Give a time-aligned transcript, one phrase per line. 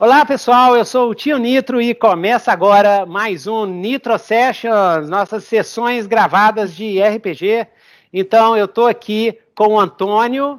[0.00, 5.44] Olá pessoal, eu sou o Tio Nitro e começa agora mais um Nitro Sessions, nossas
[5.44, 7.66] sessões gravadas de RPG.
[8.10, 10.58] Então eu estou aqui com o Antônio,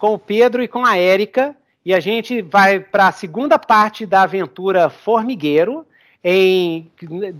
[0.00, 4.06] com o Pedro e com a Érica e a gente vai para a segunda parte
[4.06, 5.86] da aventura Formigueiro
[6.24, 6.90] em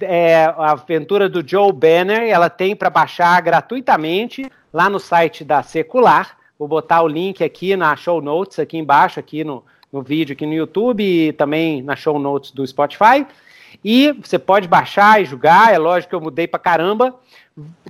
[0.03, 5.63] é, a aventura do Joe Banner, ela tem para baixar gratuitamente lá no site da
[5.63, 6.37] Secular.
[6.59, 10.47] Vou botar o link aqui na show notes, aqui embaixo, aqui no, no vídeo, aqui
[10.47, 13.27] no YouTube e também na show notes do Spotify.
[13.85, 17.15] E você pode baixar e jogar, é lógico que eu mudei para caramba.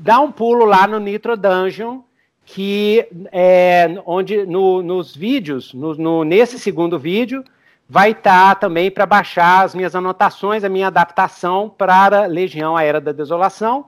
[0.00, 2.00] Dá um pulo lá no Nitro Dungeon,
[2.44, 7.44] que é onde no, nos vídeos, no, no, nesse segundo vídeo,
[7.88, 12.82] vai estar tá também para baixar as minhas anotações, a minha adaptação para Legião, a
[12.82, 13.86] Era da Desolação,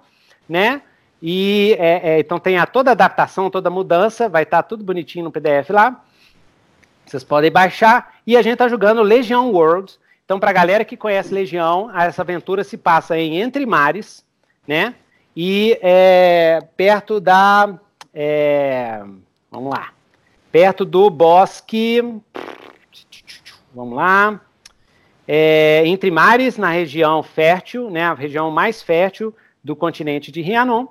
[0.48, 0.82] né?
[1.22, 4.68] E é, é, então tem a, toda a adaptação, toda a mudança, vai estar tá
[4.68, 6.02] tudo bonitinho no PDF lá.
[7.10, 8.14] Vocês podem baixar.
[8.24, 9.98] E a gente está jogando Legião Worlds.
[10.24, 14.24] Então, para a galera que conhece Legião, essa aventura se passa em Entre Mares,
[14.66, 14.94] né?
[15.34, 17.76] E é, perto da.
[18.14, 19.02] É,
[19.50, 19.92] vamos lá.
[20.52, 22.00] Perto do bosque.
[23.74, 24.40] Vamos lá.
[25.26, 29.32] É, entre mares, na região fértil, né, a região mais fértil
[29.62, 30.88] do continente de Rianon,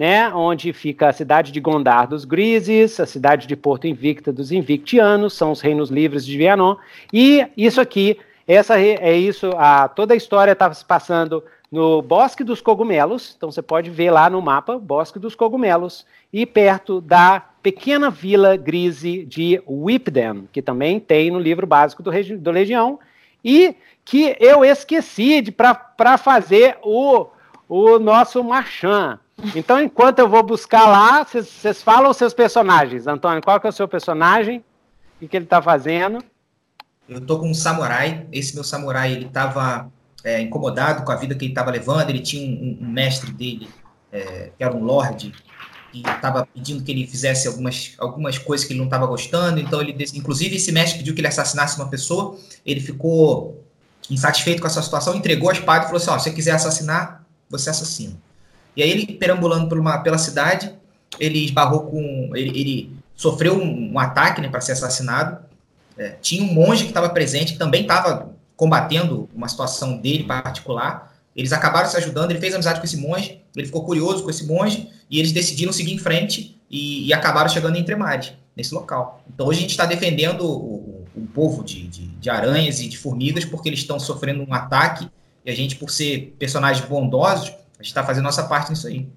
[0.00, 4.50] né, onde fica a cidade de Gondar dos Grises, a cidade de Porto Invicta dos
[4.50, 6.76] Invictianos, são os reinos livres de Rianon,
[7.12, 12.42] e isso aqui, essa é isso, a, toda a história estava se passando no Bosque
[12.42, 17.44] dos Cogumelos, então você pode ver lá no mapa, Bosque dos Cogumelos, e perto da
[17.62, 22.98] pequena vila grise de Whipden, que também tem no livro básico do, do Legião,
[23.44, 27.26] e que eu esqueci para fazer o,
[27.68, 29.18] o nosso Marchand.
[29.54, 33.06] Então, enquanto eu vou buscar lá, vocês falam os seus personagens.
[33.06, 34.64] Antônio, qual que é o seu personagem?
[35.20, 36.22] O que, ele está fazendo?
[37.08, 38.26] Eu tô com um samurai.
[38.32, 39.90] Esse meu samurai, ele estava
[40.24, 42.10] é, incomodado com a vida que ele estava levando.
[42.10, 43.68] Ele tinha um, um mestre dele,
[44.12, 45.32] é, que era um lord,
[45.92, 49.58] que estava pedindo que ele fizesse algumas, algumas coisas que ele não estava gostando.
[49.58, 52.38] Então, ele, inclusive, esse mestre pediu que ele assassinasse uma pessoa.
[52.64, 53.64] Ele ficou
[54.08, 57.24] insatisfeito com essa situação, entregou a espada e falou assim: ó, se você quiser assassinar,
[57.48, 58.16] você assassina.
[58.76, 60.72] E aí ele perambulando por uma, pela cidade,
[61.18, 65.38] ele esbarrou com, ele, ele sofreu um, um ataque, né, para ser assassinado.
[65.98, 71.14] É, tinha um monge que estava presente, que também estava combatendo uma situação dele particular.
[71.34, 74.46] Eles acabaram se ajudando, ele fez amizade com esse monge, ele ficou curioso com esse
[74.46, 79.22] monge, e eles decidiram seguir em frente e, e acabaram chegando em Tremares, nesse local.
[79.32, 82.88] Então hoje a gente está defendendo o, o, o povo de, de, de, aranhas e
[82.88, 85.08] de formigas, porque eles estão sofrendo um ataque,
[85.44, 89.08] e a gente, por ser personagens bondosos, a gente está fazendo nossa parte nisso aí.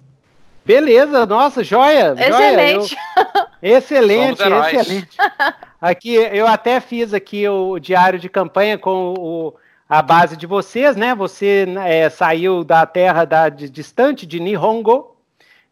[0.64, 2.14] Beleza, nossa, joia!
[2.16, 2.88] Excelente!
[2.88, 3.76] Joia, eu...
[3.76, 5.16] Excelente, excelente.
[5.78, 9.54] Aqui, eu até fiz aqui o diário de campanha com o
[9.86, 11.14] a base de vocês, né?
[11.14, 15.14] Você é, saiu da terra da, de, distante de Nihongo,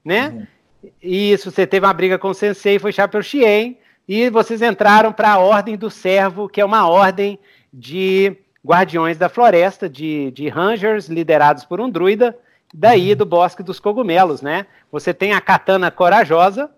[0.05, 0.29] né?
[0.29, 0.93] Uhum.
[1.03, 5.15] E isso, você teve uma briga com o Sensei, foi Chapéu Xien, e vocês entraram
[5.15, 7.39] para a Ordem do Servo, que é uma ordem
[7.73, 12.37] de guardiões da floresta, de, de rangers liderados por um druida,
[12.73, 14.67] daí do Bosque dos Cogumelos, né?
[14.91, 16.71] Você tem a Katana Corajosa,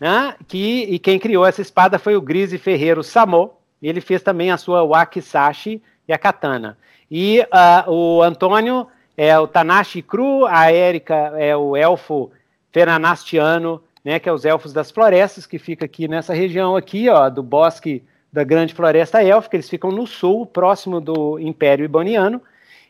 [0.00, 0.34] né?
[0.48, 3.52] Que, e quem criou essa espada foi o Grise Ferreiro Samo,
[3.82, 6.78] ele fez também a sua Wakisashi, e a Katana.
[7.10, 8.86] E uh, o Antônio
[9.16, 12.30] é o Tanashi Cru, a Érica é o elfo
[12.72, 17.28] Feranastiano, né, que é os elfos das florestas, que fica aqui nessa região aqui, ó,
[17.28, 22.40] do bosque da grande floresta élfica, eles ficam no sul, próximo do Império Iboniano,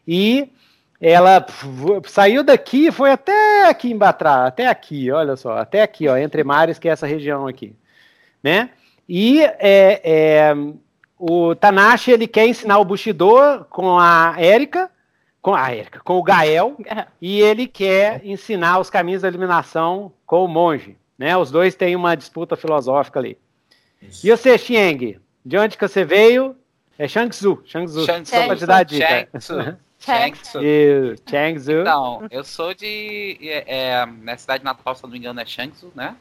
[0.07, 0.51] e
[1.01, 1.45] ela
[2.07, 6.17] saiu daqui e foi até aqui em Batrá, até aqui, olha só, até aqui, ó,
[6.17, 7.75] entre mares, que é essa região aqui,
[8.43, 8.71] né?
[9.09, 10.55] E é, é,
[11.19, 14.91] o Tanashi ele quer ensinar o Bushido com a Erika,
[15.41, 16.77] com a Erika, com o Gael,
[17.21, 20.97] e ele quer ensinar os caminhos da eliminação com o monge.
[21.19, 21.37] Né?
[21.37, 23.39] Os dois têm uma disputa filosófica ali.
[24.03, 24.27] Isso.
[24.27, 26.57] E você, Xieng, de onde que você veio?
[26.99, 27.63] É Shangzu.
[27.65, 28.31] Shangzu, Shangzu.
[28.31, 29.29] só pra te dar a dica.
[31.29, 31.81] Shangzu.
[31.81, 33.39] Então, eu sou de.
[33.43, 36.17] É, é, na cidade natal, se não me engano, é Shangzu, né?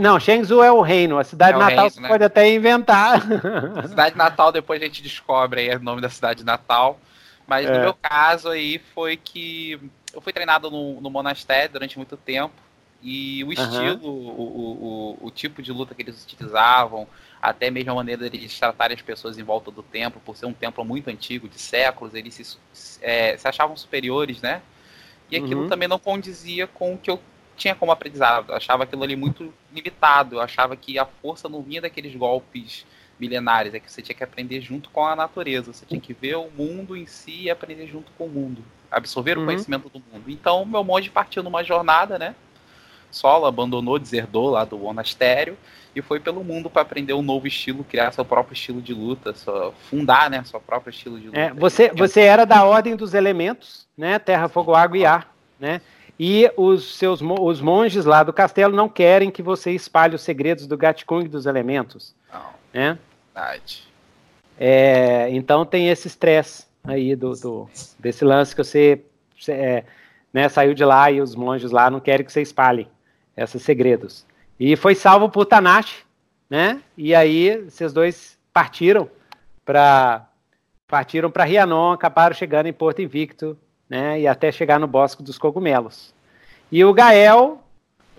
[0.00, 1.18] Não, Shenzhou é o reino.
[1.18, 2.08] A cidade é natal reino, você né?
[2.08, 3.20] pode até inventar.
[3.88, 7.00] Cidade natal, depois a gente descobre aí o nome da cidade natal.
[7.48, 7.72] Mas é.
[7.72, 9.80] no meu caso aí foi que
[10.14, 12.54] eu fui treinado no, no monastério durante muito tempo.
[13.02, 14.28] E o estilo, uhum.
[14.28, 17.08] o, o, o, o, tipo de luta que eles utilizavam,
[17.42, 20.52] até mesmo a maneira deles tratarem as pessoas em volta do templo, por ser um
[20.52, 24.62] templo muito antigo, de séculos, eles se, é, se achavam superiores, né?
[25.28, 25.68] E aquilo uhum.
[25.68, 27.20] também não condizia com o que eu
[27.56, 28.50] tinha como aprendizado.
[28.50, 30.36] Eu achava aquilo ali muito limitado.
[30.36, 32.86] Eu achava que a força não vinha daqueles golpes
[33.18, 36.36] milenares, é que você tinha que aprender junto com a natureza, você tinha que ver
[36.36, 39.44] o mundo em si e aprender junto com o mundo, absorver uhum.
[39.44, 40.24] o conhecimento do mundo.
[40.28, 42.34] Então, meu monge partiu numa jornada, né?
[43.12, 45.56] Solo, abandonou, deserdou lá do monastério
[45.94, 49.34] e foi pelo mundo para aprender um novo estilo, criar seu próprio estilo de luta,
[49.90, 51.38] fundar, né, seu próprio estilo de luta.
[51.38, 55.80] É, você, você era da ordem dos elementos, né, terra, fogo, água e ar, né?
[56.18, 60.66] E os seus os monges lá do castelo não querem que você espalhe os segredos
[60.66, 62.14] do Gatkung dos elementos.
[62.32, 62.50] Não.
[62.72, 62.98] Né?
[63.34, 63.88] Verdade.
[64.58, 69.02] É, então tem esse estresse aí do, do, desse lance que você,
[69.38, 69.84] você é,
[70.32, 72.86] né, saiu de lá e os monges lá não querem que você espalhe
[73.36, 74.24] esses segredos.
[74.64, 76.04] E foi salvo por Tanashi,
[76.48, 76.80] né?
[76.96, 79.10] E aí esses dois partiram
[79.64, 80.24] para
[80.86, 83.58] partiram para Rianon, acabaram chegando em Porto Invicto,
[83.90, 84.20] né?
[84.20, 86.14] E até chegar no Bosque dos Cogumelos.
[86.70, 87.60] E o Gael,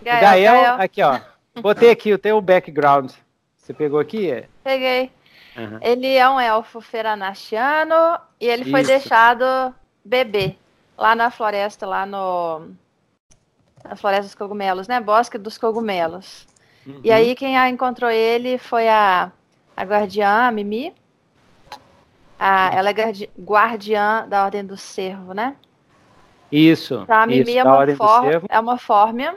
[0.02, 0.82] Gael, o Gael, Gael.
[0.82, 1.18] aqui ó,
[1.62, 3.14] botei aqui o teu background.
[3.56, 4.44] Você pegou aqui?
[4.66, 5.12] Peguei.
[5.56, 5.80] Uhum.
[5.82, 8.72] Ele é um elfo feranashiano e ele Isso.
[8.72, 9.74] foi deixado
[10.04, 10.58] bebê
[10.98, 12.68] lá na floresta, lá no
[13.84, 15.00] a Floresta dos Cogumelos, né?
[15.00, 16.48] Bosque dos Cogumelos.
[16.86, 17.02] Uhum.
[17.04, 19.32] E aí quem a encontrou ele foi a,
[19.76, 20.94] a guardiã, a Mimi.
[22.40, 22.94] A, ela é
[23.40, 25.56] guardiã da Ordem do Cervo, né?
[26.52, 27.02] Isso.
[27.04, 29.36] Então, a Mimi isso, é, uma for, é uma fórmia,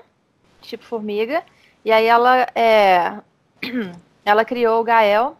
[0.60, 1.42] tipo formiga.
[1.84, 3.20] E aí ela é.
[4.24, 5.36] ela criou o Gael.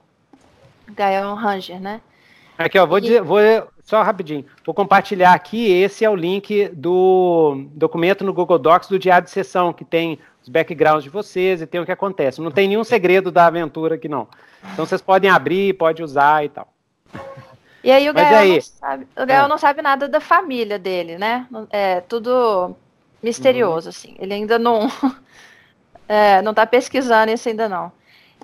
[0.88, 2.00] Gael é um Ranger, né?
[2.56, 3.00] Aqui, ó, vou, e...
[3.02, 3.40] dizer, vou
[3.86, 4.44] só rapidinho.
[4.64, 5.70] Vou compartilhar aqui.
[5.70, 10.18] Esse é o link do documento no Google Docs do diário de sessão, que tem
[10.42, 12.40] os backgrounds de vocês e tem o que acontece.
[12.40, 14.26] Não tem nenhum segredo da aventura aqui, não.
[14.72, 16.68] Então vocês podem abrir, pode usar e tal.
[17.84, 19.48] E aí o Gael, aí, não, sabe, o Gael é.
[19.48, 21.46] não sabe nada da família dele, né?
[21.70, 22.74] É tudo
[23.22, 23.90] misterioso, uhum.
[23.90, 24.16] assim.
[24.18, 24.90] Ele ainda não
[26.08, 27.92] é, não está pesquisando isso ainda não.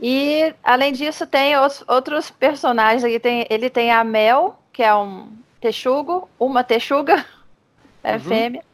[0.00, 3.19] E além disso tem os, outros personagens aqui.
[3.19, 5.31] Tem, ele tem a Mel, que é um
[5.61, 7.25] texugo, uma texuga,
[8.03, 8.21] é uhum.
[8.21, 8.65] fêmea.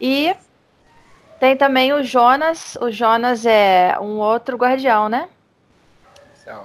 [0.00, 0.34] E
[1.38, 2.76] tem também o Jonas.
[2.80, 5.28] O Jonas é um outro guardião, né?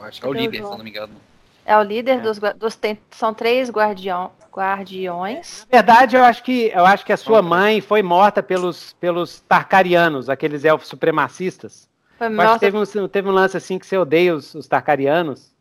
[0.04, 1.14] Acho que é o líder, se não me engano.
[1.66, 2.20] É o líder é.
[2.20, 5.66] dos, dos tem, são três guardião, guardiões.
[5.72, 9.42] Na verdade, eu acho que eu acho que a sua mãe foi morta pelos pelos
[9.42, 11.90] Tarkarianos, aqueles elfos supremacistas.
[12.18, 14.68] Foi eu acho que teve um, teve um lance assim que você odeia os, os
[14.68, 15.54] Tarkarianos.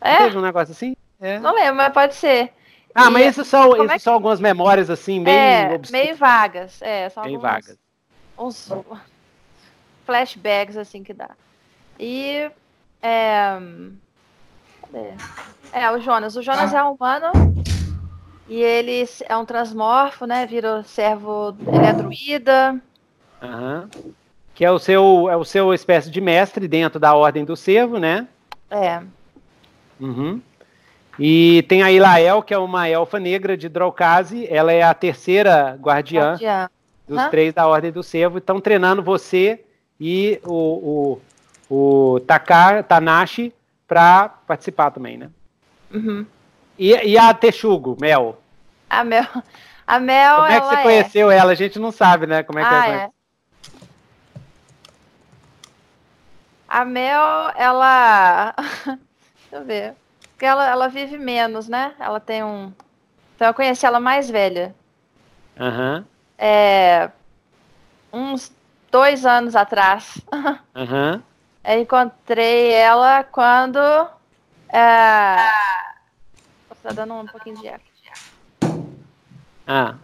[0.00, 0.18] É?
[0.18, 0.96] Teve um negócio assim?
[1.20, 1.38] É.
[1.38, 2.52] Não lembro, mas pode ser.
[2.94, 3.98] Ah, e mas isso são, isso é que...
[3.98, 5.36] são algumas memórias assim, meio.
[5.36, 6.80] É, meio vagas.
[6.80, 7.76] É, são meio vagas.
[8.38, 8.72] Uns
[10.04, 11.30] flashbacks assim que dá.
[11.98, 12.50] E.
[13.02, 13.58] É,
[15.72, 16.36] é, o Jonas.
[16.36, 16.78] O Jonas ah.
[16.78, 17.32] é humano.
[18.48, 20.46] E ele é um transmorfo, né?
[20.46, 21.56] Virou servo.
[21.66, 22.80] Ele é druida.
[23.42, 23.90] Aham.
[24.54, 27.98] Que é o seu, é o seu espécie de mestre dentro da ordem do servo,
[27.98, 28.26] né?
[28.70, 29.02] É.
[30.00, 30.40] Uhum.
[31.18, 34.46] E tem a Ilael, que é uma elfa negra de Draucase.
[34.50, 36.70] Ela é a terceira guardiã, guardiã.
[37.08, 37.30] dos Hã?
[37.30, 38.38] três da Ordem do Cervo.
[38.38, 39.64] Estão treinando você
[39.98, 41.20] e o,
[41.70, 43.52] o, o Takar, Tanashi
[43.88, 45.30] para participar também, né?
[45.92, 46.26] Uhum.
[46.78, 48.38] E, e, a Texugo, Mel?
[48.90, 49.26] A Mel.
[49.86, 50.36] A Mel.
[50.36, 50.82] Como é que você é...
[50.82, 51.52] conheceu ela?
[51.52, 52.42] A gente não sabe, né?
[52.42, 53.10] Como é que ah, é.
[56.68, 58.54] A Mel, ela.
[58.84, 59.94] Deixa eu ver.
[60.36, 61.94] Porque ela, ela vive menos, né?
[61.98, 62.70] Ela tem um.
[63.34, 64.74] Então eu conheci ela mais velha.
[65.58, 65.96] Aham.
[65.96, 66.04] Uhum.
[66.36, 67.10] É.
[68.12, 68.54] Uns
[68.90, 70.20] dois anos atrás.
[70.76, 71.14] Aham.
[71.14, 71.22] Uhum.
[71.64, 73.78] Eu encontrei ela quando.
[74.68, 75.36] É...
[76.82, 77.84] Tá dando um pouquinho de eco.
[79.66, 79.94] Ah.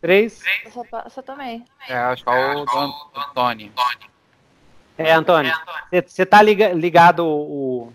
[0.00, 0.42] Três?
[0.64, 1.64] Você, você também.
[1.86, 2.60] É, acho que é o
[3.28, 3.72] Antônio.
[4.96, 5.54] É, Antônio.
[5.92, 7.92] Você tá ligado o,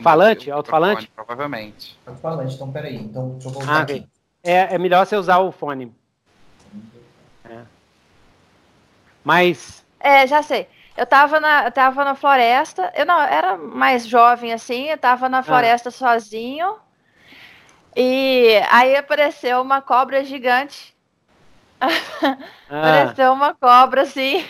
[0.00, 0.50] Falante?
[0.50, 1.08] Alto-falante?
[1.14, 1.98] Provavelmente.
[2.06, 2.96] Alto-falante, então peraí.
[2.96, 4.06] Então deixa eu voltar ah, aqui.
[4.42, 5.92] É, é melhor você usar o fone.
[7.44, 7.62] É.
[9.24, 9.84] Mas.
[10.00, 10.68] É, já sei.
[10.96, 12.92] Eu tava na, eu tava na floresta.
[12.94, 15.42] Eu não, era mais jovem assim, eu tava na ah.
[15.42, 15.92] floresta ah.
[15.92, 16.76] sozinho.
[17.94, 20.92] E aí apareceu uma cobra gigante.
[22.74, 23.02] Ah.
[23.02, 24.46] apareceu uma cobra assim.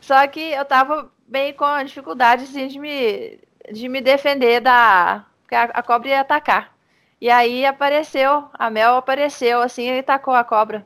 [0.00, 3.38] Só que eu tava bem com dificuldade assim, de me
[3.70, 5.24] de me defender da.
[5.42, 6.72] Porque a, a cobra ia atacar.
[7.20, 10.84] E aí apareceu, a Mel apareceu assim e tacou a cobra.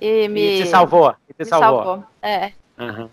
[0.00, 0.60] E me.
[0.60, 1.14] E te salvou.
[1.28, 1.84] E te me salvou.
[1.84, 2.04] salvou.
[2.20, 2.52] É.
[2.78, 3.08] Uhum.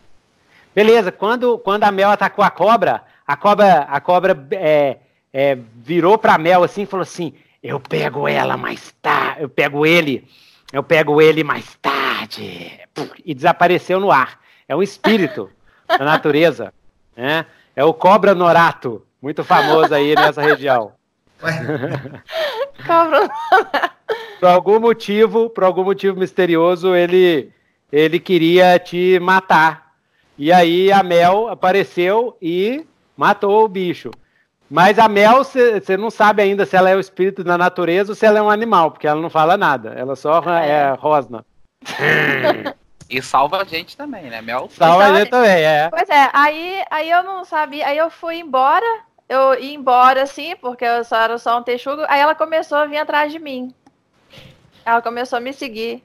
[0.73, 4.97] Beleza, quando, quando a Mel atacou a cobra, a cobra, a cobra é,
[5.31, 9.85] é, virou pra Mel assim e falou assim: Eu pego ela mais tarde, eu pego
[9.85, 10.27] ele,
[10.73, 12.79] eu pego ele mais tarde.
[13.25, 14.39] E desapareceu no ar.
[14.67, 15.49] É um espírito
[15.87, 16.73] da natureza.
[17.15, 17.45] Né?
[17.75, 19.03] É o Cobra Norato.
[19.21, 20.93] muito famoso aí nessa região.
[24.39, 27.51] por algum motivo, por algum motivo misterioso, ele,
[27.91, 29.91] ele queria te matar.
[30.37, 32.85] E aí a Mel apareceu e
[33.15, 34.09] matou o bicho.
[34.69, 38.15] Mas a Mel, você não sabe ainda se ela é o espírito da natureza ou
[38.15, 39.93] se ela é um animal, porque ela não fala nada.
[39.97, 41.45] Ela só é, é rosna.
[43.11, 44.41] E salva a gente também, né?
[44.41, 45.89] Mel salva a gente também, é.
[45.89, 48.85] Pois é, aí, aí eu não sabia, aí eu fui embora,
[49.27, 52.85] eu ia embora assim, porque eu só era só um texugo, aí ela começou a
[52.85, 53.75] vir atrás de mim.
[54.85, 56.01] Ela começou a me seguir.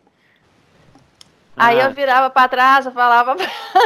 [1.57, 1.91] Aí eu ah.
[1.91, 3.37] virava para trás, eu falava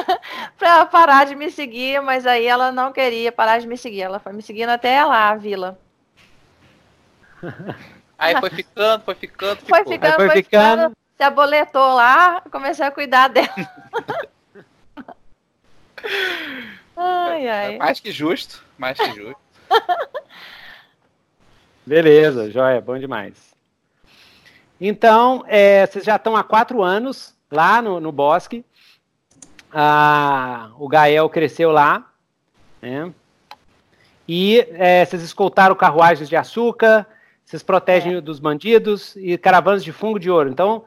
[0.58, 4.00] para ela parar de me seguir, mas aí ela não queria parar de me seguir.
[4.00, 5.78] Ela foi me seguindo até lá, a vila.
[8.18, 9.76] Aí foi ficando, foi ficando, ficou.
[9.76, 10.82] Foi ficando, foi, foi ficando.
[10.82, 10.99] ficando.
[11.20, 13.52] Se aboletou lá, comecei a cuidar dela.
[16.96, 17.76] ai, ai.
[17.76, 19.36] Mais que justo, mais que justo.
[21.84, 23.54] Beleza, joia, bom demais.
[24.80, 28.64] Então, é, vocês já estão há quatro anos lá no, no bosque.
[29.70, 32.10] Ah, o Gael cresceu lá.
[32.80, 33.12] Né?
[34.26, 37.06] E é, vocês escoltaram carruagens de açúcar,
[37.44, 38.20] vocês protegem é.
[38.22, 40.48] dos bandidos e caravanas de fungo de ouro.
[40.48, 40.86] Então,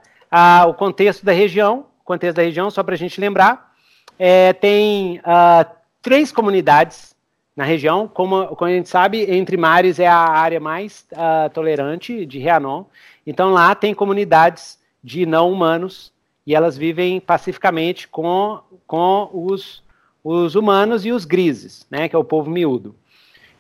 [0.68, 3.74] o contexto da região, contexto da região, só para a gente lembrar,
[4.18, 5.66] é, tem ah,
[6.02, 7.16] três comunidades
[7.56, 8.08] na região.
[8.08, 12.86] Como, como, a gente sabe, Entre Mares é a área mais ah, tolerante de Reanon.
[13.26, 16.12] Então, lá tem comunidades de não humanos
[16.46, 19.84] e elas vivem pacificamente com, com os,
[20.24, 22.96] os humanos e os grises, né, que é o povo miúdo.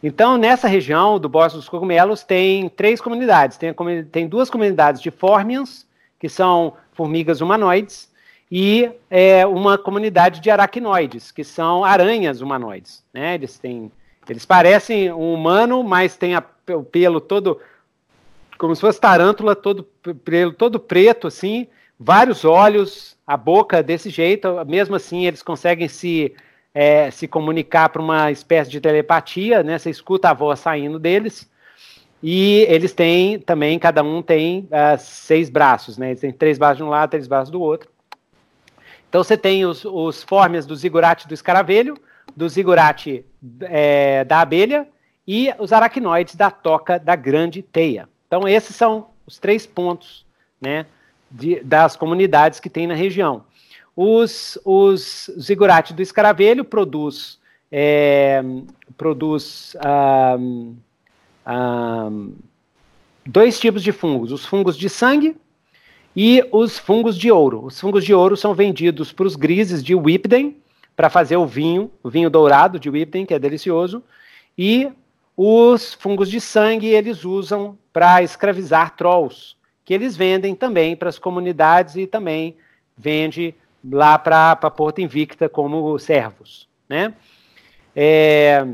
[0.01, 3.57] Então, nessa região do Bosque dos Cogumelos, tem três comunidades.
[3.57, 3.73] Tem,
[4.11, 5.87] tem duas comunidades de Formians,
[6.23, 8.09] que são formigas humanoides,
[8.49, 13.03] e é, uma comunidade de aracnoides, que são aranhas humanoides.
[13.13, 13.33] Né?
[13.33, 13.91] Eles, têm,
[14.29, 17.59] eles parecem um humano, mas tem a, o pelo todo,
[18.57, 19.83] como se fosse tarântula, todo,
[20.23, 21.67] pelo todo preto, assim,
[21.99, 26.33] vários olhos, a boca desse jeito, mesmo assim eles conseguem se,
[26.73, 29.77] é, se comunicar para uma espécie de telepatia, né?
[29.77, 31.51] Você escuta a voz saindo deles.
[32.23, 36.09] E eles têm também, cada um tem uh, seis braços, né?
[36.11, 37.89] Eles têm três braços de um lado, três braços do outro.
[39.09, 41.97] Então você tem os, os fórmias do zigurate do escaravelho,
[42.35, 43.25] do zigurate
[43.61, 44.87] é, da abelha
[45.27, 48.07] e os aracnoides da toca da grande teia.
[48.25, 50.25] Então esses são os três pontos,
[50.61, 50.85] né?
[51.33, 53.43] de, das comunidades que tem na região.
[53.95, 57.39] Os, os zigurates do escaravelho produz,
[57.71, 58.43] é,
[58.97, 59.75] produz
[60.39, 60.75] um,
[63.25, 65.35] dois tipos de fungos, os fungos de sangue
[66.15, 67.65] e os fungos de ouro.
[67.65, 70.57] Os fungos de ouro são vendidos para os grises de Whipden,
[70.95, 74.03] para fazer o vinho, o vinho dourado de Whipden, que é delicioso,
[74.57, 74.91] e
[75.35, 81.17] os fungos de sangue eles usam para escravizar trolls, que eles vendem também para as
[81.17, 82.55] comunidades e também
[82.95, 87.13] vende lá para Porto Invicta como servos, né?
[87.95, 88.65] É,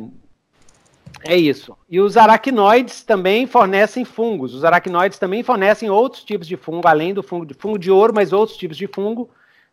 [1.23, 1.77] é isso.
[1.89, 4.53] E os aracnoides também fornecem fungos.
[4.53, 8.13] Os aracnoides também fornecem outros tipos de fungo, além do fungo de fungo de ouro,
[8.13, 9.29] mas outros tipos de fungo,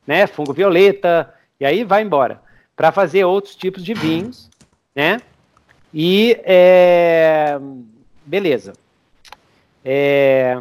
[0.06, 0.26] né?
[0.26, 2.40] Fungo violeta, e aí vai embora.
[2.74, 4.50] Para fazer outros tipos de vinhos,
[4.94, 5.20] né?
[5.94, 7.58] E é,
[8.24, 8.72] beleza.
[9.84, 10.60] É,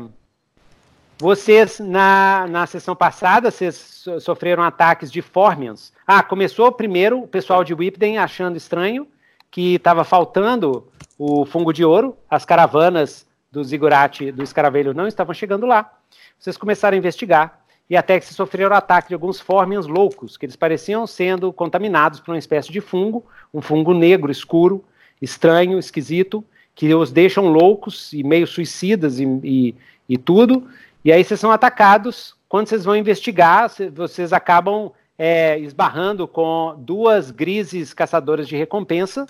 [1.17, 5.91] vocês, na, na sessão passada, vocês sofreram ataques de Formians.
[6.05, 9.07] Ah, começou primeiro o pessoal de Whipden achando estranho
[9.49, 10.87] que estava faltando
[11.17, 15.91] o fungo de ouro, as caravanas do Zigurate, do escaravelho, não estavam chegando lá.
[16.37, 17.59] Vocês começaram a investigar
[17.89, 22.19] e até que se sofreram ataque de alguns Formians loucos, que eles pareciam sendo contaminados
[22.19, 24.83] por uma espécie de fungo, um fungo negro, escuro,
[25.21, 29.75] estranho, esquisito, que os deixam loucos e meio suicidas e, e,
[30.09, 30.67] e tudo,
[31.03, 32.35] e aí vocês são atacados.
[32.49, 39.25] Quando vocês vão investigar, vocês acabam é, esbarrando com duas grises caçadoras de recompensa,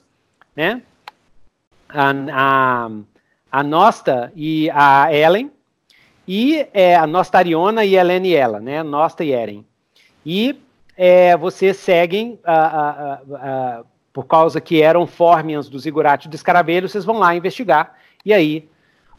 [0.56, 0.82] né?
[1.88, 2.92] A, a,
[3.52, 5.52] a Nosta e a Ellen,
[6.28, 8.82] e é, a Nostariona e Ellen e ela, né?
[8.84, 9.66] Nosta e Eren.
[10.26, 10.60] E
[10.98, 17.06] é, vocês seguem, a, a, por causa que eram Formians do Zigurate do Escaravelho, vocês
[17.06, 18.68] vão lá investigar, e aí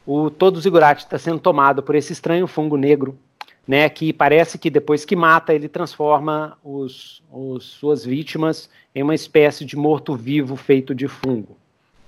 [0.06, 3.18] o todo o zigurate está sendo tomado por esse estranho fungo negro,
[3.66, 9.14] né, que parece que depois que mata ele transforma os, os suas vítimas em uma
[9.14, 11.56] espécie de morto-vivo feito de fungo.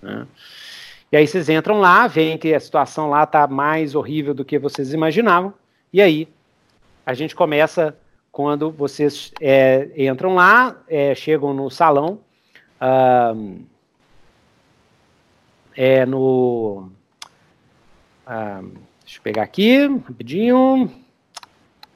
[0.01, 0.27] Né?
[1.11, 4.59] E aí vocês entram lá, veem que a situação lá está mais horrível do que
[4.59, 5.53] vocês imaginavam,
[5.93, 6.29] e aí
[7.05, 7.97] a gente começa
[8.31, 12.21] quando vocês é, entram lá, é, chegam no salão.
[12.81, 13.65] Uh,
[15.81, 16.91] é no.
[18.27, 18.61] Ah,
[19.05, 20.91] deixa eu pegar aqui, rapidinho.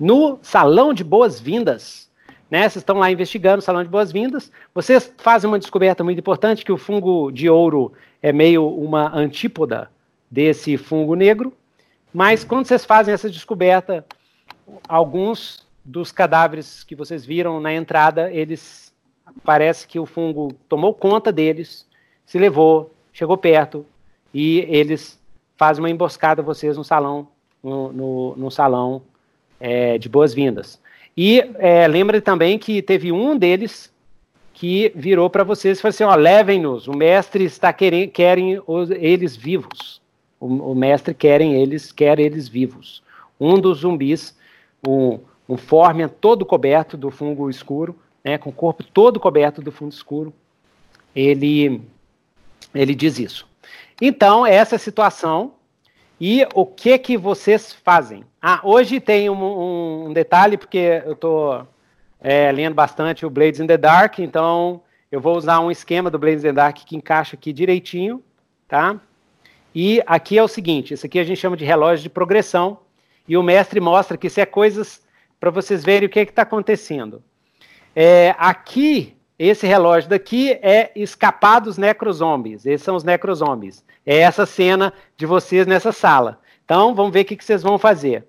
[0.03, 2.11] No Salão de Boas-Vindas.
[2.51, 4.51] Né, vocês estão lá investigando o Salão de Boas-Vindas.
[4.75, 9.89] Vocês fazem uma descoberta muito importante: que o fungo de ouro é meio uma antípoda
[10.29, 11.53] desse fungo negro.
[12.13, 14.05] Mas quando vocês fazem essa descoberta,
[14.89, 18.93] alguns dos cadáveres que vocês viram na entrada, eles
[19.45, 21.87] parece que o fungo tomou conta deles,
[22.27, 23.87] se levou, chegou perto
[24.35, 25.17] e eles
[25.57, 27.29] fazem uma emboscada vocês no salão,
[27.63, 29.01] no, no, no salão
[29.63, 30.81] é, de boas-vindas.
[31.17, 33.93] E é, lembre também que teve um deles
[34.53, 38.91] que virou para vocês e falou assim: ó, levem-nos, o mestre está querendo, querem os,
[38.91, 40.03] eles vivos.
[40.41, 43.03] O, o, mestre querem eles, quer eles vivos.
[43.39, 44.37] Um dos zumbis,
[44.87, 49.71] um, um fórmia todo coberto do fungo escuro, né, com o corpo todo coberto do
[49.71, 50.35] fungo escuro,
[51.15, 51.81] ele,
[52.75, 53.47] ele diz isso.
[54.01, 55.53] Então, essa situação.
[56.21, 58.25] E o que que vocês fazem?
[58.41, 61.67] Ah, hoje tem um, um detalhe, porque eu estou
[62.21, 66.19] é, lendo bastante o Blades in the Dark, então eu vou usar um esquema do
[66.19, 68.23] Blades in the Dark que encaixa aqui direitinho,
[68.69, 69.01] tá?
[69.75, 72.79] E aqui é o seguinte, isso aqui a gente chama de relógio de progressão,
[73.27, 75.03] e o mestre mostra que isso é coisas
[75.39, 77.23] para vocês verem o que é está acontecendo.
[77.95, 82.65] É, aqui, esse relógio daqui é escapar dos necrozombies.
[82.65, 83.85] Esses são os necrozombies.
[84.05, 86.41] É essa cena de vocês nessa sala.
[86.65, 88.27] Então, vamos ver o que, que vocês vão fazer.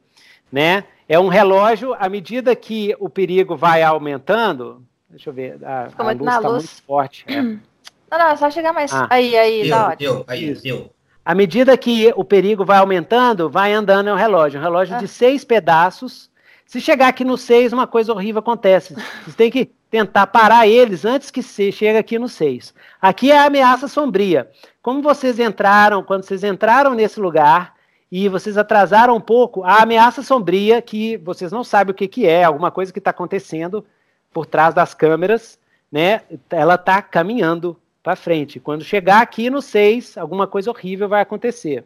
[0.52, 0.84] Né?
[1.08, 4.84] É um relógio, à medida que o perigo vai aumentando.
[5.10, 5.58] Deixa eu ver.
[5.64, 7.26] A, a luz está muito forte.
[7.28, 7.42] É.
[7.42, 8.94] Não, não, é só chegar mais.
[8.94, 9.08] Ah.
[9.10, 10.92] Aí, aí, deu, tá deu, aí, deu.
[11.26, 14.60] À medida que o perigo vai aumentando, vai andando é um relógio.
[14.60, 15.00] Um relógio ah.
[15.00, 16.30] de seis pedaços
[16.66, 18.96] se chegar aqui no 6, uma coisa horrível acontece.
[19.26, 22.74] Você tem que tentar parar eles antes que você chegue aqui no 6.
[23.02, 24.50] Aqui é a ameaça sombria.
[24.82, 27.76] Como vocês entraram, quando vocês entraram nesse lugar
[28.12, 32.26] e vocês atrasaram um pouco, a ameaça sombria, que vocês não sabem o que, que
[32.26, 33.86] é, alguma coisa que está acontecendo
[34.32, 35.60] por trás das câmeras,
[35.92, 36.22] né?
[36.50, 38.60] Ela está caminhando para frente.
[38.60, 41.86] Quando chegar aqui no 6, alguma coisa horrível vai acontecer.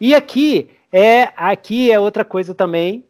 [0.00, 3.04] E aqui é aqui é outra coisa também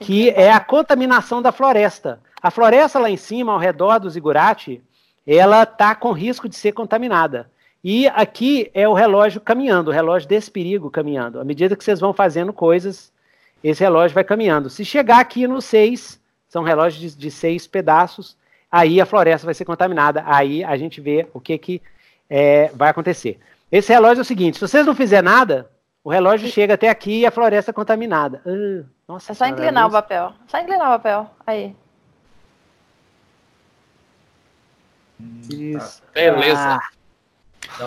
[0.00, 2.20] que é a contaminação da floresta.
[2.42, 4.82] A floresta lá em cima, ao redor do zigurate,
[5.26, 7.50] ela está com risco de ser contaminada.
[7.82, 11.40] E aqui é o relógio caminhando, o relógio desse perigo caminhando.
[11.40, 13.12] À medida que vocês vão fazendo coisas,
[13.64, 14.68] esse relógio vai caminhando.
[14.68, 18.36] Se chegar aqui no 6, são relógios de, de seis pedaços,
[18.70, 20.22] aí a floresta vai ser contaminada.
[20.26, 21.82] Aí a gente vê o que, que
[22.28, 23.38] é, vai acontecer.
[23.70, 25.70] Esse relógio é o seguinte: se vocês não fizerem nada,
[26.02, 28.40] o relógio chega até aqui e a floresta é contaminada.
[28.46, 30.32] Uh, nossa, é só inclinar o papel.
[30.46, 31.30] Só inclinar o papel.
[31.46, 31.76] Aí.
[35.50, 36.02] Isso.
[36.14, 36.78] Beleza.
[36.78, 36.90] Ah.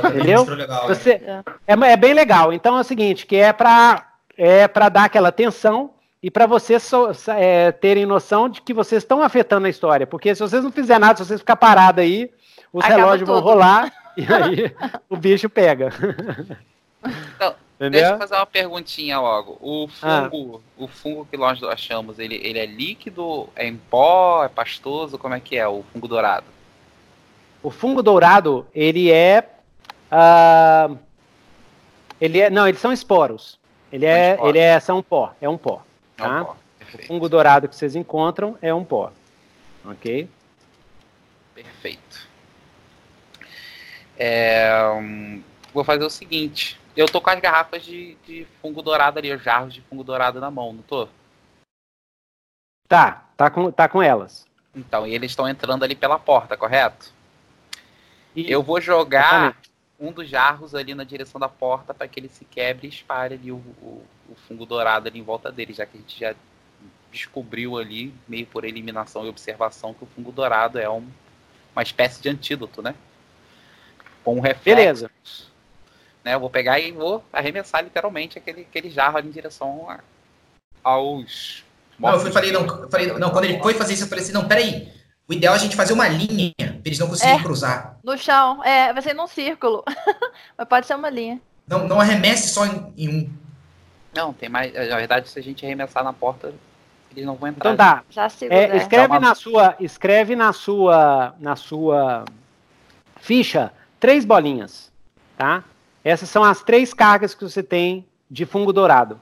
[0.09, 0.43] Entendeu?
[0.43, 1.43] Legal, Você, é.
[1.67, 2.53] é, é, bem legal.
[2.53, 6.81] Então é o seguinte, que é para é para dar aquela tensão e para vocês
[6.83, 10.07] so, é, terem noção de que vocês estão afetando a história.
[10.07, 12.31] Porque se vocês não fizerem nada, se vocês ficar parado aí,
[12.71, 13.41] os Acaba relógios tudo.
[13.41, 14.75] vão rolar e aí
[15.09, 15.89] o bicho pega.
[17.35, 17.99] Então, Entendeu?
[17.99, 19.57] Deixa eu fazer uma perguntinha logo.
[19.59, 20.29] O ah.
[20.29, 20.83] fungo, ah.
[20.83, 25.17] o fungo que nós achamos, ele, ele é líquido, é em pó, é pastoso?
[25.17, 26.45] Como é que é o fungo dourado?
[27.61, 29.49] O fungo dourado, ele é.
[30.11, 30.97] Uh,
[32.21, 32.49] ele é.
[32.49, 33.59] Não, eles são esporos.
[33.91, 35.83] Ele é, ele é são pó, é um pó.
[36.15, 36.25] Tá?
[36.25, 36.45] É um tá?
[36.45, 36.57] pó.
[36.93, 39.11] O fungo dourado que vocês encontram é um pó.
[39.85, 40.29] Ok?
[41.53, 42.27] Perfeito.
[44.17, 45.41] É, hum,
[45.73, 46.79] vou fazer o seguinte.
[46.95, 50.39] Eu tô com as garrafas de, de fungo dourado ali, os jarros de fungo dourado
[50.39, 51.07] na mão, não tô?
[52.87, 54.45] Tá, tá com, tá com elas.
[54.75, 57.11] Então, e eles estão entrando ali pela porta, correto?
[58.35, 58.51] E...
[58.51, 59.71] Eu vou jogar Exatamente.
[59.99, 63.35] um dos jarros ali na direção da porta para que ele se quebre e espalhe
[63.35, 66.35] ali o, o, o, fungo dourado ali em volta dele, já que a gente já
[67.11, 71.07] descobriu ali, meio por eliminação e observação, que o fungo dourado é um,
[71.75, 72.93] uma espécie de antídoto, né?
[74.23, 75.07] Com um reflexo.
[75.07, 75.11] Beleza
[76.23, 76.33] né?
[76.33, 79.99] Eu vou pegar e vou arremessar literalmente aquele, aquele jarro ali em direção a,
[80.83, 81.63] aos.
[81.99, 84.47] Não, eu falei, não, falei, não, quando ele foi fazer isso, eu falei assim, não,
[84.47, 84.91] peraí.
[85.27, 87.97] O ideal é a gente fazer uma linha pra eles não conseguirem é, cruzar.
[88.03, 89.83] No chão, é, vai ser num círculo.
[90.57, 91.39] Mas pode ser uma linha.
[91.65, 93.29] Não, não arremesse só em, em, um.
[94.13, 94.73] Não, tem mais.
[94.73, 96.53] Na verdade, se a gente arremessar na porta,
[97.11, 97.71] eles não vão entrar.
[97.71, 98.03] Então tá.
[98.09, 99.19] Já é, escreve uma...
[99.19, 99.75] na sua.
[99.79, 101.35] Escreve na sua.
[101.39, 102.25] Na sua
[103.21, 104.91] ficha três bolinhas.
[105.37, 105.63] Tá?
[106.03, 109.19] Essas são as três cargas que você tem de fungo dourado.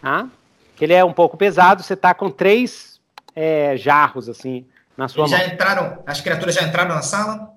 [0.00, 0.26] Tá?
[0.76, 3.00] Que ele é um pouco pesado, você está com três
[3.34, 5.40] é, jarros assim na sua Eles mão.
[5.40, 7.50] já entraram, as criaturas já entraram na sala?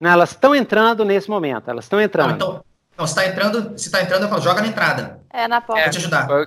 [0.00, 2.34] Não, elas estão entrando nesse momento, elas estão entrando.
[2.34, 2.64] então,
[2.96, 5.20] Não, se tá entrando, se tá entrando, eu falo, joga na entrada.
[5.30, 5.82] É, na porta.
[5.82, 6.26] Vou te ajudar.
[6.26, 6.46] Foi,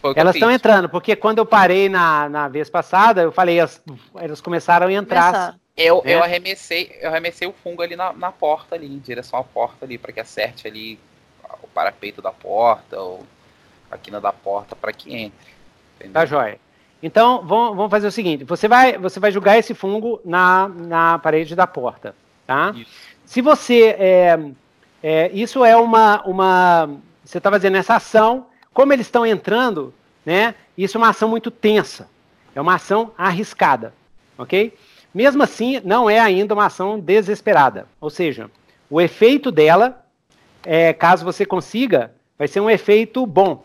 [0.00, 3.80] foi Elas estão entrando, porque quando eu parei na, na vez passada, eu falei, elas,
[4.16, 5.54] elas começaram a entrar.
[5.80, 6.14] Eu, né?
[6.14, 9.86] eu, arremessei, eu arremessei o fungo ali na, na porta, ali, em direção à porta
[9.86, 10.98] ali, para que acerte ali
[11.62, 13.24] o parapeito da porta, ou
[13.90, 15.50] a quina da porta, para que entre.
[15.96, 16.12] Entendeu?
[16.12, 16.60] Tá jóia.
[17.02, 21.18] Então, vamos, vamos fazer o seguinte: você vai, você vai jogar esse fungo na, na
[21.18, 22.14] parede da porta,
[22.46, 22.74] tá?
[22.76, 22.90] Isso.
[23.24, 23.96] Se você.
[23.98, 24.38] É,
[25.02, 26.22] é, isso é uma.
[26.26, 26.90] uma
[27.24, 29.94] você está fazendo essa ação, como eles estão entrando,
[30.26, 30.54] né?
[30.76, 32.06] Isso é uma ação muito tensa.
[32.54, 33.94] É uma ação arriscada,
[34.36, 34.76] ok?
[35.12, 37.86] Mesmo assim, não é ainda uma ação desesperada.
[38.00, 38.50] Ou seja,
[38.88, 40.04] o efeito dela,
[40.64, 43.64] é, caso você consiga, vai ser um efeito bom.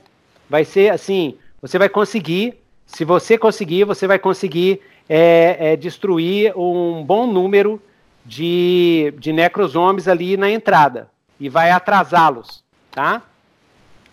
[0.49, 6.53] Vai ser assim: você vai conseguir se você conseguir, você vai conseguir é, é, destruir
[6.55, 7.81] um bom número
[8.23, 9.34] de, de
[10.08, 11.10] ali na entrada.
[11.39, 13.21] E vai atrasá-los, tá?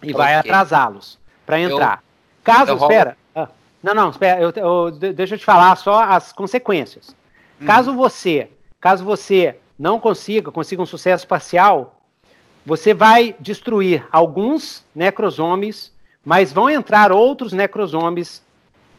[0.02, 0.14] E okay.
[0.14, 1.98] vai atrasá-los para entrar.
[1.98, 3.16] Eu, Caso, eu espera.
[3.34, 3.48] Ah,
[3.82, 4.40] não, não, espera.
[4.40, 7.14] Eu, eu, deixa eu te falar só as consequências.
[7.62, 7.66] Hum.
[7.66, 12.01] Caso você, caso você não consiga, consiga um sucesso parcial,
[12.64, 15.92] você vai destruir alguns necrozombes,
[16.25, 18.42] mas vão entrar outros necrozombes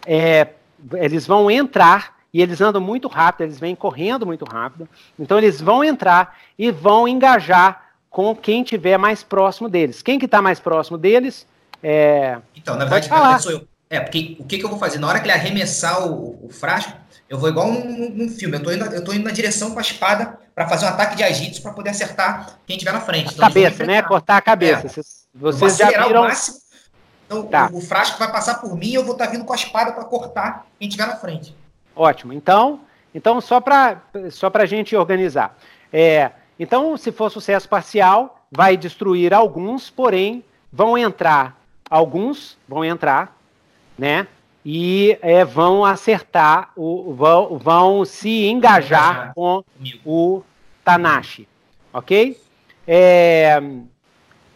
[0.05, 0.49] é,
[0.93, 4.89] eles vão entrar e eles andam muito rápido, eles vêm correndo muito rápido.
[5.17, 10.01] Então eles vão entrar e vão engajar com quem tiver mais próximo deles.
[10.01, 11.47] Quem que está mais próximo deles?
[11.81, 12.39] É...
[12.55, 13.39] Então, na verdade, falar.
[13.39, 13.67] sou eu.
[13.89, 14.97] É, porque o que, que eu vou fazer?
[14.97, 16.93] Na hora que ele arremessar o, o frasco,
[17.29, 18.57] eu vou igual um, um filme.
[18.57, 21.15] Eu tô, indo, eu tô indo na direção com a espada para fazer um ataque
[21.15, 23.33] de agito para poder acertar quem tiver na frente.
[23.33, 24.01] Então, cabeça, né?
[24.01, 24.99] Cortar a cabeça.
[24.99, 25.03] É.
[25.33, 26.21] Vocês já viram...
[26.21, 26.63] o máximo
[27.25, 27.69] então tá.
[27.71, 29.55] o, o, frasco vai passar por mim e eu vou estar tá vindo com a
[29.55, 31.55] espada para cortar quem estiver na frente.
[31.95, 32.33] Ótimo.
[32.33, 32.81] Então,
[33.13, 35.57] então só para só a gente organizar.
[35.91, 41.57] É, então, se for sucesso parcial, vai destruir alguns, porém, vão entrar
[41.89, 43.35] alguns, vão entrar,
[43.97, 44.27] né?
[44.65, 49.63] E é, vão acertar, o, vão, vão se engajar com
[50.05, 50.41] o
[50.83, 51.47] Tanashi,
[51.91, 52.39] ok?
[52.87, 53.61] É,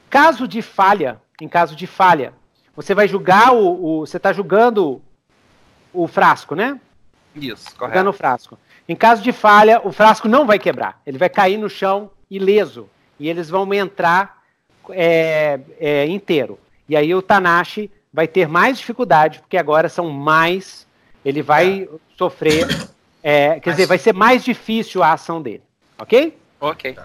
[0.10, 2.34] caso de falha, em caso de falha,
[2.76, 4.02] você vai julgar o.
[4.02, 5.02] o você está julgando
[5.94, 6.80] o frasco, né?
[7.36, 7.86] Isso, correto.
[7.86, 8.58] Julgando o frasco.
[8.88, 11.02] Em caso de falha, o frasco não vai quebrar.
[11.06, 12.90] Ele vai cair no chão ileso.
[13.20, 14.44] E eles vão entrar
[14.92, 16.60] é, é, inteiro.
[16.88, 20.88] E aí o Tanashi vai ter mais dificuldade, porque agora são mais.
[21.24, 21.88] Ele vai é.
[22.18, 22.66] sofrer.
[23.22, 23.76] É, quer Mas...
[23.76, 25.62] dizer, vai ser mais difícil a ação dele.
[26.00, 26.36] Ok?
[26.60, 26.98] Ok.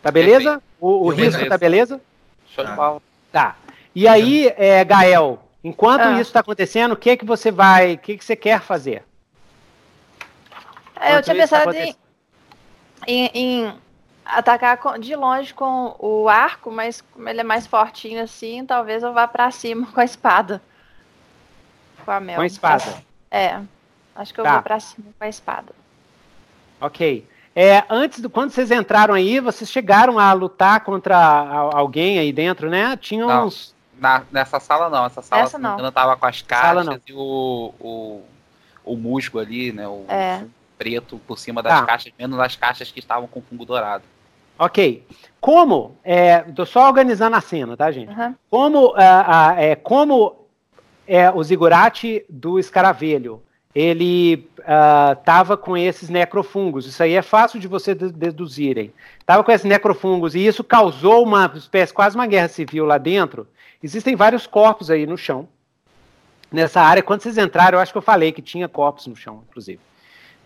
[0.00, 0.62] Tá beleza?
[0.80, 2.00] O, o risco tá beleza?
[2.46, 3.02] Show de bola.
[3.32, 3.56] Tá.
[3.92, 6.12] E aí, é, Gael, enquanto ah.
[6.12, 9.02] isso está acontecendo, o que que você vai, o que que você quer fazer?
[11.00, 11.94] É, eu tinha tá pensado tá
[13.08, 13.74] em, em,
[14.36, 19.12] atacar de longe com o arco, mas como ele é mais fortinho assim, talvez eu
[19.12, 20.62] vá para cima com a espada.
[22.04, 22.36] Com a mel.
[22.36, 23.02] Com a espada.
[23.30, 23.60] É.
[24.14, 24.54] Acho que eu tá.
[24.54, 25.72] vou para cima com a espada.
[26.80, 27.26] Ok.
[27.54, 31.16] É, antes do quando vocês entraram aí, vocês chegaram a lutar contra
[31.72, 32.96] alguém aí dentro, né?
[32.96, 35.76] Tinha uns na, nessa sala não, essa sala Essa não.
[35.76, 38.24] não tava com as caixas e o, o,
[38.82, 39.86] o musgo ali, né?
[39.86, 40.42] O é.
[40.78, 41.86] preto por cima das tá.
[41.86, 44.02] caixas, menos as caixas que estavam com fungo dourado.
[44.60, 45.06] Ok.
[45.40, 48.12] Como, é, tô só organizando a cena, tá, gente?
[48.12, 48.34] Uhum.
[48.50, 50.36] Como, uh, é, como
[51.08, 53.42] é, o Zigurate do escaravelho,
[53.74, 56.86] ele estava uh, com esses necrofungos.
[56.86, 58.92] Isso aí é fácil de vocês deduzirem.
[59.18, 63.48] Estava com esses necrofungos e isso causou uma espécie, quase uma guerra civil lá dentro.
[63.82, 65.48] Existem vários corpos aí no chão.
[66.52, 69.42] Nessa área, quando vocês entraram, eu acho que eu falei que tinha corpos no chão,
[69.48, 69.80] inclusive.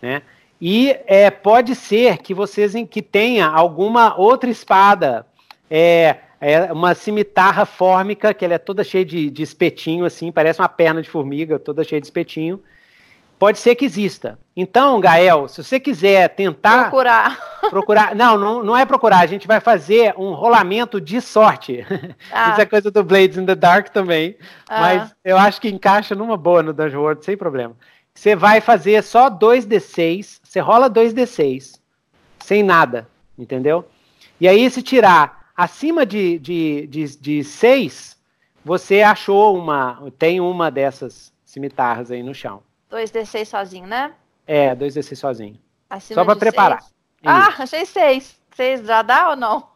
[0.01, 0.21] Né?
[0.59, 5.25] E é, pode ser que vocês que tenha alguma outra espada,
[5.69, 10.61] é, é, uma cimitarra fórmica, que ela é toda cheia de, de espetinho, assim, parece
[10.61, 12.61] uma perna de formiga, toda cheia de espetinho
[13.37, 14.39] Pode ser que exista.
[14.55, 16.83] Então, Gael, se você quiser tentar.
[16.83, 17.37] Procurar.
[17.69, 18.15] Procurar.
[18.15, 19.19] Não, não, não é procurar.
[19.19, 21.85] A gente vai fazer um rolamento de sorte.
[22.31, 22.51] Ah.
[22.51, 24.37] Isso é coisa do Blades in the Dark também.
[24.69, 24.79] Ah.
[24.79, 27.75] Mas eu acho que encaixa numa boa no Dungeon World, sem problema.
[28.15, 30.39] Você vai fazer só 2d6.
[30.41, 31.79] Você rola 2d6.
[32.39, 33.07] Sem nada.
[33.37, 33.85] Entendeu?
[34.39, 38.17] E aí, se tirar acima de, de, de, de 6,
[38.63, 40.11] você achou uma.
[40.17, 42.63] Tem uma dessas cimitarras aí no chão.
[42.91, 44.13] 2d6 sozinho, né?
[44.47, 45.59] É, 2d6 sozinho.
[45.89, 46.81] Acima Só para preparar.
[46.81, 46.93] Seis.
[47.23, 48.39] Ah, achei 6.
[48.55, 49.67] 6 já dá ou não?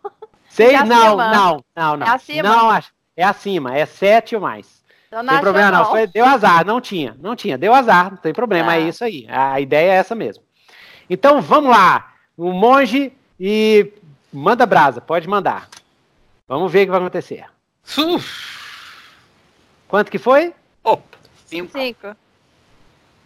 [0.49, 0.73] 6?
[0.73, 2.08] É não, não, não, não.
[2.08, 2.49] É acima?
[2.49, 2.82] Não,
[3.17, 3.75] é acima.
[3.78, 4.79] É 7 ou mais.
[5.12, 5.80] Não tem problema não.
[5.80, 5.89] não.
[5.89, 7.15] Foi, deu azar, não tinha.
[7.19, 9.26] Não tinha, deu azar, não tem problema, é, é isso aí.
[9.30, 10.43] A ideia é essa mesmo.
[11.10, 12.13] Então, vamos lá.
[12.38, 13.91] O monge e
[14.32, 15.67] manda brasa, pode mandar.
[16.48, 17.45] Vamos ver o que vai acontecer.
[17.98, 18.60] Uf.
[19.88, 20.54] Quanto que foi?
[20.84, 21.72] Opa, cinco.
[21.72, 22.15] Cinco.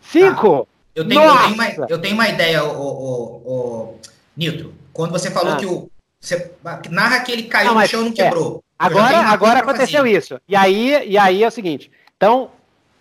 [0.02, 0.64] Cinco?
[0.64, 0.74] Tá.
[0.96, 4.00] Eu, tenho, eu, tenho uma, eu tenho uma ideia, o, o, o,
[4.36, 4.74] Nitro.
[4.94, 5.58] Quando você falou ah.
[5.58, 5.90] que o.
[6.20, 6.54] Você
[6.90, 8.64] narra que ele caiu não, no chão e não quebrou.
[8.86, 10.40] Agora, agora aconteceu isso.
[10.48, 11.92] E aí, e aí é o seguinte.
[12.18, 12.52] Então,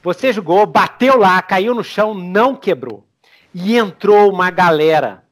[0.03, 3.05] você jogou, bateu lá, caiu no chão, não quebrou.
[3.55, 5.23] E entrou uma galera.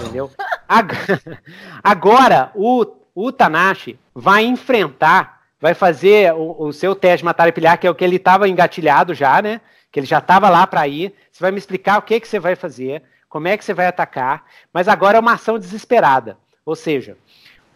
[0.00, 0.30] Entendeu?
[1.82, 7.52] Agora, o, o Tanashi vai enfrentar, vai fazer o, o seu teste de matar e
[7.52, 9.60] pilhar, que é o que ele estava engatilhado já, né?
[9.92, 11.14] Que ele já estava lá para ir.
[11.30, 13.86] Você vai me explicar o que, que você vai fazer, como é que você vai
[13.86, 16.38] atacar, mas agora é uma ação desesperada.
[16.64, 17.16] Ou seja,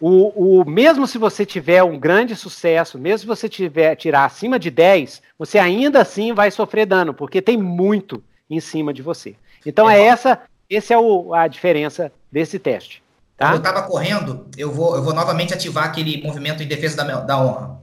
[0.01, 4.59] o, o, mesmo se você tiver um grande sucesso, mesmo se você tiver tirar acima
[4.59, 9.37] de 10, você ainda assim vai sofrer dano, porque tem muito em cima de você.
[9.65, 13.03] Então é, é essa, essa é o, a diferença desse teste.
[13.37, 13.53] Tá?
[13.53, 17.39] Eu estava correndo, eu vou, eu vou novamente ativar aquele movimento em defesa da, da
[17.39, 17.81] honra.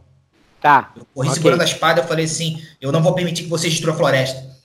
[0.60, 0.93] Tá.
[0.95, 1.38] Eu corri okay.
[1.38, 4.58] segurando a espada, eu falei assim, eu não vou permitir que você destrua a floresta.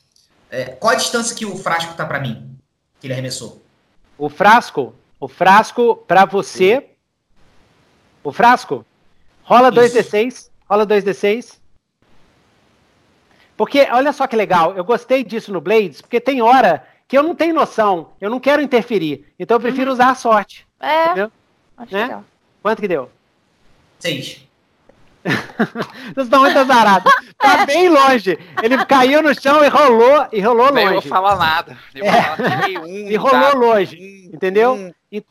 [0.51, 2.57] É, qual a distância que o frasco tá para mim?
[2.99, 3.63] Que ele arremessou?
[4.17, 6.92] O frasco, o frasco para você
[8.23, 8.85] o frasco?
[9.43, 10.51] Rola 2d6.
[10.69, 11.59] Rola 2d6.
[13.57, 17.23] Porque, olha só que legal, eu gostei disso no Blades, porque tem hora que eu
[17.23, 19.27] não tenho noção, eu não quero interferir.
[19.39, 19.93] Então eu prefiro uhum.
[19.93, 20.67] usar a sorte.
[20.81, 21.05] É.
[21.05, 21.33] Entendeu?
[21.77, 22.03] Acho né?
[22.03, 22.25] legal.
[22.63, 23.11] Quanto que deu?
[23.99, 24.43] Seis.
[25.23, 27.13] Vocês estão muito azarados.
[27.39, 28.39] Tá bem longe.
[28.63, 30.81] Ele caiu no chão e rolou e rolou longe.
[30.81, 31.79] Eu não vou falar nada.
[31.95, 32.81] Eu é.
[32.81, 33.59] um, e rolou tá?
[33.59, 34.31] longe.
[34.33, 34.75] Entendeu?
[34.75, 34.93] Um.
[35.11, 35.25] E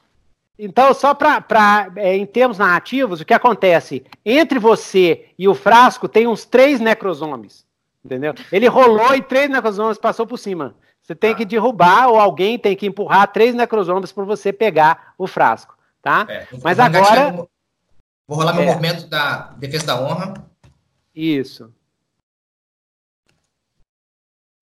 [0.63, 4.05] então, só para, é, em termos narrativos, o que acontece?
[4.23, 7.65] Entre você e o frasco tem uns três necrosomes.
[8.05, 8.35] Entendeu?
[8.51, 10.75] Ele rolou e três necrosomes passou por cima.
[11.01, 15.25] Você tem que derrubar ou alguém tem que empurrar três necrosomes para você pegar o
[15.25, 15.75] frasco.
[15.99, 16.27] Tá?
[16.29, 17.31] É, Mas agora.
[18.27, 18.67] Vou rolar meu é.
[18.67, 20.33] movimento da defesa da honra.
[21.15, 21.73] Isso.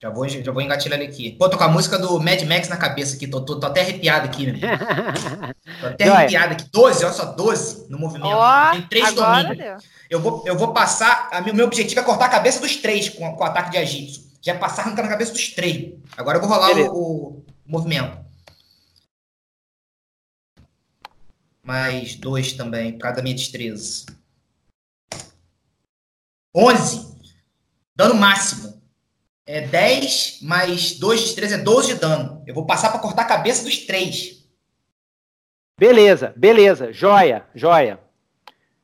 [0.02, 1.34] Já vou, já vou engatilhar ele aqui.
[1.34, 3.28] Pô, tô com a música do Mad Max na cabeça aqui.
[3.28, 4.56] Tô, tô, tô até arrepiado aqui, meu
[5.82, 6.64] Tô até arrepiado aqui.
[6.72, 8.34] 12, olha só, 12 no movimento.
[8.34, 9.84] Oh, Tem três domínios.
[10.10, 11.28] Eu vou, eu vou passar.
[11.34, 14.22] A, meu objetivo é cortar a cabeça dos três com, com o ataque de agito.
[14.42, 15.94] Já é passar arrancando a cabeça dos três.
[16.16, 18.18] Agora eu vou rolar o, o, movimento.
[21.62, 24.06] Mais dois também, por causa da minha destreza.
[26.56, 27.20] 11.
[27.94, 28.79] Dano máximo
[29.50, 32.44] é 10 mais 2 de 3 é 12 de dano.
[32.46, 34.46] Eu vou passar para cortar a cabeça dos três.
[35.76, 36.94] Beleza, beleza.
[36.94, 38.00] Joia, joia.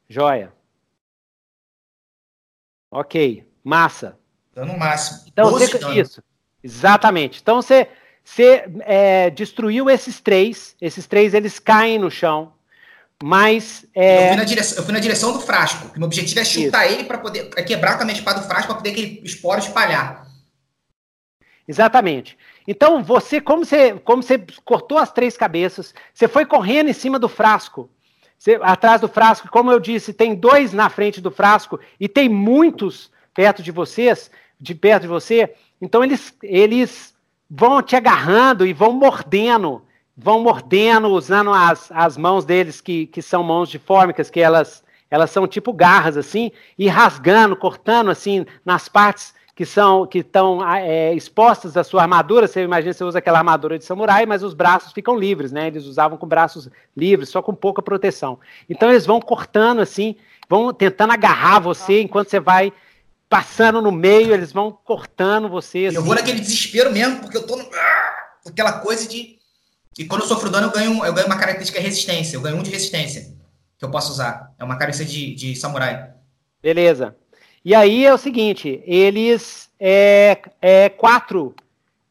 [0.09, 0.51] Joia.
[2.89, 4.17] Ok, massa.
[4.55, 5.25] Dano máximo.
[5.27, 6.23] Então, você, isso.
[6.63, 7.39] Exatamente.
[7.43, 7.87] Então você,
[8.23, 10.75] você é, destruiu esses três.
[10.81, 12.53] Esses três eles caem no chão.
[13.21, 13.85] Mas.
[13.93, 14.31] É...
[14.31, 15.91] Eu, fui direção, eu, fui na direção, do frasco.
[15.95, 16.95] Meu objetivo é chutar isso.
[16.95, 17.51] ele para poder.
[17.55, 20.24] É quebrar com a minha espada do frasco para poder aquele esporo espalhar.
[21.67, 22.37] Exatamente.
[22.67, 27.17] Então, você como, você, como você cortou as três cabeças, você foi correndo em cima
[27.17, 27.89] do frasco,
[28.37, 32.29] você, atrás do frasco, como eu disse, tem dois na frente do frasco e tem
[32.29, 35.53] muitos perto de vocês, de perto de você.
[35.81, 37.15] Então, eles, eles
[37.49, 39.83] vão te agarrando e vão mordendo,
[40.15, 44.83] vão mordendo, usando as, as mãos deles, que, que são mãos de fórmicas, que elas,
[45.09, 50.67] elas são tipo garras, assim, e rasgando, cortando, assim, nas partes que são que estão
[50.67, 52.47] é, expostas da sua armadura.
[52.47, 55.67] Você imagina você usa aquela armadura de samurai, mas os braços ficam livres, né?
[55.67, 58.37] Eles usavam com braços livres, só com pouca proteção.
[58.69, 60.15] Então eles vão cortando assim,
[60.49, 62.73] vão tentando agarrar você enquanto você vai
[63.29, 65.85] passando no meio, eles vão cortando você.
[65.87, 65.95] Assim.
[65.95, 67.63] Eu vou naquele desespero mesmo, porque eu tô no...
[67.63, 68.15] Ah,
[68.45, 69.35] aquela coisa de
[69.97, 72.35] e quando eu sofro dano, eu ganho, eu ganho uma característica de resistência.
[72.35, 73.33] Eu ganho um de resistência
[73.77, 74.53] que eu posso usar.
[74.59, 76.11] É uma característica de, de samurai.
[76.61, 77.15] Beleza.
[77.65, 81.55] E aí é o seguinte, eles é, é quatro,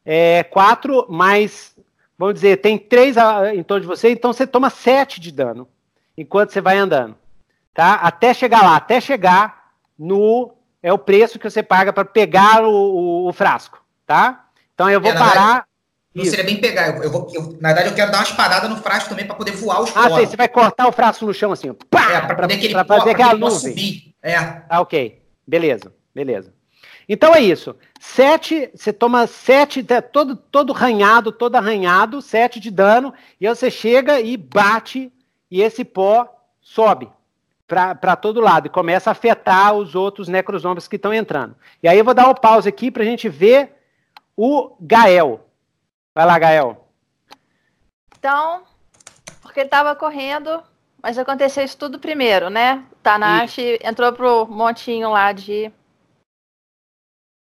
[0.05, 1.73] é quatro, mas
[2.17, 3.15] vamos dizer, tem três
[3.55, 5.65] em torno de você, então você toma sete de dano
[6.17, 7.15] enquanto você vai andando,
[7.73, 7.93] tá?
[7.93, 10.51] Até chegar lá, até chegar no
[10.83, 14.47] é o preço que você paga para pegar o, o, o, frasco, tá?
[14.73, 15.65] Então eu vou é, parar.
[16.13, 16.31] Não Isso.
[16.31, 16.97] seria bem pegar.
[16.97, 19.35] Eu, eu vou, eu, na verdade, eu quero dar umas paradas no frasco também para
[19.35, 22.21] poder voar os Ah, sim, você vai cortar o frasco no chão assim, pá, é,
[22.21, 23.57] para poder, pra, pra fazer aquela nuvem.
[23.57, 24.13] subir.
[24.21, 24.35] É.
[24.69, 25.24] Ah, ok.
[25.47, 26.53] Beleza, beleza.
[27.07, 27.75] Então é isso.
[27.99, 34.19] Sete, você toma sete, todo, todo ranhado, todo arranhado, sete de dano, e você chega
[34.19, 35.11] e bate,
[35.49, 36.27] e esse pó
[36.59, 37.09] sobe
[37.67, 41.55] para todo lado e começa a afetar os outros necrozombres que estão entrando.
[41.81, 43.75] E aí eu vou dar o pause aqui para a gente ver
[44.35, 45.47] o Gael.
[46.13, 46.87] Vai lá, Gael.
[48.17, 48.63] Então,
[49.41, 50.61] porque ele estava correndo,
[51.05, 52.83] Mas aconteceu isso tudo primeiro, né?
[53.03, 53.79] Tanashi e...
[53.87, 55.71] entrou pro montinho lá de.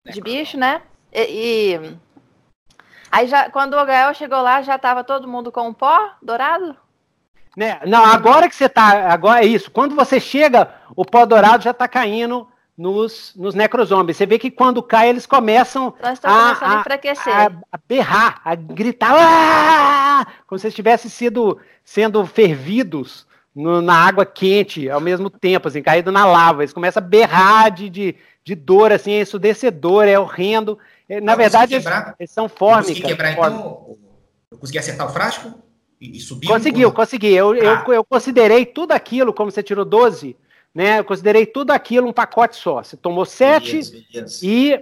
[0.06, 0.84] de bicho, né?
[1.12, 1.98] E, e.
[3.12, 6.78] Aí já, quando o Gael chegou lá, já tava todo mundo com um pó dourado?
[7.58, 7.80] Né?
[7.88, 9.12] Não, agora que você tá.
[9.12, 9.72] Agora é isso.
[9.72, 14.18] Quando você chega, o pó dourado já tá caindo nos, nos necrozombies.
[14.18, 20.28] Você vê que quando cai, eles começam a, a, a, a, berrar, a gritar, Aaah!
[20.46, 23.26] como se estivessem sido, sendo fervidos
[23.58, 26.62] no, na água quente ao mesmo tempo, assim, caído na lava.
[26.62, 30.78] Eles começam a berrar de, de, de dor, assim, é ensurdecedor, é horrendo.
[31.10, 31.86] É, na eu verdade, eles,
[32.20, 32.90] eles, são fórmicos.
[32.90, 33.98] Consegui quebrar, então,
[34.52, 35.60] eu consegui acertar o frasco
[36.00, 36.48] e, e subir?
[36.48, 37.34] Conseguiu, consegui.
[37.34, 37.84] Eu, ah.
[37.88, 40.38] eu, eu considerei tudo aquilo, como você tirou 12,
[40.74, 41.00] né?
[41.00, 42.84] Eu considerei tudo aquilo um pacote só.
[42.84, 43.82] Você tomou sete
[44.44, 44.80] e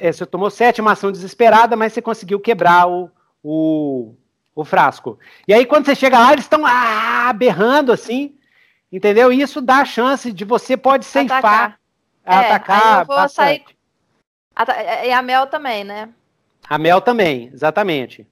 [0.00, 3.08] é, você tomou sete, uma ação desesperada, mas você conseguiu quebrar o,
[3.40, 4.14] o,
[4.56, 5.18] o frasco.
[5.46, 8.34] E aí, quando você chega lá, eles estão ah, berrando assim,
[8.90, 9.30] entendeu?
[9.30, 11.78] E isso dá a chance de você pode ceifar, atacar.
[12.24, 13.62] É, atacar eu vou sair.
[15.04, 16.08] E a Mel também, né?
[16.68, 18.26] A Mel também, exatamente.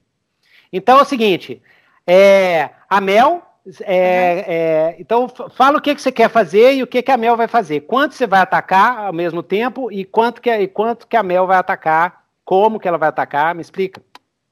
[0.73, 1.61] Então é o seguinte:
[2.07, 3.43] é, a Mel
[3.81, 7.17] é, é, então, fala o que, que você quer fazer e o que, que a
[7.17, 7.81] Mel vai fazer.
[7.81, 11.45] Quanto você vai atacar ao mesmo tempo e quanto que, e quanto que a Mel
[11.45, 14.01] vai atacar, como que ela vai atacar, me explica.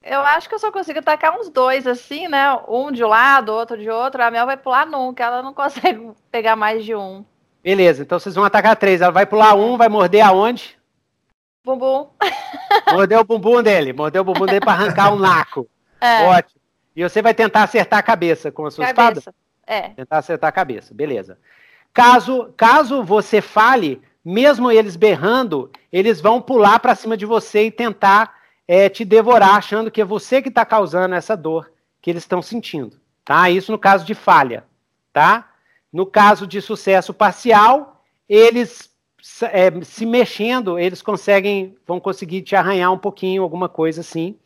[0.04, 2.54] Eu acho que eu só consigo atacar uns dois, assim, né?
[2.68, 4.22] Um de um lado, outro de outro.
[4.22, 7.24] A Mel vai pular nunca, ela não consegue pegar mais de um.
[7.62, 9.00] Beleza, então vocês vão atacar três.
[9.00, 10.76] Ela vai pular um, vai morder aonde?
[11.64, 12.10] Bumbum.
[12.92, 15.66] Mordeu o bumbum dele, mordeu o bumbum dele para arrancar um naco.
[15.98, 16.24] É.
[16.24, 16.60] Ótimo.
[16.94, 19.30] E você vai tentar acertar a cabeça com a sua cabeça.
[19.30, 19.36] espada?
[19.66, 19.88] É.
[19.90, 21.38] Tentar acertar a cabeça, beleza.
[21.94, 27.70] Caso, caso você fale, mesmo eles berrando, eles vão pular para cima de você e
[27.70, 28.34] tentar
[28.66, 32.42] é, te devorar, achando que é você que está causando essa dor que eles estão
[32.42, 32.98] sentindo.
[33.24, 33.48] Tá?
[33.50, 34.64] Isso no caso de falha.
[35.12, 35.48] Tá?
[35.92, 38.90] No caso de sucesso parcial, eles
[39.42, 44.36] é, se mexendo, eles conseguem, vão conseguir te arranhar um pouquinho, alguma coisa assim.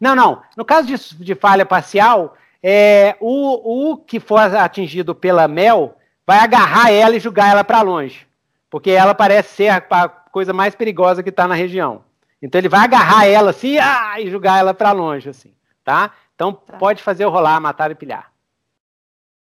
[0.00, 0.42] Não, não.
[0.56, 6.38] No caso de, de falha parcial, é, o, o que for atingido pela Mel vai
[6.38, 8.26] agarrar ela e jogar ela para longe.
[8.68, 12.02] Porque ela parece ser a, a coisa mais perigosa que está na região.
[12.46, 16.12] Então ele vai agarrar ela assim ah, e jogar ela para longe, assim, tá?
[16.32, 16.78] Então tá.
[16.78, 18.32] pode fazer o rolar, matar e pilhar.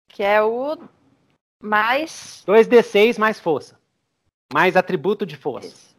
[0.07, 0.77] Que é o
[1.59, 2.43] mais.
[2.47, 3.79] 2d6 mais força.
[4.53, 5.95] Mais atributo de força.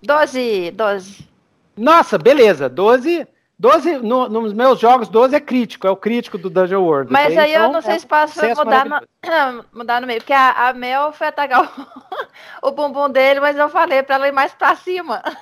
[0.00, 1.28] 12, 12.
[1.76, 2.68] Nossa, beleza.
[2.68, 3.26] 12.
[3.62, 7.12] 12 no, nos meus jogos, 12 é crítico, é o crítico do Dungeon World.
[7.12, 9.00] Mas aí então, eu não sei é se posso mudar no,
[9.72, 13.68] mudar no meio, porque a, a Mel foi atacar o, o bumbum dele, mas eu
[13.68, 15.22] falei para ela ir mais para cima.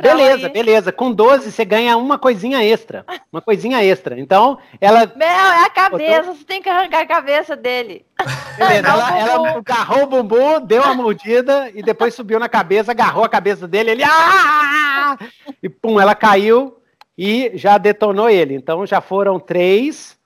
[0.00, 0.92] Beleza, beleza.
[0.92, 3.04] Com 12 você ganha uma coisinha extra.
[3.32, 4.16] Uma coisinha extra.
[4.20, 5.10] Então, ela.
[5.16, 6.34] Não, é a cabeça, botou...
[6.36, 8.06] você tem que arrancar a cabeça dele.
[8.56, 13.24] Beleza, ela, ela, agarrou o bumbum, deu uma mordida e depois subiu na cabeça, agarrou
[13.24, 14.04] a cabeça dele, ele.
[14.04, 15.18] Ah!
[15.60, 16.78] E pum, ela caiu
[17.18, 18.54] e já detonou ele.
[18.54, 20.16] Então já foram três,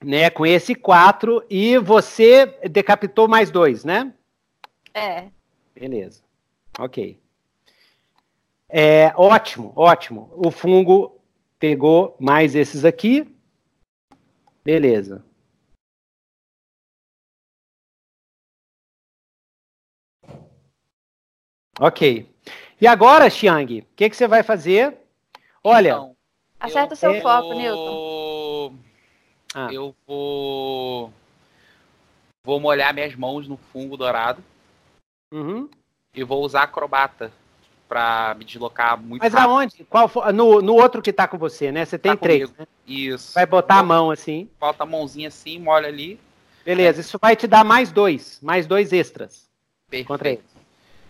[0.00, 0.30] né?
[0.30, 4.14] Com esse quatro, e você decapitou mais dois, né?
[4.94, 5.28] É.
[5.74, 6.22] Beleza.
[6.78, 7.20] Ok.
[8.68, 10.32] É, ótimo, ótimo.
[10.36, 11.20] O fungo
[11.58, 13.26] pegou mais esses aqui.
[14.64, 15.24] Beleza.
[21.80, 22.28] Ok.
[22.80, 25.01] E agora, Xiang, o que, que você vai fazer?
[25.64, 25.90] Olha.
[25.90, 26.16] Então,
[26.58, 28.74] acerta o seu foco, Newton.
[29.54, 29.68] Ah.
[29.72, 31.12] Eu vou.
[32.44, 34.42] Vou molhar minhas mãos no fungo dourado.
[35.32, 35.68] Uhum.
[36.14, 37.32] E vou usar acrobata
[37.88, 39.50] para me deslocar muito Mas rápido.
[39.50, 39.84] aonde?
[39.84, 41.84] Qual for, no, no outro que tá com você, né?
[41.84, 42.66] Você tem tá três, né?
[42.86, 43.34] Isso.
[43.34, 44.48] Vai botar a mão assim.
[44.58, 46.18] Bota a mãozinha assim, molha ali.
[46.64, 49.48] Beleza, isso vai te dar mais dois, mais dois extras.
[49.90, 50.08] Perfeito.
[50.08, 50.38] Contra.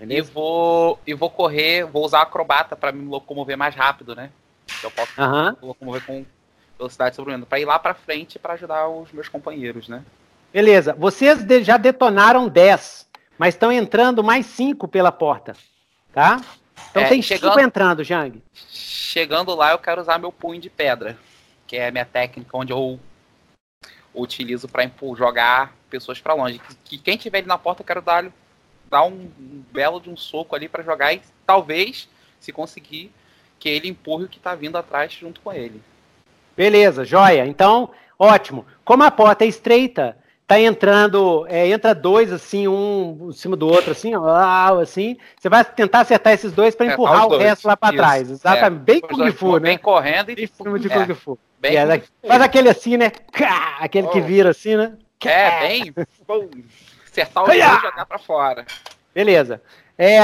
[0.01, 4.31] E vou, e vou correr, vou usar acrobata para me locomover mais rápido, né?
[4.83, 5.57] Eu posso uhum.
[5.63, 6.25] locomover com
[6.79, 10.03] velocidade sobre o para ir lá para frente para ajudar os meus companheiros, né?
[10.53, 10.95] Beleza.
[10.95, 13.09] Vocês já detonaram 10,
[13.39, 15.55] mas estão entrando mais 5 pela porta,
[16.13, 16.41] tá?
[16.91, 18.43] Então é, tem chegando, cinco entrando, Jang.
[18.53, 21.17] Chegando lá, eu quero usar meu punho de pedra,
[21.67, 23.01] que é a minha técnica onde eu
[24.15, 26.59] utilizo para jogar pessoas para longe.
[26.59, 28.31] Que, que, quem tiver ali na porta, eu quero dar,
[28.91, 32.09] dar um, um belo de um soco ali para jogar e talvez,
[32.41, 33.11] se conseguir,
[33.63, 35.81] que ele empurre o que tá vindo atrás junto com ele.
[36.57, 37.47] Beleza, joia.
[37.47, 38.67] Então, ótimo.
[38.85, 40.17] Como a porta é estreita,
[40.49, 45.17] tá entrando, é, entra dois assim, um em cima do outro, assim, ó, assim.
[45.39, 48.29] Você vai tentar acertar esses dois para empurrar o resto lá para trás.
[48.29, 48.81] Exatamente.
[48.81, 48.85] É.
[48.85, 49.61] Bem Kung Fu, né?
[49.61, 50.95] Bem correndo e bem filme de é.
[50.97, 51.39] Kung Fu.
[51.61, 53.13] Bem é, faz aquele assim, né?
[53.79, 54.11] Aquele oh.
[54.11, 54.95] que vira assim, né?
[55.25, 55.95] É, bem.
[57.09, 58.67] acertar o e jogar pra fora.
[59.15, 59.63] Beleza.
[59.99, 60.19] É,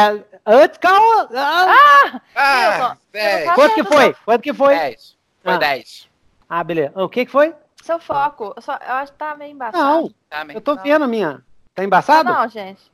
[0.46, 1.28] antes, calma.
[1.34, 2.20] Ah!
[2.34, 4.14] ah, ah Quanto que foi?
[4.24, 4.74] Quanto que foi?
[4.76, 5.16] 10.
[5.42, 5.58] Foi ah.
[5.58, 6.08] 10.
[6.48, 6.92] Ah, beleza.
[6.94, 7.54] O que que foi?
[7.82, 8.54] Seu foco.
[8.56, 9.82] Eu, só, eu acho que tá meio embaçado.
[9.82, 10.56] Não, tá meio...
[10.56, 11.42] eu tô vendo a minha.
[11.74, 12.30] Tá embaçado?
[12.30, 12.90] Não, não gente.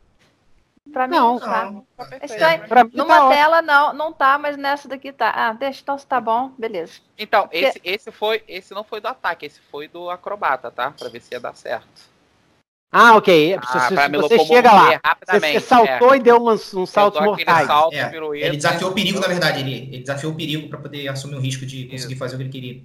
[0.93, 1.65] Pra mim não, não tá.
[1.71, 2.69] Não, tá Estranho.
[2.69, 5.33] Pra Numa tá tela não, não tá, mas nessa daqui tá.
[5.35, 7.01] Ah, deixa, então se tá bom, beleza.
[7.19, 10.91] Então, esse, esse foi, esse não foi do ataque, esse foi do acrobata, tá?
[10.91, 12.14] Pra ver se ia dar certo.
[12.97, 13.59] Ah, ok.
[13.61, 16.17] Ah, você, você chega lá, você saltou é.
[16.17, 17.67] e deu um, um salto mortais.
[17.67, 18.13] Salto, é.
[18.37, 19.59] Ele desafiou o perigo, na verdade.
[19.59, 22.19] Ele, ele desafiou o perigo para poder assumir o risco de conseguir Isso.
[22.21, 22.83] fazer o que ele queria.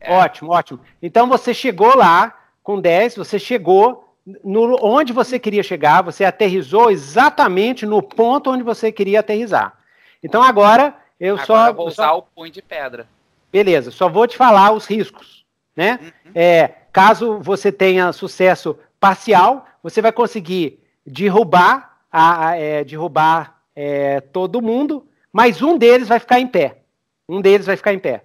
[0.00, 0.14] É.
[0.14, 0.80] Ótimo, ótimo.
[1.02, 6.90] Então você chegou lá com 10, você chegou no, onde você queria chegar, você aterrizou
[6.90, 9.76] exatamente no ponto onde você queria aterrizar.
[10.22, 11.68] Então agora eu agora só.
[11.68, 12.18] Eu vou usar só...
[12.18, 13.06] o punho de pedra.
[13.52, 15.44] Beleza, só vou te falar os riscos.
[15.76, 15.98] Né?
[16.02, 16.32] Uhum.
[16.34, 24.20] É, caso você tenha sucesso parcial, você vai conseguir derrubar, a, a é, derrubar é,
[24.20, 26.82] todo mundo, mas um deles vai ficar em pé.
[27.28, 28.24] Um deles vai ficar em pé.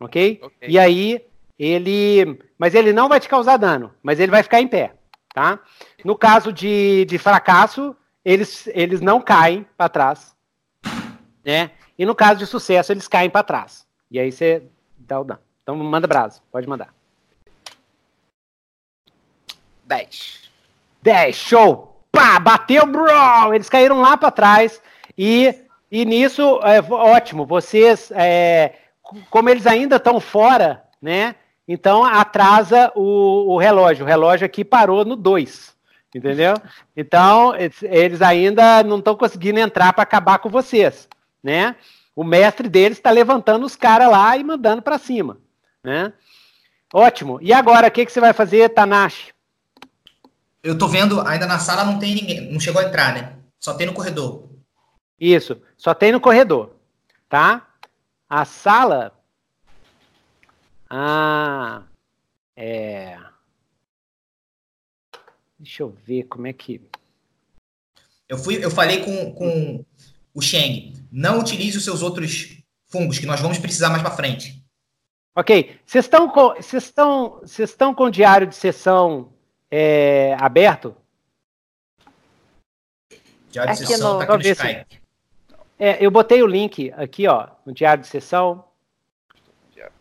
[0.00, 0.40] Ok?
[0.42, 0.68] okay.
[0.68, 1.24] E aí
[1.58, 2.38] ele.
[2.58, 4.94] Mas ele não vai te causar dano, mas ele vai ficar em pé.
[5.32, 5.60] Tá?
[6.02, 10.34] No caso de, de fracasso, eles, eles não caem para trás.
[11.44, 11.70] Né?
[11.98, 13.86] E no caso de sucesso, eles caem para trás.
[14.10, 14.62] E aí você
[14.98, 15.40] dá o dano.
[15.62, 16.95] Então manda brasa, pode mandar.
[19.86, 20.50] 10.
[21.02, 22.02] 10, show!
[22.10, 23.54] Pá, bateu, bro!
[23.54, 24.80] Eles caíram lá para trás
[25.16, 25.54] e,
[25.90, 28.74] e nisso, é, ótimo, vocês, é,
[29.30, 31.36] como eles ainda estão fora, né?
[31.68, 34.04] Então atrasa o, o relógio.
[34.04, 35.74] O relógio aqui parou no 2.
[36.14, 36.54] Entendeu?
[36.96, 41.08] Então, eles ainda não estão conseguindo entrar para acabar com vocês.
[41.42, 41.76] Né?
[42.14, 45.38] O mestre deles está levantando os caras lá e mandando para cima.
[45.84, 46.12] Né?
[46.94, 47.38] Ótimo.
[47.42, 49.35] E agora, o que, que você vai fazer, Tanashi?
[50.66, 53.36] Eu tô vendo, ainda na sala não tem ninguém, não chegou a entrar, né?
[53.60, 54.48] Só tem no corredor.
[55.18, 56.74] Isso, só tem no corredor,
[57.28, 57.68] tá?
[58.28, 59.16] A sala
[60.90, 61.84] ah,
[62.56, 63.16] é.
[65.56, 66.80] Deixa eu ver como é que.
[68.28, 69.84] Eu, fui, eu falei com, com
[70.34, 70.94] o Sheng.
[71.12, 74.64] Não utilize os seus outros fungos, que nós vamos precisar mais para frente.
[75.32, 75.78] Ok.
[75.86, 79.32] Vocês estão com, vocês estão, vocês estão com o diário de sessão
[79.70, 80.96] é, aberto?
[83.50, 85.02] Diário de aqui sessão no, tá aqui no Skype.
[85.78, 88.64] É, eu botei o link aqui, ó, no diário de sessão.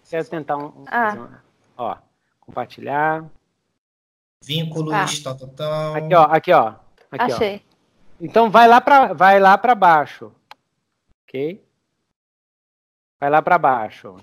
[0.10, 0.86] Quero tentar um.
[0.88, 1.42] Ah.
[1.76, 1.98] ó,
[2.40, 3.26] compartilhar.
[4.44, 5.06] Vínculos, ah.
[5.24, 5.96] tal, tal, tal.
[5.96, 6.76] Aqui, ó, aqui, ó.
[7.12, 7.56] Aqui, Achei.
[7.58, 7.76] Ó.
[8.22, 10.32] Então vai lá para vai lá para baixo.
[11.28, 11.62] OK?
[13.20, 14.16] Vai lá para baixo.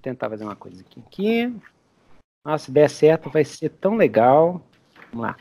[0.00, 1.00] Tentar fazer uma coisa aqui.
[1.06, 1.60] aqui.
[2.44, 4.62] Nossa, se der certo vai ser tão legal.
[5.12, 5.36] Vamos lá.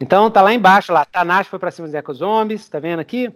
[0.00, 1.04] Então tá lá embaixo lá.
[1.04, 3.32] Tanash foi para cima dos ecozombies, tá vendo aqui?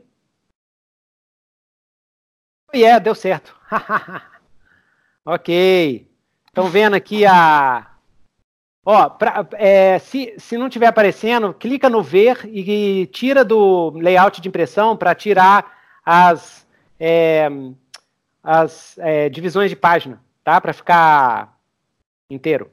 [2.73, 3.57] E é, deu certo.
[5.25, 6.07] ok.
[6.47, 7.95] Estão vendo aqui a.
[8.85, 13.91] Ó, pra, é, se, se não estiver aparecendo, clica no ver e, e tira do
[13.91, 16.67] layout de impressão para tirar as,
[16.99, 17.49] é,
[18.49, 20.59] as é, divisões de página, tá?
[20.59, 21.55] Para ficar
[22.31, 22.73] inteiro.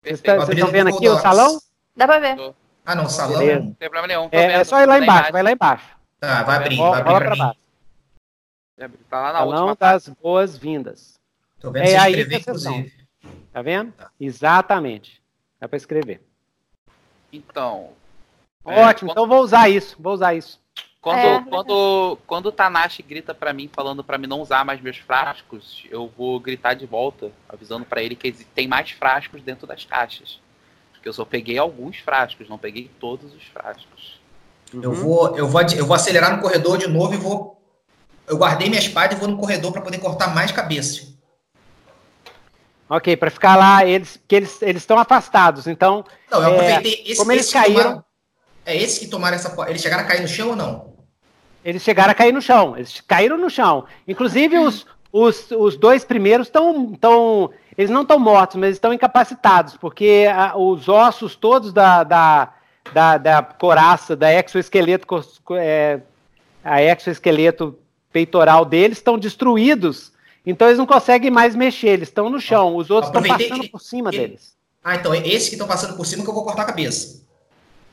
[0.00, 1.58] Vocês estão vendo aqui o salão?
[1.96, 2.54] Dá para ver.
[2.84, 3.40] Ah, não, salão.
[3.40, 4.28] Não tem problema nenhum.
[4.30, 5.96] É, é, só ir lá embaixo, vai lá embaixo.
[6.20, 7.46] Tá, vai abrir, vai abrir para
[8.88, 8.96] mim.
[9.10, 11.18] Tá lá na Salão última das boas-vindas.
[11.58, 13.08] Tô vendo é aí escrever, inclusive.
[13.52, 13.90] Tá vendo?
[13.90, 14.10] Tá.
[14.20, 15.20] Exatamente.
[15.58, 16.22] Dá para escrever.
[17.32, 17.90] Então.
[18.64, 19.10] Ótimo, é, quando...
[19.10, 19.96] então vou usar isso.
[19.98, 20.60] Vou usar isso.
[21.06, 21.44] Quando, é.
[21.48, 25.84] quando, quando o Tanashi grita para mim, falando para mim não usar mais meus frascos,
[25.88, 30.40] eu vou gritar de volta, avisando para ele que tem mais frascos dentro das caixas.
[30.92, 34.18] Porque eu só peguei alguns frascos, não peguei todos os frascos.
[34.74, 37.62] Eu, vou, eu, vou, eu vou acelerar no corredor de novo e vou
[38.26, 41.14] eu guardei minha espada e vou no corredor para poder cortar mais cabeças.
[42.90, 46.04] Ok, para ficar lá, eles que eles eles estão afastados, então.
[46.28, 47.16] Não, eu aproveitei é, esse.
[47.16, 47.82] Como eles caíram.
[47.82, 48.04] Tomaram,
[48.64, 49.70] é esse que tomaram essa.
[49.70, 50.95] Eles chegaram a cair no chão ou não?
[51.66, 52.76] Eles chegaram a cair no chão.
[52.76, 53.86] Eles caíram no chão.
[54.06, 59.76] Inclusive os, os, os dois primeiros estão tão, eles não estão mortos, mas estão incapacitados,
[59.76, 62.52] porque a, os ossos todos da, da,
[62.92, 65.06] da, da coraça, da exoesqueleto,
[65.58, 66.00] é,
[66.62, 67.76] a exoesqueleto
[68.12, 70.12] peitoral deles estão destruídos,
[70.46, 73.68] então eles não conseguem mais mexer, eles estão no chão, os outros estão passando que,
[73.68, 74.54] por cima que, deles.
[74.84, 77.24] Ah, então é esse que estão passando por cima que eu vou cortar a cabeça.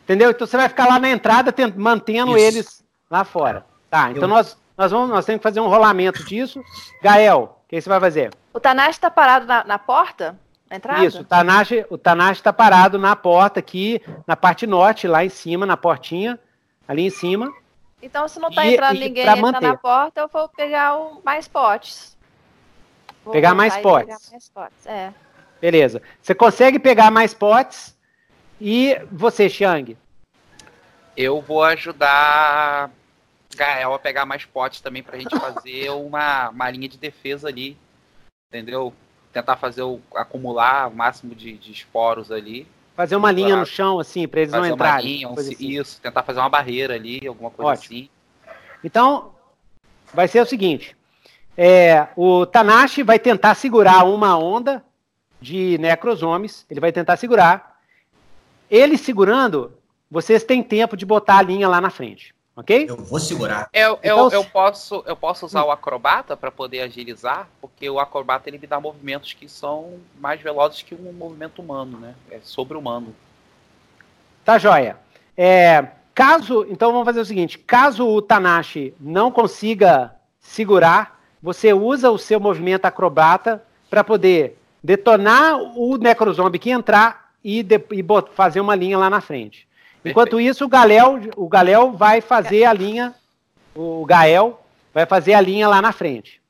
[0.04, 0.30] Entendeu?
[0.30, 2.46] Então você vai ficar lá na entrada mantendo Isso.
[2.46, 2.83] eles
[3.14, 3.64] lá fora.
[3.92, 4.28] Tá, então eu...
[4.28, 6.64] nós, nós, vamos, nós temos que fazer um rolamento disso.
[7.02, 8.34] Gael, o que você vai fazer?
[8.52, 10.36] O Tanashi está parado na, na porta?
[10.68, 11.06] Na entrada?
[11.06, 15.30] Isso, o Tanashi o Tanashi está parado na porta aqui, na parte norte, lá em
[15.30, 16.40] cima, na portinha,
[16.88, 17.54] ali em cima.
[18.02, 21.22] Então, se não está entrando e ninguém e tá na porta, eu vou pegar o,
[21.24, 22.18] mais potes.
[23.24, 24.08] Vou pegar mais potes.
[24.08, 24.88] pegar mais potes.
[24.88, 25.14] É.
[25.62, 26.02] Beleza.
[26.20, 27.96] Você consegue pegar mais potes
[28.60, 29.96] e você, Xiang?
[31.16, 32.90] Eu vou ajudar
[33.54, 37.78] Gael a pegar mais potes também pra gente fazer uma, uma linha de defesa ali.
[38.50, 38.94] Entendeu?
[39.32, 42.68] Tentar fazer o, acumular o máximo de, de esporos ali.
[42.96, 45.26] Fazer uma linha no chão, assim, para eles não entrarem.
[45.26, 45.56] Um, assim.
[45.60, 47.98] Isso, tentar fazer uma barreira ali, alguma coisa Ótimo.
[47.98, 48.10] assim.
[48.84, 49.32] Então,
[50.14, 50.96] vai ser o seguinte:
[51.58, 54.84] é, o Tanashi vai tentar segurar uma onda
[55.42, 57.80] de necrosomes, ele vai tentar segurar.
[58.70, 59.74] Ele segurando,
[60.10, 62.86] vocês têm tempo de botar a linha lá na frente, ok?
[62.90, 63.70] Eu vou segurar.
[63.74, 65.68] Eu, eu, então, eu posso, eu posso usar hum.
[65.68, 70.42] o acrobata para poder agilizar, porque o acrobata ele me dá movimentos que são mais
[70.42, 72.16] velozes que um movimento humano, né?
[72.30, 73.16] É sobre-humano.
[74.46, 74.98] Tá joia.
[75.38, 82.12] É, caso, então vamos fazer o seguinte: caso o Tanashi não consiga segurar, você usa
[82.12, 88.60] o seu movimento acrobata para poder detonar o necrozombie que entrar e, de, e fazer
[88.60, 89.68] uma linha lá na frente.
[90.06, 93.14] Enquanto isso, o Galéu, o Galéu vai fazer a linha,
[93.76, 94.62] o Gael
[94.94, 96.42] vai fazer a linha lá na frente.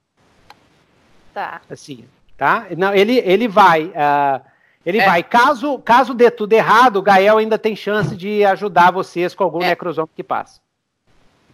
[1.34, 1.62] Tá.
[1.70, 2.06] Assim,
[2.38, 2.68] tá?
[2.78, 4.42] Não, ele, ele vai, uh,
[4.86, 5.06] ele é.
[5.06, 5.24] vai.
[5.24, 9.62] Caso, caso dê tudo errado, o Gael ainda tem chance de ajudar vocês com algum
[9.62, 9.76] é.
[10.16, 10.62] que passa.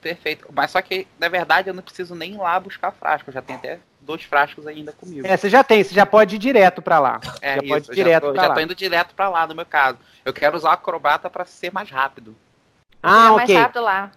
[0.02, 0.48] Perfeito.
[0.54, 3.30] Mas só que, na verdade, eu não preciso nem ir lá buscar frasco.
[3.30, 5.28] Eu já tenho até dois frascos ainda comigo.
[5.28, 7.20] É, você já tem, você já pode ir direto para lá.
[7.42, 8.54] É, já isso, pode ir direto já, tô, já lá.
[8.56, 9.98] tô indo direto para lá, no meu caso.
[10.24, 12.36] Eu quero usar o acrobata para ser mais rápido.
[13.04, 13.38] Ah, é ok.
[13.38, 14.12] mais rápido lá.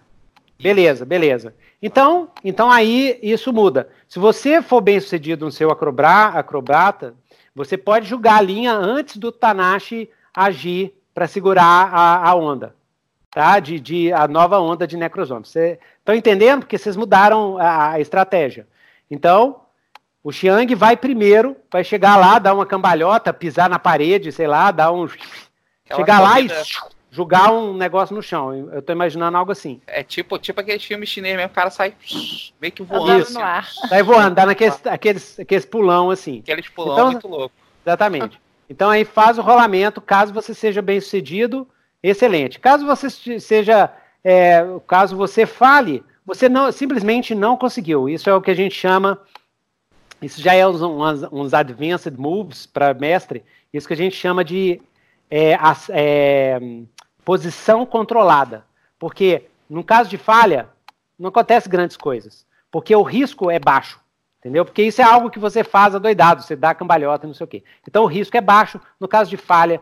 [0.59, 1.53] Beleza, beleza.
[1.81, 3.89] Então, então aí isso muda.
[4.07, 7.13] Se você for bem sucedido no seu acrobata,
[7.53, 12.73] você pode jogar a linha antes do Tanashi agir para segurar a, a onda
[13.33, 13.59] tá?
[13.59, 15.49] De, de a nova onda de necrosomos.
[15.49, 16.61] Vocês estão entendendo?
[16.61, 18.67] Porque vocês mudaram a, a, estratégia.
[19.09, 19.61] Então,
[20.23, 24.71] o Xiang vai primeiro, vai chegar lá, dar uma cambalhota, pisar na parede, sei lá,
[24.71, 25.05] dar um.
[25.05, 26.49] Aquela chegar lá e
[27.13, 28.53] jogar um negócio no chão.
[28.71, 29.79] Eu estou imaginando algo assim.
[29.85, 31.93] É tipo, tipo aquele filme chinês mesmo, o cara sai
[32.59, 33.21] meio que voando.
[33.21, 33.67] Isso, no ar.
[33.87, 36.39] Sai voando, dá naqueles aqueles, aqueles pulão assim.
[36.39, 37.55] Aqueles pulão então, muito louco.
[37.85, 38.41] Exatamente.
[38.67, 41.67] Então aí faz o rolamento, caso você seja bem sucedido,
[42.03, 42.59] excelente.
[42.59, 43.89] Caso você seja,
[44.23, 48.09] é, caso você fale, você não simplesmente não conseguiu.
[48.09, 49.19] Isso é o que a gente chama,
[50.21, 50.81] isso já é uns,
[51.31, 53.43] uns advanced moves para mestre.
[53.73, 54.81] Isso que a gente chama de
[55.29, 55.57] é,
[55.89, 56.59] é,
[57.25, 58.65] posição controlada,
[58.99, 60.69] porque no caso de falha
[61.17, 64.03] não acontece grandes coisas, porque o risco é baixo.
[64.39, 64.65] Entendeu?
[64.65, 67.63] Porque isso é algo que você faz adoidado, você dá cambalhota, não sei o quê.
[67.87, 68.77] Então o risco é baixo.
[68.99, 69.81] No caso de falha,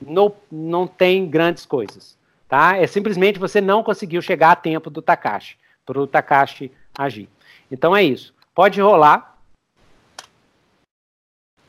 [0.00, 2.16] não, não tem grandes coisas.
[2.48, 2.76] Tá?
[2.76, 7.28] É simplesmente você não conseguiu chegar a tempo do Takashi, para o Takashi agir.
[7.70, 8.34] Então é isso.
[8.54, 9.36] Pode rolar.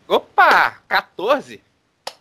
[0.08, 0.78] Opa!
[0.88, 1.62] 14?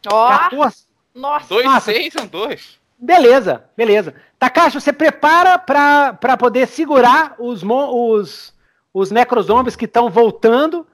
[0.07, 0.87] Oh, 14?
[1.15, 1.49] Nossa!
[1.49, 2.79] 2, 6 são 2.
[2.99, 4.15] Beleza, beleza.
[4.39, 8.55] Takashi, você prepara para poder segurar os, os,
[8.93, 10.87] os necrozombies que estão voltando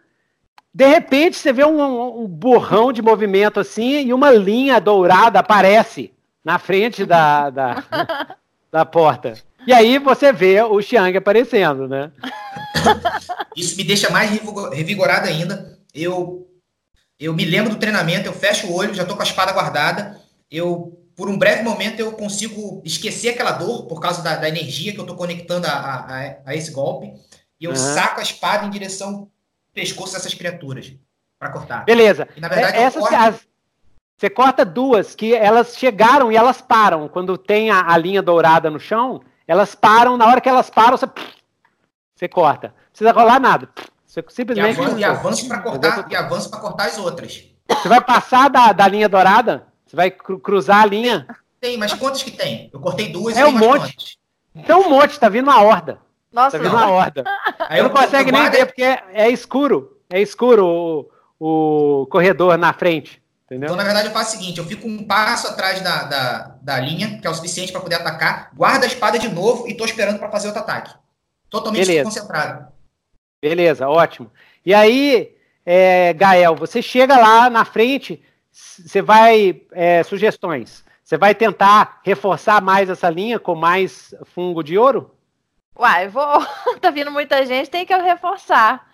[0.75, 6.13] de repente, você vê um, um borrão de movimento assim e uma linha dourada aparece
[6.43, 7.85] na frente da, da,
[8.73, 9.35] da porta.
[9.67, 12.11] E aí você vê o Xiang aparecendo, né?
[13.55, 14.31] Isso me deixa mais
[14.73, 15.79] revigorado ainda.
[15.95, 16.49] Eu,
[17.21, 20.19] eu me lembro do treinamento, eu fecho o olho, já tô com a espada guardada.
[20.51, 24.93] Eu, por um breve momento, eu consigo esquecer aquela dor por causa da, da energia
[24.93, 27.13] que eu tô conectando a, a, a esse golpe.
[27.61, 27.77] E eu uhum.
[27.77, 29.31] saco a espada em direção
[29.73, 30.93] pescoço dessas criaturas
[31.39, 31.85] para cortar.
[31.85, 32.29] Beleza.
[32.37, 33.15] E, na verdade, é, essas, corto...
[33.15, 33.47] as,
[34.17, 37.09] você corta duas que elas chegaram e elas param.
[37.09, 40.17] Quando tem a, a, linha dourada no chão, elas param.
[40.17, 41.07] Na hora que elas param, você,
[42.15, 42.69] você corta.
[42.69, 43.69] Não precisa rolar nada.
[44.07, 44.79] Você simplesmente.
[44.99, 47.45] E avança para cortar, e avança para cortar as outras.
[47.69, 49.67] Você vai passar da, da linha dourada?
[49.87, 51.27] Você vai cru, cruzar a linha?
[51.61, 52.71] Tem, mas quantas que tem?
[52.73, 54.19] Eu cortei duas é um monte.
[54.67, 55.99] Tem um monte, tá vindo uma horda.
[56.33, 57.25] Nossa, tá vendo uma horda.
[57.69, 59.99] Aí eu não consegue nem ver porque é, é, escuro.
[60.09, 60.67] É escuro
[61.39, 63.23] o, o corredor na frente.
[63.47, 63.67] Entendeu?
[63.67, 66.81] Então, na verdade, eu faço o seguinte: eu fico um passo atrás da, da, da
[66.81, 69.87] linha, que é o suficiente para poder atacar, guardo a espada de novo e estou
[69.87, 70.95] esperando para fazer outro ataque.
[71.51, 72.05] Totalmente Beleza.
[72.05, 72.73] concentrado.
[73.41, 74.31] Beleza, ótimo.
[74.65, 75.35] E aí,
[75.67, 79.61] é, Gael, você chega lá na frente, você vai.
[79.73, 80.83] É, sugestões.
[81.05, 85.15] Você vai tentar reforçar mais essa linha com mais fungo de ouro?
[85.77, 86.47] Uai, vou.
[86.81, 88.87] tá vindo muita gente, tem que reforçar.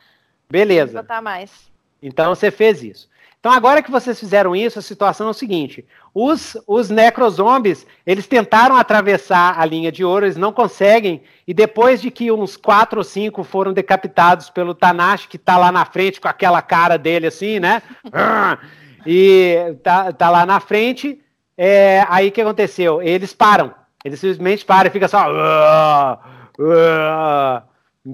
[0.50, 1.02] Beleza.
[1.02, 1.70] Botar mais.
[2.02, 3.08] Então você fez isso.
[3.40, 8.26] Então, agora que vocês fizeram isso, a situação é o seguinte: os, os necrozombies, eles
[8.26, 12.98] tentaram atravessar a linha de ouro, eles não conseguem, e depois de que uns quatro
[12.98, 17.28] ou cinco foram decapitados pelo Tanashi, que tá lá na frente com aquela cara dele
[17.28, 17.80] assim, né?
[19.06, 21.20] e tá, tá lá na frente,
[21.56, 23.00] é, aí o que aconteceu?
[23.00, 23.72] Eles param,
[24.04, 26.18] eles simplesmente param e fica só.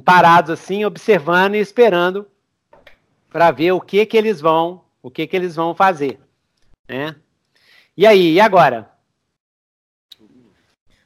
[0.04, 2.26] Parados assim, observando e esperando
[3.30, 6.18] para ver o que que eles vão o que, que eles vão fazer.
[6.88, 7.14] Né?
[7.94, 8.88] E aí, e agora?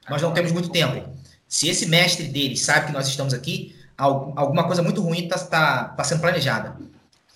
[0.08, 1.18] Nós não temos muito tempo.
[1.48, 5.84] Se esse mestre deles sabe que nós estamos aqui, alguma coisa muito ruim está tá,
[5.88, 6.76] tá sendo planejada.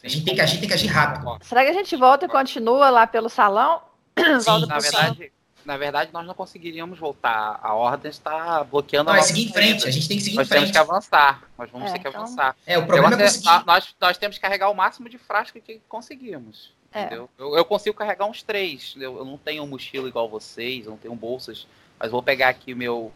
[0.05, 1.37] A gente tem que agir, tem que agir rápido.
[1.43, 3.83] Será que a gente volta e continua lá pelo salão?
[4.17, 5.33] Sim, na verdade,
[5.65, 7.59] na verdade, nós não conseguiríamos voltar.
[7.63, 9.87] A ordem está bloqueando não, a é seguir em frente.
[9.87, 10.61] A gente tem que seguir nós em frente.
[10.61, 11.43] Nós temos que avançar.
[11.57, 12.23] Nós vamos é, ter que então...
[12.23, 12.57] avançar.
[12.67, 13.67] É, o problema é conseguir...
[13.67, 16.73] nós, nós temos que carregar o máximo de frasco que conseguimos.
[16.93, 17.05] É.
[17.05, 17.29] Entendeu?
[17.39, 18.95] Eu, eu, consigo carregar uns três.
[18.99, 21.67] Eu, eu, não tenho mochila igual vocês, eu não tenho bolsas.
[21.99, 23.13] Mas vou pegar aqui meu,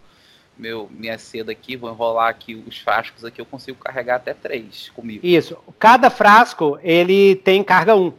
[0.56, 3.40] meu minha seda aqui, vou enrolar aqui os frascos aqui.
[3.40, 5.26] Eu consigo carregar até três comigo.
[5.26, 5.58] Isso.
[5.78, 8.12] Cada frasco ele tem carga 1, um,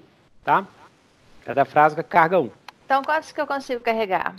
[0.44, 0.68] tá?
[1.44, 2.44] Cada frasco é carga 1.
[2.44, 2.52] Um.
[2.88, 4.34] Então, quantos que eu consigo carregar?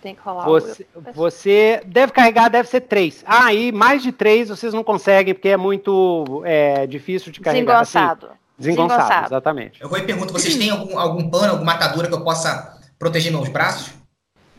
[0.00, 1.12] Tem que rolar você, o...
[1.12, 3.22] você deve carregar, deve ser três.
[3.26, 7.82] Ah, e mais de três vocês não conseguem, porque é muito é, difícil de carregar.
[7.82, 8.26] Desengonçado.
[8.28, 9.82] Assim, desengonçado, desengonçado, exatamente.
[9.82, 13.30] Eu vou e pergunto, vocês têm algum, algum pano, alguma atadura que eu possa proteger
[13.30, 13.92] meus braços?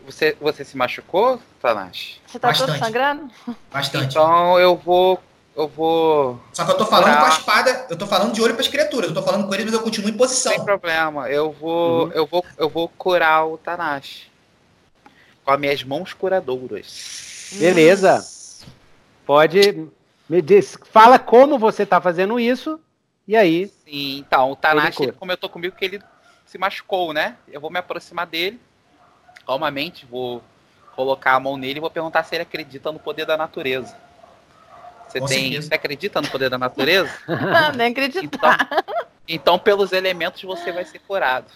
[0.05, 2.21] Você, você se machucou, Tanash?
[2.27, 2.67] Você tá Bastante.
[2.73, 3.31] todo sangrando?
[3.73, 4.11] Bastante.
[4.11, 5.19] Então eu vou
[5.55, 6.39] eu vou.
[6.53, 8.67] Só que eu tô falando com a espada, eu tô falando de olho para as
[8.67, 10.53] criaturas, eu tô falando com eles, mas eu continuo em posição.
[10.53, 12.11] Sem problema, eu vou, uhum.
[12.13, 14.31] eu vou, eu vou curar o Tanashi
[15.43, 17.51] com as minhas mãos curadoras.
[17.53, 18.25] Beleza.
[19.25, 19.87] Pode
[20.27, 22.79] me diz, fala como você tá fazendo isso
[23.27, 23.67] e aí.
[23.85, 26.01] Sim, então o Tanashi comentou comigo que ele
[26.45, 27.35] se machucou, né?
[27.51, 28.59] Eu vou me aproximar dele
[29.45, 30.41] calmamente, vou
[30.95, 33.95] colocar a mão nele e vou perguntar se ele acredita no poder da natureza.
[35.11, 37.11] Você, tem, você acredita no poder da natureza?
[37.75, 38.67] Nem acreditar.
[38.71, 38.95] Então,
[39.27, 41.51] então, pelos elementos, você vai ser curado.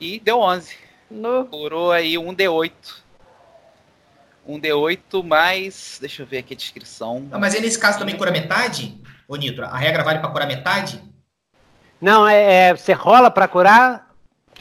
[0.00, 0.76] E deu 11.
[1.10, 1.44] No.
[1.46, 2.72] Curou aí um D8.
[4.46, 5.98] Um D8 mais.
[6.00, 7.20] Deixa eu ver aqui a descrição.
[7.20, 9.00] Não, mas aí nesse caso também cura metade?
[9.28, 11.00] Ô Nitro, a regra vale para curar metade?
[12.00, 14.10] Não, é, é você rola para curar.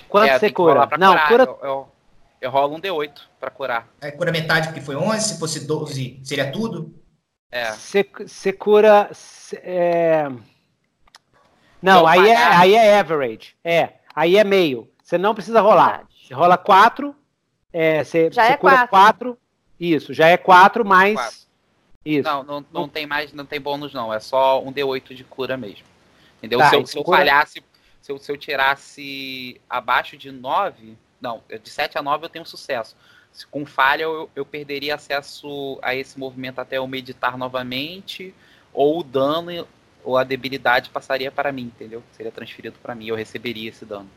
[0.08, 0.88] Quanto é, você cura?
[1.00, 1.28] Não, curar.
[1.28, 1.44] cura.
[1.44, 1.91] Eu, eu,
[2.42, 3.88] eu rolo um D8 para curar.
[4.02, 6.94] É, cura metade porque foi 11, se fosse 12 seria tudo?
[7.52, 7.72] É.
[7.74, 9.10] Você cura.
[9.14, 10.32] Cê, é...
[11.82, 13.56] Não, aí é, aí é average.
[13.64, 14.90] É, aí é meio.
[15.04, 16.08] Você não precisa rolar.
[16.10, 17.16] Você rola 4.
[17.72, 19.38] É, você, já é cura 4.
[19.80, 21.16] Isso, já é 4 mais.
[21.16, 21.38] Quatro.
[22.04, 22.28] Isso.
[22.28, 24.12] Não, não, não tem mais, não tem bônus, não.
[24.12, 25.86] É só um D8 de cura mesmo.
[26.40, 26.60] Entendeu?
[26.60, 27.64] Tá, se, eu, se eu falhasse,
[28.02, 32.46] se eu, se eu tirasse abaixo de 9 não, de 7 a 9 eu tenho
[32.46, 32.96] sucesso.
[33.50, 38.34] Com falha, eu, eu perderia acesso a esse movimento até eu meditar novamente,
[38.74, 39.68] ou o dano
[40.04, 42.04] ou a debilidade passaria para mim, entendeu?
[42.14, 44.10] Seria transferido para mim, eu receberia esse dano,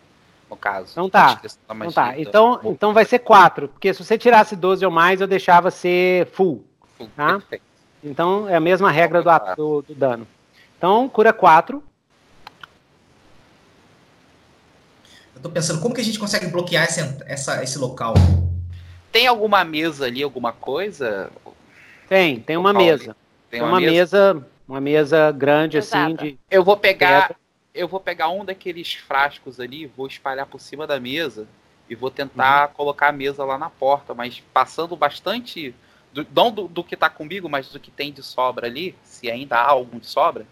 [0.50, 0.94] no caso.
[0.96, 1.40] Não tá.
[1.68, 2.18] Não tá.
[2.18, 6.26] Então, então vai ser 4, porque se você tirasse 12 ou mais, eu deixava ser
[6.28, 6.64] full.
[6.96, 7.34] full tá?
[7.34, 7.64] Perfeito.
[8.02, 10.26] Então é a mesma regra do, do, do dano.
[10.76, 11.82] Então, cura 4.
[15.44, 18.14] Tô pensando, como que a gente consegue bloquear esse, essa, esse local?
[19.12, 21.30] Tem alguma mesa ali, alguma coisa?
[22.08, 23.14] Tem, tem uma mesa.
[23.50, 23.92] Tem, uma, uma mesa?
[23.92, 24.46] mesa?
[24.66, 26.14] uma mesa grande assim, Exato.
[26.14, 26.38] assim de.
[26.50, 27.36] Eu vou pegar,
[27.74, 31.46] eu vou pegar um daqueles frascos ali, vou espalhar por cima da mesa
[31.90, 32.74] e vou tentar uhum.
[32.74, 35.74] colocar a mesa lá na porta, mas passando bastante
[36.10, 39.30] do, não do, do que tá comigo, mas do que tem de sobra ali, se
[39.30, 40.46] ainda há algum de sobra,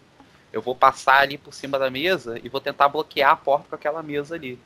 [0.51, 3.75] eu vou passar ali por cima da mesa e vou tentar bloquear a porta com
[3.75, 4.59] aquela mesa ali.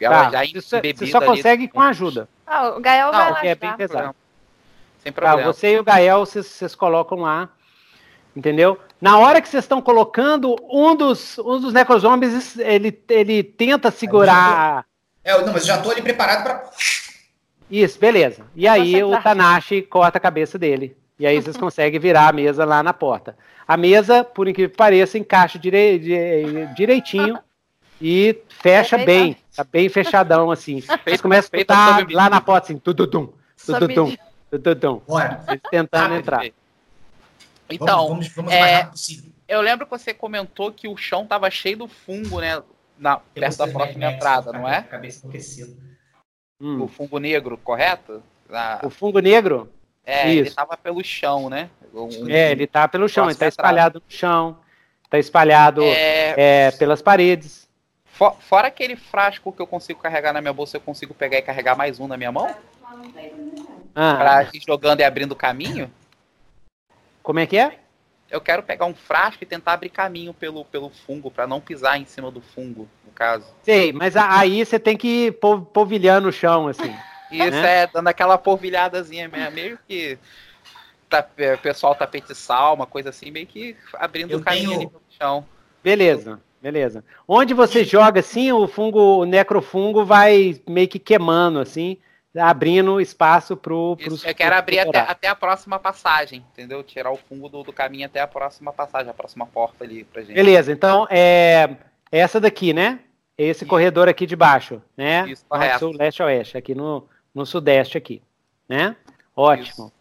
[0.00, 0.44] Ela tá.
[0.44, 1.72] já você, você só consegue ali.
[1.72, 2.28] com ajuda.
[2.46, 3.46] Ah, o Gael vai lá.
[3.46, 4.14] é bem pesado.
[5.02, 5.42] Sem tá, problema.
[5.42, 7.48] Tá, você e o Gael, vocês, vocês colocam lá.
[8.34, 8.78] Entendeu?
[9.00, 14.84] Na hora que vocês estão colocando, um dos, um dos necrozombies, ele, ele tenta segurar.
[15.24, 16.70] É, não, mas eu já tô ali preparado para.
[17.70, 18.44] Isso, beleza.
[18.54, 20.96] E aí o Tanashi corta a cabeça dele.
[21.18, 23.36] E aí vocês conseguem virar a mesa lá na porta.
[23.66, 25.98] A mesa, por incrível que pareça, encaixa direi,
[26.76, 27.38] direitinho
[28.00, 30.82] e fecha bem, tá bem fechadão assim.
[31.06, 33.32] Eles começam a escutar lá na porta assim, tududum,
[33.64, 34.16] tududum,
[34.50, 35.00] tududum.
[35.06, 35.44] Bora.
[35.48, 36.46] Eles tentando entrar.
[37.68, 38.88] Então, vamos, vamos, vamos é,
[39.48, 42.62] eu lembro que você comentou que o chão tava cheio do fungo, né?
[42.98, 44.82] Na, perto da próxima entrada, não é?
[44.82, 45.72] Cabeça enlouquecida.
[46.60, 46.82] Hum.
[46.82, 48.22] O fungo negro, correto?
[48.48, 48.80] Na...
[48.82, 49.70] O fungo negro?
[50.04, 50.40] É, Isso.
[50.40, 51.68] ele tava pelo chão, né?
[51.92, 54.58] Um, é, ele tá pelo chão, ele tá espalhado no chão,
[55.10, 56.66] tá espalhado é...
[56.66, 57.65] É, pelas paredes.
[58.16, 61.42] For, fora aquele frasco que eu consigo carregar na minha bolsa, eu consigo pegar e
[61.42, 62.48] carregar mais um na minha mão?
[63.94, 64.16] Ah.
[64.16, 65.92] Pra ir jogando e abrindo caminho?
[67.22, 67.78] Como é que é?
[68.30, 72.00] Eu quero pegar um frasco e tentar abrir caminho pelo, pelo fungo, para não pisar
[72.00, 73.46] em cima do fungo, no caso.
[73.62, 75.32] Sei, mas aí você tem que ir
[75.72, 76.96] polvilhando o chão, assim.
[77.30, 77.82] Isso né?
[77.82, 80.18] é, dando aquela polvilhadazinha mesmo, meio que
[81.08, 81.22] tá,
[81.62, 84.80] pessoal tapete sal, uma coisa assim, meio que abrindo o caminho tenho...
[84.80, 85.46] ali pelo chão.
[85.82, 87.04] Beleza, beleza.
[87.26, 91.98] Onde você joga assim, o fungo, o necrofungo vai meio que queimando, assim,
[92.34, 93.96] abrindo espaço pro.
[93.98, 96.82] Isso, eu quero abrir até, até, a próxima passagem, entendeu?
[96.82, 100.22] Tirar o fungo do, do, caminho até a próxima passagem, a próxima porta ali pra
[100.22, 100.34] gente.
[100.34, 101.76] Beleza, então é
[102.10, 103.00] essa daqui, né?
[103.38, 103.70] Esse Isso.
[103.70, 105.28] corredor aqui de baixo, né?
[105.28, 105.78] Isso, correto.
[105.78, 108.22] Sul, leste, oeste, aqui no, no sudeste aqui,
[108.68, 108.96] né?
[109.34, 109.86] Ótimo.
[109.86, 109.92] Isso.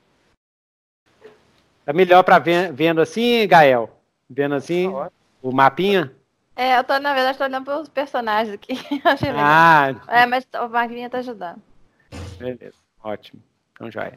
[1.85, 3.91] Tá melhor para vendo assim, Gael?
[4.27, 6.11] Vendo assim tá o mapinha?
[6.55, 8.73] É, eu tô, na verdade, tô olhando pelos personagens aqui.
[9.37, 11.61] ah, é, mas o mapinha tá ajudando.
[12.37, 13.41] Beleza, ótimo.
[13.73, 14.13] Então já é.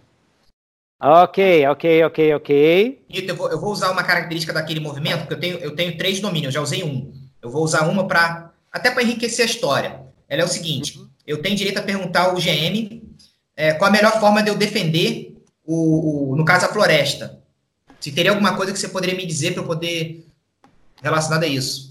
[1.00, 3.06] Ok, ok, ok, ok.
[3.08, 6.20] Eu vou, eu vou usar uma característica daquele movimento, porque eu tenho, eu tenho três
[6.20, 7.12] domínios, já usei um.
[7.40, 10.00] Eu vou usar uma para até para enriquecer a história.
[10.28, 11.08] Ela é o seguinte: uhum.
[11.26, 13.02] eu tenho direito a perguntar ao GM
[13.56, 17.40] é, qual a melhor forma de eu defender o, o, no caso a floresta.
[18.00, 20.26] Se teria alguma coisa que você poderia me dizer para eu poder
[21.02, 21.87] relacionada a isso.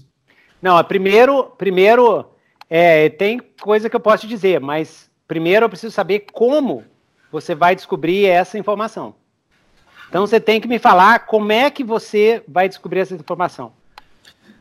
[0.60, 2.26] Não, primeiro, primeiro
[2.68, 6.84] é, tem coisa que eu posso te dizer, mas primeiro eu preciso saber como
[7.30, 9.14] você vai descobrir essa informação.
[10.08, 13.72] Então você tem que me falar como é que você vai descobrir essa informação.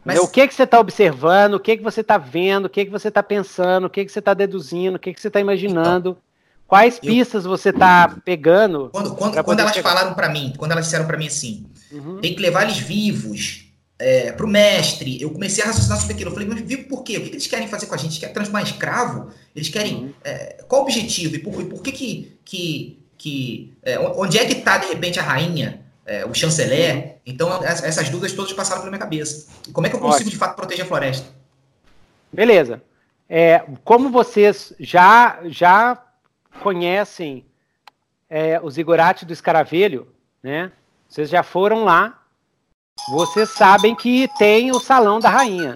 [0.04, 0.20] Mas...
[0.20, 2.92] O que, que você está observando, o que, que você está vendo, o que, que
[2.92, 6.12] você está pensando, o que, que você está deduzindo, o que, que você está imaginando.
[6.12, 6.28] Então,
[6.68, 7.50] Quais pistas eu...
[7.50, 8.90] você está pegando?
[8.92, 9.90] Quando, quando, quando elas chegar?
[9.90, 12.20] falaram para mim, quando elas disseram para mim assim, uhum.
[12.20, 13.67] tem que levar eles vivos
[14.00, 16.30] é, para o mestre, eu comecei a raciocinar sobre aquilo.
[16.30, 17.18] Eu falei, mas vivo por quê?
[17.18, 18.10] O que, que eles querem fazer com a gente?
[18.10, 19.32] Eles querem transformar escravo?
[19.56, 19.96] Eles querem.
[19.96, 20.14] Uhum.
[20.24, 21.36] É, qual o objetivo?
[21.36, 22.40] E por, e por que que.
[22.46, 25.82] que, que é, onde é que está, de repente, a rainha?
[26.06, 26.96] É, o chanceler?
[26.96, 27.14] Uhum.
[27.26, 29.48] Então, essas dúvidas todas passaram pela minha cabeça.
[29.68, 30.32] E como é que eu consigo, Ótimo.
[30.32, 31.28] de fato, proteger a floresta?
[32.32, 32.82] Beleza.
[33.30, 36.02] É, como vocês já, já
[36.62, 37.46] conhecem
[38.30, 40.08] é, o Zigurate do Escaravelho,
[40.42, 40.72] né?
[41.10, 42.22] Vocês já foram lá,
[43.10, 45.74] vocês sabem que tem o Salão da Rainha.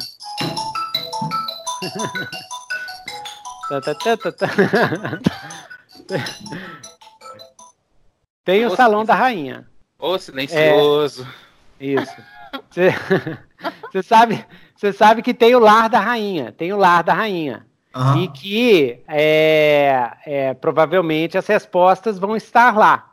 [8.44, 9.66] tem o Salão da Rainha.
[9.98, 11.26] Ô, silencioso.
[11.80, 12.22] É, isso.
[12.72, 14.46] Você sabe,
[14.94, 16.52] sabe que tem o Lar da Rainha.
[16.52, 17.66] Tem o Lar da Rainha.
[17.96, 18.24] Uhum.
[18.24, 23.12] E que é, é, provavelmente as respostas vão estar lá.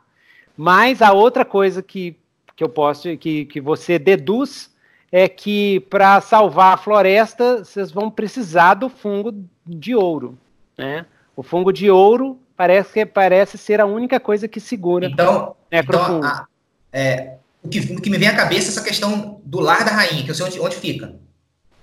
[0.55, 2.17] Mas a outra coisa que,
[2.59, 4.69] que eu posso, que, que você deduz,
[5.09, 9.33] é que para salvar a floresta, vocês vão precisar do fungo
[9.65, 10.37] de ouro.
[10.77, 11.05] Né?
[11.37, 16.17] O fungo de ouro parece, que, parece ser a única coisa que segura então, necrofungo.
[16.17, 16.47] Então, a,
[16.91, 19.91] é, o, que, o que me vem à cabeça é essa questão do lar da
[19.91, 21.15] rainha, que eu sei onde, onde fica.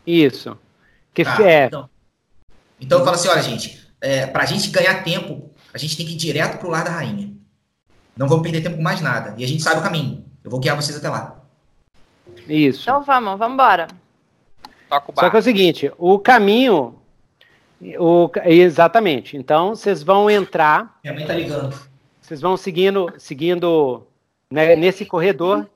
[0.06, 0.58] Isso.
[1.14, 1.88] Que tá, é, então.
[2.78, 6.04] Então eu falo assim, olha, gente, é, para a gente ganhar tempo, a gente tem
[6.04, 7.32] que ir direto pro lar da rainha.
[8.14, 9.34] Não vamos perder tempo com mais nada.
[9.38, 10.25] E a gente sabe o caminho.
[10.46, 11.40] Eu vou guiar vocês até lá.
[12.48, 12.82] Isso.
[12.82, 13.88] Então vamos, vamos embora.
[14.88, 16.94] Só que é o seguinte, o caminho.
[17.98, 19.36] O, exatamente.
[19.36, 21.00] Então, vocês vão entrar.
[21.02, 21.76] Minha mãe tá ligando.
[22.20, 24.06] Vocês vão seguindo, seguindo
[24.48, 25.68] né, nesse corredor.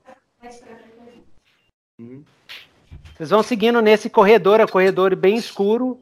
[3.13, 5.99] Vocês vão seguindo nesse corredor, é um corredor bem escuro,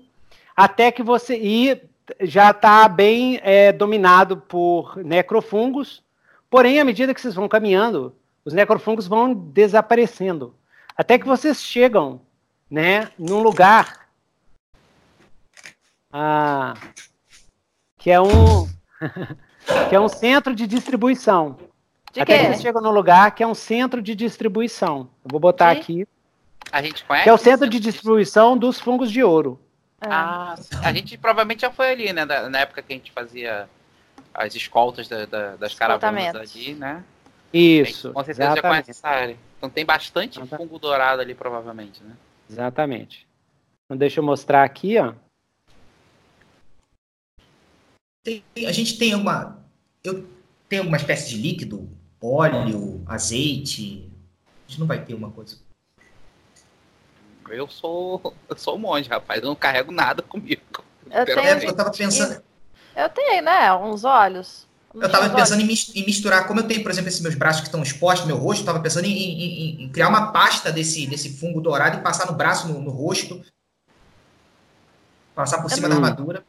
[0.56, 1.82] até que você e
[2.22, 6.04] já está bem é, dominado por necrofungos.
[6.52, 10.56] Porém, à medida que vocês vão caminhando, os necrofungos vão desaparecendo,
[10.96, 12.22] até que vocês chegam,
[12.70, 14.10] né, num lugar
[16.12, 16.74] ah,
[17.98, 18.68] que é um
[19.90, 21.58] que é um centro de distribuição.
[22.12, 22.40] De até quê?
[22.40, 25.10] que vocês chegam num lugar que é um centro de distribuição.
[25.24, 25.80] Eu vou botar de?
[25.80, 26.08] aqui.
[26.72, 27.24] A gente conhece?
[27.24, 29.60] Que é o centro de distribuição dos fungos de ouro.
[30.02, 30.08] É.
[30.10, 32.26] Ah, a gente provavelmente já foi ali, né?
[32.26, 33.70] Na época que a gente fazia
[34.34, 37.04] as escoltas da, da, das caravanas ali, né?
[37.54, 38.14] Isso.
[38.14, 38.62] Com certeza exatamente.
[38.62, 39.38] já conhece essa área.
[39.58, 42.16] Então tem bastante fungo dourado ali, provavelmente, né?
[42.50, 43.28] Exatamente.
[43.86, 45.14] Então deixa eu mostrar aqui, ó.
[48.24, 49.60] Tem, a gente tem uma.
[50.04, 50.28] Eu
[50.68, 51.90] tenho uma espécie de líquido,
[52.22, 54.10] óleo, azeite.
[54.48, 55.58] A gente não vai ter uma coisa
[57.52, 59.42] eu sou, eu sou um monge, rapaz.
[59.42, 60.62] Eu não carrego nada comigo.
[61.10, 62.42] Eu, tenho, eu tava pensando.
[62.96, 63.74] Eu tenho, né?
[63.74, 64.68] Uns olhos.
[64.94, 67.84] Eu estava pensando em misturar, como eu tenho, por exemplo, esses meus braços que estão
[67.84, 71.62] expostos, meu rosto, eu estava pensando em, em, em, criar uma pasta desse, desse fungo
[71.62, 73.40] dourado e passar no braço, no, no rosto,
[75.36, 76.44] passar por cima da armadura.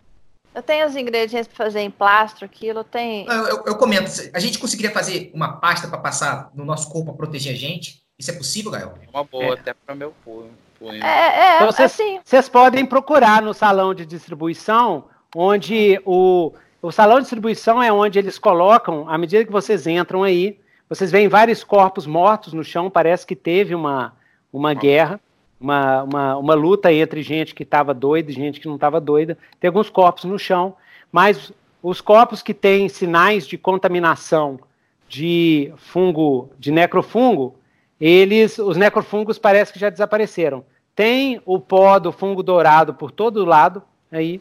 [0.54, 3.26] Eu tenho os ingredientes para fazer em plastro, aquilo tem.
[3.26, 7.12] Eu, eu, eu, comento, a gente conseguiria fazer uma pasta para passar no nosso corpo
[7.12, 8.02] para proteger a gente?
[8.18, 8.98] Isso é possível, Gael?
[9.00, 9.52] É uma boa, é.
[9.52, 10.50] até para meu punho.
[10.82, 12.20] É, é, então, vocês, assim.
[12.24, 15.04] Vocês podem procurar no salão de distribuição,
[15.36, 16.52] onde o,
[16.82, 20.58] o salão de distribuição é onde eles colocam, à medida que vocês entram aí,
[20.88, 24.14] vocês veem vários corpos mortos no chão, parece que teve uma,
[24.52, 25.20] uma guerra
[25.60, 29.36] uma, uma, uma luta entre gente que estava doida e gente que não estava doida.
[29.60, 30.74] Tem alguns corpos no chão,
[31.12, 31.52] mas
[31.82, 34.58] os corpos que têm sinais de contaminação
[35.06, 37.56] de fungo, de necrofungo,
[38.00, 40.64] eles, os necrofungos parece que já desapareceram.
[40.94, 44.40] Tem o pó do fungo dourado por todo lado aí.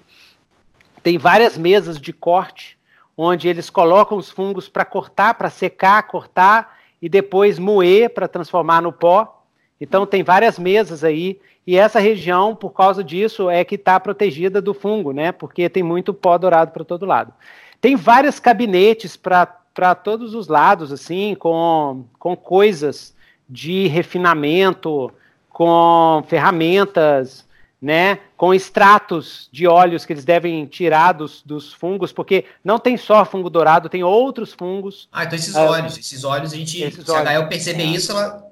[1.01, 2.77] Tem várias mesas de corte
[3.17, 8.81] onde eles colocam os fungos para cortar, para secar, cortar e depois moer para transformar
[8.81, 9.43] no pó.
[9.79, 11.39] Então tem várias mesas aí
[11.69, 15.31] e essa região, por causa disso, é que está protegida do fungo, né?
[15.31, 17.31] Porque tem muito pó dourado para todo lado.
[17.79, 23.15] Tem vários gabinetes para todos os lados, assim, com, com coisas
[23.47, 25.11] de refinamento,
[25.49, 27.47] com ferramentas,
[27.81, 28.19] né?
[28.35, 33.23] Com extratos de óleos que eles devem tirar dos, dos fungos, porque não tem só
[33.23, 35.07] fungo dourado, tem outros fungos.
[35.11, 37.85] Ah, então esses ah, óleos, esses óleos a gente, se a Gael perceber é.
[37.85, 38.49] isso, ela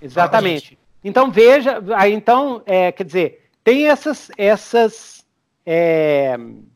[0.00, 0.78] Exatamente.
[1.04, 5.24] Então veja, aí então, é, quer dizer, tem essas, essas,
[5.64, 6.68] é, como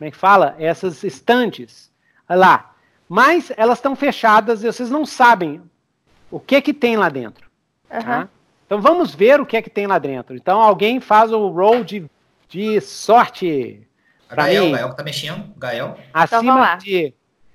[0.00, 0.54] é que fala?
[0.58, 1.90] Essas estantes
[2.28, 2.74] lá,
[3.08, 5.60] mas elas estão fechadas e vocês não sabem
[6.30, 7.50] o que que tem lá dentro.
[7.90, 8.02] Uhum.
[8.02, 8.28] Tá?
[8.70, 10.36] Então vamos ver o que é que tem lá dentro.
[10.36, 12.08] Então alguém faz o roll de,
[12.48, 13.84] de sorte.
[14.30, 14.70] Gael, mim.
[14.70, 15.52] Gael que tá mexendo.
[15.56, 15.98] Gael.
[16.14, 17.12] Acima então, de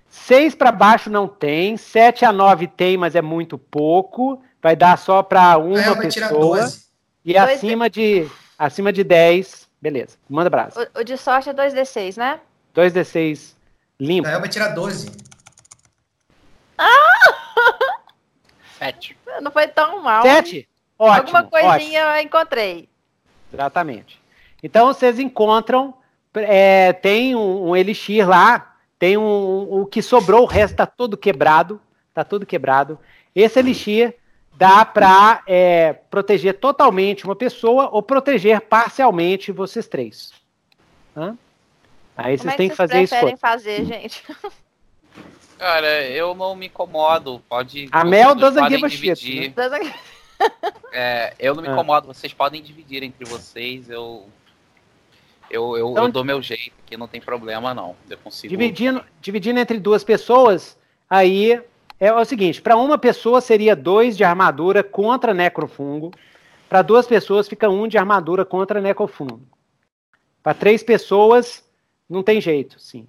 [0.10, 4.98] 6 para baixo não tem, 7 a 9 tem, mas é muito pouco vai dar
[4.98, 6.68] só para uma é, pessoa.
[7.24, 10.18] E dois acima de, acima de 10, beleza.
[10.28, 10.80] Manda abraço.
[10.96, 12.42] O, o, de sorte é 2d6, né?
[12.76, 13.54] 2d6
[14.00, 14.28] limpo.
[14.28, 15.12] Gael vai tirar 12.
[16.78, 18.00] Ah!
[18.80, 19.16] 7.
[19.40, 20.24] Não foi tão mal.
[20.24, 20.68] 7?
[20.98, 21.38] Ótimo.
[21.38, 22.18] Alguma coisinha ótimo.
[22.18, 22.90] eu encontrei.
[23.54, 24.22] Exatamente.
[24.64, 25.94] Então vocês encontram,
[26.34, 31.18] é, tem um, um, elixir lá, tem um, o que sobrou, o resto tá todo
[31.18, 31.80] quebrado,
[32.14, 32.98] tá tudo quebrado.
[33.36, 34.16] Esse elixir
[34.58, 40.32] dá para é, proteger totalmente uma pessoa ou proteger parcialmente vocês três.
[41.16, 41.38] Hã?
[42.18, 43.14] Aí vocês é têm que, fazer isso.
[43.14, 44.24] preferem fazer, gente?
[45.58, 47.42] Cara, eu não me incomodo.
[47.48, 47.88] Pode.
[47.92, 49.54] A Mel doesn't give a shit.
[49.56, 49.94] Né?
[50.98, 51.74] É, eu não me ah.
[51.74, 52.08] incomodo.
[52.08, 53.90] Vocês podem dividir entre vocês.
[53.90, 54.26] Eu.
[55.50, 57.96] Eu, eu, então, eu dou meu jeito, que não tem problema, não.
[58.10, 58.50] Eu consigo.
[58.50, 60.78] Dividindo, dividindo entre duas pessoas,
[61.10, 61.62] aí
[62.00, 66.12] é o seguinte: para uma pessoa seria dois de armadura contra necrofungo.
[66.68, 69.42] Para duas pessoas fica um de armadura contra necrofungo.
[70.42, 71.64] Para três pessoas
[72.10, 73.08] não tem jeito, sim.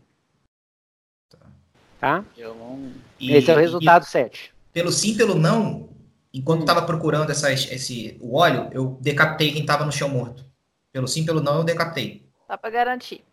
[2.01, 2.25] Tá?
[2.37, 2.93] Não...
[3.21, 4.55] Esse é o resultado e, 7.
[4.73, 5.89] Pelo sim, pelo não,
[6.37, 10.45] enquanto estava procurando essas, esse, o óleo, eu decapitei quem estava no chão morto.
[10.93, 12.27] Pelo sim, pelo não, eu decapitei.
[12.47, 13.25] Só para garantir.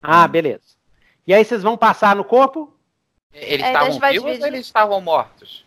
[0.00, 0.62] Ah, beleza.
[1.26, 2.72] E aí vocês vão passar no corpo?
[3.32, 5.64] Eles é, estavam vivos ou eles estavam mortos?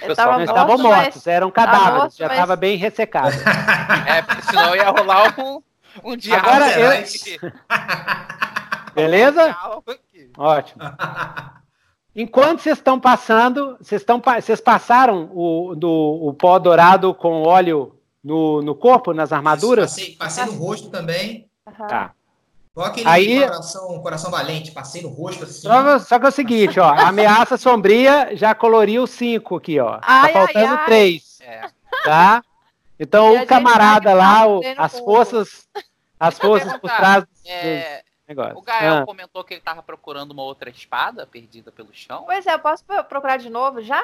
[0.00, 2.58] Eles estavam mortos, eram cadáveres, morto, já estava mas...
[2.58, 3.34] bem ressecado.
[4.08, 5.62] é, porque senão ia rolar um,
[6.02, 6.36] um dia.
[6.36, 6.90] Agora eu...
[8.94, 9.56] Beleza?
[10.36, 10.82] Ótimo.
[12.16, 17.98] Enquanto vocês estão passando, vocês, estão, vocês passaram o, do, o pó dourado com óleo
[18.22, 19.90] no, no corpo, nas armaduras?
[19.90, 21.48] Passei, passei no rosto também.
[21.76, 22.12] Tá.
[22.72, 25.62] Igual aquele Aí, coração, coração valente, passei no rosto assim.
[25.62, 29.98] Só, só que é o seguinte, ó, a ameaça sombria já coloriu cinco aqui, ó.
[29.98, 31.38] Tá ai, tá faltando ai, três.
[31.40, 31.68] É.
[32.04, 32.42] Tá?
[32.98, 35.68] Então e o camarada lá, o, as forças,
[36.18, 38.56] as forças por trás é, negócio.
[38.56, 39.06] O Gael ah.
[39.06, 42.24] comentou que ele tava procurando uma outra espada perdida pelo chão.
[42.24, 44.02] Pois é, eu posso procurar de novo já?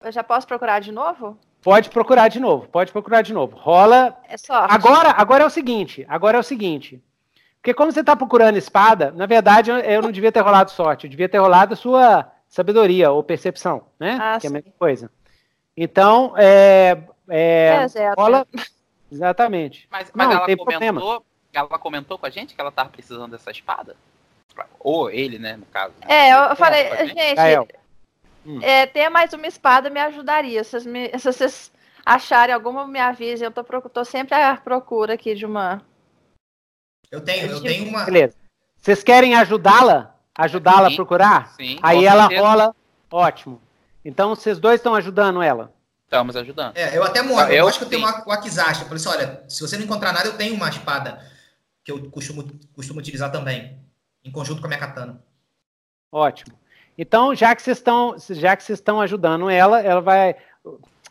[0.00, 1.38] Eu já posso procurar de novo?
[1.62, 3.56] Pode procurar de novo, pode procurar de novo.
[3.56, 4.16] Rola.
[4.28, 4.72] É sorte.
[4.72, 7.02] Agora, agora é o seguinte, agora é o seguinte.
[7.60, 11.10] Porque como você está procurando espada, na verdade eu não devia ter rolado sorte, eu
[11.10, 14.16] devia ter rolado sua sabedoria ou percepção, né?
[14.20, 15.10] Ah, que é a mesma coisa.
[15.76, 16.96] Então, é,
[17.28, 18.46] é, é rola...
[19.10, 19.88] Exatamente.
[19.90, 21.22] Mas, mas não, ela, comentou, problema.
[21.58, 23.96] Ela comentou com a gente que ela estava precisando dessa espada?
[24.80, 25.92] Ou ele, né, no caso.
[26.00, 26.06] Né?
[26.08, 27.76] É, eu falei, gente,
[28.46, 28.60] hum.
[28.62, 30.64] é, ter mais uma espada me ajudaria.
[30.64, 31.72] Se vocês, me, se vocês
[32.04, 33.44] acharem alguma, me avisem.
[33.44, 35.82] Eu tô, tô sempre à procura aqui de uma
[37.10, 38.04] eu tenho, eu tenho uma.
[38.04, 38.34] Beleza.
[38.76, 40.14] Vocês querem ajudá-la?
[40.36, 41.54] ajudá-la a procurar?
[41.56, 41.78] Sim.
[41.82, 42.42] Aí ela certeza.
[42.42, 42.76] rola.
[43.10, 43.60] Ótimo.
[44.04, 45.72] Então vocês dois estão ajudando ela.
[46.04, 46.76] Estamos ajudando.
[46.76, 48.82] É, eu até mostro, eu, eu acho que eu tenho uma, uma Akizashi.
[48.82, 51.20] Eu falei assim: olha, se você não encontrar nada, eu tenho uma espada
[51.86, 53.78] que eu costumo, costumo utilizar também,
[54.24, 55.22] em conjunto com a minha katana.
[56.10, 56.58] Ótimo.
[56.98, 60.34] Então, já que vocês estão, já que vocês estão ajudando ela, ela vai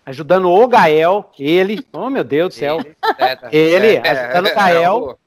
[0.05, 2.79] ajudando o Gael, ele, oh meu Deus do céu,
[3.53, 5.19] ele, é, ajudando o Gael.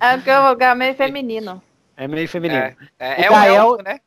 [0.00, 1.62] É porque o Gael é meio feminino.
[1.96, 2.60] É meio feminino.
[2.60, 4.00] É, é, é o elfo, né?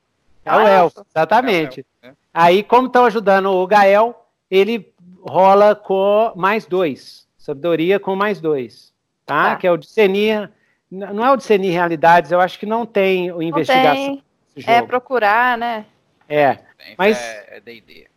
[0.45, 1.85] É o elfo, exatamente.
[2.01, 2.17] É o elfo, né?
[2.33, 7.27] Aí, como estão ajudando o Gael, ele rola com mais dois.
[7.37, 8.93] Sabedoria com mais dois.
[9.25, 9.51] Tá?
[9.51, 9.55] tá.
[9.57, 10.49] Que é o discernir.
[10.91, 14.21] Não é o discernir realidades, eu acho que não tem o investigação.
[14.53, 14.65] Tem.
[14.67, 15.85] É procurar, né?
[16.27, 16.59] É.
[16.97, 17.17] Mas.
[17.17, 18.07] É DD.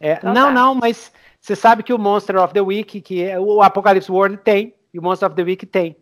[0.00, 0.50] É, então não, tá.
[0.50, 4.38] não, mas você sabe que o Monster of the Week, que é, o Apocalypse World
[4.38, 5.94] tem, e o Monster of the Week tem.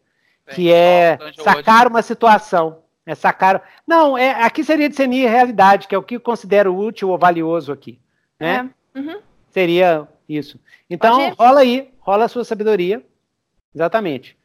[0.46, 0.54] tem.
[0.54, 2.82] Que é sacar uma situação.
[3.04, 3.62] É sacar.
[3.84, 7.72] Não, é, aqui seria discernir realidade, que é o que eu considero útil ou valioso
[7.72, 7.98] aqui.
[8.38, 8.70] Né?
[8.94, 8.98] É.
[8.98, 9.20] Uhum.
[9.50, 10.60] Seria isso.
[10.88, 13.02] Então, rola aí, rola a sua sabedoria.
[13.74, 14.37] Exatamente.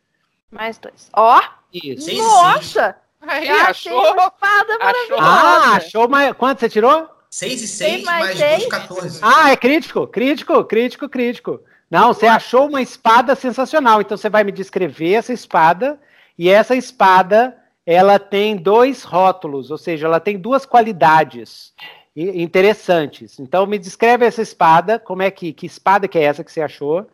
[0.54, 1.10] Mais dois.
[1.14, 1.42] Ó!
[1.74, 2.16] Isso.
[2.16, 2.96] Nossa!
[3.22, 4.14] Aí, achou?
[4.14, 5.18] Uma espada achou.
[5.20, 6.34] Ah, achou mais.
[6.34, 7.10] Quanto você tirou?
[7.30, 9.20] 6 e 6 mais, mais 2, 14.
[9.24, 11.60] Ah, é crítico, crítico, crítico, crítico.
[11.90, 14.02] Não, você achou uma espada sensacional.
[14.02, 16.00] Então você vai me descrever essa espada.
[16.38, 21.74] E essa espada, ela tem dois rótulos, ou seja, ela tem duas qualidades
[22.16, 23.40] interessantes.
[23.40, 26.62] Então me descreve essa espada, como é que, que espada que é essa que você
[26.62, 27.08] achou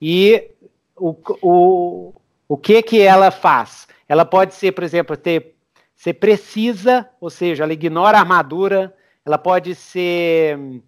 [0.00, 0.50] e
[0.96, 2.14] o, o,
[2.52, 3.88] o que que ela faz.
[4.06, 5.56] Ela pode ser, por exemplo, ter,
[5.96, 8.94] ser precisa, ou seja, ela ignora a armadura,
[9.24, 10.82] ela pode ser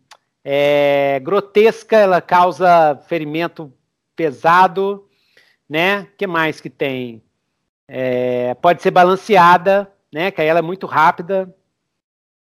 [0.45, 3.73] é, grotesca, ela causa ferimento
[4.15, 5.09] pesado,
[5.67, 6.07] né?
[6.19, 7.23] que mais que tem?
[7.89, 10.31] É, pode ser balanceada, né?
[10.31, 11.51] Que aí ela é muito rápida.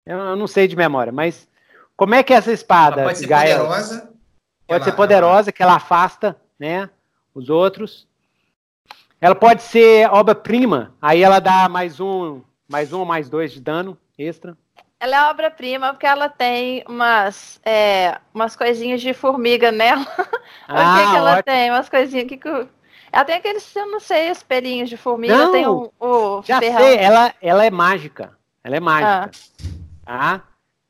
[0.04, 1.48] Eu, eu, não sei de memória, mas
[1.96, 3.02] como é que é essa espada?
[3.02, 3.58] Ela pode ser Gael?
[3.58, 4.00] poderosa.
[4.66, 5.52] Pode ela, ser poderosa, ela...
[5.52, 6.90] que ela afasta, né?
[7.32, 8.08] Os outros.
[9.20, 13.60] Ela pode ser obra-prima, aí ela dá mais um, mais um ou mais dois de
[13.60, 14.56] dano extra.
[14.98, 20.06] Ela é obra-prima porque ela tem umas, é, umas coisinhas de formiga nela.
[20.66, 21.42] Ah, o que, que ela ótimo.
[21.44, 21.70] tem?
[21.70, 22.40] Umas coisinhas que.
[23.12, 25.36] Ela tem aqueles, eu não sei, espelhinhos de formiga.
[25.36, 26.80] Não, tem um, o já ferrão.
[26.80, 28.36] sei, ela, ela é mágica.
[28.64, 29.30] Ela é mágica.
[30.04, 30.38] Ah.
[30.38, 30.42] Tá?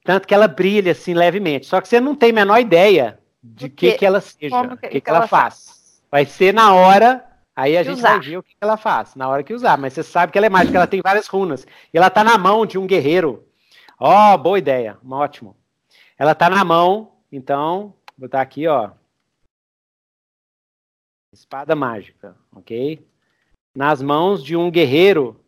[0.04, 1.66] Tanto que ela brilha assim levemente.
[1.66, 4.88] Só que você não tem a menor ideia de que, que ela seja, o que,
[4.88, 5.64] que, que, ela, ela faz.
[5.66, 6.02] faz.
[6.10, 7.24] Vai ser na hora
[7.56, 8.10] Aí a gente usar.
[8.10, 9.78] vai ver o que ela faz na hora que usar.
[9.78, 11.66] Mas você sabe que ela é mágica, ela tem várias runas.
[11.92, 13.48] E ela tá na mão de um guerreiro.
[13.98, 15.56] Ó, oh, boa ideia, ótimo.
[16.18, 18.90] Ela tá na mão, então, vou botar aqui, ó.
[21.32, 23.06] Espada mágica, ok?
[23.74, 25.40] Nas mãos de um guerreiro,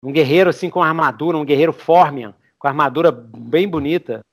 [0.00, 4.24] um guerreiro assim com armadura, um guerreiro Formian, com armadura bem bonita.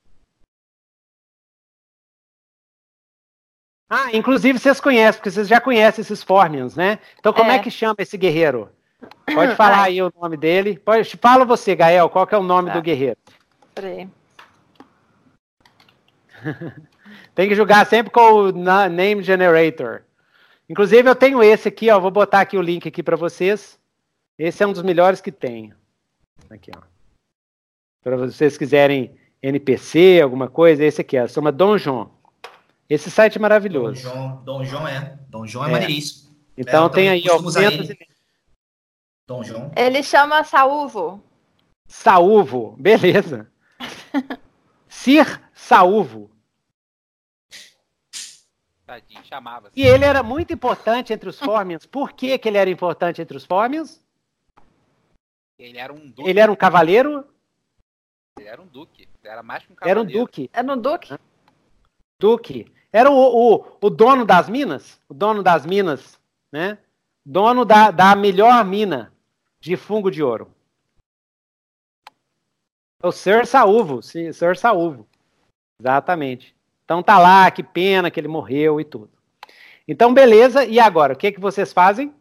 [3.88, 6.98] Ah, inclusive vocês conhecem, porque vocês já conhecem esses Formians, né?
[7.18, 8.68] Então como é, é que chama esse guerreiro?
[9.32, 10.78] Pode falar aí o nome dele.
[10.78, 12.74] Pode, fala você, Gael, qual que é o nome tá.
[12.74, 13.18] do guerreiro?
[13.74, 14.08] Peraí.
[17.34, 20.02] Tem que jogar sempre com o Name Generator.
[20.68, 23.78] Inclusive eu tenho esse aqui, ó, vou botar aqui o link aqui para vocês.
[24.38, 25.72] Esse é um dos melhores que tem.
[26.50, 26.80] Aqui, ó.
[28.02, 32.10] Para vocês quiserem NPC, alguma coisa, esse aqui, ó, chama Donjon.
[32.88, 34.02] Esse site é maravilhoso.
[34.08, 35.18] Dom Dom João é.
[35.28, 35.72] Dom João é, é.
[35.72, 36.36] maneiríssimo.
[36.56, 37.38] Então é, tem aí, ó.
[37.60, 37.98] Ele.
[39.26, 39.72] Dom João.
[39.76, 41.22] Ele chama Saúvo.
[41.88, 43.50] Saúvo, beleza.
[44.88, 46.30] Sir Saúvo.
[48.86, 49.70] Tadinho, chamava.
[49.74, 51.84] E ele era muito importante entre os Formians.
[51.84, 54.00] Por que, que ele era importante entre os Formians?
[55.58, 56.30] Ele era um duque.
[56.30, 57.26] Ele era um cavaleiro?
[58.38, 59.08] Ele era um duque.
[59.24, 60.00] Era mais que um cavaleiro.
[60.00, 60.50] Era um duque.
[60.52, 61.18] Era um duque?
[62.20, 62.75] Duque.
[62.96, 64.98] Era o, o, o dono das minas?
[65.06, 66.18] O dono das minas,
[66.50, 66.78] né?
[67.22, 69.12] Dono da, da melhor mina
[69.60, 70.50] de fungo de ouro.
[73.02, 75.06] O Sir Saúvo, Sir Saúvo.
[75.78, 76.56] Exatamente.
[76.86, 79.10] Então tá lá, que pena que ele morreu e tudo.
[79.86, 80.64] Então, beleza.
[80.64, 82.14] E agora, o que, que vocês fazem?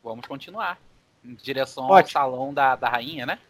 [0.00, 0.78] Vamos continuar.
[1.24, 2.20] Em direção Ótimo.
[2.20, 3.40] ao salão da, da rainha, né?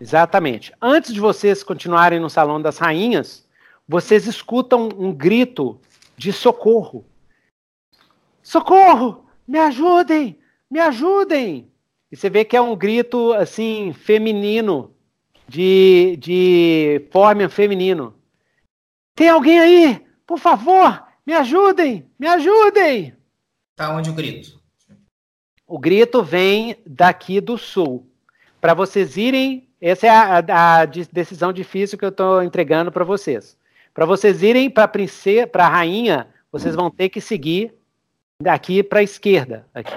[0.00, 0.72] Exatamente.
[0.80, 3.43] Antes de vocês continuarem no salão das rainhas,
[3.86, 5.78] vocês escutam um grito
[6.16, 7.04] de socorro.
[8.42, 9.26] Socorro!
[9.46, 10.38] Me ajudem!
[10.70, 11.70] Me ajudem!
[12.10, 14.94] E você vê que é um grito assim feminino,
[15.46, 18.14] de, de forma feminino.
[19.14, 20.06] Tem alguém aí?
[20.26, 22.08] Por favor, me ajudem!
[22.18, 23.14] Me ajudem!
[23.76, 24.60] Tá onde o grito?
[25.66, 28.06] O grito vem daqui do sul.
[28.60, 29.68] para vocês irem.
[29.80, 33.58] Essa é a, a decisão difícil que eu estou entregando para vocês.
[33.94, 37.72] Para vocês irem para princesa, para a rainha, vocês vão ter que seguir
[38.42, 39.66] daqui para a esquerda.
[39.72, 39.94] Aqui.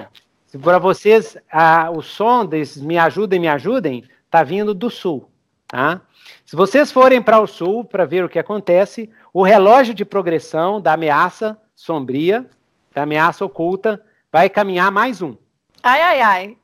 [0.62, 5.28] Para vocês, a, o som desses me ajudem, me ajudem, está vindo do sul.
[5.66, 6.00] Tá?
[6.46, 10.80] Se vocês forem para o sul para ver o que acontece, o relógio de progressão
[10.80, 12.48] da ameaça sombria,
[12.94, 15.36] da ameaça oculta, vai caminhar mais um.
[15.82, 16.56] Ai, ai, ai.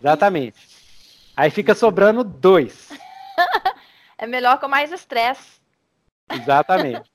[0.00, 0.58] Exatamente.
[1.36, 2.90] Aí fica sobrando dois.
[4.18, 5.57] é melhor com mais estresse.
[6.30, 7.10] Exatamente.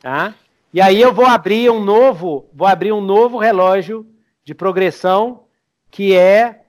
[0.00, 0.34] Tá?
[0.72, 4.06] E aí eu vou abrir um novo, vou abrir um novo relógio
[4.44, 5.44] de progressão
[5.90, 6.62] que é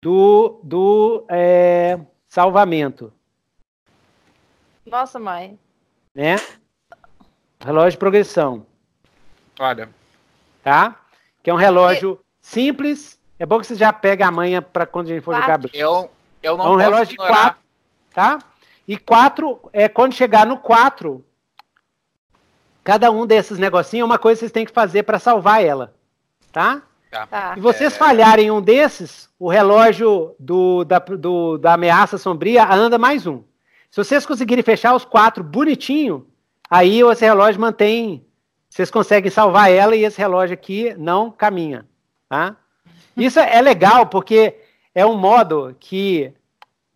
[0.00, 3.12] do, do é, salvamento.
[4.86, 5.58] Nossa, mãe.
[6.14, 6.36] Né?
[7.60, 8.66] Relógio de progressão.
[9.58, 9.90] Olha.
[10.62, 11.00] Tá?
[11.42, 12.26] Que é um relógio e...
[12.40, 13.20] simples.
[13.38, 15.68] É bom que você já pega a manha para quando a gente for quatro.
[15.68, 15.78] jogar.
[15.78, 16.10] Eu,
[16.42, 17.32] eu não é um relógio ignorar.
[17.32, 17.60] de quatro.
[18.14, 18.38] Tá?
[18.86, 21.24] E quatro, é quando chegar no quatro,
[22.84, 25.94] cada um desses negocinhos é uma coisa que vocês têm que fazer para salvar ela.
[26.52, 26.82] Tá?
[27.10, 27.26] Tá.
[27.26, 27.54] tá.
[27.54, 27.96] Se vocês é...
[27.96, 33.42] falharem um desses, o relógio do, da, do, da ameaça sombria anda mais um.
[33.90, 36.26] Se vocês conseguirem fechar os quatro bonitinho,
[36.70, 38.24] aí esse relógio mantém.
[38.68, 41.86] Vocês conseguem salvar ela e esse relógio aqui não caminha.
[42.28, 42.56] Tá?
[43.16, 44.54] Isso é legal porque
[44.94, 46.32] é um modo que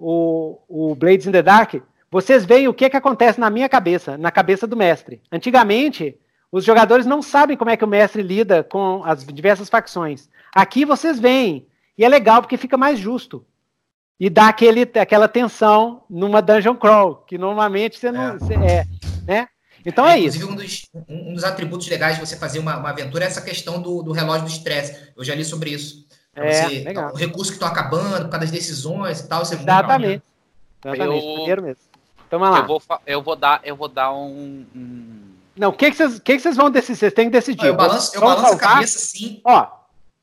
[0.00, 1.74] o, o Blades in the Dark,
[2.10, 5.22] vocês veem o que, que acontece na minha cabeça, na cabeça do mestre.
[5.30, 6.18] Antigamente,
[6.50, 10.28] os jogadores não sabem como é que o mestre lida com as diversas facções.
[10.52, 11.66] Aqui vocês veem.
[11.96, 13.44] E é legal porque fica mais justo.
[14.18, 18.34] E dá aquele, aquela tensão numa dungeon crawl, que normalmente você não.
[18.34, 18.38] É.
[18.38, 18.84] Você é
[19.26, 19.48] né?
[19.84, 20.46] Então é, é isso.
[20.46, 23.80] Um dos, um dos, atributos legais de você fazer uma, uma aventura é essa questão
[23.80, 25.12] do, do, relógio do estresse.
[25.16, 26.06] Eu já li sobre isso.
[26.34, 27.12] É, você, legal.
[27.12, 29.44] O recurso que estão acabando por causa das decisões e tal.
[29.44, 30.22] Você Exatamente.
[30.84, 31.26] Exatamente.
[31.26, 31.82] Eu, primeiro mesmo.
[32.28, 32.58] Toma lá.
[32.58, 36.18] Eu vou, eu vou dar, eu vou dar um, um não, o que, que, vocês,
[36.18, 36.96] que, que vocês vão decidir?
[36.96, 37.66] Vocês têm que decidir.
[37.66, 39.42] Eu balanço, eu balanço a cabeça sim.
[39.44, 39.66] Ó,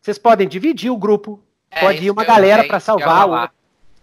[0.02, 1.40] vocês podem dividir o grupo.
[1.70, 3.50] É, pode ir uma galera para salvar o.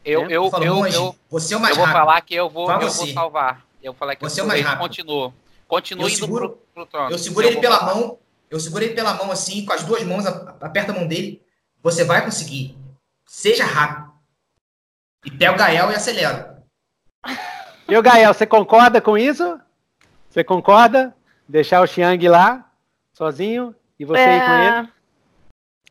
[0.05, 2.71] Eu, eu, eu, eu, eu, você é o mais eu vou falar que eu vou,
[2.71, 3.65] eu vou salvar.
[3.83, 4.81] Eu falei que você é o mais rápido.
[4.81, 5.35] Continua.
[5.67, 7.11] Continua indo seguro, pro, pro trono.
[7.11, 7.95] Eu seguro ele pela falar.
[7.95, 8.19] mão.
[8.51, 11.43] Eu seguro ele pela mão assim, com as duas mãos, aperta a mão dele.
[11.85, 12.75] Você vai conseguir.
[13.27, 14.11] Seja rápido.
[15.27, 16.65] E pega o Gael e acelera.
[17.87, 19.61] E o Gael, você concorda com isso?
[20.31, 21.15] Você concorda?
[21.47, 22.73] Deixar o Xiang lá,
[23.13, 24.37] sozinho, e você é...
[24.37, 24.79] ir com é.
[24.79, 24.89] ele.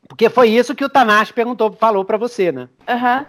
[0.07, 2.67] Porque foi isso que o Tanashi perguntou, falou para você, né?
[2.87, 3.19] Aham.
[3.19, 3.25] Uhum.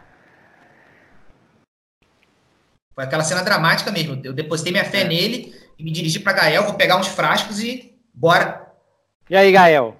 [2.94, 4.18] Foi aquela cena dramática mesmo.
[4.24, 5.08] Eu depositei minha fé é.
[5.08, 8.72] nele e me dirigi para Gael, vou pegar uns frascos e bora.
[9.28, 9.94] E aí, Gael?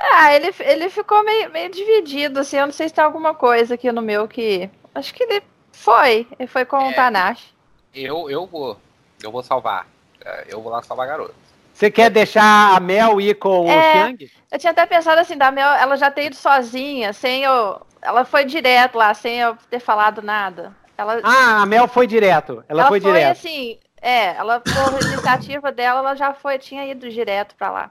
[0.00, 2.56] Ah, ele, ele ficou meio, meio dividido, assim.
[2.56, 4.70] Eu não sei se tem alguma coisa aqui no meu que.
[4.94, 5.42] Acho que ele
[5.72, 6.26] foi.
[6.38, 7.52] Ele foi com é, o Tanashi.
[7.94, 8.78] Eu, eu vou.
[9.22, 9.88] Eu vou salvar.
[10.24, 11.34] É, eu vou lá salvar a garota.
[11.72, 14.30] Você quer deixar a Mel ir com é, o Xiang?
[14.50, 17.80] Eu tinha até pensado assim, da Mel, ela já ter ido sozinha, sem eu.
[18.00, 20.74] Ela foi direto lá, sem eu ter falado nada.
[20.96, 21.20] Ela...
[21.22, 22.64] Ah, a Mel foi direto.
[22.68, 23.30] Ela, ela foi, foi direto.
[23.30, 27.90] assim, é, ela, por iniciativa dela, ela já foi, tinha ido direto para lá.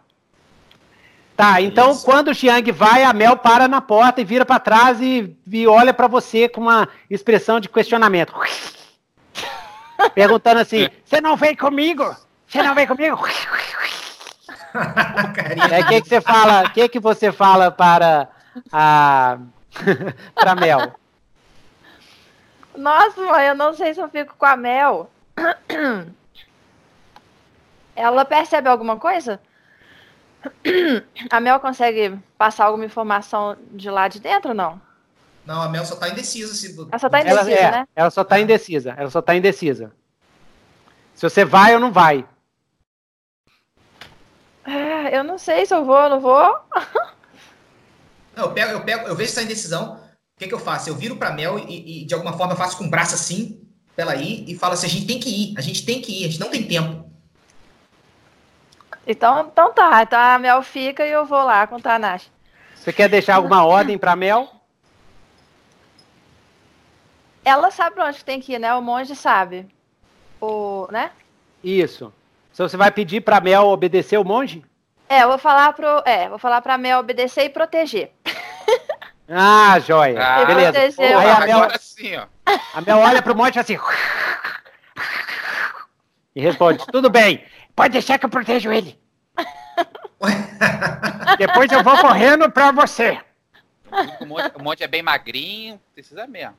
[1.37, 2.03] Tá, então Isso.
[2.03, 5.67] quando o Xiang vai, a Mel para na porta e vira para trás e, e
[5.67, 8.33] olha para você com uma expressão de questionamento.
[10.15, 12.03] Perguntando assim: Você não vem comigo?
[12.47, 13.19] Você não vem comigo?
[15.71, 16.69] é o que, que você fala?
[16.71, 18.27] Que, que você fala para
[18.71, 19.37] a
[20.33, 20.95] para Mel?
[22.75, 25.07] Nossa, mãe, eu não sei se eu fico com a Mel.
[27.95, 29.39] Ela percebe alguma coisa?
[31.29, 34.81] A Mel consegue passar alguma informação de lá de dentro ou não?
[35.45, 36.53] Não, a Mel só tá indecisa.
[36.53, 36.75] Se...
[36.77, 37.87] Ela só tá indecisa, ela, é, né?
[37.95, 38.95] Ela só tá indecisa.
[38.97, 39.93] Ela só tá indecisa.
[41.15, 42.25] Se você vai ou não vai.
[44.65, 46.59] É, eu não sei se eu vou ou não vou.
[48.35, 49.95] não, eu pego, eu pego, eu vejo essa indecisão.
[49.95, 50.89] O que, que eu faço?
[50.89, 53.65] Eu viro pra Mel e, e, de alguma forma eu faço com o braço assim,
[53.95, 56.11] pra ela ir, e falo assim, a gente tem que ir, a gente tem que
[56.11, 57.09] ir, a gente não tem tempo.
[59.07, 62.29] Então, então tá, então a Mel fica e eu vou lá com o Tanashi.
[62.75, 64.49] Você quer deixar alguma ordem pra Mel?
[67.45, 68.73] Ela sabe pra onde tem que ir, né?
[68.75, 69.65] O monge sabe.
[70.41, 71.11] O, né?
[71.63, 72.13] Isso.
[72.53, 74.63] Então você vai pedir pra Mel obedecer o monge?
[75.07, 76.03] É, eu vou falar pro.
[76.05, 78.11] É, vou falar pra Mel obedecer e proteger.
[79.29, 80.21] Ah, joia.
[80.21, 80.71] Ah, Beleza.
[80.73, 82.25] Proteger, Aí a Mel, agora sim, ó.
[82.73, 83.77] A Mel olha pro monge assim.
[86.35, 87.43] E responde: Tudo bem,
[87.77, 88.99] pode deixar que eu protejo ele.
[91.37, 93.19] Depois eu vou correndo pra você.
[94.19, 96.55] O monte, o monte é bem magrinho, precisa mesmo.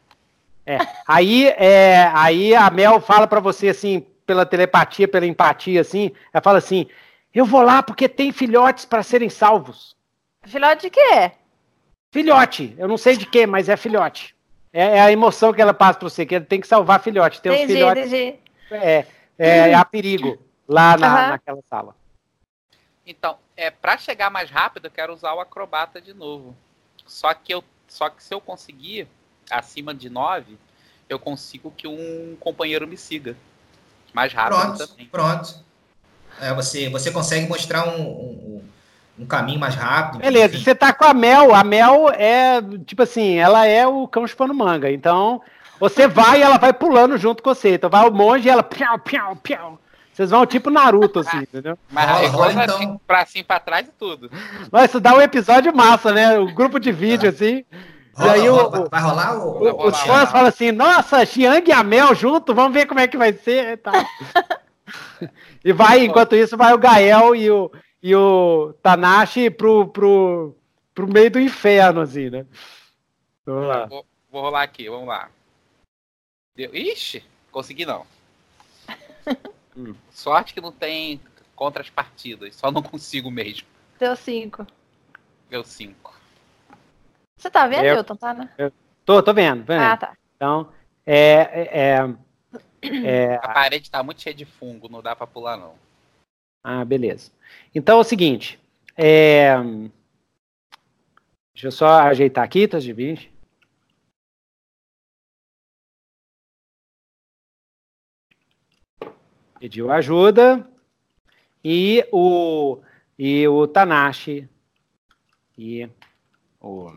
[0.64, 0.78] É.
[1.06, 6.42] Aí, é, aí a Mel fala para você assim, pela telepatia, pela empatia, assim, ela
[6.42, 6.86] fala assim:
[7.34, 9.96] eu vou lá porque tem filhotes para serem salvos.
[10.44, 11.32] Filhote de quê?
[12.12, 12.76] Filhote.
[12.78, 14.36] Eu não sei de quê, mas é filhote.
[14.72, 17.42] É, é a emoção que ela passa para você, que ele tem que salvar filhote.
[17.42, 18.06] Tem entendi, os filhotes.
[18.06, 18.38] Entendi.
[18.70, 19.06] É,
[19.38, 20.38] é, é a perigo
[20.68, 21.28] lá na, uhum.
[21.30, 21.96] naquela sala.
[23.06, 26.54] Então, é para chegar mais rápido, eu quero usar o acrobata de novo.
[27.06, 29.08] Só que eu, só que se eu conseguir
[29.50, 30.58] acima de 9,
[31.08, 33.34] eu consigo que um companheiro me siga
[34.12, 35.06] mais rápido pronto, também.
[35.06, 35.64] Pronto.
[36.38, 38.68] É, você, você consegue mostrar um, um,
[39.20, 40.20] um caminho mais rápido.
[40.20, 40.64] Beleza, enfim.
[40.64, 41.54] você tá com a Mel.
[41.54, 44.90] A Mel é, tipo assim, ela é o cão chupando manga.
[44.92, 45.42] Então,
[45.80, 47.74] você vai e ela vai pulando junto com você.
[47.74, 49.80] Então vai o monge e ela piau, piau, piau.
[50.18, 51.78] Vocês vão tipo Naruto, assim, entendeu?
[51.88, 52.76] Mas rola, rola, então...
[52.76, 54.28] Assim, pra cima, pra trás e tudo.
[54.72, 56.36] Mas isso dá um episódio massa, né?
[56.40, 57.64] O um grupo de vídeo, assim.
[58.14, 59.62] Rola, aí rola, o, vai rolar o.
[59.62, 63.06] o os fãs falam assim: nossa, Xiang e a Mel junto, vamos ver como é
[63.06, 63.78] que vai ser.
[63.78, 63.92] Tá.
[65.64, 67.70] e vai, enquanto isso, vai o Gael e o,
[68.02, 70.52] e o Tanashi pro, pro,
[70.92, 72.44] pro meio do inferno, assim, né?
[73.46, 73.86] Vamos lá.
[73.86, 75.28] Vou, vou rolar aqui, vamos lá.
[76.56, 76.74] Deu...
[76.74, 77.22] Ixi,
[77.52, 78.04] consegui não.
[79.78, 79.94] Hum.
[80.10, 81.20] Sorte que não tem
[81.54, 83.66] contra as partidas, só não consigo mesmo.
[83.98, 84.66] Deu 5.
[85.48, 86.18] Deu 5.
[87.36, 88.16] Você tá vendo, Hilton?
[88.16, 88.50] Tá, né?
[88.58, 88.72] Eu
[89.04, 89.80] tô, tô vendo, vendo.
[89.80, 90.16] Ah, tá.
[90.34, 90.72] Então,
[91.06, 92.14] é, é,
[92.82, 95.74] é, A parede tá muito cheia de fungo, não dá pra pular, não.
[96.64, 97.30] Ah, beleza.
[97.72, 98.58] Então é o seguinte.
[98.96, 99.56] É...
[101.54, 103.32] Deixa eu só ajeitar aqui, tá de 20.
[109.58, 110.66] Pediu ajuda.
[111.64, 112.78] E o,
[113.18, 114.48] e o Tanashi
[115.56, 115.88] e
[116.60, 116.92] o,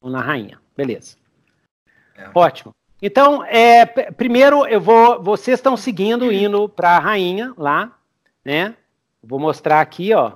[0.00, 0.60] o na rainha.
[0.76, 1.16] Beleza.
[2.16, 2.28] É.
[2.34, 2.74] Ótimo.
[3.00, 5.22] Então, é, primeiro eu vou.
[5.22, 7.96] Vocês estão seguindo, indo para a rainha lá,
[8.44, 8.74] né?
[9.22, 10.32] Vou mostrar aqui, ó.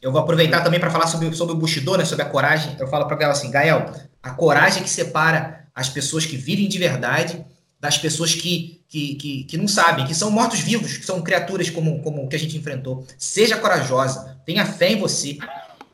[0.00, 2.04] Eu vou aproveitar também para falar sobre, sobre o Bushido, né?
[2.04, 2.76] Sobre a coragem.
[2.78, 6.78] Eu falo para ela assim, Gael, a coragem que separa as pessoas que vivem de
[6.78, 7.44] verdade
[7.84, 12.02] das pessoas que, que, que, que não sabem, que são mortos-vivos, que são criaturas como,
[12.02, 13.06] como que a gente enfrentou.
[13.18, 15.36] Seja corajosa, tenha fé em você.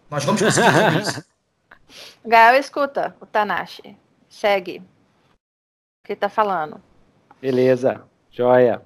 [0.09, 1.25] Nós vamos conseguir fazer isso.
[2.25, 3.97] Gael, escuta o Tanashi.
[4.29, 4.79] Segue.
[4.79, 6.81] O que ele tá falando?
[7.43, 8.81] Beleza, joia.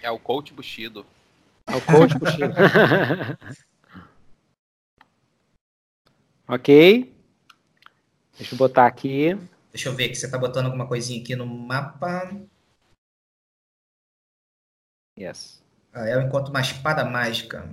[0.00, 1.04] É o coach Bushido.
[1.66, 2.54] É o coach Bushido.
[6.46, 7.12] ok.
[8.38, 9.36] Deixa eu botar aqui.
[9.70, 12.30] Deixa eu ver que você tá botando alguma coisinha aqui no mapa.
[15.18, 15.62] Yes.
[15.92, 17.68] Ah, eu encontro uma espada mágica.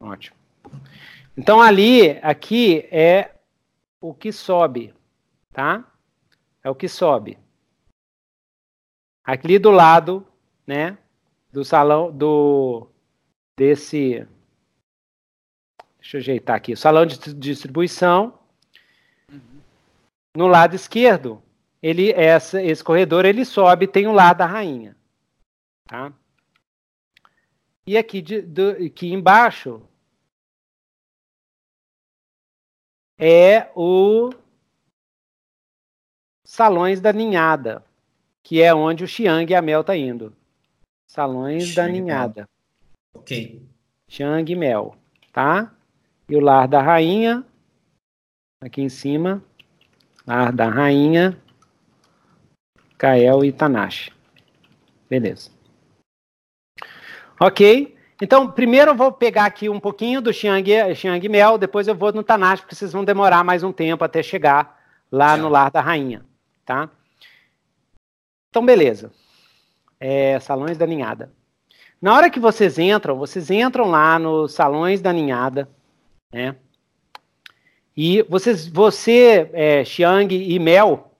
[0.00, 0.36] Ótimo.
[1.36, 3.34] Então ali, aqui é
[4.00, 4.94] o que sobe,
[5.52, 5.90] tá?
[6.62, 7.38] É o que sobe.
[9.24, 10.26] Aqui do lado,
[10.66, 10.98] né,
[11.50, 12.88] do salão do
[13.56, 14.26] desse
[16.04, 16.74] Deixa eu ajeitar aqui.
[16.74, 18.38] O salão de distribuição.
[19.32, 19.40] Uhum.
[20.36, 21.42] No lado esquerdo,
[21.82, 24.94] ele essa, esse corredor ele sobe, tem o lado da rainha,
[25.86, 26.12] tá?
[27.86, 29.82] E aqui, de, do, aqui embaixo
[33.18, 34.30] é o
[36.44, 37.82] salões da ninhada,
[38.42, 40.36] que é onde o Xiang e a Mel tá indo.
[41.06, 42.48] Salões Xiang da ninhada.
[43.14, 43.62] Ok.
[44.08, 44.96] Xiang e Mel,
[45.32, 45.73] tá?
[46.28, 47.44] E o lar da rainha,
[48.60, 49.42] aqui em cima,
[50.26, 51.36] lar da rainha,
[52.96, 54.10] Kael e Tanashi.
[55.08, 55.50] Beleza.
[57.38, 57.94] Ok.
[58.22, 62.12] Então, primeiro eu vou pegar aqui um pouquinho do Xiang, Xiang Mel, depois eu vou
[62.12, 64.80] no Tanashi, porque vocês vão demorar mais um tempo até chegar
[65.10, 66.24] lá no lar da rainha,
[66.64, 66.88] tá?
[68.48, 69.12] Então, beleza.
[69.98, 71.32] É, salões da ninhada.
[72.00, 75.68] Na hora que vocês entram, vocês entram lá nos salões da ninhada,
[76.34, 76.56] né?
[77.96, 81.12] E vocês, você, é, Xiang e Mel,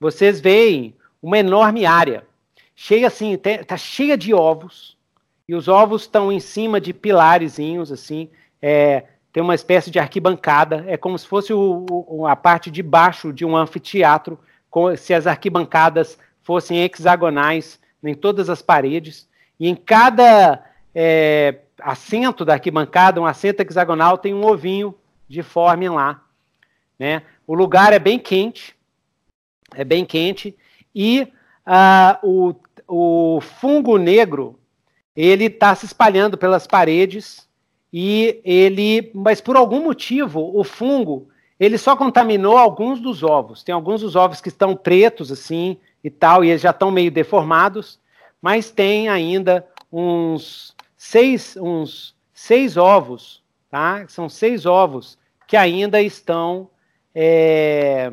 [0.00, 2.24] vocês veem uma enorme área,
[2.74, 4.98] cheia assim, tá cheia de ovos,
[5.48, 8.28] e os ovos estão em cima de pilarezinhos, assim,
[8.60, 12.82] é, tem uma espécie de arquibancada, é como se fosse o, o, a parte de
[12.82, 14.36] baixo de um anfiteatro,
[14.98, 19.28] se as arquibancadas fossem hexagonais em todas as paredes,
[19.60, 24.94] e em cada é, assento da arquibancada, um assento hexagonal, tem um ovinho
[25.28, 26.22] de forma lá.
[26.98, 27.22] Né?
[27.46, 28.74] O lugar é bem quente,
[29.74, 30.56] é bem quente,
[30.94, 31.28] e
[31.66, 32.54] uh, o,
[33.36, 34.58] o fungo negro
[35.14, 37.48] ele está se espalhando pelas paredes
[37.92, 41.28] e ele, mas por algum motivo, o fungo,
[41.58, 43.62] ele só contaminou alguns dos ovos.
[43.62, 47.10] Tem alguns dos ovos que estão pretos assim e tal, e eles já estão meio
[47.10, 47.98] deformados,
[48.42, 50.75] mas tem ainda uns
[51.06, 54.06] seis, uns seis ovos, tá?
[54.08, 55.16] São seis ovos
[55.46, 56.68] que ainda estão
[57.14, 58.10] é,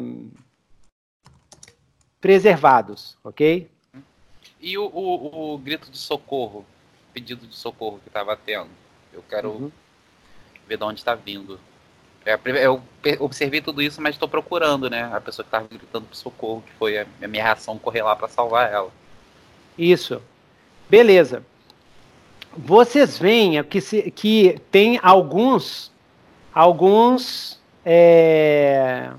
[2.22, 3.68] preservados, ok?
[4.62, 6.66] E o, o, o, grito de socorro,
[7.12, 8.70] pedido de socorro que estava tendo?
[9.12, 9.72] Eu quero uhum.
[10.68, 11.60] ver de onde está vindo.
[12.26, 12.82] É, eu
[13.20, 15.12] observei tudo isso, mas estou procurando, né?
[15.14, 18.30] A pessoa que estava gritando por socorro, que foi a minha reação correr lá para
[18.30, 18.92] salvar ela.
[19.78, 20.22] Isso.
[20.90, 21.44] Beleza.
[22.58, 25.92] Vocês veem que, se, que tem alguns
[26.54, 29.10] alguns é,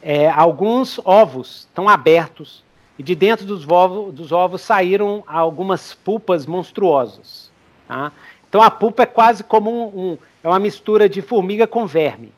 [0.00, 2.62] é, alguns ovos estão abertos
[2.98, 7.50] e de dentro dos ovos, dos ovos saíram algumas pulpas monstruosas.
[7.88, 8.12] Tá?
[8.48, 12.32] Então a pulpa é quase como um, um, é uma mistura de formiga com verme.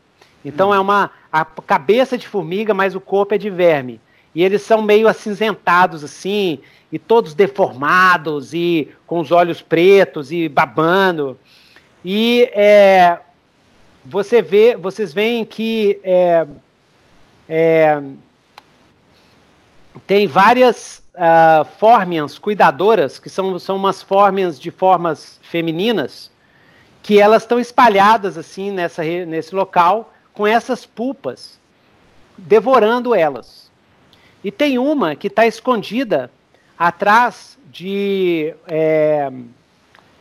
[0.44, 0.74] Então hum.
[0.74, 4.00] é uma a cabeça de formiga, mas o corpo é de verme.
[4.36, 6.58] E eles são meio acinzentados assim,
[6.92, 11.38] e todos deformados e com os olhos pretos e babando.
[12.04, 13.18] E é,
[14.04, 16.46] você vê, vocês veem que é,
[17.48, 18.02] é,
[20.06, 26.30] tem várias uh, cuidadoras, que são, são umas fórmias de formas femininas,
[27.02, 31.58] que elas estão espalhadas assim nessa, nesse local, com essas pulpas,
[32.36, 33.65] devorando elas.
[34.46, 36.30] E tem uma que está escondida
[36.78, 38.54] atrás de.
[38.68, 39.28] É,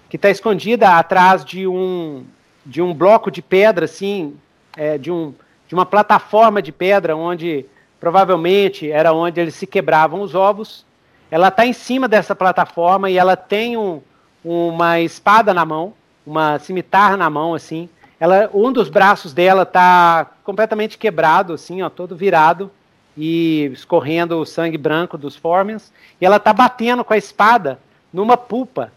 [0.09, 2.25] que está escondida atrás de um,
[2.65, 4.35] de um bloco de pedra, assim,
[4.75, 5.31] é, de, um,
[5.67, 7.67] de uma plataforma de pedra, onde
[7.99, 10.83] provavelmente era onde eles se quebravam os ovos.
[11.29, 14.01] Ela está em cima dessa plataforma e ela tem um,
[14.43, 15.93] uma espada na mão,
[16.25, 17.87] uma cimitarra na mão, assim.
[18.19, 22.71] Ela, um dos braços dela está completamente quebrado, assim, ó, todo virado
[23.17, 25.91] e escorrendo o sangue branco dos Formians.
[26.19, 27.79] E ela está batendo com a espada
[28.11, 28.91] numa pupa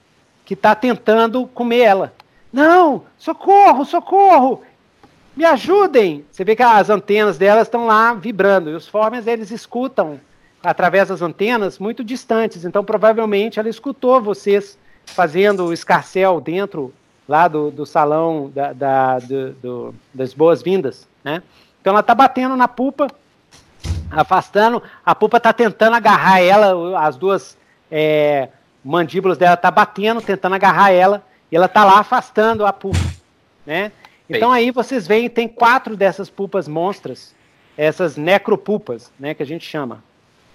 [0.45, 2.13] que está tentando comer ela.
[2.53, 4.63] Não, socorro, socorro!
[5.37, 6.25] Me ajudem!
[6.33, 8.71] Você vê que as antenas delas estão lá vibrando.
[8.71, 10.19] E os Formians, eles escutam
[10.63, 12.65] através das antenas muito distantes.
[12.65, 16.93] Então, provavelmente, ela escutou vocês fazendo o escarcel dentro
[17.29, 21.07] lá do, do salão da, da do, do, das boas-vindas.
[21.23, 21.43] Né?
[21.81, 23.09] Então, ela está batendo na pupa
[24.11, 24.83] afastando.
[25.05, 27.57] A pupa tá tentando agarrar ela, as duas
[27.91, 28.49] é,
[28.85, 32.99] mandíbulas dela tá batendo, tentando agarrar ela, e ela tá lá afastando a pupa,
[33.65, 33.93] né?
[34.29, 37.35] Então aí vocês veem, tem quatro dessas pupas monstras,
[37.77, 40.05] essas necropulpas, né, que a gente chama.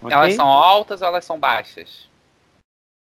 [0.02, 0.16] Okay?
[0.16, 2.08] Elas são altas ou elas são baixas?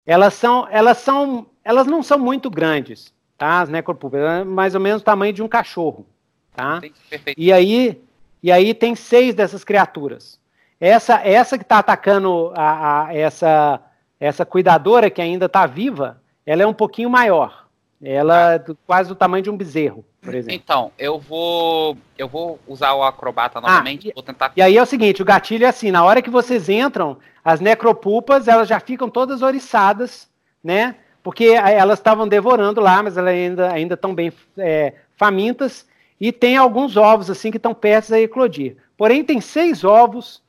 [0.04, 3.60] Elas são, elas são, elas não são muito grandes, tá?
[3.60, 6.04] As necropulpas, é mais ou menos o tamanho de um cachorro,
[6.54, 6.80] tá?
[7.08, 7.40] Perfeito.
[7.40, 8.02] E aí
[8.42, 10.38] e aí tem seis dessas criaturas.
[10.80, 13.80] Essa, essa que está atacando a, a, essa,
[14.18, 17.68] essa cuidadora que ainda está viva, ela é um pouquinho maior.
[18.02, 20.54] Ela é quase do tamanho de um bezerro, por exemplo.
[20.54, 24.52] Então, eu vou eu vou usar o acrobata ah, novamente, ah, vou tentar.
[24.56, 27.60] E aí é o seguinte, o gatilho é assim, na hora que vocês entram, as
[27.60, 30.30] necropulpas, elas já ficam todas oriçadas,
[30.64, 30.96] né?
[31.22, 35.86] Porque elas estavam devorando lá, mas elas ainda ainda estão bem é, famintas
[36.20, 38.76] e tem alguns ovos assim que estão perto a eclodir.
[38.96, 40.42] Porém, tem seis ovos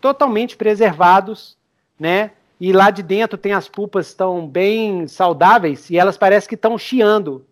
[0.00, 1.56] totalmente preservados,
[2.00, 2.30] né?
[2.60, 6.78] E lá de dentro tem as pulpas estão bem saudáveis e elas parecem que estão
[6.78, 7.44] chiando.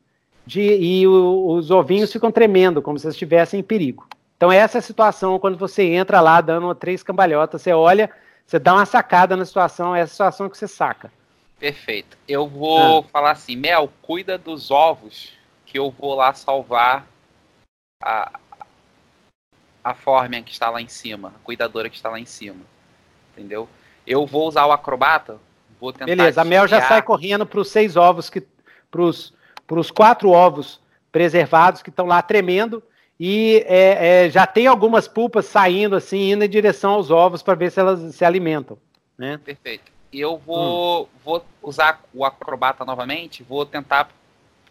[0.46, 4.06] De, e o, os ovinhos ficam tremendo, como se estivessem em perigo.
[4.36, 8.10] Então, essa é a situação quando você entra lá dando três cambalhotas, você olha,
[8.46, 11.10] você dá uma sacada na situação, é a situação que você saca.
[11.58, 12.16] Perfeito.
[12.28, 13.02] Eu vou ah.
[13.10, 15.32] falar assim, Mel, cuida dos ovos
[15.64, 17.06] que eu vou lá salvar
[18.02, 18.38] a,
[19.82, 22.60] a Fórmia que está lá em cima, a cuidadora que está lá em cima.
[23.32, 23.68] Entendeu?
[24.06, 25.38] Eu vou usar o acrobata,
[25.80, 26.06] vou tentar.
[26.06, 28.42] Beleza, a Mel já sai correndo para os seis ovos, que
[28.90, 32.82] para os quatro ovos preservados que estão lá tremendo.
[33.18, 37.54] E é, é, já tem algumas pulpas saindo assim, indo em direção aos ovos para
[37.54, 38.78] ver se elas se alimentam.
[39.16, 39.38] Né?
[39.42, 39.90] Perfeito.
[40.12, 41.06] E eu vou, hum.
[41.24, 44.10] vou usar o acrobata novamente, vou tentar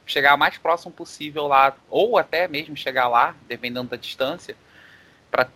[0.06, 4.56] chegar o mais próximo possível lá, ou até mesmo chegar lá, dependendo da distância,
[5.32, 5.48] para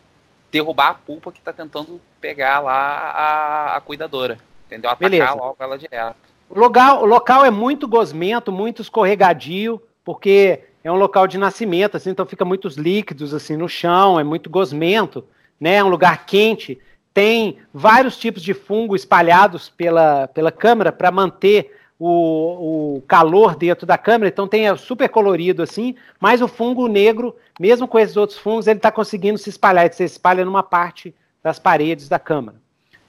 [0.52, 4.40] derrubar a pulpa que está tentando pegar lá a, a cuidadora.
[4.66, 4.90] Entendeu?
[4.90, 5.34] Atacar Beleza.
[5.34, 6.18] logo ela direto.
[6.50, 11.98] O local, o local é muito gosmento, muito escorregadio, porque é um local de nascimento,
[11.98, 15.26] assim, então fica muitos líquidos assim no chão, é muito gosmento,
[15.60, 15.76] né?
[15.76, 16.80] É um lugar quente.
[17.14, 23.86] Tem vários tipos de fungo espalhados pela, pela câmara para manter o, o calor dentro
[23.86, 28.40] da câmera, então tem super colorido assim, mas o fungo negro, mesmo com esses outros
[28.40, 31.14] fungos, ele está conseguindo se espalhar, ele se espalha numa parte
[31.44, 32.58] das paredes da câmara,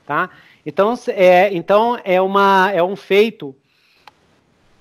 [0.05, 0.29] tá?
[0.67, 3.55] Então é, então é, uma, é um feito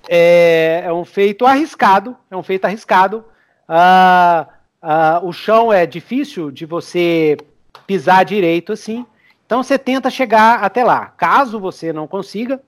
[0.07, 3.23] é, é um feito arriscado, é um feito arriscado.
[3.69, 4.49] Uh,
[4.81, 7.38] uh, o chão é difícil de você
[7.86, 9.06] pisar direito assim,
[9.45, 11.06] então você tenta chegar até lá.
[11.15, 12.60] Caso você não consiga,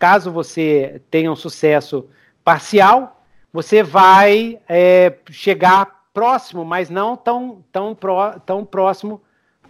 [0.00, 2.08] caso você tenha um sucesso
[2.42, 3.22] parcial,
[3.52, 7.94] você vai é, chegar próximo, mas não tão, tão,
[8.46, 9.20] tão próximo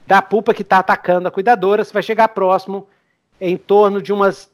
[0.07, 1.85] da pupa que está atacando a cuidadora.
[1.85, 2.87] Você vai chegar próximo
[3.41, 4.49] em torno de umas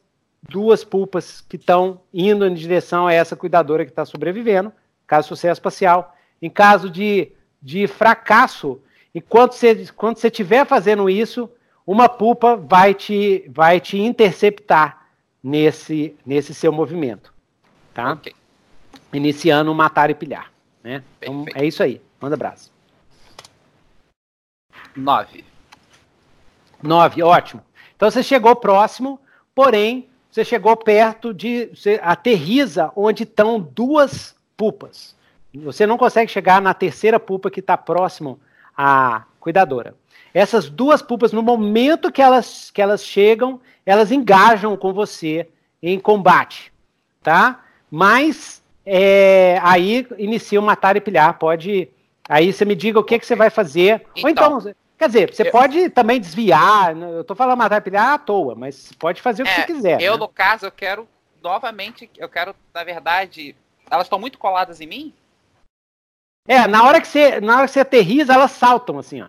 [0.49, 4.73] duas pulpas que estão indo em direção a essa cuidadora que está sobrevivendo,
[5.07, 6.17] caso sucesso parcial.
[6.41, 8.81] Em caso de, de fracasso,
[9.15, 11.51] enquanto você, quando você estiver fazendo isso,
[11.87, 15.06] uma pupa vai te, vai te interceptar
[15.47, 17.33] nesse, nesse seu movimento.
[17.95, 18.15] Tá?
[18.15, 18.35] Okay.
[19.13, 20.51] Iniciando matar e pilhar.
[20.83, 21.05] Né?
[21.21, 22.03] Então é isso aí.
[22.21, 22.73] Manda abraço.
[24.97, 25.45] Nove.
[26.83, 27.63] Nove, ótimo.
[27.95, 29.21] Então você chegou próximo,
[29.55, 31.67] porém você chegou perto de.
[31.67, 35.15] Você aterriza onde estão duas pupas.
[35.55, 38.41] Você não consegue chegar na terceira pupa que está próximo
[38.77, 39.95] à cuidadora.
[40.37, 45.49] Essas duas pupas, no momento que elas, que elas chegam, elas engajam com você
[45.83, 46.71] em combate,
[47.23, 47.65] tá?
[47.91, 51.39] Mas é, aí inicia o matar e pilhar.
[51.39, 51.89] Pode.
[52.29, 54.05] Aí você me diga o que, que você vai fazer.
[54.15, 56.95] Então, Ou então, quer dizer, você eu, pode também desviar.
[56.95, 57.09] Né?
[57.15, 59.65] Eu tô falando matar e pilhar à toa, mas pode fazer o que é, você
[59.65, 60.03] quiser.
[60.03, 60.19] Eu, né?
[60.19, 61.09] no caso, eu quero
[61.43, 62.11] novamente.
[62.15, 63.57] Eu quero, na verdade.
[63.91, 65.15] Elas estão muito coladas em mim?
[66.47, 69.29] É, na hora que você, na hora que você aterriza, elas saltam assim, ó.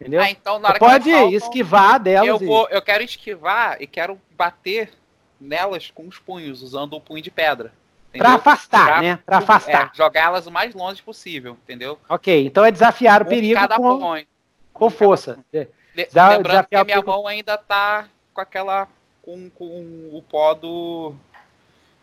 [0.00, 0.22] Entendeu?
[0.22, 2.26] Ah, então, na hora Você pode esquivar delas.
[2.26, 4.90] Eu, vou, eu quero esquivar e quero bater
[5.38, 7.72] nelas com os punhos, usando o punho de pedra.
[8.16, 9.18] Para afastar, pra, né?
[9.24, 9.90] Para afastar.
[9.92, 11.98] É, jogar elas o mais longe possível, entendeu?
[12.08, 14.24] Ok, então é desafiar o com perigo cada com,
[14.72, 15.38] com força.
[15.52, 18.88] De, lembrando que a minha mão ainda tá com aquela.
[19.22, 21.14] com, com o pó do.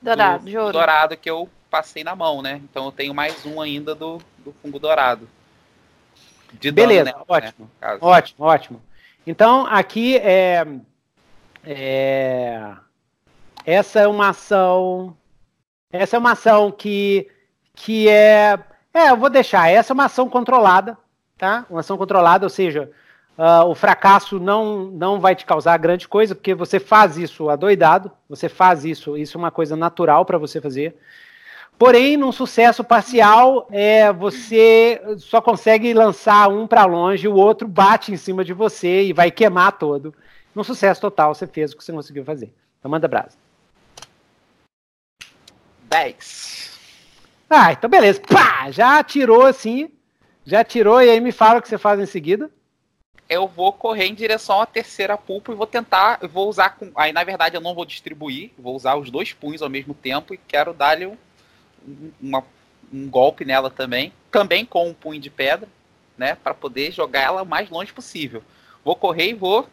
[0.01, 2.61] Dourado, do, dourado que eu passei na mão, né?
[2.63, 5.27] Então eu tenho mais um ainda do, do fungo dourado.
[6.53, 7.69] De Beleza, né, ótimo.
[7.81, 8.81] Né, ótimo, ótimo.
[9.25, 10.65] Então, aqui é,
[11.65, 12.71] é,
[13.65, 15.15] Essa é uma ação.
[15.91, 17.29] Essa é uma ação que,
[17.75, 18.57] que é.
[18.93, 19.69] É, eu vou deixar.
[19.69, 20.97] Essa é uma ação controlada,
[21.37, 21.65] tá?
[21.69, 22.89] Uma ação controlada, ou seja,
[23.37, 28.11] uh, o fracasso não, não vai te causar grande coisa, porque você faz isso adoidado,
[28.27, 30.95] você faz isso, isso é uma coisa natural para você fazer.
[31.77, 38.11] Porém, num sucesso parcial, é, você só consegue lançar um para longe, o outro bate
[38.11, 40.13] em cima de você e vai queimar todo.
[40.55, 42.51] Num sucesso total, você fez o que você conseguiu fazer.
[42.79, 43.37] Então manda brasa.
[45.83, 46.79] 10.
[47.47, 48.21] Ah, então beleza.
[48.21, 48.71] Pá!
[48.71, 49.91] Já tirou assim.
[50.43, 52.49] Já tirou e aí me fala o que você faz em seguida.
[53.29, 56.19] Eu vou correr em direção à terceira pulpa e vou tentar.
[56.27, 56.71] Vou usar.
[56.71, 58.51] Com, aí na verdade eu não vou distribuir.
[58.57, 61.17] Vou usar os dois punhos ao mesmo tempo e quero dar-lhe um
[62.21, 62.43] uma,
[62.91, 65.67] um golpe nela também, também com um punho de pedra,
[66.17, 68.43] né, para poder jogar ela o mais longe possível.
[68.83, 69.67] Vou correr e vou.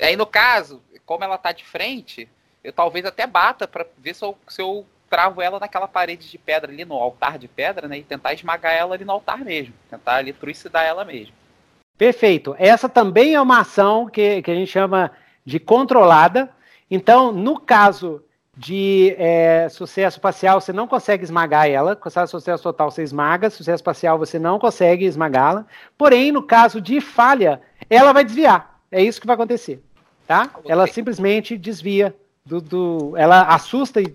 [0.00, 2.28] Aí no caso, como ela tá de frente,
[2.64, 6.38] eu talvez até bata para ver se eu, se eu travo ela naquela parede de
[6.38, 9.74] pedra ali no altar de pedra, né, e tentar esmagar ela ali no altar mesmo,
[9.90, 11.34] tentar ali trucidar ela mesmo.
[11.98, 12.56] Perfeito.
[12.58, 15.10] Essa também é uma ação que, que a gente chama
[15.44, 16.50] de controlada.
[16.90, 18.24] Então, no caso
[18.60, 21.96] de é, sucesso parcial, você não consegue esmagar ela.
[21.96, 23.48] Com sucesso total, você esmaga.
[23.48, 25.64] Sucesso parcial, você não consegue esmagá-la.
[25.96, 28.78] Porém, no caso de falha, ela vai desviar.
[28.92, 29.82] É isso que vai acontecer.
[30.26, 30.50] Tá?
[30.58, 30.70] Okay.
[30.70, 32.14] Ela simplesmente desvia
[32.44, 33.16] do, do.
[33.16, 34.12] Ela assusta e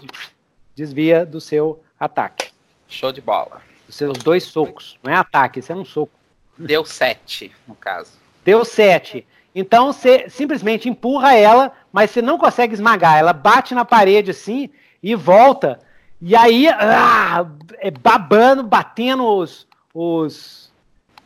[0.76, 2.52] desvia do seu ataque.
[2.88, 3.64] Show de bola.
[3.88, 5.00] Dos seus dois socos.
[5.02, 6.14] Não é ataque, isso é um soco.
[6.56, 8.12] Deu sete, no caso.
[8.44, 9.26] Deu sete.
[9.56, 13.18] Então você simplesmente empurra ela, mas você não consegue esmagar.
[13.18, 14.70] Ela bate na parede assim
[15.02, 15.80] e volta.
[16.22, 17.46] E aí, ah,
[17.80, 20.72] é babando, batendo os, os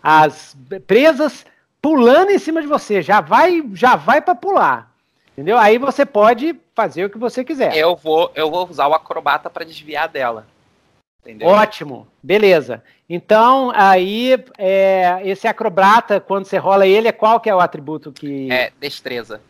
[0.02, 1.46] as presas,
[1.82, 3.02] pulando em cima de você.
[3.02, 4.92] Já vai, já vai para pular.
[5.32, 5.58] Entendeu?
[5.58, 7.76] Aí você pode fazer o que você quiser.
[7.76, 10.46] Eu vou, eu vou usar o acrobata para desviar dela.
[11.22, 11.48] Entendeu?
[11.48, 12.84] Ótimo, beleza.
[13.10, 18.12] Então, aí, é, esse acrobata, quando você rola ele, é qual que é o atributo
[18.12, 18.52] que...
[18.52, 19.42] É, destreza.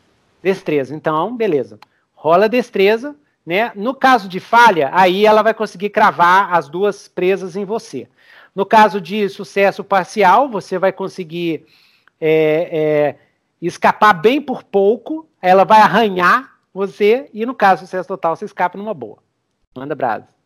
[0.42, 1.80] Destreza, então, beleza.
[2.16, 3.16] Rola destreza,
[3.46, 3.72] né?
[3.76, 8.08] No caso de falha, aí ela vai conseguir cravar as duas presas em você.
[8.56, 11.66] No caso de sucesso parcial, você vai conseguir
[12.20, 13.16] é, é,
[13.62, 18.78] escapar bem por pouco, ela vai arranhar você, e no caso sucesso total, você escapa
[18.78, 19.20] numa boa.
[19.76, 20.39] Manda brasa.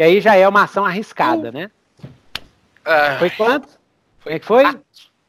[0.00, 1.70] Que aí já é uma ação arriscada, né?
[1.98, 3.68] Uh, foi quanto?
[4.18, 4.62] Foi Como é que foi?
[4.62, 4.84] Quatro.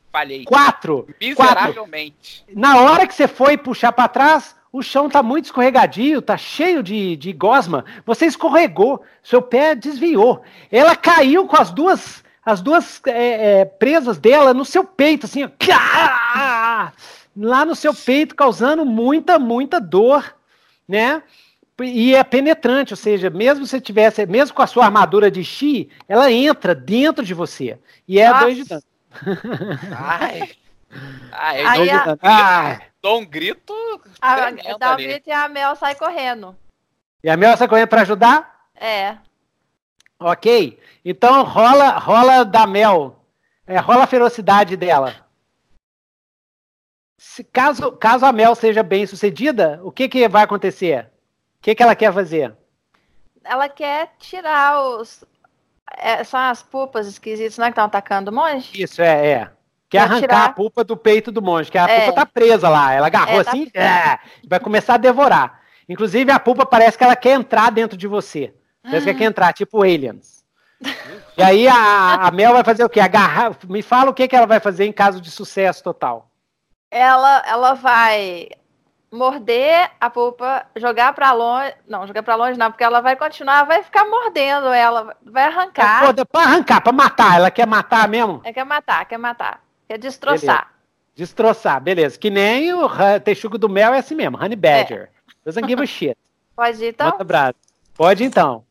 [0.10, 0.45] Falhei.
[0.45, 1.07] Quatro.
[1.19, 2.45] Miseravelmente.
[2.45, 2.61] Quatro.
[2.61, 6.81] Na hora que você foi puxar para trás, o chão tá muito escorregadio, tá cheio
[6.81, 7.84] de, de gosma.
[8.06, 10.41] Você escorregou, seu pé desviou.
[10.72, 15.43] Ela caiu com as duas as duas é, é, presas dela no seu peito, assim,
[15.43, 15.49] ó,
[17.35, 20.34] lá no seu peito, causando muita, muita dor,
[20.88, 21.22] né?
[21.80, 25.89] E é penetrante, ou seja, mesmo se tivesse, mesmo com a sua armadura de chi,
[26.07, 27.80] ela entra dentro de você.
[28.07, 28.43] E é Nossa.
[28.43, 28.84] dois de dano.
[29.98, 30.52] Ai.
[31.31, 32.18] Ai, Aí a...
[32.22, 32.81] Ai.
[33.02, 33.73] Dou um grito.
[34.22, 36.56] A, dá um grito e a Mel sai correndo.
[37.23, 38.68] E a Mel sai correndo para ajudar?
[38.76, 39.18] É.
[40.19, 40.80] Ok.
[41.03, 43.26] Então rola, rola da Mel.
[43.65, 45.15] É, rola a ferocidade dela.
[47.18, 51.10] Se, caso, caso a Mel seja bem sucedida, o que, que vai acontecer?
[51.61, 52.55] O que, que ela quer fazer?
[53.45, 55.23] Ela quer tirar os.
[55.95, 58.71] É, são as pupas esquisitas, não é que estão atacando o monge?
[58.81, 59.51] Isso, é, é.
[59.88, 60.45] Quer arrancar tirar...
[60.45, 61.99] a pupa do peito do monge, que a é.
[61.99, 62.91] pupa tá presa lá.
[62.93, 64.17] Ela agarrou é, tá assim, é,
[64.47, 65.61] vai começar a devorar.
[65.88, 68.55] Inclusive, a pupa parece que ela quer entrar dentro de você.
[68.81, 70.43] Parece que ela quer entrar, tipo aliens.
[71.38, 72.99] e aí a, a, Mel vai fazer o quê?
[72.99, 73.55] Agarrar.
[73.69, 76.31] Me fala o que, que ela vai fazer em caso de sucesso total.
[76.89, 78.49] Ela, ela vai
[79.11, 81.73] morder a pupa, jogar para longe.
[81.88, 86.09] Não, jogar para longe não, porque ela vai continuar, vai ficar mordendo ela, vai arrancar.
[86.17, 87.35] É, para arrancar, para matar.
[87.35, 88.41] Ela quer matar mesmo?
[88.43, 89.61] É quer matar, quer matar.
[89.88, 90.39] Quer destroçar.
[90.39, 90.67] Beleza.
[91.13, 92.17] Destroçar, beleza.
[92.17, 92.89] Que nem o
[93.23, 95.03] texugo do mel é assim mesmo, Honey Badger.
[95.03, 95.09] É.
[95.43, 96.17] Doesn't give a shit.
[96.55, 97.17] Pode ir então?
[97.95, 98.63] Pode então.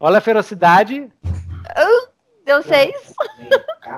[0.00, 1.10] Olha a ferocidade.
[1.24, 2.08] Uh,
[2.44, 3.14] deu seis.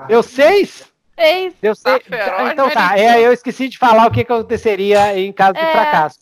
[0.09, 0.93] Deu seis?
[1.19, 1.55] Seis.
[1.61, 2.05] Deu seis.
[2.05, 5.61] Tá então tá, é, eu esqueci de falar o que, que aconteceria em caso de
[5.61, 5.73] é...
[5.73, 6.19] fracasso.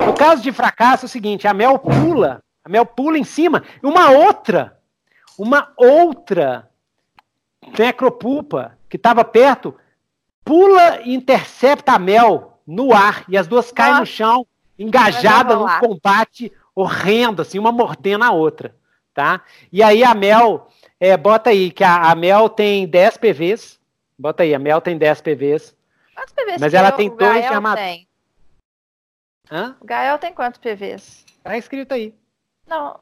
[0.00, 3.64] No caso de fracasso é o seguinte, a Mel pula, a Mel pula em cima,
[3.82, 4.78] e uma outra,
[5.36, 6.68] uma outra
[7.76, 9.74] necropulpa que estava perto,
[10.44, 14.00] pula e intercepta a Mel no ar e as duas caem Nossa.
[14.00, 14.46] no chão,
[14.78, 18.74] engajadas num combate horrendo, assim, uma mordendo a outra,
[19.12, 19.42] tá?
[19.72, 20.68] E aí a Mel,
[21.00, 23.77] é, bota aí que a, a, Mel tem 10 PVs,
[24.18, 25.78] bota aí, a Mel tem 10 PVs,
[26.18, 28.08] Quantos PVs mas ela tem dois de armadura.
[29.50, 29.76] Hã?
[29.80, 31.24] O Gael tem quantos PVs?
[31.44, 32.12] Tá escrito aí.
[32.66, 32.98] Não.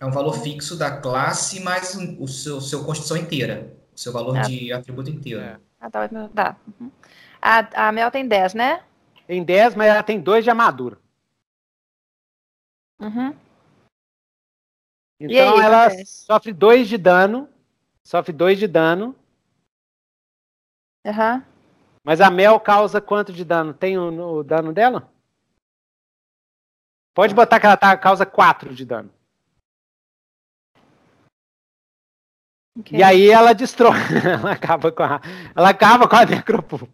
[0.00, 3.72] É um valor fixo da classe mais o seu, seu construção inteira.
[3.94, 4.42] O seu valor é.
[4.42, 5.40] de atributo inteiro.
[5.40, 5.58] É.
[5.80, 6.08] Ah, tá.
[6.34, 6.56] tá.
[6.80, 6.90] Uhum.
[7.40, 8.82] A, a Mel tem 10, né?
[9.28, 10.98] Tem 10, mas ela tem 2 de armadura.
[12.98, 13.34] Uhum.
[15.20, 17.48] Então aí, ela sofre 2 de dano.
[18.02, 19.14] Sofre 2 de dano.
[21.04, 21.42] Uhum.
[22.04, 23.72] Mas a Mel causa quanto de dano?
[23.74, 25.10] Tem o, o dano dela?
[27.14, 29.10] Pode botar que ela tá, causa 4 de dano.
[32.78, 32.98] Okay.
[32.98, 35.20] E aí ela destrói, ela acaba com a,
[35.54, 36.88] ela acaba com a necropulpa.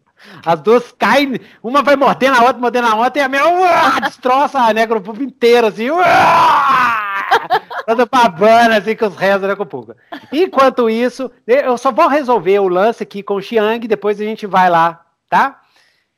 [0.44, 4.00] As duas caem, uma vai mordendo a outra, mordendo a outra, e a minha uah,
[4.00, 5.88] destroça a necropulpa inteira, assim,
[7.86, 9.96] toda babana, assim, com os restos da necropulpa.
[10.32, 14.46] Enquanto isso, eu só vou resolver o lance aqui com o Xiang, depois a gente
[14.46, 15.62] vai lá, tá?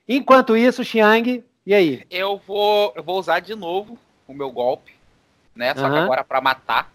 [0.08, 2.04] Enquanto isso, Xiang, e aí?
[2.10, 4.92] Eu vou, eu vou usar de novo o meu golpe,
[5.54, 5.74] né?
[5.74, 5.92] Só uhum.
[5.92, 6.90] que agora para matar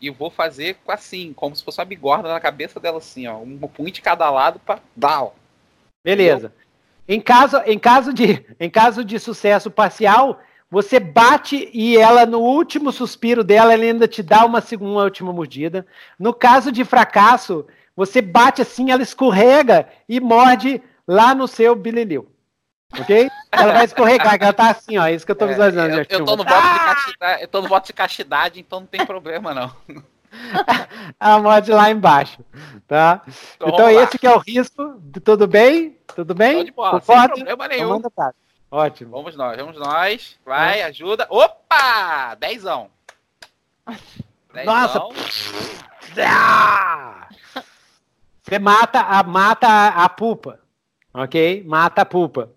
[0.00, 3.38] e vou fazer assim, como se fosse uma bigorna na cabeça dela, assim, ó.
[3.38, 5.28] Um punho de cada lado pra dar.
[6.04, 6.52] Beleza.
[7.08, 10.40] Em caso, em, caso de, em caso de sucesso parcial,
[10.74, 15.32] você bate e ela, no último suspiro dela, ela ainda te dá uma segunda última
[15.32, 15.86] mordida.
[16.18, 17.64] No caso de fracasso,
[17.94, 22.28] você bate assim, ela escorrega e morde lá no seu bililil.
[22.98, 23.30] Ok?
[23.52, 25.06] Ela vai escorregar, ela tá assim, ó.
[25.06, 25.94] É isso que eu tô é, visualizando.
[25.94, 26.72] É, eu, eu, tô no voto ah!
[26.72, 29.70] de castidade, eu tô no voto de castidade, então não tem problema, não.
[31.20, 32.40] A mod lá embaixo,
[32.88, 33.22] tá?
[33.54, 35.00] Então, então esse que é o risco.
[35.24, 35.96] Tudo bem?
[36.16, 36.64] Tudo bem?
[36.64, 38.02] de bola, sem problema nenhum.
[38.74, 39.12] Ótimo.
[39.12, 40.36] Vamos nós, vamos nós.
[40.44, 40.84] Vai, é.
[40.86, 41.28] ajuda.
[41.30, 42.34] Opa!
[42.34, 42.90] Dezão.
[44.52, 44.64] Dezão.
[44.64, 45.00] Nossa!
[48.42, 50.58] Você mata a, mata a, a pupa,
[51.14, 51.62] ok?
[51.64, 52.50] Mata a pupa.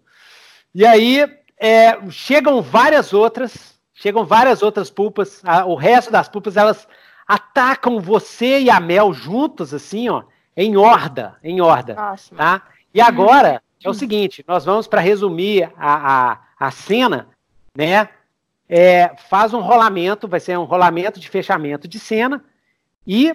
[0.73, 1.19] E aí
[1.55, 5.43] é, chegam várias outras, chegam várias outras pulpas.
[5.45, 6.87] A, o resto das pulpas elas
[7.27, 10.23] atacam você e a Mel juntos, assim, ó,
[10.55, 12.63] em horda, em horda, Nossa, tá?
[12.91, 17.29] E agora é o seguinte, nós vamos para resumir a, a, a cena,
[17.75, 18.09] né?
[18.69, 22.43] É, faz um rolamento, vai ser um rolamento de fechamento de cena
[23.05, 23.33] e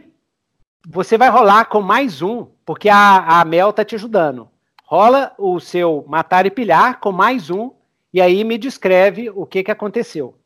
[0.87, 4.53] você vai rolar com mais um, porque a, a Mel tá te ajudando
[4.93, 7.71] rola o seu matar e pilhar com mais um
[8.13, 10.37] e aí me descreve o que, que aconteceu.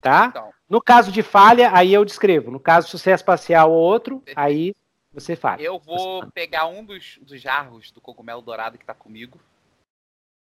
[0.00, 0.26] Tá?
[0.30, 0.50] Então.
[0.70, 2.48] No caso de falha, aí eu descrevo.
[2.48, 4.72] No caso de sucesso parcial ou outro, aí
[5.20, 5.60] você fala.
[5.60, 9.38] Eu vou pegar um dos, dos jarros do cogumelo dourado que está comigo.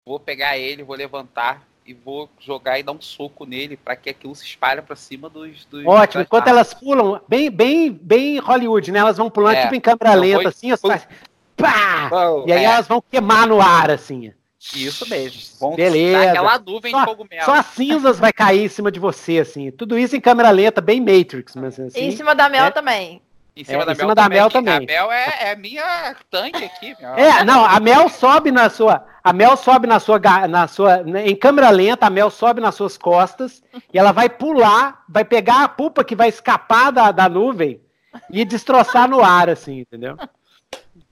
[0.07, 4.09] Vou pegar ele, vou levantar e vou jogar e dar um soco nele para que
[4.09, 6.23] aquilo se espalhe para cima dos, dos Ótimo.
[6.23, 8.99] Enquanto elas pulam, bem, bem, bem Hollywood, né?
[8.99, 10.49] Elas vão pulando é, tipo em câmera lenta, vou...
[10.49, 11.07] assim, faz...
[11.55, 12.09] Pá!
[12.09, 12.65] Bom, e aí é.
[12.65, 14.33] elas vão queimar no ar, assim.
[14.75, 15.41] Isso mesmo.
[15.59, 16.29] Vão Beleza.
[16.29, 17.45] aquela nuvem só, de cogumelo.
[17.45, 19.71] Só as cinzas vai cair em cima de você, assim.
[19.71, 21.99] Tudo isso em câmera lenta, bem Matrix, mas assim.
[21.99, 22.71] E em cima da Mel é.
[22.71, 23.21] também.
[23.55, 24.75] Em cima, é, da, em cima Mel da Mel também.
[24.75, 26.95] A Mel é, é minha tanque aqui.
[26.99, 27.15] Meu.
[27.15, 29.05] É, não, a Mel sobe na sua.
[29.21, 31.03] A Mel sobe na sua, na sua.
[31.25, 33.61] Em câmera lenta, a Mel sobe nas suas costas
[33.93, 37.81] e ela vai pular, vai pegar a pupa que vai escapar da, da nuvem
[38.29, 40.17] e destroçar no ar, assim, entendeu?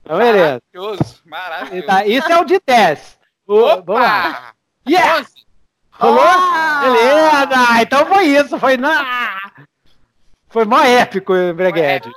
[0.02, 0.62] Então, beleza.
[0.74, 1.88] Maravilhoso, maravilhoso.
[1.88, 3.20] Tá, isso é o de 10.
[3.48, 4.54] Opa!
[4.88, 5.26] Yeah!
[5.92, 6.24] Rolou?
[6.24, 6.82] Ah!
[6.84, 7.82] Beleza!
[7.82, 8.78] Então foi isso, foi.
[8.78, 9.38] Na...
[10.50, 12.10] Foi mó épico, Breguete.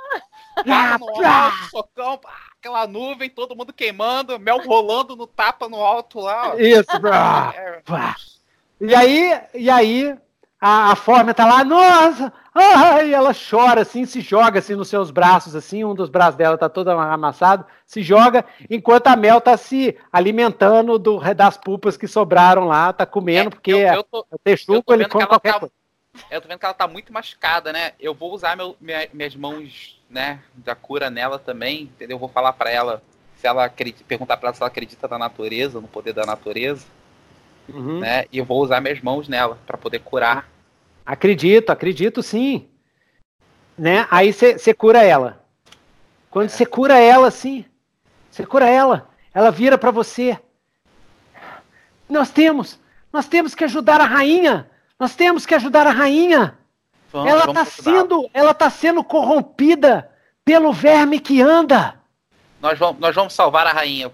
[0.67, 2.19] Ah, alto, socão,
[2.59, 6.55] aquela nuvem, todo mundo queimando, mel rolando no tapa no alto lá.
[6.57, 7.13] Isso, bro.
[7.13, 7.81] É.
[8.79, 10.17] E aí, e aí,
[10.59, 15.11] a, a forma tá lá, nossa, ai, ela chora assim, se joga assim nos seus
[15.11, 19.57] braços, assim, um dos braços dela tá todo amassado, se joga, enquanto a Mel tá
[19.57, 24.25] se alimentando do, das pulpas que sobraram lá, tá comendo, é, porque eu, eu tô,
[24.31, 25.73] o texuco ele come qualquer tá, coisa.
[26.29, 27.93] Eu tô vendo que ela tá muito machucada, né?
[27.99, 32.15] Eu vou usar meu, minha, minhas mãos, né, da cura nela também, entendeu?
[32.15, 33.01] Eu vou falar para ela,
[33.35, 36.85] se ela acredita, perguntar para ela se ela acredita na natureza, no poder da natureza,
[37.67, 37.99] uhum.
[37.99, 38.25] né?
[38.31, 40.47] E eu vou usar minhas mãos nela para poder curar.
[41.05, 42.69] Acredito, acredito sim.
[43.77, 44.07] Né?
[44.11, 45.43] Aí você cura ela.
[46.29, 46.67] Quando você é.
[46.67, 47.65] cura ela, sim,
[48.29, 50.39] você cura ela, ela vira para você.
[52.07, 52.79] Nós temos,
[53.11, 54.69] nós temos que ajudar a rainha.
[55.03, 56.57] Nós temos que ajudar a rainha.
[57.11, 60.09] Vamos, ela está sendo, ela tá sendo corrompida
[60.45, 61.95] pelo verme que anda.
[62.61, 64.09] Nós vamos, nós vamos salvar a rainha.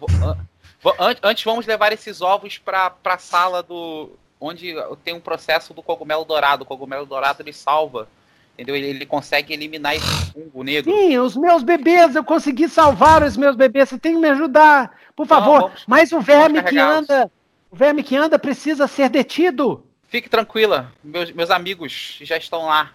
[1.22, 4.10] Antes vamos levar esses ovos para a sala do
[4.42, 6.64] onde tem um processo do cogumelo dourado.
[6.64, 8.08] O cogumelo dourado ele salva,
[8.56, 8.76] entendeu?
[8.76, 10.92] Ele, ele consegue eliminar esse fungo negro.
[10.92, 13.90] Sim, os meus bebês, eu consegui salvar os meus bebês.
[13.90, 15.62] Você tem que me ajudar, por favor.
[15.62, 17.32] Não, Mas o verme que anda,
[17.70, 19.86] o verme que anda precisa ser detido.
[20.10, 22.92] Fique tranquila, meus, meus amigos já estão lá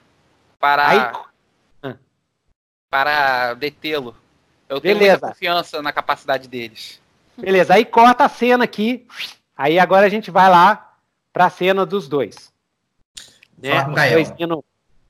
[0.59, 0.99] para Aí...
[1.83, 1.97] Ah.
[2.91, 4.17] para detê-lo.
[4.69, 5.13] Eu tenho Beleza.
[5.13, 7.01] muita confiança na capacidade deles.
[7.37, 9.07] Beleza, aí corta a cena aqui.
[9.57, 10.97] Aí agora a gente vai lá
[11.33, 12.53] para a cena dos dois.
[13.57, 13.87] Né?
[13.87, 14.63] Os dois.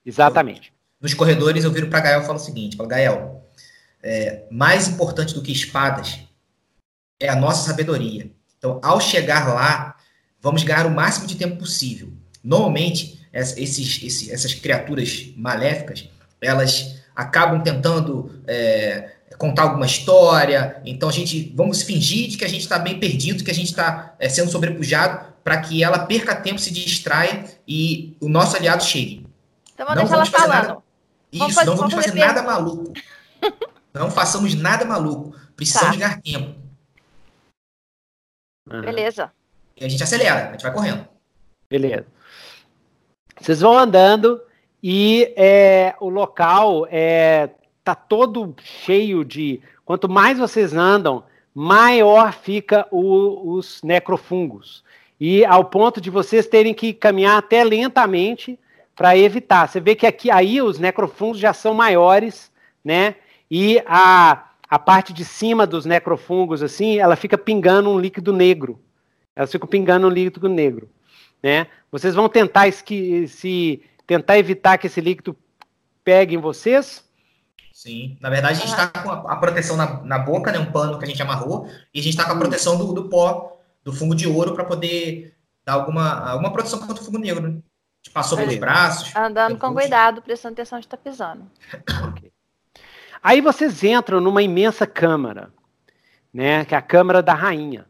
[0.05, 0.73] Exatamente.
[1.01, 3.43] Nos corredores eu viro para Gael e falo o seguinte: falo, Gael,
[4.03, 6.21] é, mais importante do que espadas
[7.19, 8.31] é a nossa sabedoria.
[8.59, 9.94] Então, ao chegar lá,
[10.45, 12.13] vamos ganhar o máximo de tempo possível.
[12.43, 16.07] Normalmente, esses, esses, essas criaturas maléficas,
[16.39, 20.83] elas acabam tentando é, contar alguma história.
[20.85, 23.71] Então, a gente vamos fingir de que a gente está bem perdido, que a gente
[23.71, 28.85] está é, sendo sobrepujado, para que ela perca tempo, se distraia e o nosso aliado
[28.85, 29.27] chegue.
[29.73, 30.69] Então, vamos não vamos fazer falando.
[30.69, 30.83] nada.
[31.33, 32.93] Isso, fazer, não vamos fazer nada maluco.
[33.95, 35.35] não façamos nada maluco.
[35.57, 36.07] Precisamos tá.
[36.07, 36.55] ganhar tempo.
[38.69, 39.33] Beleza.
[39.77, 41.07] E a gente acelera, a gente vai correndo.
[41.69, 42.07] Beleza.
[43.41, 44.41] Vocês vão andando
[44.83, 47.51] e é, o local é,
[47.83, 49.61] tá todo cheio de.
[49.85, 51.25] Quanto mais vocês andam,
[51.55, 54.85] maior fica o, os necrofungos.
[55.19, 58.59] E ao ponto de vocês terem que caminhar até lentamente
[58.95, 59.69] para evitar.
[59.69, 62.51] Você vê que aqui aí os necrofungos já são maiores,
[62.85, 63.17] né?
[63.51, 68.79] E a, a parte de cima dos necrofungos, assim, ela fica pingando um líquido negro.
[69.37, 70.89] Elas ficam pingando um líquido negro.
[71.43, 71.67] Né?
[71.91, 75.37] Vocês vão tentar esqui, se tentar evitar que esse líquido
[76.03, 77.05] pegue em vocês?
[77.73, 78.17] Sim.
[78.21, 80.59] Na verdade, a gente está com a, a proteção na, na, boca, né?
[80.59, 83.09] Um pano que a gente amarrou, e a gente está com a proteção do, do
[83.09, 85.35] pó, do fungo de ouro, para poder
[85.65, 87.43] dar alguma, alguma proteção contra o fungo negro.
[87.43, 87.49] Né?
[87.49, 87.53] A
[88.05, 89.15] gente passou pelos braços.
[89.17, 91.51] Andando com cuidado, prestando atenção onde está pisando.
[92.09, 92.33] okay.
[93.23, 95.53] Aí vocês entram numa imensa câmara,
[96.33, 96.65] né?
[96.65, 97.87] Que é a câmara da rainha.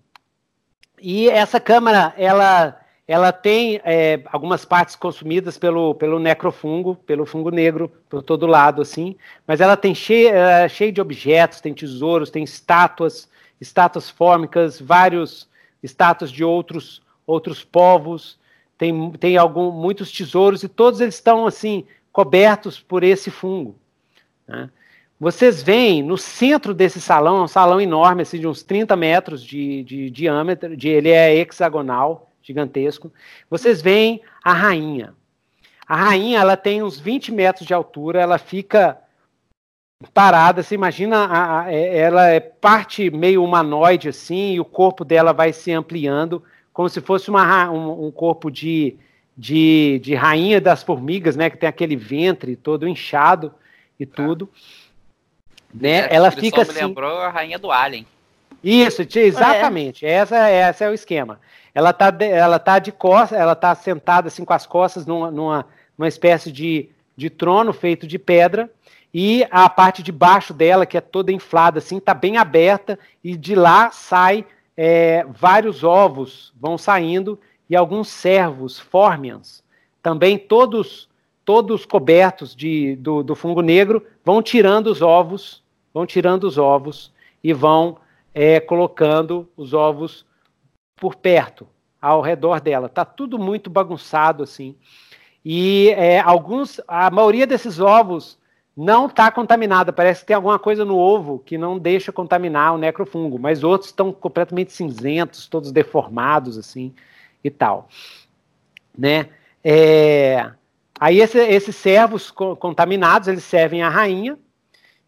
[1.07, 7.51] E essa câmara, ela, ela tem é, algumas partes consumidas pelo, pelo necrofungo, pelo fungo
[7.51, 9.15] negro, por todo lado, assim,
[9.47, 9.93] mas ela tem
[10.33, 13.29] é, cheio de objetos, tem tesouros, tem estátuas,
[13.61, 15.47] estátuas fórmicas, vários
[15.83, 18.39] estátuas de outros, outros povos,
[18.79, 23.77] tem, tem algum, muitos tesouros, e todos eles estão, assim, cobertos por esse fungo.
[24.49, 24.71] Né?
[25.19, 29.43] Vocês veem no centro desse salão, é um salão enorme, assim, de uns 30 metros
[29.43, 33.13] de, de diâmetro, de, ele é hexagonal, gigantesco.
[33.49, 35.15] Vocês veem a rainha.
[35.87, 38.99] A rainha, ela tem uns 20 metros de altura, ela fica
[40.13, 45.05] parada, você imagina, a, a, é, ela é parte meio humanoide assim, e o corpo
[45.05, 46.43] dela vai se ampliando,
[46.73, 48.97] como se fosse uma, um, um corpo de,
[49.37, 53.55] de, de, rainha das formigas, né, que tem aquele ventre todo inchado
[53.99, 54.51] e tudo.
[55.75, 56.07] Né?
[56.11, 56.81] Ela fica assim.
[56.81, 58.07] lembrou a rainha do Alien.
[58.63, 60.07] Isso, exatamente.
[60.07, 60.11] É.
[60.11, 61.41] Essa, essa é o esquema.
[61.75, 65.31] Ela tá, de, ela tá de costas, ela tá sentada assim com as costas numa,
[65.31, 65.67] numa,
[65.99, 68.71] numa espécie de, de trono feito de pedra
[69.13, 73.37] e a parte de baixo dela, que é toda inflada, assim, está bem aberta, e
[73.37, 74.45] de lá sai
[74.77, 77.39] é, vários ovos, vão saindo,
[77.71, 79.63] e alguns servos, formians,
[80.03, 81.09] também todos
[81.45, 85.63] todos cobertos de, do, do fungo negro, vão tirando os ovos,
[85.95, 87.13] vão tirando os ovos
[87.43, 87.99] e vão
[88.35, 90.27] é, colocando os ovos
[90.97, 91.67] por perto,
[92.03, 92.87] ao redor dela.
[92.87, 94.75] Está tudo muito bagunçado assim.
[95.45, 98.39] E é, alguns, a maioria desses ovos
[98.77, 99.93] não está contaminada.
[99.93, 103.91] Parece que tem alguma coisa no ovo que não deixa contaminar o necrofungo, mas outros
[103.91, 106.93] estão completamente cinzentos, todos deformados assim
[107.43, 107.89] e tal,
[108.97, 109.29] né?
[109.63, 110.51] É...
[110.99, 114.39] Aí esse, esses servos co contaminados eles servem a rainha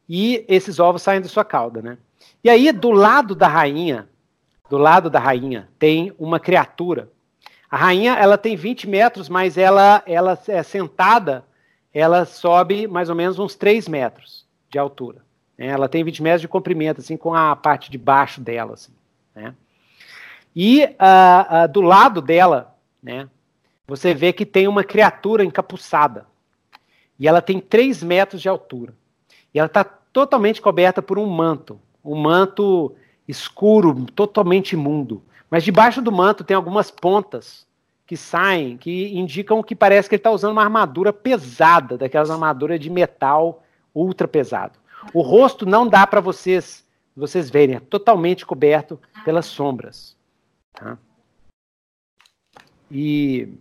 [0.09, 1.99] e esses ovos saem da sua cauda, né?
[2.43, 4.09] E aí do lado da rainha,
[4.69, 7.11] do lado da rainha tem uma criatura.
[7.71, 11.45] A rainha ela tem 20 metros, mas ela ela é sentada
[11.99, 15.25] ela sobe mais ou menos uns 3 metros de altura.
[15.57, 15.69] Né?
[15.69, 18.75] Ela tem 20 metros de comprimento, assim, com a parte de baixo dela.
[18.75, 18.93] Assim,
[19.35, 19.55] né?
[20.55, 23.27] E uh, uh, do lado dela, né,
[23.87, 26.27] você vê que tem uma criatura encapuçada.
[27.19, 28.93] E ela tem 3 metros de altura.
[29.57, 31.81] E ela está totalmente coberta por um manto.
[32.05, 32.95] Um manto
[33.27, 35.25] escuro, totalmente imundo.
[35.51, 37.67] Mas debaixo do manto tem algumas pontas
[38.05, 42.79] que saem, que indicam que parece que ele está usando uma armadura pesada, daquelas armaduras
[42.79, 43.65] de metal
[43.95, 44.79] ultra pesado.
[45.15, 50.19] O rosto não dá para vocês vocês verem, é totalmente coberto pelas sombras.
[50.75, 50.99] Tá?
[52.91, 53.57] E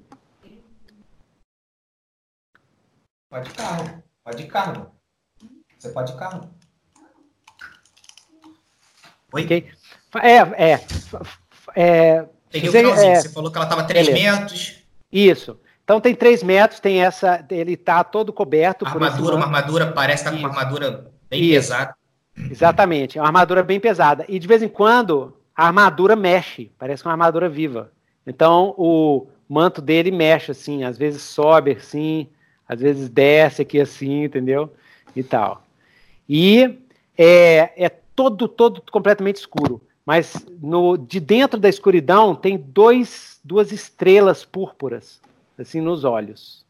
[3.30, 4.96] pode carro, pode carro.
[5.86, 6.50] Você pode carro.
[9.32, 9.46] Oi.
[9.46, 9.70] Okay.
[10.22, 10.38] É,
[10.72, 10.82] é,
[11.76, 13.12] é, Peguei Você, o finalzinho.
[13.12, 13.16] É...
[13.16, 14.32] Você falou que ela estava 3 Beleza.
[14.32, 14.84] metros.
[15.12, 15.60] Isso.
[15.84, 17.46] Então tem 3 metros, tem essa.
[17.52, 18.86] Ele está todo coberto.
[18.88, 21.70] Armadura, uma armadura, parece estar tá com uma armadura bem Isso.
[21.70, 21.96] pesada.
[22.50, 24.26] Exatamente, é uma armadura bem pesada.
[24.28, 27.92] E de vez em quando a armadura mexe, parece uma armadura viva.
[28.26, 32.28] Então o manto dele mexe assim, às vezes sobe assim,
[32.68, 34.74] às vezes desce aqui assim, entendeu?
[35.16, 35.65] E tal.
[36.28, 36.80] E
[37.18, 43.72] é, é todo, todo completamente escuro mas no, de dentro da escuridão tem dois, duas
[43.72, 45.20] estrelas púrpuras,
[45.58, 46.64] assim, nos olhos.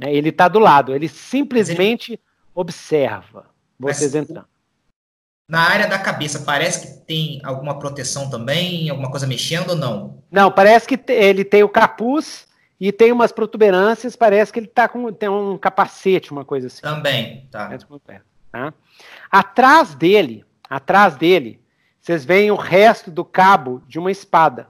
[0.00, 2.20] É, ele está do lado, ele simplesmente ele...
[2.54, 3.46] observa
[3.78, 4.46] vocês entrando.
[5.46, 10.22] Na área da cabeça, parece que tem alguma proteção também, alguma coisa mexendo ou não?
[10.30, 12.48] Não, parece que ele tem o capuz
[12.80, 16.80] e tem umas protuberâncias, parece que ele tá com tem um capacete, uma coisa assim.
[16.80, 17.74] Também, tá.
[18.54, 18.72] Tá?
[19.28, 21.60] Atrás dele, atrás dele,
[22.00, 24.68] vocês veem o resto do cabo de uma espada.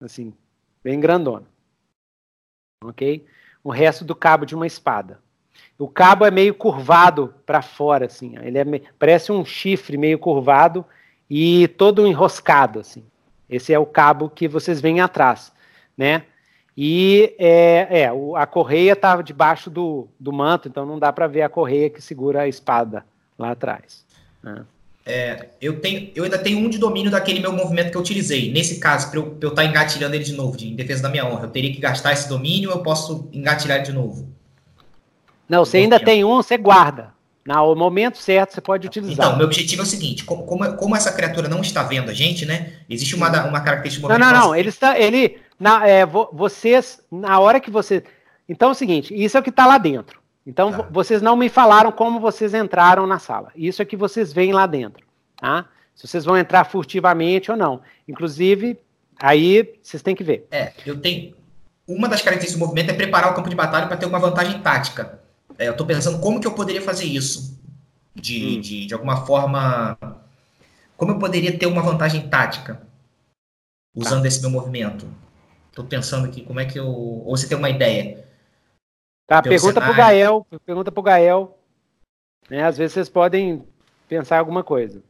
[0.00, 0.34] Assim,
[0.82, 1.46] bem grandona.
[2.82, 3.24] Ok?
[3.62, 5.20] O resto do cabo de uma espada.
[5.78, 8.36] O cabo é meio curvado para fora, assim.
[8.38, 8.64] Ele é
[8.98, 10.84] parece um chifre meio curvado
[11.30, 13.04] e todo enroscado, assim.
[13.48, 15.52] Esse é o cabo que vocês veem atrás,
[15.96, 16.24] né?
[16.76, 21.42] E é, é a correia estava debaixo do, do manto, então não dá para ver
[21.42, 23.04] a correia que segura a espada
[23.38, 24.04] lá atrás.
[24.42, 24.62] Né?
[25.08, 28.52] É, eu, tenho, eu ainda tenho um de domínio daquele meu movimento que eu utilizei.
[28.52, 31.24] Nesse caso, para eu, estar tá engatilhando ele de novo, de, em defesa da minha
[31.24, 34.28] honra, eu teria que gastar esse domínio eu posso engatilhar ele de novo?
[35.48, 37.14] Não, você ainda tem um, você guarda.
[37.46, 39.26] No momento certo, você pode utilizar.
[39.26, 42.14] Então, meu objetivo é o seguinte: como, como, como essa criatura não está vendo a
[42.14, 42.72] gente, né?
[42.90, 44.56] Existe uma, uma característica Não, não, não.
[44.56, 44.98] Ele está.
[44.98, 45.38] Ele.
[45.58, 48.04] Na, é, vocês, na hora que você.
[48.48, 50.20] Então é o seguinte: isso é o que está lá dentro.
[50.46, 50.88] Então, tá.
[50.90, 53.50] vocês não me falaram como vocês entraram na sala.
[53.56, 55.04] Isso é que vocês veem lá dentro,
[55.36, 55.66] tá?
[55.94, 57.80] Se vocês vão entrar furtivamente ou não.
[58.06, 58.78] Inclusive,
[59.18, 60.46] aí vocês têm que ver.
[60.50, 61.34] É, eu tenho.
[61.88, 64.60] Uma das características do movimento é preparar o campo de batalha para ter uma vantagem
[64.60, 65.20] tática.
[65.58, 67.58] É, eu estou pensando como que eu poderia fazer isso.
[68.14, 68.60] De, hum.
[68.60, 69.96] de, de alguma forma.
[70.96, 72.80] Como eu poderia ter uma vantagem tática
[73.94, 74.28] usando tá.
[74.28, 75.06] esse meu movimento?
[75.76, 76.86] Estou pensando aqui como é que eu.
[76.86, 78.26] Ou você tem uma ideia?
[79.26, 81.58] Tá, pergunta para o Gael, pergunta pro Gael.
[82.48, 83.62] Né, às vezes vocês podem
[84.08, 85.02] pensar alguma coisa.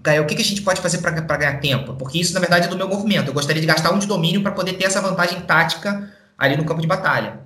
[0.00, 1.94] Gael, o que, que a gente pode fazer para ganhar tempo?
[1.94, 3.28] Porque isso, na verdade, é do meu movimento.
[3.28, 6.64] Eu gostaria de gastar um de domínio para poder ter essa vantagem tática ali no
[6.64, 7.40] campo de batalha.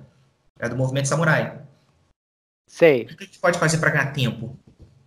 [0.57, 1.61] É do movimento samurai.
[2.67, 3.03] Sei.
[3.03, 4.57] O que a gente pode fazer para ganhar tempo?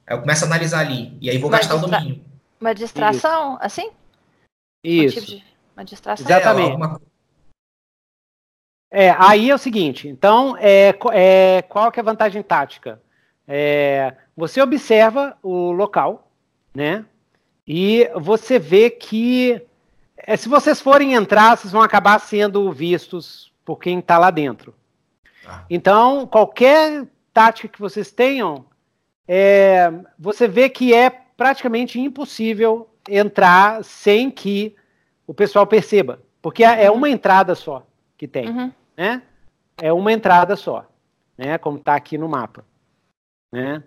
[0.06, 1.18] Aí eu começo a analisar ali.
[1.20, 1.88] E aí vou uma gastar distra...
[1.88, 2.24] o domínio.
[2.60, 3.64] Uma distração, Isso.
[3.64, 3.90] assim?
[4.84, 5.18] Isso.
[5.18, 5.44] Um tipo de...
[5.76, 6.24] Uma distração.
[6.24, 6.68] Exatamente.
[6.68, 7.00] É, alguma...
[8.98, 10.08] é, aí é o seguinte.
[10.08, 12.98] Então, é, é, qual que é a vantagem tática?
[13.46, 16.30] É, você observa o local,
[16.74, 17.04] né?
[17.68, 19.60] E você vê que
[20.16, 24.74] é, se vocês forem entrar, vocês vão acabar sendo vistos por quem está lá dentro.
[25.46, 25.64] Ah.
[25.68, 28.64] Então, qualquer tática que vocês tenham,
[29.28, 34.74] é, você vê que é praticamente impossível entrar sem que
[35.26, 37.86] o pessoal perceba, porque é, é uma entrada só
[38.16, 38.72] que tem, uhum.
[38.96, 39.22] Né?
[39.76, 40.86] É uma entrada só,
[41.36, 41.58] né?
[41.58, 42.64] Como está aqui no mapa,
[43.52, 43.82] né?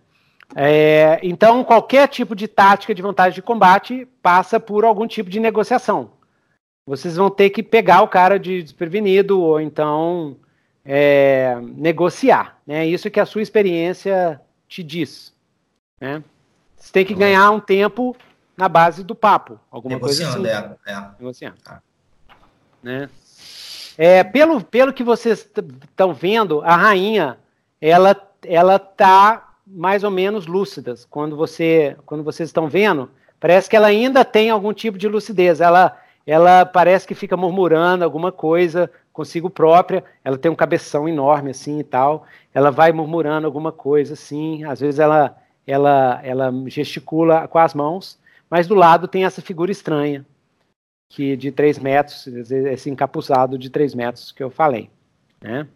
[0.55, 5.39] É, então, qualquer tipo de tática de vantagem de combate passa por algum tipo de
[5.39, 6.11] negociação.
[6.87, 10.37] Vocês vão ter que pegar o cara de desprevenido ou então
[10.83, 12.57] é, negociar.
[12.65, 12.87] Né?
[12.87, 15.31] Isso que a sua experiência te diz.
[16.01, 16.23] Né?
[16.75, 18.15] Você tem que ganhar um tempo
[18.57, 19.59] na base do papo.
[19.69, 20.87] Alguma Negociando, coisa assim.
[20.87, 21.09] É, é.
[21.19, 21.57] Negociando.
[21.67, 21.81] Ah.
[22.81, 23.09] Né?
[24.01, 27.37] É, pelo, pelo que vocês estão vendo, a rainha
[27.81, 28.15] ela
[28.45, 30.95] ela tá mais ou menos lúcida.
[31.09, 33.11] Quando você quando vocês estão vendo,
[33.41, 35.59] parece que ela ainda tem algum tipo de lucidez.
[35.59, 40.01] Ela ela parece que fica murmurando alguma coisa consigo própria.
[40.23, 42.25] Ela tem um cabeção enorme assim e tal.
[42.53, 44.63] Ela vai murmurando alguma coisa assim.
[44.63, 45.35] Às vezes ela
[45.67, 48.17] ela ela gesticula com as mãos,
[48.49, 50.25] mas do lado tem essa figura estranha
[51.09, 54.89] que de 3 metros, esse encapuçado de 3 metros que eu falei,
[55.41, 55.67] né?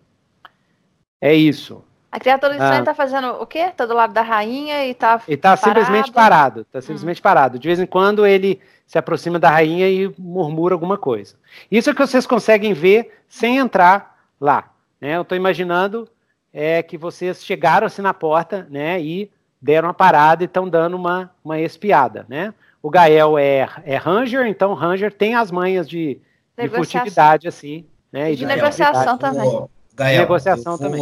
[1.20, 1.84] É isso.
[2.12, 3.60] A criatura estranha está ah, fazendo o quê?
[3.60, 6.62] Está do lado da rainha e está Ele está simplesmente parado.
[6.62, 7.24] Está simplesmente hum.
[7.24, 7.58] parado.
[7.58, 11.36] De vez em quando ele se aproxima da rainha e murmura alguma coisa.
[11.72, 14.70] Isso é que vocês conseguem ver sem entrar lá.
[15.02, 15.16] Né?
[15.16, 16.08] Eu estou imaginando
[16.54, 20.96] é, que vocês chegaram assim na porta né, e deram uma parada e estão dando
[20.96, 22.28] uma, uma espiada.
[22.30, 22.54] Né?
[22.84, 26.20] O Gael é, é Ranger, então Ranger tem as manhas de,
[26.58, 27.86] de furtividade assim.
[28.12, 29.68] Né, e de, de negociação também.
[29.96, 31.02] Gael, negociação eu vou, também.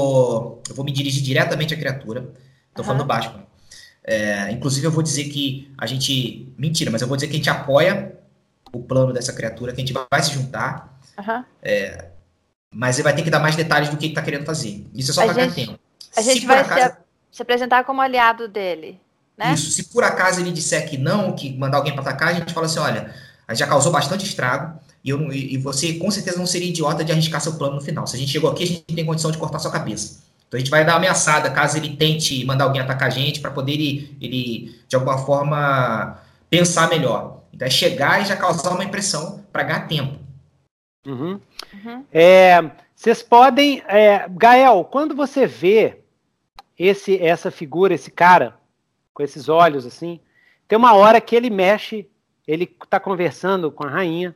[0.69, 2.19] Eu vou me dirigir diretamente à criatura.
[2.69, 2.83] Estou uhum.
[2.83, 3.33] falando baixo.
[4.03, 6.53] É, inclusive, eu vou dizer que a gente.
[6.57, 8.15] Mentira, mas eu vou dizer que a gente apoia
[8.71, 10.99] o plano dessa criatura, que a gente vai se juntar.
[11.17, 11.43] Uhum.
[11.61, 12.09] É,
[12.73, 14.85] mas ele vai ter que dar mais detalhes do que ele está querendo fazer.
[14.93, 15.79] Isso é só para ganhar tempo.
[16.15, 18.99] A gente vai acaso, se, se, apresentar como aliado dele.
[19.41, 19.53] Né?
[19.55, 19.71] Isso.
[19.71, 22.67] Se por acaso ele disser que não, que mandar alguém para atacar, a gente fala
[22.67, 23.11] assim: olha,
[23.49, 24.79] já causou bastante estrago.
[25.03, 28.05] E, eu, e você com certeza não seria idiota de arriscar seu plano no final.
[28.05, 30.21] Se a gente chegou aqui, a gente tem condição de cortar sua cabeça.
[30.47, 33.39] Então a gente vai dar uma ameaçada caso ele tente mandar alguém atacar a gente,
[33.39, 36.19] para poder ele, ele, de alguma forma,
[36.51, 37.41] pensar melhor.
[37.51, 40.19] Então é chegar e já causar uma impressão para ganhar tempo.
[41.07, 41.39] Uhum.
[41.73, 42.05] Uhum.
[42.13, 42.61] É,
[42.95, 43.81] vocês podem.
[43.87, 45.97] É, Gael, quando você vê
[46.77, 48.60] esse, essa figura, esse cara,
[49.13, 50.19] com esses olhos assim,
[50.67, 52.09] tem uma hora que ele mexe,
[52.47, 54.35] ele está conversando com a rainha,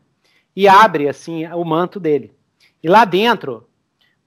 [0.56, 2.34] e abre assim o manto dele.
[2.82, 3.68] E lá dentro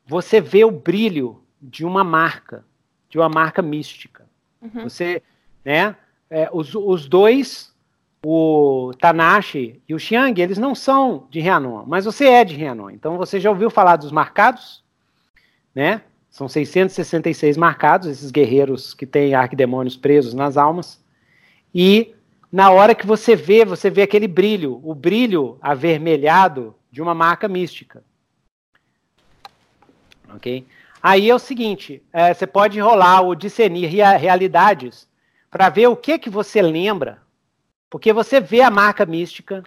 [0.07, 2.65] você vê o brilho de uma marca,
[3.09, 4.27] de uma marca mística.
[4.61, 4.85] Uhum.
[4.85, 5.23] Você,
[5.65, 5.97] né?
[6.31, 7.75] É, os, os dois,
[8.25, 12.91] o Tanashi e o Xiang, eles não são de Rhiannon, mas você é de Rhiannon.
[12.91, 14.85] Então você já ouviu falar dos marcados,
[15.75, 16.03] né?
[16.39, 21.03] São 666 marcados, esses guerreiros que têm arquidemônios presos nas almas.
[21.75, 22.15] E
[22.51, 27.49] na hora que você vê, você vê aquele brilho, o brilho avermelhado de uma marca
[27.49, 28.05] mística.
[30.33, 30.65] Ok?
[31.03, 35.09] Aí é o seguinte, é, você pode rolar o discernir realidades
[35.51, 37.21] para ver o que que você lembra,
[37.91, 39.65] porque você vê a marca mística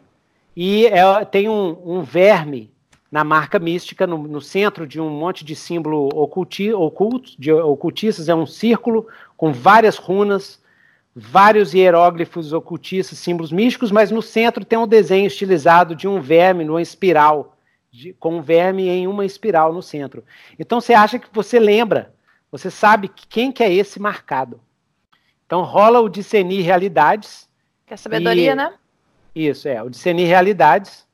[0.55, 2.71] e é, tem um, um, verme
[3.11, 8.29] na marca mística no, no, centro de um monte de símbolo oculti, oculto, de ocultistas,
[8.29, 10.61] é um círculo com várias runas
[11.15, 16.63] vários hieróglifos ocultistas, símbolos místicos, mas no centro tem um desenho estilizado de um verme
[16.63, 17.57] numa espiral,
[17.91, 20.23] de, com um verme em uma espiral no centro.
[20.57, 22.13] Então você acha que você lembra,
[22.51, 24.59] você sabe quem que é esse marcado.
[25.45, 27.49] Então rola o discernir realidades.
[27.85, 28.55] Que é sabedoria, e...
[28.55, 28.73] né?
[29.35, 31.05] Isso, é, o discernir realidades.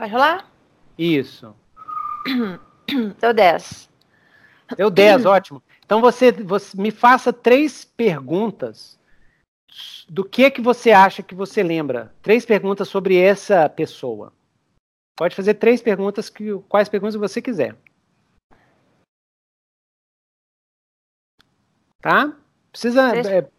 [0.00, 0.50] Vai rolar?
[0.96, 1.54] Isso.
[3.20, 3.90] Deu 10.
[4.74, 5.62] Deu 10, ótimo.
[5.84, 8.98] Então você, você me faça três perguntas
[10.08, 12.14] do que que você acha que você lembra.
[12.22, 14.32] Três perguntas sobre essa pessoa.
[15.18, 17.76] Pode fazer três perguntas que quais perguntas você quiser.
[22.00, 22.34] Tá?
[22.72, 23.50] Precisa três, é,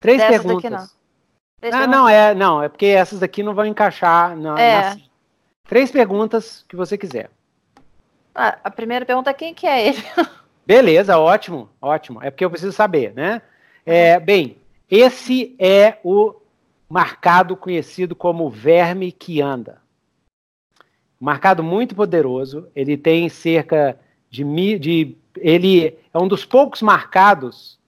[0.00, 0.96] três perguntas.
[1.70, 4.94] Ah, não, é, não, é porque essas daqui não vão encaixar na, é.
[4.94, 5.11] na...
[5.68, 7.30] Três perguntas que você quiser.
[8.34, 10.02] Ah, a primeira pergunta é quem que é ele?
[10.66, 12.22] Beleza, ótimo, ótimo.
[12.22, 13.42] É porque eu preciso saber, né?
[13.84, 14.56] É, bem,
[14.90, 16.34] esse é o
[16.88, 19.80] marcado conhecido como verme que anda.
[21.18, 23.98] Marcado muito poderoso, ele tem cerca
[24.28, 24.44] de,
[24.78, 27.78] de ele é um dos poucos marcados.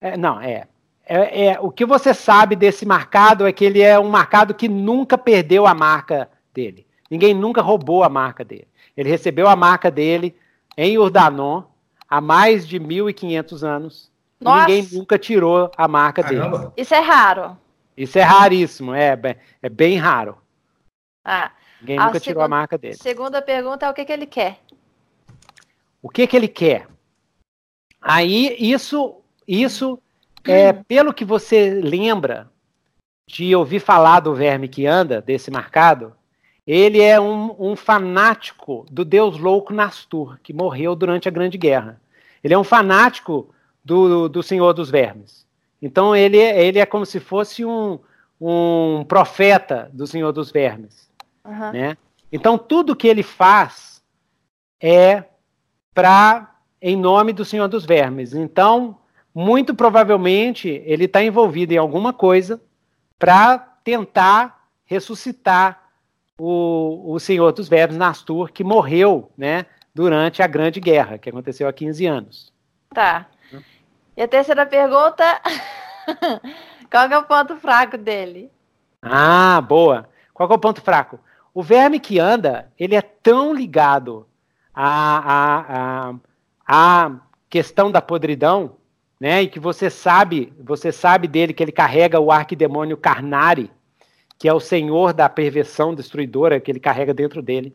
[0.00, 0.66] É, não, é,
[1.06, 4.68] é, é, o que você sabe desse marcado é que ele é um marcado que
[4.68, 6.86] nunca perdeu a marca dele.
[7.10, 8.68] Ninguém nunca roubou a marca dele.
[8.96, 10.36] Ele recebeu a marca dele
[10.76, 11.62] em Urdanon
[12.08, 14.12] há mais de 1.500 anos.
[14.40, 14.66] Nossa.
[14.66, 16.58] Ninguém nunca tirou a marca Caramba.
[16.58, 16.72] dele.
[16.76, 17.56] Isso é raro.
[17.96, 19.18] Isso é raríssimo, é,
[19.62, 20.36] é bem raro.
[21.24, 22.96] Ah, Ninguém nunca tirou a marca dele.
[22.96, 24.58] Segunda pergunta é o que, que ele quer.
[26.02, 26.88] O que, que ele quer?
[28.00, 29.98] Aí, isso, isso
[30.44, 32.50] é pelo que você lembra
[33.26, 36.14] de ouvir falar do verme que anda, desse marcado,
[36.66, 42.00] ele é um, um, fanático do deus louco Nastur, que morreu durante a Grande Guerra.
[42.42, 43.54] Ele é um fanático
[43.84, 45.46] do, do Senhor dos Vermes.
[45.80, 47.98] Então ele, ele é como se fosse um,
[48.40, 51.10] um profeta do Senhor dos Vermes.
[51.44, 51.72] Uhum.
[51.72, 51.96] Né?
[52.32, 54.02] Então tudo que ele faz
[54.80, 55.24] é
[55.92, 58.34] para em nome do Senhor dos Vermes.
[58.34, 58.98] Então,
[59.34, 62.60] muito provavelmente, ele está envolvido em alguma coisa
[63.18, 65.83] para tentar ressuscitar
[66.38, 71.68] o, o Senhor dos Vermes Nastur, que morreu né, durante a Grande Guerra, que aconteceu
[71.68, 72.52] há 15 anos.
[72.92, 73.26] Tá.
[74.16, 75.40] E a terceira pergunta:
[76.90, 78.50] qual é o ponto fraco dele?
[79.02, 80.08] Ah, boa.
[80.32, 81.20] Qual é o ponto fraco?
[81.52, 84.26] O verme que anda, ele é tão ligado
[84.74, 87.12] à, à, à, à
[87.48, 88.76] questão da podridão,
[89.20, 89.42] né?
[89.42, 93.70] E que você sabe, você sabe dele que ele carrega o arquidemônio Carnari,
[94.38, 97.74] que é o senhor da perversão destruidora que ele carrega dentro dele.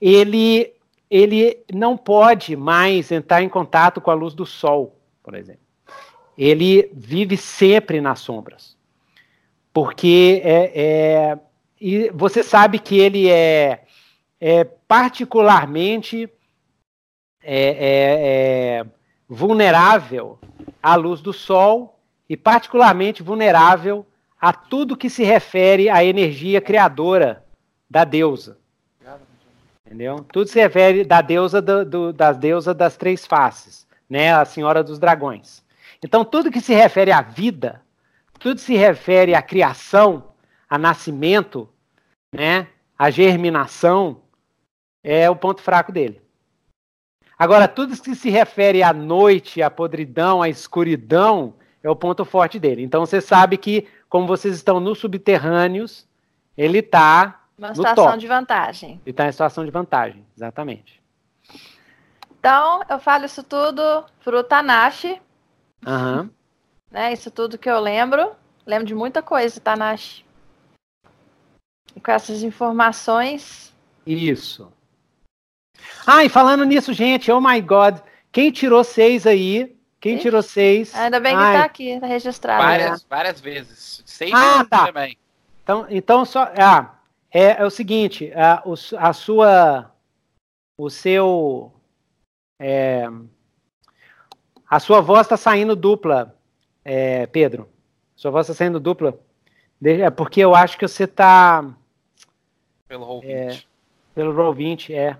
[0.00, 0.72] Ele
[1.10, 5.62] ele não pode mais entrar em contato com a luz do sol por exemplo.
[6.36, 8.76] Ele vive sempre nas sombras.
[9.72, 11.38] Porque é, é
[11.80, 13.84] e você sabe que ele é,
[14.38, 16.28] é particularmente
[17.42, 18.86] é, é, é,
[19.26, 20.38] vulnerável
[20.82, 24.06] à luz do sol e particularmente vulnerável
[24.40, 27.44] a tudo que se refere à energia criadora
[27.88, 28.58] da deusa.
[29.84, 30.24] Entendeu?
[30.32, 34.82] Tudo se refere da deusa do, do, das deusas das três faces né, a Senhora
[34.82, 35.62] dos Dragões.
[36.02, 37.80] Então, tudo que se refere à vida,
[38.40, 40.32] tudo se refere à criação,
[40.68, 41.68] a nascimento,
[42.32, 42.66] né,
[42.98, 44.22] a germinação,
[45.02, 46.20] é o ponto fraco dele.
[47.38, 52.58] Agora, tudo que se refere à noite, à podridão, à escuridão, é o ponto forte
[52.58, 52.82] dele.
[52.82, 56.06] Então, você sabe que, como vocês estão nos subterrâneos,
[56.58, 57.44] ele está.
[57.56, 59.00] Uma situação de vantagem.
[59.06, 61.00] Ele está em situação de vantagem, exatamente.
[62.38, 65.20] Então, eu falo isso tudo pro Tanashi.
[65.86, 66.28] Uhum.
[66.90, 68.32] Né, isso tudo que eu lembro.
[68.66, 70.24] Lembro de muita coisa, Tanashi.
[71.94, 73.72] E com essas informações.
[74.04, 74.72] Isso.
[76.06, 77.98] Ah, e falando nisso, gente, oh my god.
[78.32, 79.76] Quem tirou seis aí?
[80.00, 80.22] Quem Ixi.
[80.22, 80.94] tirou seis?
[80.94, 81.58] Ainda bem que Ai.
[81.58, 82.62] tá aqui, tá registrado.
[82.62, 83.06] Várias, né?
[83.08, 84.02] várias vezes.
[84.06, 84.86] Seis ah, tá.
[84.86, 85.16] também.
[85.62, 86.50] Então, então só.
[86.56, 86.94] Ah,
[87.30, 88.62] é, é o seguinte, a,
[88.98, 89.92] a sua.
[90.78, 91.74] O seu
[92.58, 93.06] é,
[94.70, 96.38] a sua voz está saindo dupla,
[96.84, 97.68] é, Pedro.
[98.14, 99.18] Sua voz está saindo dupla.
[99.82, 101.74] É porque eu acho que você está.
[102.86, 103.32] Pelo Roll 20.
[103.32, 103.62] É,
[104.14, 105.16] pelo Roll 20, é.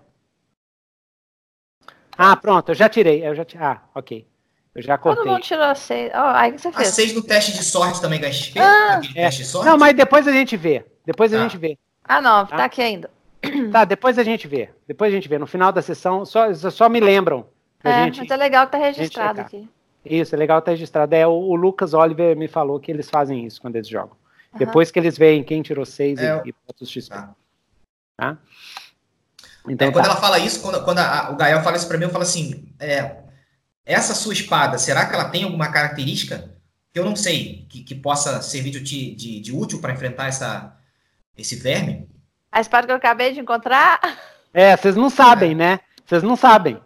[2.17, 3.27] Ah, pronto, eu já tirei.
[3.27, 4.27] Eu já Ah, ok.
[4.75, 5.25] Eu já cortei.
[5.25, 6.13] Todo mundo tirou seis.
[6.15, 6.89] Oh, aí que você fez.
[6.89, 9.29] A seis no teste de sorte também ganha Ah, é.
[9.65, 10.85] Não, mas depois a gente vê.
[11.05, 11.43] Depois a ah.
[11.43, 11.77] gente vê.
[12.05, 13.11] Ah, não, tá, tá aqui ainda.
[13.73, 14.69] Tá, depois a gente vê.
[14.87, 15.39] Depois a gente vê.
[15.39, 17.47] No final da sessão, só, só me lembram.
[17.83, 19.69] É, gente, mas é legal que tá registrado aqui.
[20.05, 21.15] Isso, é legal que tá registrado.
[21.15, 24.17] É, o, o, Lucas Oliver me falou que eles fazem isso quando eles jogam.
[24.53, 24.59] Uhum.
[24.59, 27.15] Depois que eles veem quem tirou seis é, e, e bota os XP.
[27.15, 27.35] Tá?
[28.17, 28.39] tá?
[29.69, 30.11] Então, é, quando tá.
[30.11, 32.69] ela fala isso, quando, quando a, o Gael fala isso pra mim, eu falo assim:
[32.79, 33.20] é,
[33.91, 36.51] essa sua espada, será que ela tem alguma característica
[36.93, 40.77] que eu não sei, que, que possa servir de, de, de útil para enfrentar essa,
[41.37, 42.09] esse verme?
[42.53, 44.01] A espada que eu acabei de encontrar?
[44.53, 45.81] É, vocês não sabem, né?
[46.05, 46.81] Vocês não sabem.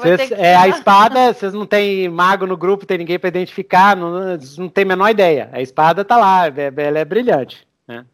[0.00, 0.34] Cês, que...
[0.34, 4.68] É a espada, vocês não tem mago no grupo, tem ninguém para identificar, não, não
[4.68, 5.48] tem a menor ideia.
[5.52, 7.66] A espada tá lá, é, ela é brilhante.
[7.86, 8.04] Né?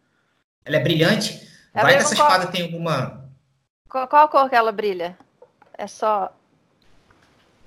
[0.63, 1.47] Ela é brilhante?
[1.73, 2.27] É Vai que essa qual...
[2.27, 3.25] espada tem alguma.
[3.89, 5.17] Qual, qual cor que ela brilha?
[5.77, 6.31] É só.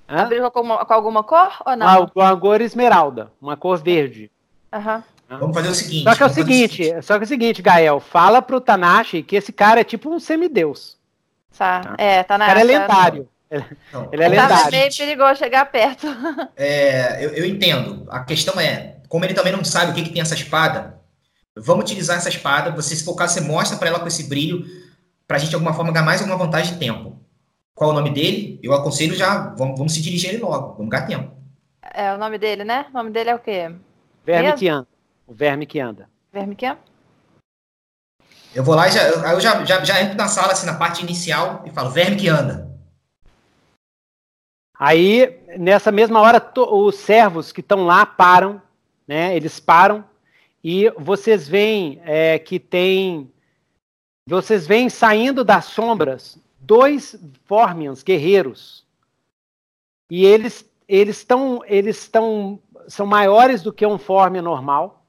[0.07, 1.87] Ela brilha com, com, alguma cor ou não?
[1.87, 4.31] Ah, com a cor esmeralda, uma cor verde.
[4.73, 5.03] Uhum.
[5.39, 6.05] Vamos fazer o seguinte.
[6.05, 9.23] Só que é o seguinte, o só que é o seguinte, Gael, fala pro Tanashi
[9.23, 10.99] que esse cara é tipo um semideus.
[11.57, 11.95] Tá, tá.
[11.99, 12.51] é, Tanashi.
[12.51, 13.29] O cara é lendário.
[13.93, 14.65] Não, ele é lendário.
[14.65, 16.07] Tá meio perigoso chegar perto.
[16.57, 18.05] É, eu, eu, entendo.
[18.11, 20.99] A questão é, como ele também não sabe o que, que tem essa espada,
[21.57, 22.71] vamos utilizar essa espada.
[22.73, 24.65] Você, se caso, você mostra para ela com esse brilho,
[25.27, 27.19] pra gente de alguma forma ganhar mais alguma vantagem de tempo.
[27.75, 28.61] Qual é o nome dele?
[28.63, 31.35] Eu aconselho já, vamos, vamos se dirigir ele logo, vamos ganhar tempo.
[31.83, 32.87] É o nome dele, né?
[32.91, 33.75] O nome dele é o quê?
[34.25, 34.59] Verme Mesmo?
[34.59, 34.89] que anda.
[35.27, 36.11] O verme que anda.
[36.33, 36.81] Verme que anda?
[38.55, 41.03] Eu vou lá e já, eu já, já, já entro na sala, assim, na parte
[41.03, 42.73] inicial, e falo, verme que anda.
[44.79, 48.63] Aí, nessa mesma hora, os servos que estão lá param,
[49.07, 49.35] né?
[49.37, 50.05] Eles param
[50.63, 53.31] e vocês veem é, que tem.
[54.29, 58.85] Vocês veem saindo das sombras dois Formians guerreiros.
[60.11, 65.05] E eles eles estão eles estão são maiores do que um Formian normal.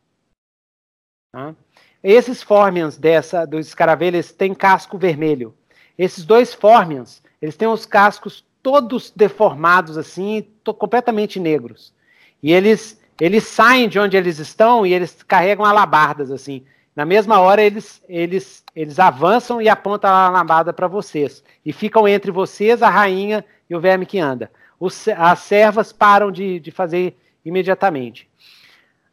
[1.32, 1.56] Tá?
[2.04, 5.56] Esses Formians dessa dos escaravelhos têm casco vermelho.
[5.98, 11.94] Esses dois Formians, eles têm os cascos todos deformados assim, completamente negros.
[12.42, 16.66] E eles eles saem de onde eles estão e eles carregam alabardas assim.
[16.96, 22.08] Na mesma hora eles eles eles avançam e apontam a alabada para vocês e ficam
[22.08, 24.52] entre vocês a rainha e o verme que anda.
[24.80, 28.30] Os, as servas param de, de fazer imediatamente.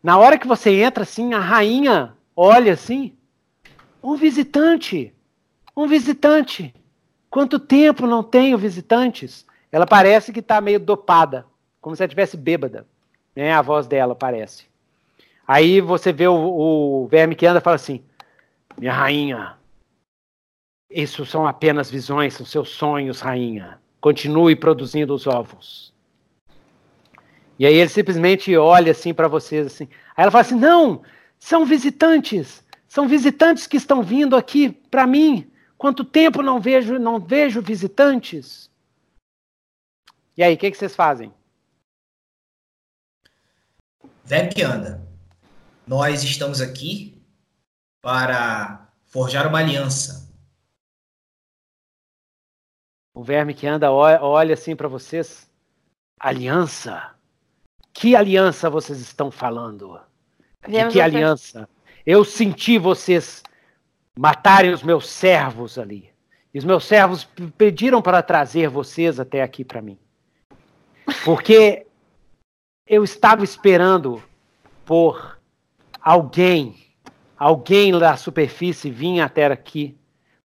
[0.02, 3.14] Na hora que você entra assim, a rainha olha assim,
[4.02, 5.14] um visitante,
[5.76, 6.74] um visitante.
[7.30, 9.46] Quanto tempo não tenho visitantes?
[9.70, 11.46] Ela parece que está meio dopada,
[11.80, 12.86] como se ela estivesse bêbada.
[13.34, 13.52] Né?
[13.52, 14.71] A voz dela parece.
[15.46, 18.04] Aí você vê o, o verme que anda e fala assim:
[18.78, 19.56] Minha rainha,
[20.90, 23.80] isso são apenas visões, são seus sonhos, rainha.
[24.00, 25.92] Continue produzindo os ovos.
[27.58, 29.88] E aí ele simplesmente olha assim para vocês assim.
[30.16, 31.02] Aí ela fala assim: "Não,
[31.38, 32.64] são visitantes.
[32.86, 35.50] São visitantes que estão vindo aqui para mim.
[35.78, 38.70] Quanto tempo não vejo, não vejo visitantes?
[40.36, 41.32] E aí, o que, que vocês fazem?
[44.24, 45.11] Velho que anda.
[45.86, 47.20] Nós estamos aqui
[48.00, 50.32] para forjar uma aliança.
[53.14, 55.50] O verme que anda olha assim para vocês.
[56.18, 57.14] Aliança?
[57.92, 60.00] Que aliança vocês estão falando?
[60.66, 61.68] De que aliança?
[62.06, 63.42] Eu senti vocês
[64.16, 66.10] matarem os meus servos ali.
[66.54, 67.24] E os meus servos
[67.56, 69.98] pediram para trazer vocês até aqui para mim.
[71.24, 71.86] Porque
[72.86, 74.22] eu estava esperando
[74.84, 75.38] por
[76.02, 76.76] alguém,
[77.38, 79.96] alguém da superfície vir até aqui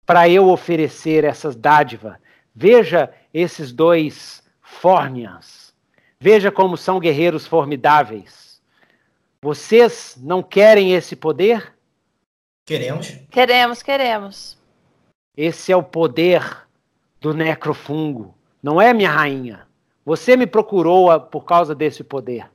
[0.04, 2.16] para eu oferecer essas dádivas.
[2.54, 5.74] Veja esses dois Fórmias.
[6.18, 8.60] Veja como são guerreiros formidáveis.
[9.40, 11.74] Vocês não querem esse poder?
[12.66, 13.08] Queremos.
[13.30, 14.58] Queremos, queremos.
[15.36, 16.66] Esse é o poder
[17.20, 18.34] do necrofungo.
[18.62, 19.66] Não é, minha rainha?
[20.04, 22.50] Você me procurou por causa desse poder.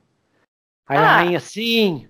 [0.86, 1.02] Aí ah.
[1.02, 2.08] a rainha, sim,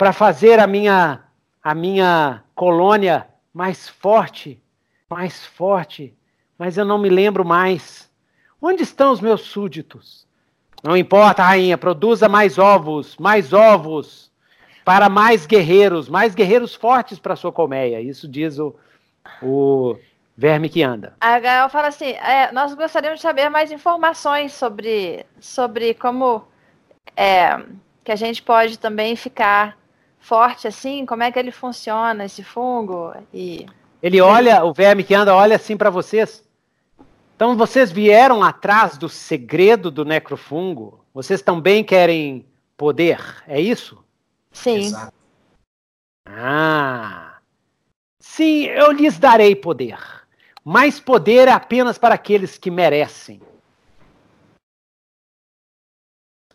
[0.00, 1.20] para fazer a minha,
[1.62, 4.58] a minha colônia mais forte,
[5.10, 6.16] mais forte.
[6.58, 8.10] Mas eu não me lembro mais.
[8.62, 10.26] Onde estão os meus súditos?
[10.82, 14.32] Não importa, rainha, produza mais ovos, mais ovos
[14.86, 18.00] para mais guerreiros, mais guerreiros fortes para sua colmeia.
[18.00, 18.74] Isso diz o,
[19.42, 19.98] o
[20.34, 21.12] verme que anda.
[21.20, 26.42] A Gael fala assim: é, nós gostaríamos de saber mais informações sobre, sobre como
[27.14, 27.62] é,
[28.02, 29.78] que a gente pode também ficar
[30.20, 33.12] forte assim, como é que ele funciona, esse fungo.
[33.34, 33.66] E...
[34.02, 36.48] Ele olha, o verme que anda olha assim para vocês.
[37.34, 41.04] Então vocês vieram atrás do segredo do necrofungo.
[41.12, 44.04] Vocês também querem poder, é isso?
[44.52, 44.80] Sim.
[44.80, 45.14] Exato.
[46.26, 47.38] Ah.
[48.18, 49.98] Sim, eu lhes darei poder.
[50.62, 53.40] Mas poder é apenas para aqueles que merecem.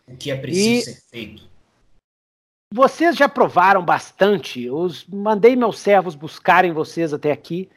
[0.07, 1.54] O que é preciso e ser feito?
[2.71, 4.69] Vocês já provaram bastante.
[4.69, 7.69] Os mandei meus servos buscarem vocês até aqui,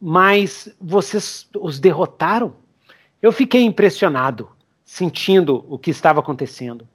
[0.00, 2.56] mas vocês os derrotaram.
[3.20, 4.50] Eu fiquei impressionado,
[4.84, 6.88] sentindo o que estava acontecendo.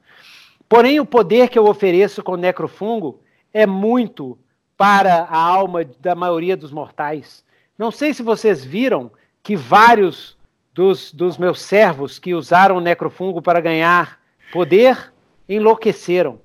[0.68, 3.20] Porém, o poder que eu ofereço com o necrofungo
[3.54, 4.38] é muito
[4.78, 7.44] para a alma da maioria dos mortais.
[7.78, 10.38] Não sei se vocês viram que vários
[10.74, 14.20] dos, dos meus servos que usaram o necrofungo para ganhar
[14.52, 15.12] poder
[15.48, 16.40] enlouqueceram.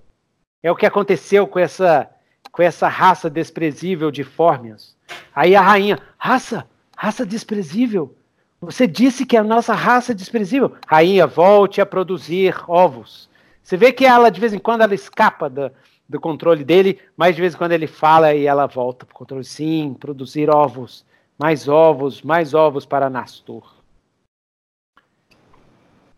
[0.64, 2.10] É o que aconteceu com essa,
[2.50, 4.96] com essa raça desprezível de Fórmias.
[5.34, 6.66] Aí a rainha, raça,
[6.96, 8.16] raça desprezível.
[8.62, 10.74] Você disse que a nossa raça é desprezível.
[10.86, 13.28] Rainha, volte a produzir ovos.
[13.62, 15.70] Você vê que ela, de vez em quando, ela escapa da,
[16.08, 19.18] do controle dele, mas de vez em quando ele fala e ela volta para o
[19.18, 19.44] controle.
[19.44, 21.04] Sim, produzir ovos,
[21.38, 23.74] mais ovos, mais ovos para Nastor.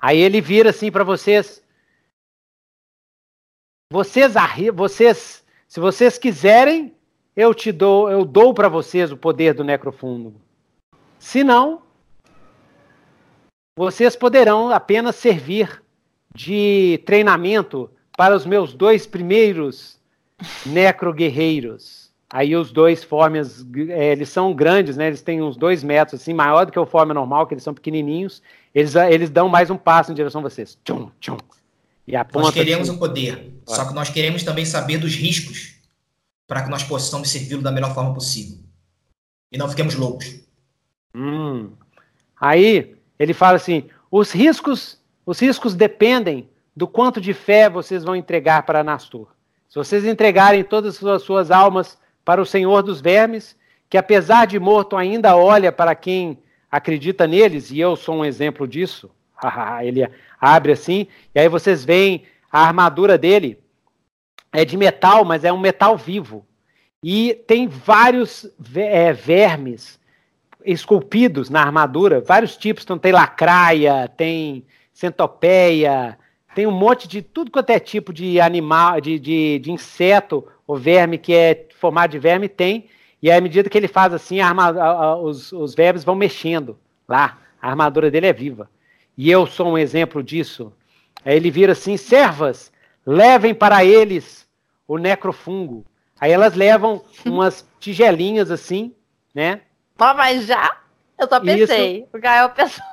[0.00, 1.65] Aí ele vira assim para vocês.
[3.92, 4.34] Vocês,
[4.74, 6.92] vocês, se vocês quiserem,
[7.36, 10.34] eu te dou, eu dou para vocês o poder do necrofundo.
[11.18, 11.82] Se não,
[13.78, 15.82] vocês poderão apenas servir
[16.34, 20.00] de treinamento para os meus dois primeiros
[20.64, 22.10] necro-guerreiros.
[22.28, 25.06] Aí os dois formas, é, eles são grandes, né?
[25.06, 27.72] Eles têm uns dois metros, assim, maior do que o forma normal, que eles são
[27.72, 28.42] pequenininhos.
[28.74, 30.76] Eles, eles dão mais um passo em direção a vocês.
[30.84, 31.38] Tchum, tchum.
[32.06, 35.74] E aponta, nós queremos o poder, só que nós queremos também saber dos riscos
[36.46, 38.58] para que nós possamos servi-lo da melhor forma possível.
[39.50, 40.40] E não fiquemos loucos.
[41.14, 41.70] Hum.
[42.40, 48.14] Aí ele fala assim: os riscos, os riscos dependem do quanto de fé vocês vão
[48.14, 49.28] entregar para Nastur.
[49.68, 53.56] Se vocês entregarem todas as suas almas para o Senhor dos Vermes,
[53.88, 56.38] que apesar de morto ainda olha para quem
[56.70, 59.10] acredita neles, e eu sou um exemplo disso.
[59.82, 60.08] ele
[60.54, 63.58] abre assim, e aí vocês veem a armadura dele
[64.52, 66.46] é de metal, mas é um metal vivo.
[67.02, 70.00] E tem vários é, vermes
[70.64, 72.82] esculpidos na armadura, vários tipos.
[72.82, 76.18] Então tem lacraia, tem centopeia,
[76.54, 80.76] tem um monte de tudo quanto é tipo de animal, de, de, de inseto ou
[80.76, 82.88] verme que é formado de verme, tem.
[83.22, 86.14] E à medida que ele faz assim, a arma, a, a, os, os vermes vão
[86.14, 87.38] mexendo lá.
[87.60, 88.70] A armadura dele é viva.
[89.16, 90.72] E eu sou um exemplo disso.
[91.24, 92.70] Aí ele vira assim: servas,
[93.04, 94.46] levem para eles
[94.86, 95.84] o necrofungo.
[96.20, 98.94] Aí elas levam umas tigelinhas assim,
[99.34, 99.60] né?
[99.98, 100.78] mas já?
[101.18, 101.98] Eu só pensei.
[102.00, 102.08] Isso.
[102.12, 102.84] O Gael pensou.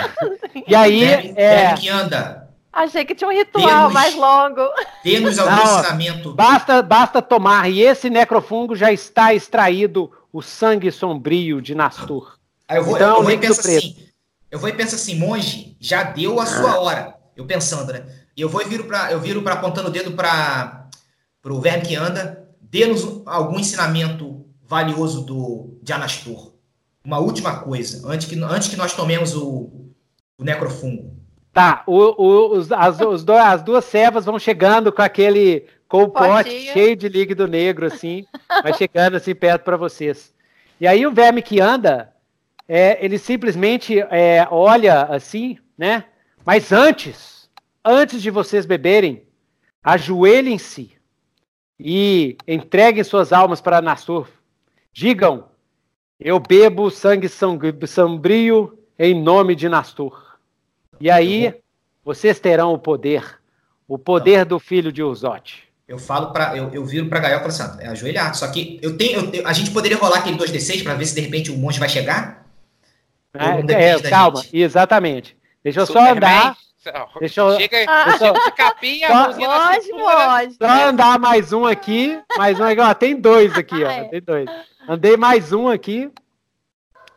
[0.66, 1.00] e aí.
[1.00, 1.56] Deve, é...
[1.68, 2.44] deve que anda.
[2.72, 4.68] Achei que tinha um ritual mais longo.
[5.04, 6.34] Temos algum Não, ensinamento.
[6.34, 7.70] Basta, basta tomar.
[7.70, 12.36] E esse necrofungo já está extraído o sangue sombrio de Nastur.
[12.68, 13.96] Aí eu vou, então, eu, eu vou e penso assim.
[14.54, 16.80] Eu vou e penso assim, monge, já deu a sua ah.
[16.80, 17.14] hora.
[17.34, 18.06] Eu pensando, né?
[18.36, 20.88] E eu vou e viro para eu viro para apontando o dedo para
[21.44, 22.48] o verme que anda.
[22.60, 26.52] Dê-nos algum ensinamento valioso do, de Anastor.
[27.04, 29.90] Uma última coisa, antes que, antes que nós tomemos o,
[30.38, 31.16] o necrofungo.
[31.52, 36.04] Tá, o, o, os, as, os do, as duas servas vão chegando com aquele com
[36.04, 38.24] o pote cheio de líquido negro, assim,
[38.62, 40.32] vai chegando assim perto para vocês.
[40.80, 42.13] E aí o verme que anda,
[42.68, 46.04] é, ele simplesmente é, olha assim, né?
[46.44, 47.48] Mas antes,
[47.84, 49.26] antes de vocês beberem,
[49.82, 50.92] ajoelhem-se
[51.78, 54.28] e entreguem suas almas para Nassur.
[54.92, 55.48] Digam,
[56.18, 60.22] eu bebo sangue sombrio em nome de Nastur.
[61.00, 61.54] E aí
[62.04, 63.40] vocês terão o poder,
[63.88, 64.46] o poder Não.
[64.46, 65.64] do filho de Uzote.
[65.86, 68.34] Eu falo para eu, eu viro para Gael e falo assim, é ajoelhar.
[68.34, 71.20] Só que eu tenho, eu, a gente poderia rolar aquele 2d6 para ver se de
[71.20, 72.43] repente o monge vai chegar?
[73.34, 74.56] É, é calma, gente?
[74.56, 75.36] exatamente.
[75.62, 76.08] Deixa eu Superman.
[76.08, 76.56] só andar.
[77.18, 80.54] Deixa eu, Chega aí, deixa eu, capinha, só, pode, pode.
[80.54, 84.50] Só andar mais um aqui, mais um aqui, ó, tem dois aqui, ó, tem dois.
[84.86, 86.12] Andei mais um aqui,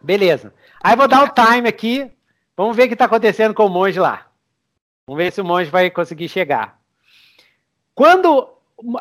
[0.01, 0.53] beleza.
[0.81, 2.09] Aí vou dar o time aqui,
[2.57, 4.25] Vamos ver o que está acontecendo com o monge lá.
[5.05, 6.81] Vamos ver se o monge vai conseguir chegar.
[7.93, 8.49] Quando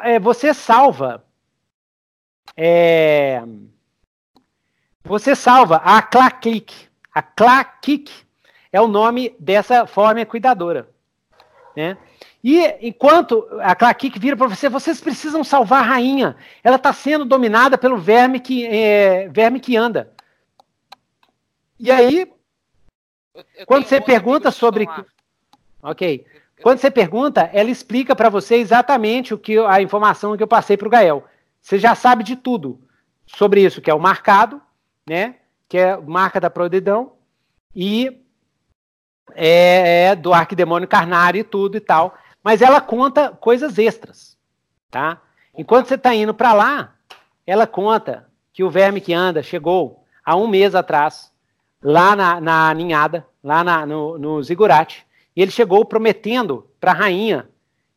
[0.03, 1.25] é, você salva.
[2.55, 3.43] É,
[5.03, 6.87] você salva a Claklik.
[7.17, 8.13] A Clakik
[8.71, 10.87] é o nome dessa forma cuidadora.
[11.75, 11.97] Né?
[12.45, 16.37] E enquanto a Clakik vira para você, vocês precisam salvar a rainha.
[16.63, 20.13] Ela está sendo dominada pelo verme que, é, verme que anda.
[21.81, 22.31] E aí
[23.35, 24.87] eu Quando você pergunta sobre.
[25.83, 26.27] Ok.
[26.63, 30.77] Quando você pergunta, ela explica para você exatamente o que a informação que eu passei
[30.77, 31.25] para o Gael.
[31.63, 32.79] Você já sabe de tudo
[33.27, 34.61] sobre isso, que é o marcado,
[35.09, 35.37] né?
[35.69, 37.13] Que é marca da prodidão
[37.75, 38.23] e
[39.35, 42.17] é, é do arquidemônio carnário e tudo e tal.
[42.43, 44.39] Mas ela conta coisas extras,
[44.91, 45.21] tá?
[45.57, 46.95] Enquanto você está indo para lá,
[47.47, 51.33] ela conta que o verme que anda chegou há um mês atrás
[51.83, 56.95] lá na, na ninhada, lá na, no, no Zigurate, e ele chegou prometendo para a
[56.95, 57.49] rainha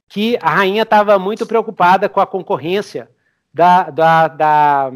[0.07, 3.09] que a rainha estava muito preocupada com a concorrência
[3.53, 4.91] da, da, da,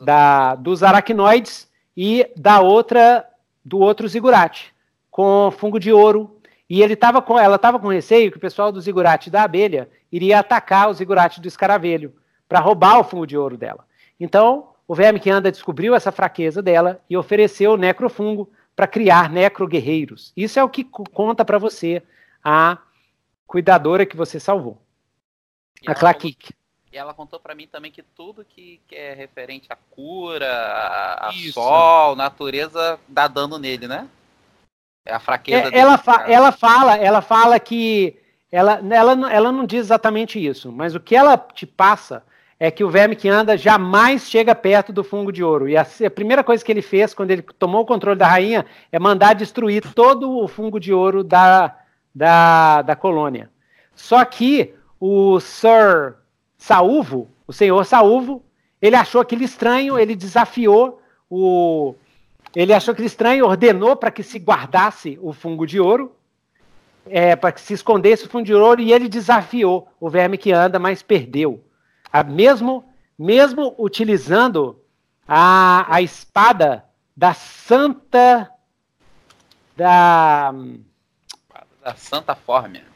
[0.00, 3.26] da, dos aracnoides e da outra
[3.64, 4.74] do outro zigurate,
[5.10, 6.38] com fungo de ouro.
[6.68, 9.88] E ele tava com, ela estava com receio que o pessoal do zigurate da abelha
[10.10, 12.14] iria atacar o zigurate do escaravelho
[12.48, 13.84] para roubar o fungo de ouro dela.
[14.18, 19.30] Então, o verme que anda descobriu essa fraqueza dela e ofereceu o necrofungo para criar
[19.30, 20.32] necroguerreiros.
[20.36, 22.02] Isso é o que conta para você
[22.42, 22.78] a
[23.46, 24.80] cuidadora que você salvou.
[25.86, 26.54] a Claquique.
[26.92, 31.28] E ela contou para mim também que tudo que, que, é referente à cura, a,
[31.28, 34.06] a sol, natureza, dá dano nele, né?
[35.06, 38.16] É a fraqueza é, ela, fa ela fala, ela fala que
[38.50, 42.22] ela, ela, ela não diz exatamente isso, mas o que ela te passa
[42.60, 45.68] é que o verme que anda jamais chega perto do fungo de ouro.
[45.68, 48.66] E a, a, primeira coisa que ele fez quando ele tomou o controle da rainha
[48.92, 51.74] é mandar destruir todo o fungo de ouro da,
[52.14, 53.50] da, da colônia.
[53.96, 56.21] Só que o Sir
[56.62, 58.40] Saúvo, o senhor Saúvo,
[58.80, 61.96] ele achou aquilo estranho, ele desafiou o.
[62.54, 66.14] Ele achou aquilo estranho, ordenou para que se guardasse o fungo de ouro,
[67.06, 70.52] é, para que se escondesse o fungo de ouro, e ele desafiou o verme que
[70.52, 71.64] anda, mas perdeu.
[72.12, 72.84] A, mesmo,
[73.18, 74.80] mesmo utilizando
[75.26, 76.84] a, a espada
[77.16, 78.48] da Santa.
[79.76, 80.54] Da.
[81.82, 82.91] Da Santa Fórmia.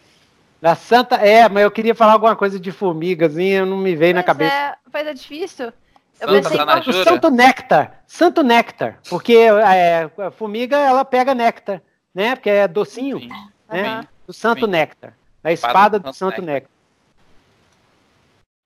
[0.61, 1.16] Da Santa.
[1.16, 4.23] É, mas eu queria falar alguma coisa de formigas, e não me veio pois na
[4.23, 4.55] cabeça.
[4.55, 5.73] É, mas é difícil.
[6.20, 6.91] Eu pensei que...
[6.91, 8.03] O Santo Néctar.
[8.07, 8.99] Santo Néctar.
[9.09, 11.83] Porque é, a formiga, ela pega néctar,
[12.15, 12.35] né?
[12.35, 13.19] Porque é docinho.
[13.19, 13.28] Sim.
[13.69, 13.99] Né?
[13.99, 14.07] Uhum.
[14.27, 14.70] Do Santo Sim.
[14.70, 15.12] Néctar.
[15.43, 16.55] Da espada do Santo Néctar.
[16.55, 16.70] néctar.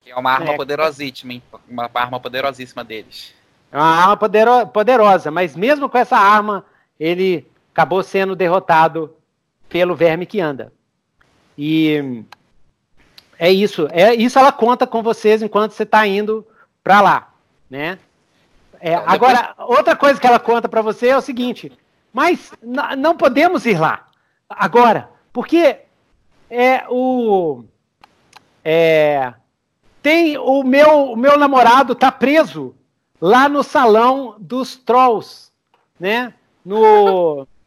[0.01, 0.57] Que é uma arma é.
[0.57, 1.43] poderosíssima, hein?
[1.69, 3.35] Uma arma poderosíssima deles.
[3.71, 6.65] É uma arma podero poderosa, mas mesmo com essa arma,
[6.99, 9.15] ele acabou sendo derrotado
[9.69, 10.73] pelo verme que anda.
[11.57, 12.23] E
[13.37, 13.87] é isso.
[13.91, 16.45] É isso ela conta com vocês enquanto você está indo
[16.83, 17.33] para lá,
[17.69, 17.97] né?
[18.79, 21.71] É, então, agora, outra coisa que ela conta para você é o seguinte:
[22.11, 24.07] mas não podemos ir lá
[24.49, 25.77] agora, porque
[26.49, 27.63] é o
[28.65, 29.33] é,
[30.01, 32.75] tem o meu o meu namorado tá preso
[33.19, 35.51] lá no salão dos trolls,
[35.99, 36.33] né?
[36.65, 37.47] No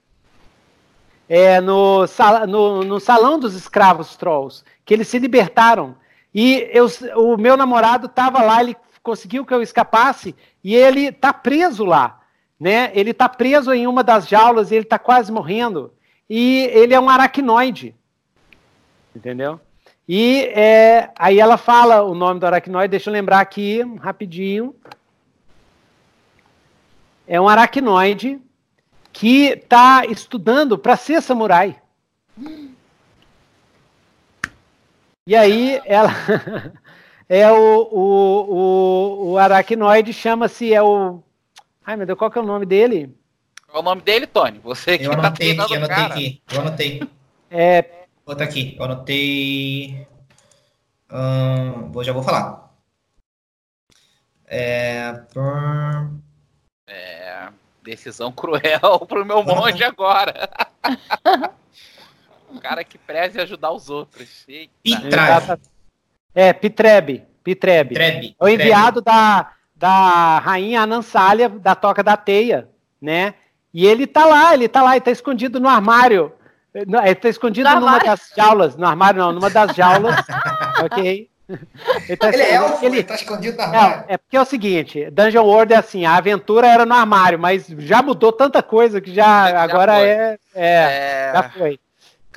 [1.28, 2.04] é, no,
[2.48, 5.96] no, no, salão dos escravos trolls, que eles se libertaram.
[6.34, 6.86] E eu,
[7.16, 12.20] o meu namorado estava lá, ele conseguiu que eu escapasse, e ele está preso lá.
[12.58, 12.90] Né?
[12.94, 15.92] Ele está preso em uma das jaulas e ele está quase morrendo.
[16.28, 17.94] E ele é um aracnoide.
[19.14, 19.60] Entendeu?
[20.08, 24.74] E é, aí ela fala o nome do aracnoide, deixa eu lembrar aqui rapidinho.
[27.26, 28.40] É um aracnoide
[29.14, 31.80] que está estudando para ser samurai.
[35.26, 36.10] E aí ela
[37.28, 41.22] é o, o, o, o aracnoide chama-se é o
[41.86, 43.16] Ai meu Deus, qual que é o nome dele?
[43.68, 44.58] Qual é o nome dele, Tony?
[44.58, 46.14] Você que eu tá anotei aqui, eu anotei cara.
[46.14, 47.02] aqui, eu anotei.
[47.50, 47.84] É.
[48.26, 50.06] Bota aqui, eu anotei.
[51.12, 52.74] Hum, já vou falar.
[54.46, 55.24] É.
[56.86, 57.23] É.
[57.84, 60.48] Decisão cruel pro meu monge agora.
[62.50, 64.46] um cara que preze ajudar os outros.
[64.48, 65.60] Eita.
[66.34, 67.24] É, Pitrebe.
[67.44, 67.90] Pitrebe.
[67.90, 68.36] Pitrebe.
[68.40, 72.70] É o enviado da, da rainha Anansália, da Toca da Teia,
[73.00, 73.34] né?
[73.72, 76.32] E ele tá lá, ele tá lá, ele tá escondido no armário.
[76.74, 78.06] Ele tá escondido no numa armário?
[78.06, 78.76] das jaulas.
[78.76, 80.16] No armário não, numa das jaulas.
[80.82, 81.28] ok?
[82.08, 84.04] Ele, tá, ele é elfo, ele, ele tá escondido no armário.
[84.08, 87.38] É, é porque é o seguinte, Dungeon World é assim, a aventura era no armário,
[87.38, 91.80] mas já mudou tanta coisa que já, já agora é, é, é, já foi.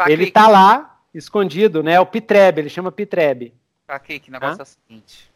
[0.07, 1.99] Ele tá lá, escondido, né?
[1.99, 3.53] O Pitrebe, ele chama Pitrebe.
[3.87, 4.59] Aqui, que negócio Hã?
[4.59, 5.31] é o seguinte.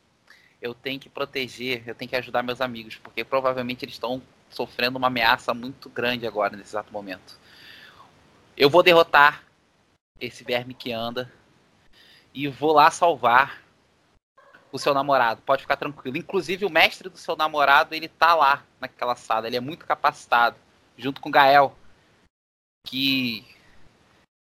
[0.61, 4.97] Eu tenho que proteger, eu tenho que ajudar meus amigos, porque provavelmente eles estão sofrendo
[4.97, 7.39] uma ameaça muito grande agora, nesse exato momento.
[8.55, 9.43] Eu vou derrotar
[10.19, 11.31] esse verme que anda
[12.33, 13.60] e vou lá salvar
[14.71, 15.41] o seu namorado.
[15.41, 16.17] Pode ficar tranquilo.
[16.17, 19.47] Inclusive, o mestre do seu namorado, ele tá lá naquela sala.
[19.47, 20.55] Ele é muito capacitado.
[20.97, 21.75] Junto com Gael,
[22.85, 23.45] que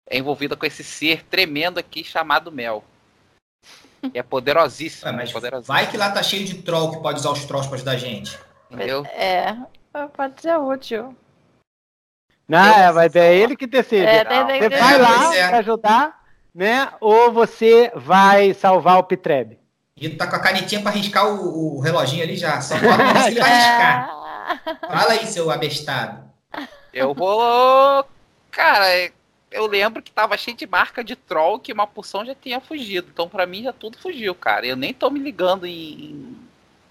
[0.08, 2.84] é envolvida com esse ser tremendo aqui chamado Mel.
[4.00, 5.08] Que é poderosíssimo.
[5.08, 5.74] É, mas poderosíssimo.
[5.74, 7.96] vai que lá tá cheio de troll que pode usar os trolls pra ajudar a
[7.96, 8.38] gente.
[8.70, 9.04] Entendeu?
[9.06, 9.56] É,
[10.14, 11.16] pode ser útil.
[12.48, 14.06] Não, é, mas é ele que decide.
[14.06, 15.48] É, você vai lá é.
[15.48, 16.26] pra ajudar
[16.56, 16.90] né?
[17.02, 19.58] Ou você vai salvar o Pitreb?
[19.96, 22.60] E tá com a canetinha para riscar o, o, reloginho ali já.
[22.60, 24.08] Só pode conseguir riscar.
[24.80, 26.22] Fala aí, seu abestado.
[26.92, 28.04] Eu vou.
[28.50, 29.10] Cara,
[29.50, 33.08] eu lembro que tava cheio de marca de troll que uma porção já tinha fugido.
[33.12, 34.66] Então, para mim, já tudo fugiu, cara.
[34.66, 36.36] Eu nem tô me ligando em,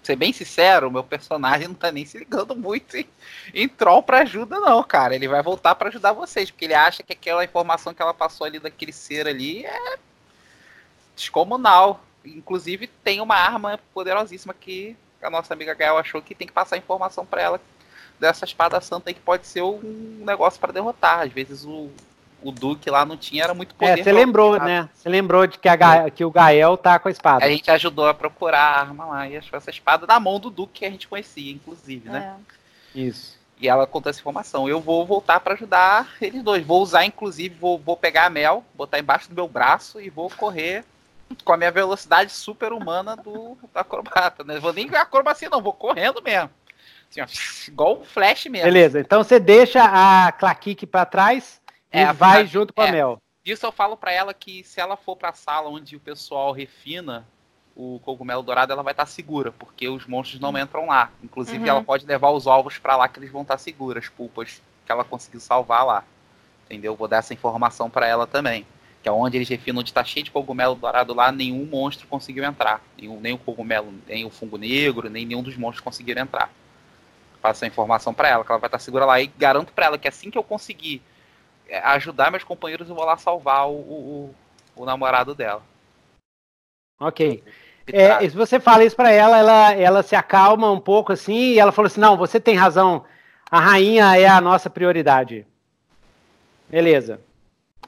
[0.06, 3.06] ser bem sincero, o meu personagem não tá nem se ligando muito em,
[3.52, 5.14] em troll pra ajuda, não, cara.
[5.14, 8.46] Ele vai voltar para ajudar vocês, porque ele acha que aquela informação que ela passou
[8.46, 9.98] ali daquele ser ali é
[11.14, 12.04] descomunal.
[12.26, 16.76] Inclusive, tem uma arma poderosíssima que a nossa amiga Gael achou que tem que passar
[16.76, 17.60] informação para ela
[18.18, 21.20] dessa espada santa aí que pode ser um negócio para derrotar.
[21.20, 21.90] Às vezes o,
[22.42, 24.00] o Duque lá não tinha, era muito poder.
[24.00, 24.88] É, você lembrou, né?
[24.94, 27.44] Você lembrou de que, a, que o Gael tá com a espada.
[27.44, 30.50] A gente ajudou a procurar a arma lá e achou essa espada na mão do
[30.50, 32.36] Duque que a gente conhecia, inclusive, né?
[32.94, 33.00] É.
[33.00, 33.36] Isso.
[33.58, 34.68] E ela contou essa informação.
[34.68, 36.64] Eu vou voltar para ajudar eles dois.
[36.64, 40.30] Vou usar, inclusive, vou, vou pegar a Mel, botar embaixo do meu braço e vou
[40.30, 40.84] correr
[41.44, 44.44] com a minha velocidade super humana do, do acrobata.
[44.44, 44.58] Né?
[44.58, 46.50] Vou nem acrobacia, não, vou correndo mesmo.
[47.10, 47.26] Assim, ó,
[47.70, 48.66] igual um flash mesmo.
[48.66, 51.60] Beleza, então você deixa a Claquique para trás
[51.92, 53.22] e é, vai a, junto com a é, Mel.
[53.44, 56.52] Isso eu falo para ela que se ela for para a sala onde o pessoal
[56.52, 57.26] refina
[57.76, 61.10] o cogumelo dourado, ela vai estar tá segura, porque os monstros não entram lá.
[61.22, 61.68] Inclusive, uhum.
[61.68, 64.62] ela pode levar os ovos para lá que eles vão estar tá seguros, as pulpas
[64.84, 66.04] que ela conseguiu salvar lá.
[66.64, 66.96] Entendeu?
[66.96, 68.66] Vou dar essa informação para ela também.
[69.06, 72.42] Que é onde eles refinam, onde está cheio de cogumelo dourado lá, nenhum monstro conseguiu
[72.42, 72.82] entrar.
[72.98, 76.50] Nenhum, nem o cogumelo, nem o fungo negro, nem nenhum dos monstros conseguiram entrar.
[77.40, 79.20] Passo a informação para ela, que ela vai estar tá segura lá.
[79.20, 81.00] E garanto para ela que assim que eu conseguir
[81.68, 84.34] é, ajudar meus companheiros, eu vou lá salvar o, o,
[84.74, 85.62] o namorado dela.
[86.98, 87.44] Ok.
[87.86, 91.60] É, se você fala isso para ela, ela, ela se acalma um pouco assim e
[91.60, 93.04] ela falou assim: não, você tem razão,
[93.48, 95.46] a rainha é a nossa prioridade.
[96.68, 97.20] Beleza.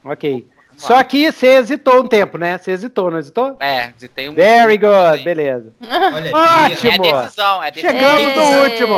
[0.01, 0.47] Ok.
[0.79, 2.57] Só que você hesitou um tempo, né?
[2.57, 3.57] Você hesitou, não hesitou?
[3.59, 5.73] É, hesitei um Very good, beleza.
[5.83, 7.05] Olha, Ótimo!
[7.05, 7.91] É decisão, é decisão.
[7.91, 8.95] Chegamos no último!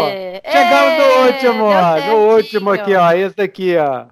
[0.52, 2.08] Chegamos no último!
[2.08, 3.12] No último aqui, ó.
[3.12, 4.06] Esse daqui, ó.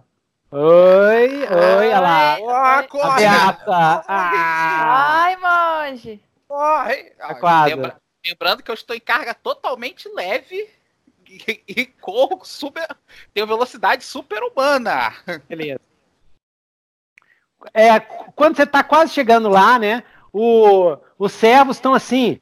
[0.52, 2.38] Oi, oi, olha lá.
[2.40, 3.26] Oh, corre!
[3.26, 3.58] A
[4.08, 5.24] ah.
[5.24, 6.20] Ai, monge!
[6.48, 7.14] Corre!
[7.20, 7.76] É quase.
[7.76, 10.68] Lembra, lembrando que eu estou em carga totalmente leve
[11.30, 12.88] e, e corro super.
[13.32, 15.14] Tenho velocidade super humana.
[15.48, 15.80] Beleza.
[17.74, 20.04] É, quando você está quase chegando lá, né?
[20.32, 22.40] O, os servos estão assim,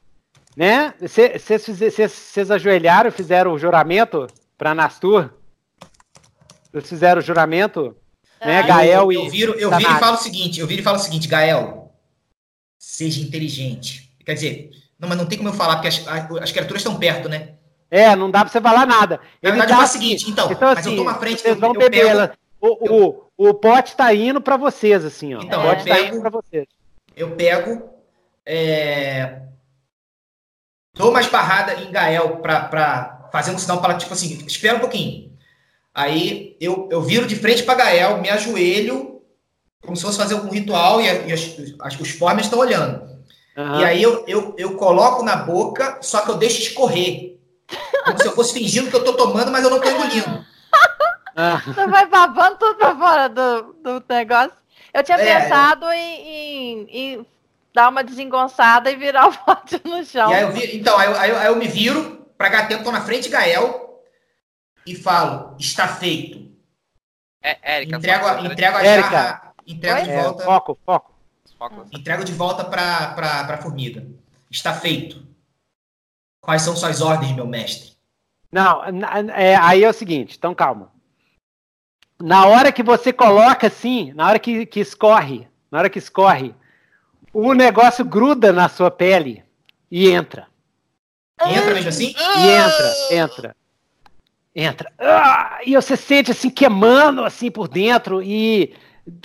[0.56, 0.94] né?
[1.00, 4.26] Vocês ajoelharam, fizeram o juramento
[4.56, 5.30] para Nastur?
[6.72, 7.96] Vocês fizeram o juramento?
[8.40, 10.96] Né, Gael eu, eu, viro, eu viro e falo o seguinte, eu viro e falo
[10.96, 11.92] o seguinte, Gael,
[12.78, 14.12] seja inteligente.
[14.24, 16.06] Quer dizer, não, mas não tem como eu falar, porque as,
[16.40, 17.54] as criaturas estão perto, né?
[17.90, 19.20] É, não dá pra você falar nada.
[19.42, 19.80] Na verdade, tá...
[19.80, 21.72] é o seguinte, então, então assim, mas eu assim, tô na frente, vocês eu, vão
[21.72, 22.04] eu beber.
[22.04, 23.06] Pego, o, eu...
[23.06, 25.40] o, o pote tá indo para vocês, assim, ó.
[25.40, 26.66] Então, o pote eu tá indo pra vocês.
[27.16, 27.88] Eu pego,
[28.44, 29.42] é...
[30.94, 34.80] dou uma esbarrada em Gael pra, pra fazer um sinal para tipo assim, espera um
[34.80, 35.32] pouquinho.
[35.94, 39.22] Aí eu, eu viro de frente para Gael, me ajoelho
[39.84, 43.18] como se fosse fazer algum ritual e, e as, as, os formas estão olhando.
[43.56, 43.80] Uhum.
[43.80, 47.38] E aí eu, eu, eu coloco na boca, só que eu deixo escorrer.
[48.04, 50.44] Como se eu fosse fingindo que eu tô tomando, mas eu não tô engolindo.
[51.64, 54.52] Você vai babando tudo pra fora do, do negócio.
[54.92, 57.26] Eu tinha é, pensado em, em, em,
[57.72, 60.30] dar uma desengonçada e virar o pote no chão.
[60.32, 63.28] Aí vi, então, aí, aí, aí, eu me viro pra Gatento, tô na frente de
[63.28, 64.02] Gael
[64.84, 66.48] e falo, está feito.
[67.42, 67.96] É, Érica.
[67.96, 69.10] Entrego, a, entrego a Érica.
[69.10, 70.44] jarra Entrego de é, volta.
[70.44, 71.14] Foco, foco.
[71.92, 74.06] Entrego de volta para a formiga.
[74.50, 75.26] Está feito.
[76.40, 77.92] Quais são suas ordens, meu mestre?
[78.50, 78.82] Não,
[79.34, 80.90] é, aí é o seguinte, então calma.
[82.20, 86.54] Na hora que você coloca assim, na hora que, que escorre, na hora que escorre,
[87.32, 89.44] o negócio gruda na sua pele
[89.90, 90.46] e entra.
[91.46, 92.14] Entra mesmo assim?
[92.16, 93.56] E entra, entra.
[94.54, 94.92] Entra.
[94.98, 98.74] Ah, e você sente assim queimando assim por dentro e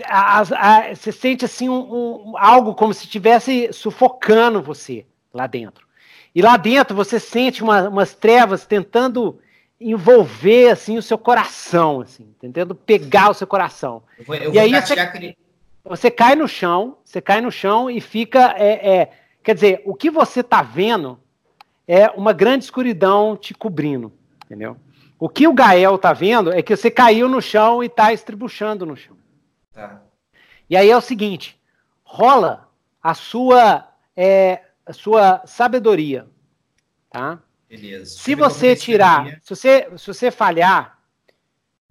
[0.06, 5.88] a, a, você sente assim um, um, algo como se estivesse sufocando você lá dentro.
[6.36, 9.40] E lá dentro você sente uma, umas trevas tentando
[9.90, 14.04] envolver assim o seu coração, assim, tentando pegar o seu coração.
[14.18, 15.38] Eu vou, eu e aí você, aquele...
[15.84, 19.12] você cai no chão, você cai no chão e fica, é, é,
[19.44, 21.20] quer dizer, o que você está vendo
[21.88, 24.12] é uma grande escuridão te cobrindo,
[24.46, 24.78] entendeu?
[25.20, 28.86] O que o Gael está vendo é que você caiu no chão e está estribuchando
[28.86, 29.16] no chão.
[29.72, 30.02] Tá.
[30.70, 31.60] E aí é o seguinte:
[32.04, 32.70] rola
[33.02, 36.28] a sua, é, a sua sabedoria.
[37.10, 37.40] Tá?
[37.74, 38.06] Beleza.
[38.06, 41.00] Se você tirar, se você, se você falhar,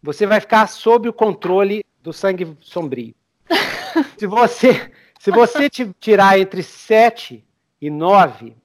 [0.00, 3.12] você vai ficar sob o controle do sangue sombrio.
[4.16, 7.44] se você, se você tirar entre 7
[7.80, 8.56] e 9,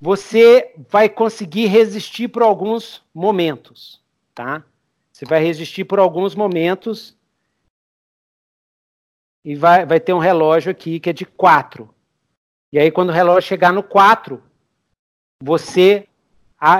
[0.00, 4.02] você vai conseguir resistir por alguns momentos,
[4.34, 4.64] tá?
[5.12, 7.14] Você vai resistir por alguns momentos
[9.44, 11.94] e vai, vai ter um relógio aqui que é de 4.
[12.72, 14.42] E aí, quando o relógio chegar no 4,
[15.42, 16.08] você,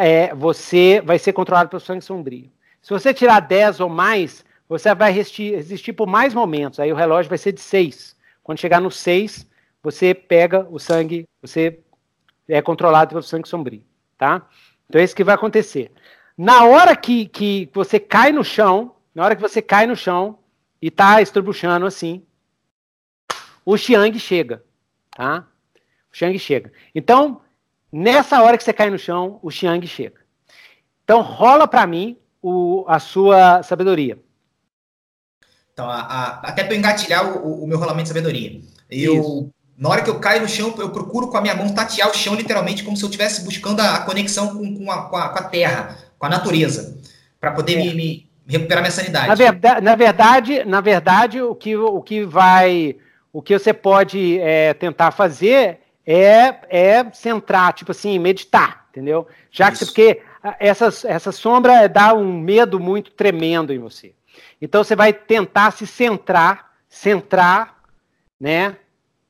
[0.02, 2.50] é, você vai ser controlado pelo sangue sombrio.
[2.80, 6.80] Se você tirar 10 ou mais, você vai resistir, resistir por mais momentos.
[6.80, 8.16] Aí o relógio vai ser de 6.
[8.42, 9.46] Quando chegar no 6,
[9.82, 11.80] você pega o sangue, você
[12.48, 13.82] é controlado pelo sangue sombrio.
[14.16, 14.46] Tá?
[14.88, 15.92] Então é isso que vai acontecer.
[16.36, 20.38] Na hora que, que você cai no chão, na hora que você cai no chão,
[20.84, 22.22] e tá estrubuchando assim,
[23.64, 24.62] o Xiang chega,
[25.16, 25.46] tá?
[26.12, 26.70] O Xiang chega.
[26.94, 27.40] Então,
[27.94, 30.16] nessa hora que você cai no chão, o Xiang chega.
[31.04, 34.18] Então, rola para mim o, a sua sabedoria.
[35.72, 38.60] Então, a, a, até para engatilhar o, o, meu rolamento de sabedoria.
[38.90, 39.50] Eu, Isso.
[39.78, 42.14] na hora que eu caio no chão, eu procuro com a minha mão tatear o
[42.14, 45.16] chão, literalmente, como se eu estivesse buscando a, a conexão com, com, a, com, com,
[45.16, 46.98] a, terra, com a natureza,
[47.40, 47.76] para poder é.
[47.76, 49.28] me, me, recuperar minha sanidade.
[49.28, 52.96] Na verdade, na verdade, na verdade o, que, o que vai.
[53.32, 59.26] O que você pode é, tentar fazer é, é centrar, tipo assim, meditar, entendeu?
[59.50, 60.22] Já que porque
[60.58, 64.12] essa, essa sombra dá um medo muito tremendo em você.
[64.60, 67.78] Então você vai tentar se centrar, centrar,
[68.38, 68.76] né?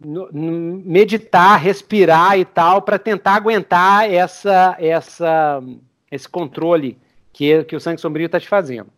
[0.00, 5.62] meditar, respirar e tal, para tentar aguentar essa, essa,
[6.10, 6.98] esse controle
[7.32, 8.88] que, que o sangue sombrio está te fazendo.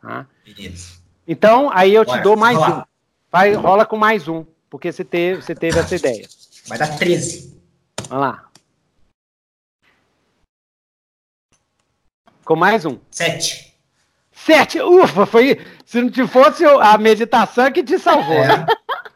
[0.00, 0.26] Tá?
[1.26, 2.82] Então, aí eu te dou mais um.
[3.30, 6.26] Vai, rola com mais um, porque você teve, você teve essa ideia.
[6.66, 7.60] Vai dar 13.
[8.08, 8.48] Vamos lá.
[12.44, 12.98] Com mais um.
[13.10, 13.76] Sete.
[14.32, 14.80] Sete!
[14.80, 15.64] Ufa, foi.
[15.84, 18.34] Se não te fosse a meditação que te salvou.
[18.34, 18.66] É.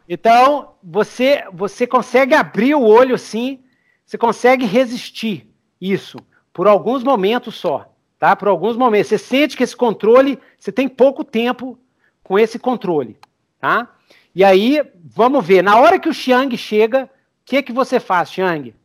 [0.09, 3.61] Então, você, você consegue abrir o olho sim,
[4.05, 6.17] você consegue resistir isso
[6.53, 8.35] por alguns momentos só, tá?
[8.35, 9.09] Por alguns momentos.
[9.09, 11.77] Você sente que esse controle, você tem pouco tempo
[12.23, 13.17] com esse controle,
[13.59, 13.93] tá?
[14.33, 17.09] E aí, vamos ver, na hora que o Xiang chega,
[17.47, 18.75] que que você faz, Xiang?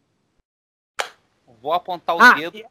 [1.60, 2.64] Vou apontar o ah, dedo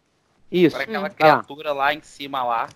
[0.51, 0.75] isso.
[0.75, 1.13] para aquela hum.
[1.13, 2.67] criatura lá em cima lá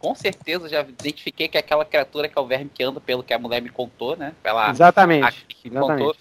[0.00, 3.22] com certeza já identifiquei que é aquela criatura que é o verme que anda pelo
[3.22, 4.34] que a mulher me contou, né?
[4.42, 5.46] Pela exatamente.
[5.62, 5.78] exatamente.
[5.78, 6.16] Contou.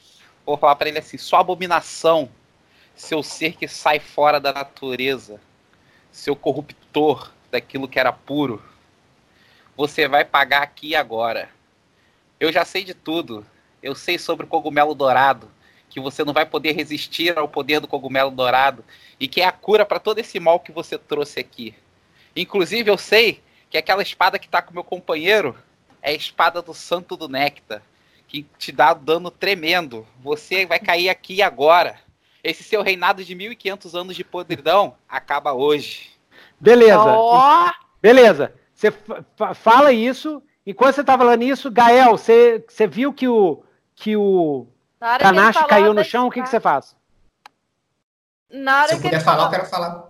[0.46, 2.30] Vou falar para ele assim: sua abominação,
[2.94, 5.40] seu ser que sai fora da natureza,
[6.12, 8.62] seu corruptor daquilo que era puro,
[9.78, 11.50] você vai pagar aqui e agora.
[12.38, 13.46] Eu já sei de tudo.
[13.82, 15.50] Eu sei sobre o cogumelo dourado,
[15.90, 18.86] que você não vai poder resistir ao poder do cogumelo dourado
[19.20, 21.74] e que é a cura para todo esse mal que você trouxe aqui.
[22.36, 25.56] Inclusive, eu sei que aquela espada que tá com meu companheiro
[26.02, 27.82] é a espada do Santo do Néctar,
[28.28, 30.06] que te dá dano tremendo.
[30.22, 32.00] Você vai cair aqui agora.
[32.44, 36.12] Esse seu reinado de 1500 anos de podridão acaba hoje.
[36.60, 37.18] Beleza.
[37.18, 37.70] Oh!
[38.02, 38.54] Beleza.
[38.74, 38.94] Você
[39.56, 40.42] fala isso.
[40.66, 43.64] Enquanto você tá falando isso, Gael, você, você viu que o
[43.96, 44.66] que o
[45.00, 46.96] Kanashi caiu no chão, o que, que você faz?
[48.50, 50.10] Na hora Se eu puder falar, eu quero falar.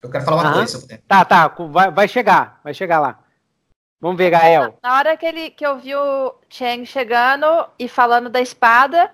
[0.00, 1.02] Eu quero falar uma coisa, se eu puder.
[1.08, 3.18] Tá, tá, vai, vai chegar, vai chegar lá.
[4.00, 4.78] Vamos ver, Gael.
[4.82, 9.10] Na hora que, ele, que eu vi o Cheng chegando e falando da espada,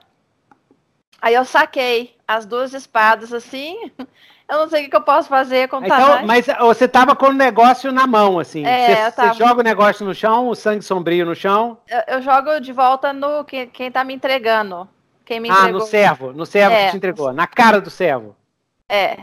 [1.22, 3.90] aí eu saquei as duas espadas assim.
[4.46, 7.28] Eu não sei o que eu posso fazer com o então, Mas você tava com
[7.28, 8.62] o negócio na mão, assim.
[8.62, 9.32] É, você, tava...
[9.32, 11.78] você joga o negócio no chão, o sangue sombrio no chão.
[11.88, 14.86] Eu, eu jogo de volta no quem, quem tá me entregando.
[15.24, 15.68] Quem me entregou.
[15.68, 16.84] Ah, no servo, no servo é.
[16.86, 17.32] que te entregou.
[17.32, 18.36] Na cara do servo.
[18.88, 19.18] É.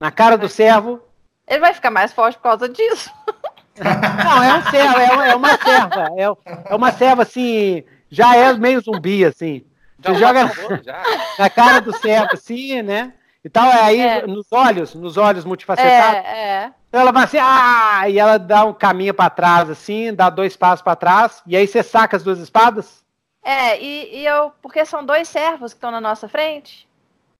[0.00, 1.00] Na cara do servo.
[1.46, 3.10] Ele vai ficar mais forte por causa disso.
[3.76, 6.08] Não, é um servo, é uma, é uma serva.
[6.16, 9.64] É, é, uma serva assim, já é meio zumbi, assim.
[9.98, 10.50] Você joga na,
[11.38, 13.12] na cara do servo, assim, né?
[13.44, 14.26] E tal, é aí é.
[14.26, 16.24] nos olhos, nos olhos multifacetados.
[16.24, 16.72] É, é.
[16.88, 18.08] Então ela vai assim, ah!
[18.08, 21.66] E ela dá um caminho para trás, assim, dá dois passos para trás, e aí
[21.66, 23.03] você saca as duas espadas?
[23.44, 24.50] É, e, e eu.
[24.62, 26.88] Porque são dois servos que estão na nossa frente?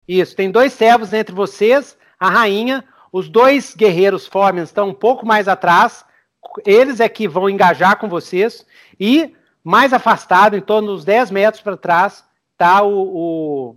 [0.07, 5.25] Isso, tem dois servos entre vocês, a rainha, os dois guerreiros Formen estão um pouco
[5.25, 6.05] mais atrás,
[6.67, 8.67] eles é que vão engajar com vocês,
[9.01, 12.23] e mais afastado, em torno dos 10 metros para trás,
[12.59, 13.77] tá o, o,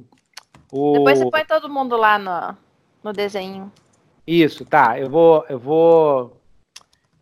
[0.69, 2.57] o, Depois você põe todo mundo lá no,
[3.01, 3.71] no desenho.
[4.25, 4.99] Isso, tá.
[4.99, 6.41] Eu vou, eu vou,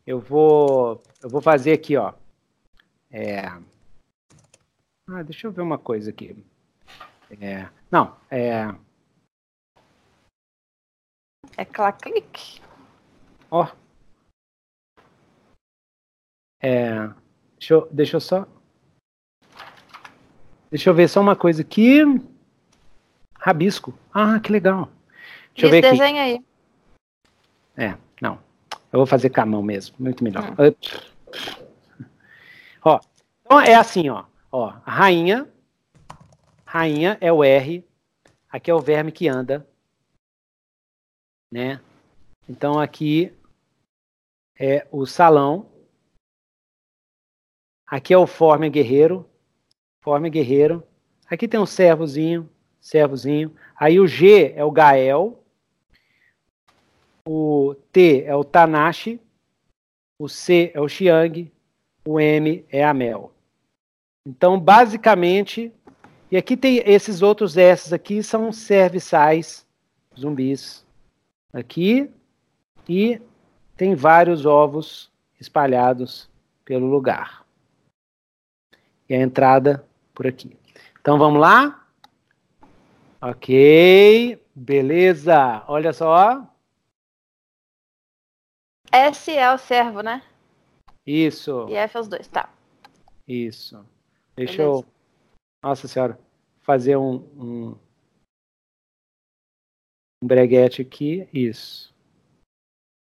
[0.07, 2.11] eu vou, eu vou fazer aqui, ó.
[3.11, 3.51] É...
[5.07, 6.43] Ah, deixa eu ver uma coisa aqui.
[7.39, 7.69] É...
[7.91, 8.73] Não, é.
[11.55, 12.59] É clac-clique.
[13.51, 13.67] Ó.
[16.59, 17.07] É.
[17.59, 18.47] Deixa eu, deixa eu só.
[20.71, 22.01] Deixa eu ver só uma coisa aqui.
[23.39, 23.93] Rabisco.
[24.11, 24.89] Ah, que legal.
[25.53, 25.97] Deixa eu ver aqui.
[25.97, 26.45] desenho aí.
[27.77, 28.39] É, não.
[28.91, 29.95] Eu vou fazer com a mão mesmo.
[29.99, 30.43] Muito melhor.
[30.51, 32.05] Hum.
[32.83, 32.99] Ó.
[33.45, 34.25] Então é assim, ó.
[34.51, 35.51] Ó, rainha.
[36.65, 37.85] Rainha é o R.
[38.49, 39.67] Aqui é o verme que anda
[41.51, 41.79] né?
[42.49, 43.31] Então aqui
[44.59, 45.71] é o salão.
[47.87, 49.29] Aqui é o forme guerreiro,
[50.01, 50.85] forme guerreiro.
[51.29, 52.49] Aqui tem um servozinho,
[52.81, 53.55] servozinho.
[53.75, 55.43] Aí o G é o Gael.
[57.27, 59.19] O T é o Tanashi.
[60.19, 61.51] O C é o Xiang.
[62.07, 63.34] O M é a Mel.
[64.25, 65.71] Então, basicamente,
[66.31, 69.65] e aqui tem esses outros S aqui, são serviçais
[70.17, 70.83] zumbis.
[71.53, 72.11] Aqui,
[72.89, 73.21] e
[73.77, 76.29] tem vários ovos espalhados
[76.63, 77.45] pelo lugar.
[79.07, 80.57] E a entrada por aqui.
[80.99, 81.87] Então vamos lá?
[83.21, 85.63] Ok, beleza.
[85.67, 86.51] Olha só.
[88.91, 90.23] S é o servo, né?
[91.05, 91.67] Isso.
[91.69, 92.49] E F é os dois, tá.
[93.27, 93.85] Isso.
[94.35, 94.79] Deixa beleza.
[94.79, 94.85] eu.
[95.63, 96.19] Nossa senhora.
[96.61, 97.77] Fazer um, um,
[100.23, 101.27] um breguete aqui.
[101.33, 101.93] Isso.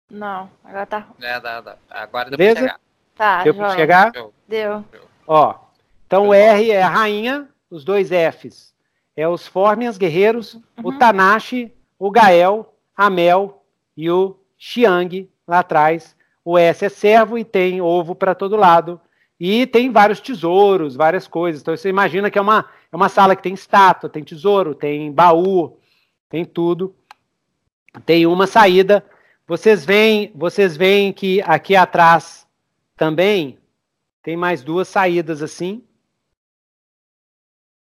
[0.10, 1.10] Não, agora tá.
[1.22, 1.78] É, dá, dá.
[1.90, 2.60] Agora deu Beleza?
[2.60, 2.80] pra chegar.
[3.16, 4.12] Tá, deu pra chegar?
[4.48, 4.86] Deu.
[5.28, 5.60] Ó,
[6.06, 8.76] então o R é a rainha, os dois Fs
[9.16, 10.62] é os Formians guerreiros, uhum.
[10.84, 13.64] o Tanashi, o Gael, a Mel
[13.96, 16.16] e o Xiang lá atrás.
[16.44, 19.00] O S é servo e tem ovo para todo lado.
[19.40, 21.62] E tem vários tesouros, várias coisas.
[21.62, 25.12] Então você imagina que é uma, é uma sala que tem estátua, tem tesouro, tem
[25.12, 25.78] baú,
[26.30, 26.96] tem tudo.
[28.06, 29.04] Tem uma saída
[29.48, 32.48] vocês veem, vocês veem que aqui atrás
[32.96, 33.60] também
[34.24, 35.86] tem mais duas saídas assim.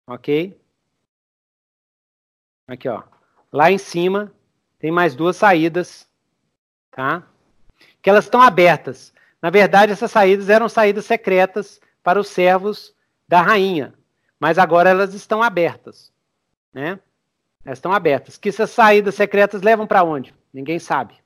[0.07, 0.59] Ok?
[2.67, 3.03] Aqui, ó.
[3.53, 4.33] Lá em cima
[4.79, 6.09] tem mais duas saídas,
[6.91, 7.29] tá?
[8.01, 9.13] Que elas estão abertas.
[9.41, 12.95] Na verdade, essas saídas eram saídas secretas para os servos
[13.27, 13.95] da rainha,
[14.39, 16.13] mas agora elas estão abertas,
[16.73, 16.99] né?
[17.65, 18.37] Elas estão abertas.
[18.37, 20.35] Que essas saídas secretas levam para onde?
[20.53, 21.21] Ninguém sabe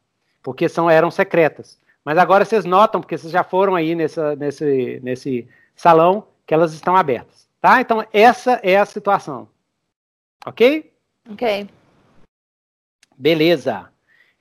[0.45, 1.81] porque são, eram secretas.
[2.05, 6.74] Mas agora vocês notam, porque vocês já foram aí nessa, nesse, nesse salão, que elas
[6.74, 7.49] estão abertas.
[7.61, 7.81] Tá?
[7.81, 9.49] Então, essa é a situação.
[10.45, 10.93] Ok?
[11.31, 11.66] Ok.
[13.16, 13.89] Beleza.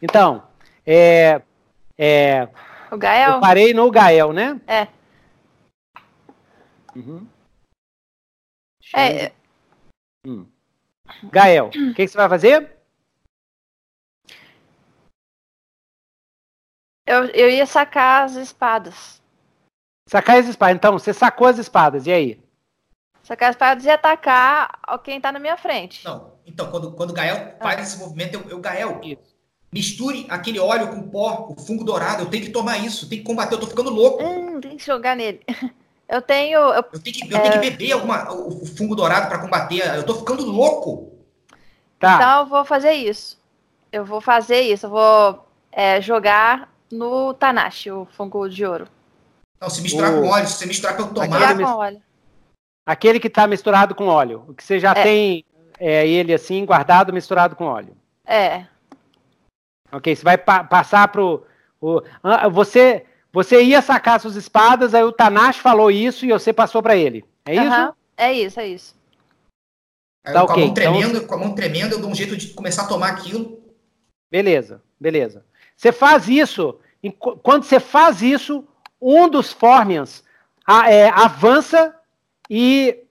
[0.01, 0.43] Então,
[0.85, 1.41] é,
[1.97, 2.49] é,
[2.93, 3.33] o Gael?
[3.33, 4.59] Eu parei no Gael, né?
[4.67, 4.87] É.
[6.95, 7.27] Uhum.
[8.95, 9.31] É.
[10.25, 10.45] Hum.
[11.31, 12.71] Gael, o que, que, você vai fazer?
[17.05, 19.21] Eu, eu ia sacar as espadas.
[20.07, 20.75] Sacar as espadas.
[20.75, 22.43] Então, você sacou as espadas, e aí?
[23.23, 26.05] Sacar as espadas e atacar quem tá na minha frente.
[26.05, 29.32] Não, então, quando, quando o Gael faz esse movimento, eu, eu Gael, isso.
[29.73, 33.27] Misture aquele óleo com pó, o fungo dourado, eu tenho que tomar isso, tenho que
[33.27, 34.23] combater, eu tô ficando louco.
[34.23, 35.41] Hum, tem que jogar nele.
[36.05, 36.59] Eu tenho.
[36.59, 37.41] Eu, eu tenho, que, eu é...
[37.41, 39.95] tenho que beber alguma, o, fungo dourado para combater.
[39.95, 41.11] Eu tô ficando louco.
[41.97, 42.15] Tá.
[42.15, 43.39] Então eu vou fazer isso.
[43.91, 44.85] Eu vou fazer isso.
[44.85, 48.87] Eu vou é, jogar no Tanashi, o fungo de ouro.
[49.59, 50.21] Não, se misturar o...
[50.21, 51.43] com óleo, se você misturar com tomate.
[51.43, 52.01] Aquele, com óleo.
[52.85, 54.43] Aquele que está misturado com óleo.
[54.49, 55.03] O que você já é.
[55.03, 55.45] tem
[55.79, 57.95] é, ele assim, guardado, misturado com óleo.
[58.25, 58.65] É.
[59.93, 61.45] Ok, você vai pa passar pro.
[61.79, 62.01] O,
[62.51, 66.95] você, você ia sacar suas espadas, aí o Tanashi falou isso e você passou para
[66.95, 67.23] ele.
[67.45, 67.75] É isso?
[67.75, 67.93] Uhum.
[68.17, 68.95] É isso, é isso.
[70.25, 70.63] Aí, tá, com, okay.
[70.63, 71.27] a mão tremendo, então...
[71.27, 73.61] com a mão tremendo, eu dou um jeito de começar a tomar aquilo.
[74.31, 75.45] Beleza, beleza.
[75.75, 76.79] Você faz isso
[77.41, 78.65] quando você faz isso,
[79.01, 80.23] um dos Formians
[80.87, 81.93] é, avança
[82.49, 83.03] e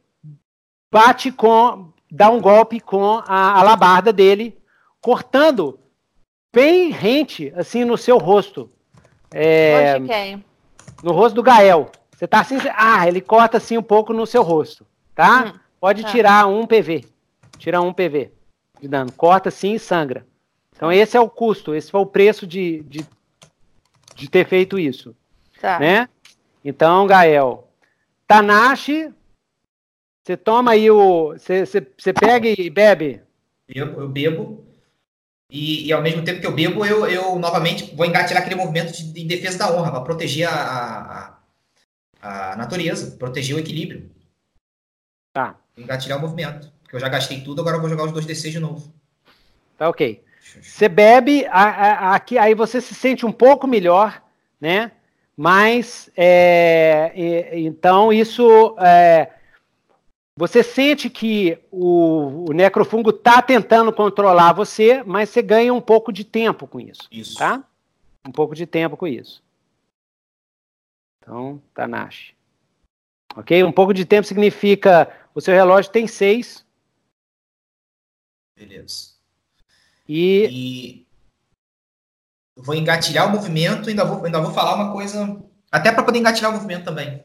[0.90, 4.58] bate com, dá um golpe com a alabarda dele,
[5.00, 5.78] cortando
[6.52, 8.70] bem rente, assim, no seu rosto.
[9.30, 9.98] É,
[11.02, 11.90] no rosto do Gael.
[12.14, 15.46] Você tá assim, ah, ele corta assim um pouco no seu rosto, tá?
[15.46, 16.08] Hum, Pode tá.
[16.10, 17.04] tirar um PV.
[17.58, 18.30] Tira um PV
[18.80, 19.10] de dano.
[19.12, 20.26] Corta assim e sangra.
[20.76, 23.04] Então esse é o custo, esse foi o preço de, de
[24.14, 25.14] de ter feito isso.
[25.60, 25.78] Tá.
[25.78, 26.08] Né?
[26.64, 27.68] Então, Gael,
[28.26, 29.12] Tanashi,
[30.22, 31.32] você toma aí o.
[31.32, 33.20] Você, você, você pega e bebe?
[33.68, 34.64] Eu, eu bebo.
[35.52, 38.90] E, e, ao mesmo tempo que eu bebo, eu, eu novamente vou engatilhar aquele movimento
[38.90, 41.36] de, de defesa da honra, para proteger a,
[42.22, 44.10] a, a, natureza, proteger o equilíbrio.
[45.30, 45.56] Tá.
[45.76, 46.72] Engatilhar o movimento.
[46.82, 48.94] Porque eu já gastei tudo, agora eu vou jogar os dois D6 de novo.
[49.76, 50.24] Tá ok.
[50.62, 54.22] Você bebe, aqui, aí você se sente um pouco melhor,
[54.58, 54.90] né?
[55.36, 57.12] Mas, é,
[57.52, 58.74] então, isso.
[58.78, 59.28] É,
[60.36, 66.12] você sente que o, o necrofungo está tentando controlar você, mas você ganha um pouco
[66.12, 67.06] de tempo com isso.
[67.10, 67.36] Isso.
[67.36, 67.62] Tá?
[68.26, 69.42] Um pouco de tempo com isso.
[71.18, 72.34] Então, Tanashi.
[73.36, 73.62] Ok?
[73.62, 76.64] Um pouco de tempo significa o seu relógio tem seis.
[78.56, 79.12] Beleza.
[80.08, 81.06] E, e
[82.56, 86.50] vou engatilhar o movimento, ainda vou, ainda vou falar uma coisa, até para poder engatilhar
[86.50, 87.24] o movimento também.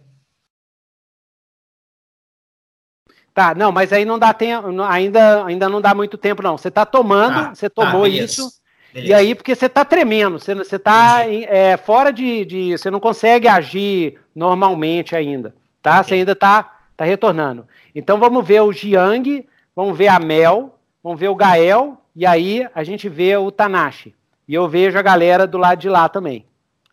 [3.37, 6.57] Tá, não, mas aí não dá tempo, ainda, ainda não dá muito tempo, não.
[6.57, 8.49] Você está tomando, ah, você tomou tá, isso,
[8.91, 9.11] beleza.
[9.11, 12.99] e aí porque você está tremendo, você, você tá é, fora de, de, Você não
[12.99, 16.01] consegue agir normalmente ainda, tá?
[16.01, 17.67] Você ainda está Tá retornando.
[17.93, 22.67] Então vamos ver o Jiang, vamos ver a Mel, vamos ver o Gael, e aí
[22.73, 24.15] a gente vê o Tanashi.
[24.47, 26.43] E eu vejo a galera do lado de lá também,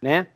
[0.02, 0.26] né?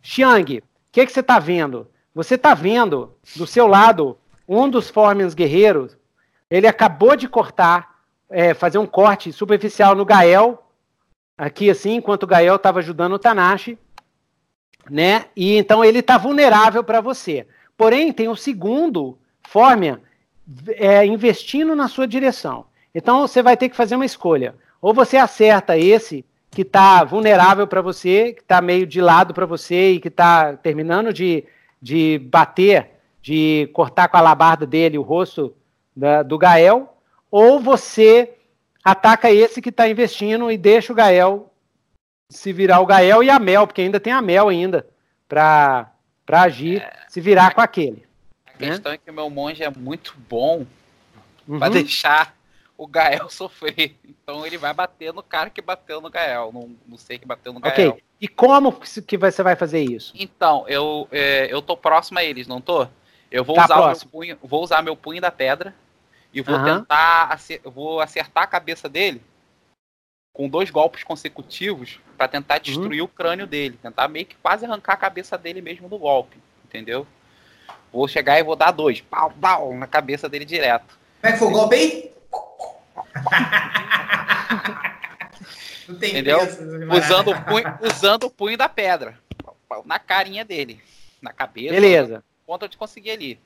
[0.00, 1.86] Xiang, o que, que você está vendo?
[2.14, 4.16] Você está vendo do seu lado
[4.48, 5.96] um dos Formens guerreiros.
[6.50, 7.96] Ele acabou de cortar,
[8.30, 10.62] é, fazer um corte superficial no Gael,
[11.36, 13.78] aqui assim, enquanto o Gael estava ajudando o Tanashi,
[14.90, 15.26] né?
[15.34, 17.46] E então ele está vulnerável para você.
[17.76, 20.00] Porém, tem o segundo Formian
[20.68, 22.66] é, investindo na sua direção.
[22.94, 24.54] Então você vai ter que fazer uma escolha.
[24.80, 29.46] Ou você acerta esse que está vulnerável para você, que está meio de lado para
[29.46, 31.44] você e que está terminando de,
[31.82, 32.90] de bater,
[33.24, 35.56] de cortar com a labarda dele o rosto
[35.96, 36.94] da, do Gael,
[37.30, 38.34] ou você
[38.84, 41.50] ataca esse que está investindo e deixa o Gael
[42.28, 44.86] se virar o Gael e a Mel, porque ainda tem a Mel ainda
[45.26, 45.90] para
[46.28, 48.04] agir, é, se virar a, com aquele.
[48.46, 48.68] A né?
[48.68, 50.66] questão é que o meu monge é muito bom
[51.48, 51.58] uhum.
[51.58, 52.36] para deixar
[52.76, 53.96] o Gael sofrer.
[54.06, 57.54] Então ele vai bater no cara que bateu no Gael, não, não sei que bateu
[57.54, 57.72] no Gael.
[57.92, 58.02] Ok.
[58.20, 58.70] E como
[59.06, 60.12] que você vai fazer isso?
[60.14, 62.86] Então, eu, é, eu tô próximo a eles, não tô?
[63.34, 64.10] Eu vou tá usar próximo.
[64.12, 65.74] meu punho, vou usar meu punho da pedra
[66.32, 66.64] e vou uhum.
[66.64, 69.20] tentar vou acertar a cabeça dele
[70.32, 73.06] com dois golpes consecutivos para tentar destruir uhum.
[73.06, 77.04] o crânio dele, tentar meio que quase arrancar a cabeça dele mesmo do golpe, entendeu?
[77.92, 80.96] Vou chegar e vou dar dois, pau, pau, na cabeça dele direto.
[81.20, 82.14] Como é que foi o golpe aí?
[85.86, 86.38] Entendeu?
[86.90, 89.18] Usando o, punho, usando o punho da pedra.
[89.84, 90.80] Na carinha dele.
[91.20, 91.74] Na cabeça.
[91.74, 92.24] Beleza.
[92.46, 93.38] Ponto de conseguir ali.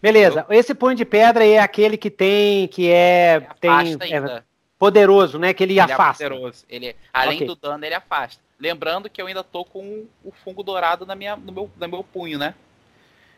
[0.00, 0.40] Beleza.
[0.40, 0.58] Entendeu?
[0.58, 2.68] Esse punho de pedra é aquele que tem.
[2.68, 3.46] que é.
[3.60, 4.42] tem, é
[4.78, 5.54] poderoso, né?
[5.54, 6.24] Que ele, ele é afasta.
[6.24, 6.64] É poderoso.
[6.68, 7.46] Ele, além okay.
[7.46, 8.42] do dano, ele afasta.
[8.58, 12.04] Lembrando que eu ainda tô com o fungo dourado na minha, no, meu, no meu
[12.04, 12.54] punho, né?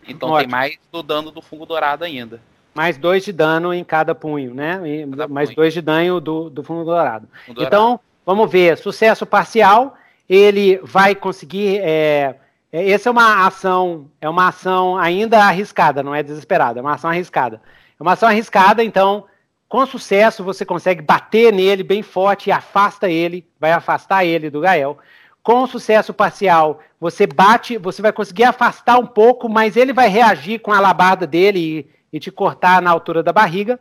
[0.07, 0.41] Então Ótimo.
[0.41, 2.41] tem mais do dano do fungo dourado ainda
[2.79, 4.81] mais dois de dano em cada punho, né?
[4.85, 5.57] E mais punho.
[5.57, 7.29] dois de dano do, do fundo dourado.
[7.49, 7.67] dourado.
[7.67, 8.79] Então, vamos ver.
[8.79, 9.97] Sucesso parcial,
[10.29, 11.81] ele vai conseguir.
[11.83, 12.37] É,
[12.73, 17.11] essa é uma ação, é uma ação ainda arriscada, não é desesperada, é uma ação
[17.11, 17.63] arriscada.
[17.99, 19.25] É uma ação arriscada, então,
[19.69, 24.61] com sucesso, você consegue bater nele bem forte e afasta ele, vai afastar ele do
[24.61, 24.99] Gael.
[25.43, 30.61] Com sucesso parcial, você bate, você vai conseguir afastar um pouco, mas ele vai reagir
[30.61, 33.79] com a labarda dele e e te cortar na altura da barriga.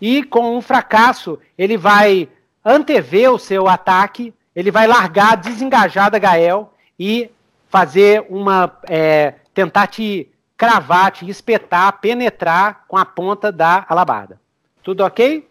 [0.00, 2.28] E com um fracasso, ele vai
[2.64, 7.30] antever o seu ataque, ele vai largar, desengajar da Gael e
[7.70, 8.78] fazer uma.
[8.88, 14.38] É, tentar te cravar, te espetar, penetrar com a ponta da alabarda.
[14.82, 15.48] Tudo ok?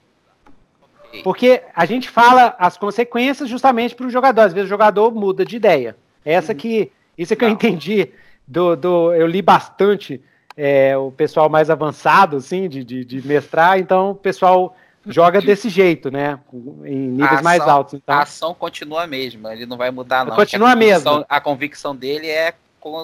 [1.23, 4.41] Porque a gente fala as consequências justamente para o jogador.
[4.41, 5.97] Às vezes o jogador muda de ideia.
[6.23, 6.57] Essa uhum.
[6.57, 6.91] que.
[7.17, 7.49] Isso é que Não.
[7.49, 8.11] eu entendi.
[8.47, 10.21] Do, do, eu li bastante
[10.55, 15.69] é, o pessoal mais avançado, assim, de, de, de, mestrar, então o pessoal joga desse
[15.69, 16.39] jeito, né?
[16.53, 17.93] Em níveis ação, mais altos.
[17.95, 18.15] Então.
[18.15, 20.35] A ação continua a mesma, ele não vai mudar, não.
[20.35, 21.25] Continua a, a mesma.
[21.27, 22.53] A convicção dele é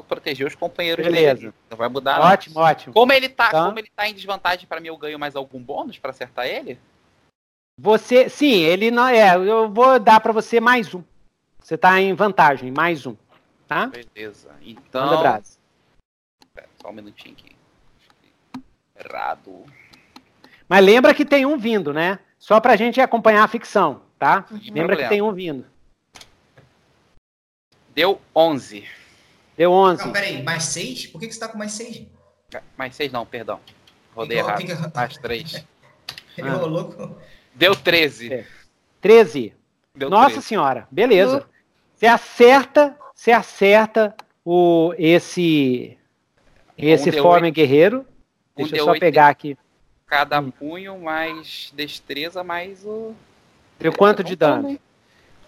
[0.07, 1.41] proteger os companheiros Beleza.
[1.41, 1.53] dele.
[1.69, 2.61] Não vai mudar, Ótimo, não.
[2.61, 2.93] ótimo.
[2.93, 5.61] Como ele tá, então, como ele tá em desvantagem para mim, eu ganho mais algum
[5.61, 6.79] bônus para acertar ele?
[7.77, 9.35] Você, sim, ele não é.
[9.35, 11.03] Eu vou dar para você mais um.
[11.59, 13.15] Você tá em vantagem, mais um,
[13.67, 13.87] tá?
[13.87, 14.49] Beleza.
[14.61, 15.07] Então.
[15.07, 15.43] Manda
[16.81, 17.55] só um minutinho aqui.
[18.97, 19.65] Errado.
[20.67, 22.19] Mas lembra que tem um vindo, né?
[22.37, 24.45] Só pra gente acompanhar a ficção, tá?
[24.49, 25.03] Não lembra problema.
[25.03, 25.65] que tem um vindo.
[27.93, 28.85] Deu 11.
[29.57, 30.05] Deu 11.
[30.05, 31.07] Não, peraí, mais 6?
[31.07, 32.07] Por que, que você tá com mais 6?
[32.77, 33.59] Mais 6 não, perdão.
[34.13, 34.63] Rodei errado.
[34.63, 34.73] Que...
[34.93, 35.65] Mais 3.
[36.37, 36.55] Ele ah.
[36.57, 37.15] louco.
[37.53, 38.33] Deu 13.
[38.33, 38.45] É.
[38.99, 39.53] 13.
[39.95, 40.47] Deu Nossa 13.
[40.47, 41.39] senhora, beleza.
[41.39, 41.55] Uh.
[41.95, 44.13] Você acerta, você acerta
[44.43, 45.97] o, esse
[46.77, 48.05] esse um forma guerreiro.
[48.55, 49.57] Deixa um eu só pegar aqui.
[50.07, 50.51] Cada hum.
[50.51, 53.13] punho mais destreza mais o.
[53.79, 54.79] Deu quanto de dano?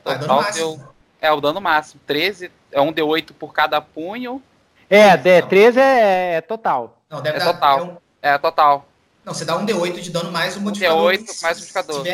[0.03, 0.80] Total ah, deu.
[1.22, 2.02] É o dano máximo.
[2.06, 2.52] 13.
[2.72, 4.42] É um D8 por cada punho.
[4.90, 7.02] É, D, 13 é, é total.
[7.10, 7.80] Não, deve é dar, total.
[7.80, 8.34] É, um...
[8.34, 8.88] é, total.
[9.24, 11.14] Não, você dá um D8 de dano mais o modificador.
[11.14, 12.06] D8 mais o modificador.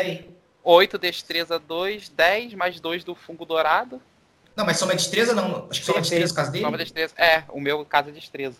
[0.64, 4.00] 8 destreza 2, 10 mais 2 do fungo dourado.
[4.56, 5.66] Não, mas soma destreza não.
[5.70, 6.64] Acho que soma destreza no caso dele.
[6.64, 7.14] Soma destreza.
[7.16, 8.58] É, o meu caso é destreza.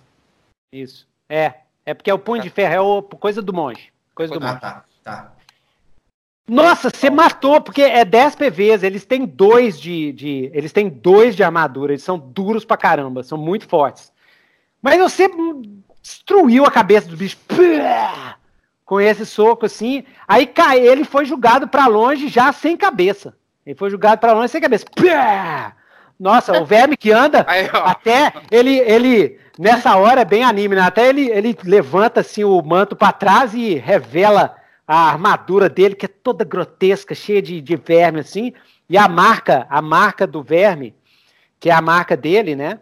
[0.72, 1.06] Isso.
[1.28, 1.54] É.
[1.86, 3.92] É porque é o punho de ferro, é o, coisa do monge.
[4.14, 4.60] Coisa do ah, monge.
[4.60, 5.32] tá, tá.
[6.46, 10.50] Nossa, você matou, porque é 10 PVs, eles têm dois de, de.
[10.52, 14.12] Eles têm dois de armadura, eles são duros pra caramba, são muito fortes.
[14.82, 15.30] Mas você
[16.02, 17.38] destruiu a cabeça do bicho.
[18.84, 20.04] Com esse soco assim.
[20.28, 23.34] Aí cai, ele foi jogado para longe já sem cabeça.
[23.64, 24.84] Ele foi jogado para longe sem cabeça.
[26.20, 30.82] Nossa, o verme que anda, Aí, até ele, ele nessa hora é bem anime, né?
[30.82, 36.06] Até ele, ele levanta assim o manto para trás e revela a armadura dele, que
[36.06, 38.52] é toda grotesca, cheia de, de verme, assim.
[38.88, 40.94] E a marca, a marca do verme,
[41.58, 42.80] que é a marca dele, né?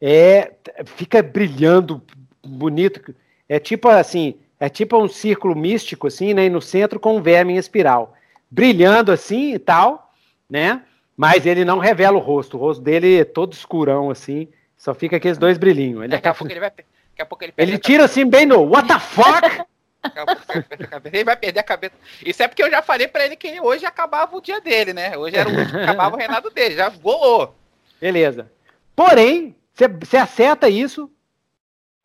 [0.00, 0.52] É,
[0.86, 2.02] fica brilhando
[2.42, 3.14] bonito.
[3.48, 6.46] É tipo assim, é tipo um círculo místico, assim, né?
[6.46, 8.14] E no centro com um verme em espiral.
[8.50, 10.12] Brilhando assim e tal,
[10.48, 10.82] né?
[11.16, 12.56] Mas ele não revela o rosto.
[12.56, 14.48] O rosto dele é todo escurão, assim.
[14.76, 16.02] Só fica aqueles dois brilhinhos.
[16.02, 18.62] Ele daqui, a pouco ele vai, daqui a pouco ele Ele tira assim bem no
[18.62, 19.64] What the fuck?
[21.10, 21.94] Ele vai perder a cabeça.
[22.24, 25.16] Isso é porque eu já falei para ele que hoje acabava o dia dele, né?
[25.16, 27.54] Hoje era o acabava o reinado dele, já golou.
[27.98, 28.52] Beleza.
[28.94, 31.10] Porém, você acerta isso.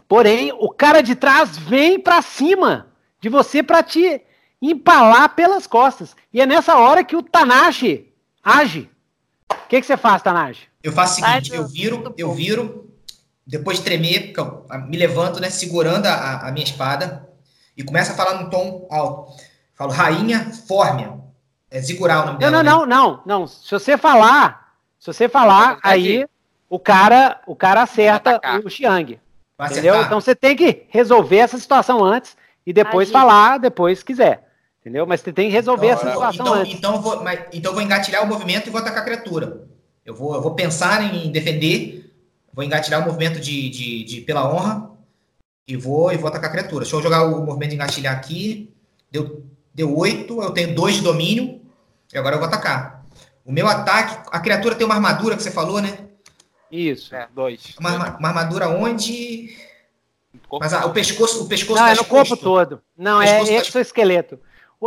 [0.07, 2.87] Porém, o cara de trás vem para cima
[3.19, 4.21] de você para te
[4.61, 6.15] empalar pelas costas.
[6.33, 8.11] E é nessa hora que o Tanashi
[8.43, 8.89] age.
[9.51, 10.68] O que, que você faz, Tanashi?
[10.81, 12.89] Eu faço o seguinte, eu viro, eu viro,
[13.45, 17.27] depois de tremer, eu me levanto, né, segurando a, a minha espada,
[17.75, 19.33] e começa a falar num tom alto.
[19.75, 21.19] Falo, rainha fórmia.
[21.71, 22.63] É Zigural o nome dela.
[22.63, 22.95] Não, não, né?
[22.95, 23.47] não, não, não.
[23.47, 26.25] Se você falar, se você falar, aí
[26.69, 29.19] o cara, o cara acerta o Xiang.
[29.59, 30.01] Entendeu?
[30.01, 32.35] Então você tem que resolver essa situação antes
[32.65, 34.47] e depois falar, depois quiser.
[34.79, 35.05] Entendeu?
[35.05, 36.73] Mas você tem que resolver então, essa situação então, antes.
[36.73, 39.67] Então, vou, mas, então vou engatilhar o movimento e vou atacar a criatura.
[40.09, 42.11] Eu vou, eu vou pensar em defender,
[42.51, 44.89] vou engatilhar o movimento de, de, de pela honra
[45.67, 46.83] e vou, e vou atacar a criatura.
[46.83, 48.73] Deixa eu jogar o movimento de engatilhar aqui.
[49.11, 51.61] Deu, deu 8, eu tenho 2 de domínio.
[52.11, 53.05] E agora eu vou atacar.
[53.45, 55.95] O meu ataque, a criatura tem uma armadura que você falou, né?
[56.71, 57.75] Isso, é, dois.
[57.79, 59.55] Uma, uma armadura onde.
[60.59, 62.81] Mas ah, o pescoço, o pescoço Não, tá é no corpo todo.
[62.97, 64.39] Não, é tá exoesqueleto.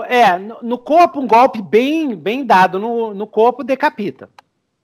[0.08, 4.28] É, no, no, corpo, um golpe bem, bem dado no, no corpo decapita.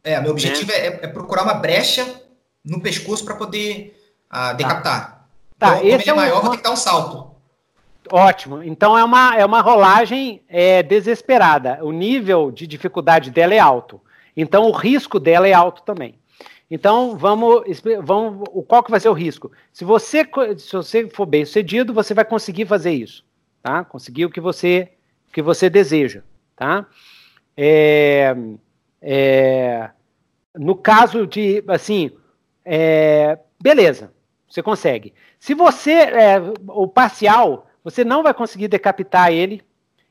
[0.09, 0.79] É, meu objetivo né?
[0.79, 2.23] é, é, procurar uma brecha
[2.65, 3.95] no pescoço para poder
[4.31, 5.29] ah, decapitar.
[5.59, 6.43] Tá, então, esse é, é maior, uma...
[6.43, 7.31] vou ter que dar um salto.
[8.11, 8.63] Ótimo.
[8.63, 11.79] Então é uma, é uma rolagem é, desesperada.
[11.83, 14.01] O nível de dificuldade dela é alto.
[14.35, 16.19] Então o risco dela é alto também.
[16.71, 17.63] Então vamos,
[18.03, 19.53] vamos qual que vai ser o risco?
[19.73, 23.25] Se você, se você for bem sucedido, você vai conseguir fazer isso,
[23.63, 23.85] tá?
[23.85, 24.91] Conseguir o que você,
[25.29, 26.23] o que você deseja,
[26.57, 26.87] tá?
[27.57, 28.35] É,
[29.01, 29.91] é,
[30.59, 32.11] no caso de, assim,
[32.65, 34.13] é, beleza,
[34.49, 35.15] você consegue.
[35.39, 39.63] Se você, é, o parcial, você não vai conseguir decapitar ele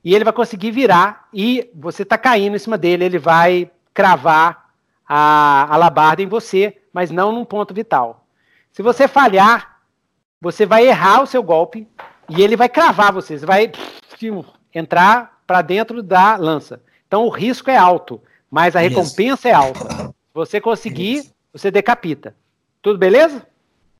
[0.03, 4.69] e ele vai conseguir virar e você está caindo em cima dele, ele vai cravar
[5.08, 8.26] a alabarda em você, mas não num ponto vital.
[8.72, 9.80] Se você falhar,
[10.40, 11.88] você vai errar o seu golpe
[12.30, 13.72] e ele vai cravar você, você vai
[14.74, 16.82] entrar para dentro da lança.
[17.08, 20.14] Então o risco é alto, mas a recompensa é alta.
[20.38, 22.35] Se você conseguir, você decapita.
[22.80, 23.48] Tudo beleza?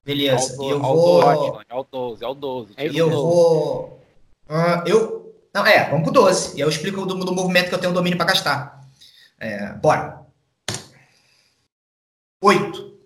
[0.06, 0.56] Beleza.
[0.60, 1.22] Ao, eu ao vou.
[1.24, 2.74] 12, ao 12, ao 12.
[2.78, 4.04] É eu vou.
[4.48, 5.36] Uh, eu.
[5.52, 6.56] Não, é, vamos pro 12.
[6.56, 8.88] E eu explico do, do movimento que eu tenho domínio para gastar.
[9.40, 10.22] É, bora.
[12.40, 13.00] 8.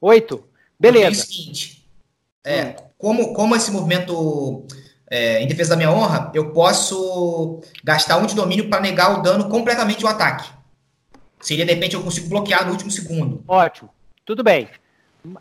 [0.00, 0.44] 8.
[0.80, 1.06] Beleza.
[1.06, 1.88] É o seguinte.
[2.44, 4.66] É, como, como esse movimento
[5.08, 9.22] é, em defesa da minha honra, eu posso gastar um de domínio para negar o
[9.22, 10.50] dano completamente do ataque.
[11.42, 13.42] Seria, de repente, eu consigo bloquear no último segundo.
[13.46, 13.90] Ótimo.
[14.24, 14.68] Tudo bem.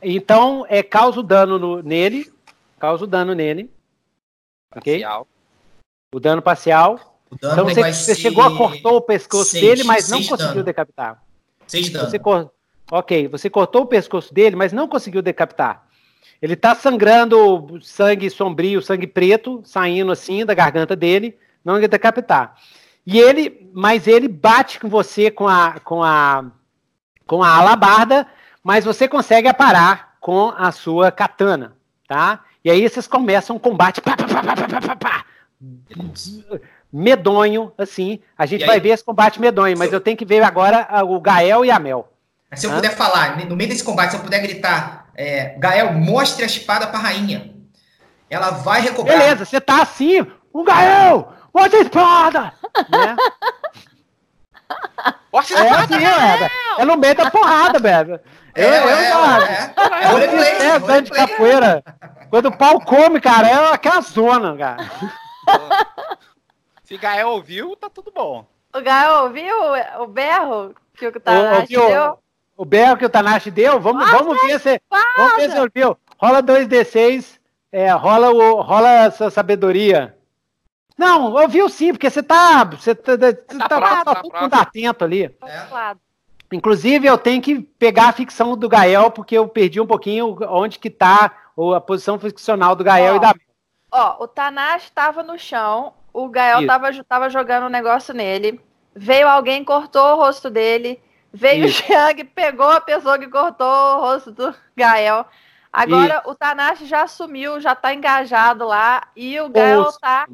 [0.01, 2.31] Então, é causa dano no, nele.
[2.79, 3.69] Causa dano nele.
[4.71, 5.21] Parcial.
[5.21, 5.27] Ok?
[6.13, 7.19] O dano parcial.
[7.29, 10.55] O dano então você, você chegou a cortou o pescoço seis, dele, mas não conseguiu
[10.55, 10.63] dano.
[10.63, 11.23] decapitar.
[11.67, 12.09] Seis dano.
[12.09, 12.51] Você cor...
[12.91, 15.87] Ok, você cortou o pescoço dele, mas não conseguiu decapitar.
[16.41, 22.55] Ele tá sangrando sangue sombrio, sangue preto, saindo assim da garganta dele, não ia decapitar.
[23.05, 26.45] E ele, mas ele bate com você com a com a
[27.25, 28.27] com a alabarda
[28.63, 31.75] mas você consegue aparar com a sua katana,
[32.07, 32.41] tá?
[32.63, 35.25] E aí vocês começam um combate pá, pá, pá,
[36.93, 38.19] medonho, assim.
[38.37, 39.95] A gente vai ver esse combate medonho, mas eu...
[39.95, 42.07] eu tenho que ver agora o Gael e a Mel.
[42.53, 46.43] Se eu puder falar, no meio desse combate, se eu puder gritar, é, Gael, mostre
[46.43, 47.55] a espada pra rainha.
[48.29, 49.17] Ela vai recobrar.
[49.17, 52.53] Beleza, você tá assim, o Gael, mostre a espada!
[52.89, 53.15] Né?
[55.33, 58.19] A é assim, é, é no meio da porrada, velho.
[58.53, 59.73] Eu, é, eu, é,
[60.59, 61.83] é, é, é, de capoeira.
[62.29, 64.91] Quando o pau come, cara, é aquela zona, cara.
[66.83, 68.45] Se Gael ouviu, tá tudo bom.
[68.73, 69.55] O Gael ouviu
[69.99, 72.19] o berro que o Tanashi deu?
[72.57, 73.79] O berro que o Tanashi deu?
[73.79, 74.81] Vamos, vamos ver se.
[75.17, 75.97] Vamos ver se ouviu.
[76.17, 77.39] Rola 2D6.
[77.71, 80.17] É, rola, o, rola essa sabedoria.
[81.01, 82.63] Não, ouviu sim, porque você tá.
[82.63, 85.23] Você tá, você tá, tá, tá, tá, tá, tá atento ali.
[85.23, 85.95] É.
[86.53, 90.77] Inclusive, eu tenho que pegar a ficção do Gael, porque eu perdi um pouquinho onde
[90.77, 91.35] que tá
[91.75, 93.33] a posição ficcional do Gael ó, e da
[93.91, 98.61] Ó, o Tanashi estava no chão, o Gael tava, tava jogando um negócio nele,
[98.95, 101.01] veio alguém, cortou o rosto dele,
[101.33, 101.81] veio Isso.
[101.81, 105.25] o Xiang, pegou a pessoa que cortou o rosto do Gael.
[105.73, 106.29] Agora Isso.
[106.29, 110.27] o Tanashi já sumiu, já tá engajado lá, e o Gael tá...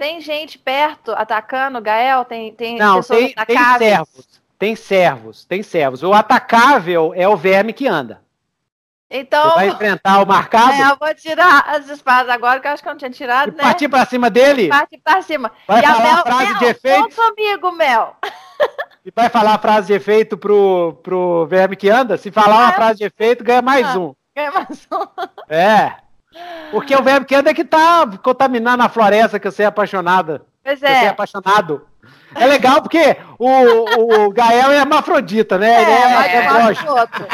[0.00, 2.24] Tem gente perto atacando Gael?
[2.24, 4.40] Tem, tem Não, pessoas tem, tem servos.
[4.58, 6.02] Tem servos, tem servos.
[6.02, 8.22] O atacável é o verme que anda.
[9.10, 9.50] Então.
[9.50, 10.72] Você vai enfrentar o marcado?
[10.72, 13.52] É, eu vou tirar as espadas agora, que eu acho que eu não tinha tirado,
[13.52, 13.62] e né?
[13.62, 14.68] Partir pra cima dele?
[14.70, 15.52] Partir pra cima.
[15.68, 17.16] Vai e falar a, Mel, a frase Mel, de efeito?
[17.16, 18.16] comigo, Mel.
[19.02, 22.18] E vai falar a frase de efeito pro, pro verme que anda?
[22.18, 24.14] Se falar uma frase de efeito, ganha mais ah, um.
[24.36, 25.24] Ganha mais um.
[25.48, 25.94] É.
[26.70, 30.42] Porque o verme que anda é que tá contaminando a floresta, que você é apaixonada.
[30.62, 31.00] Pois é.
[31.00, 31.86] Você é apaixonado.
[32.34, 35.70] É legal porque o, o Gael é hermafrodita, né?
[35.70, 37.26] É, Ele é, é, é outro.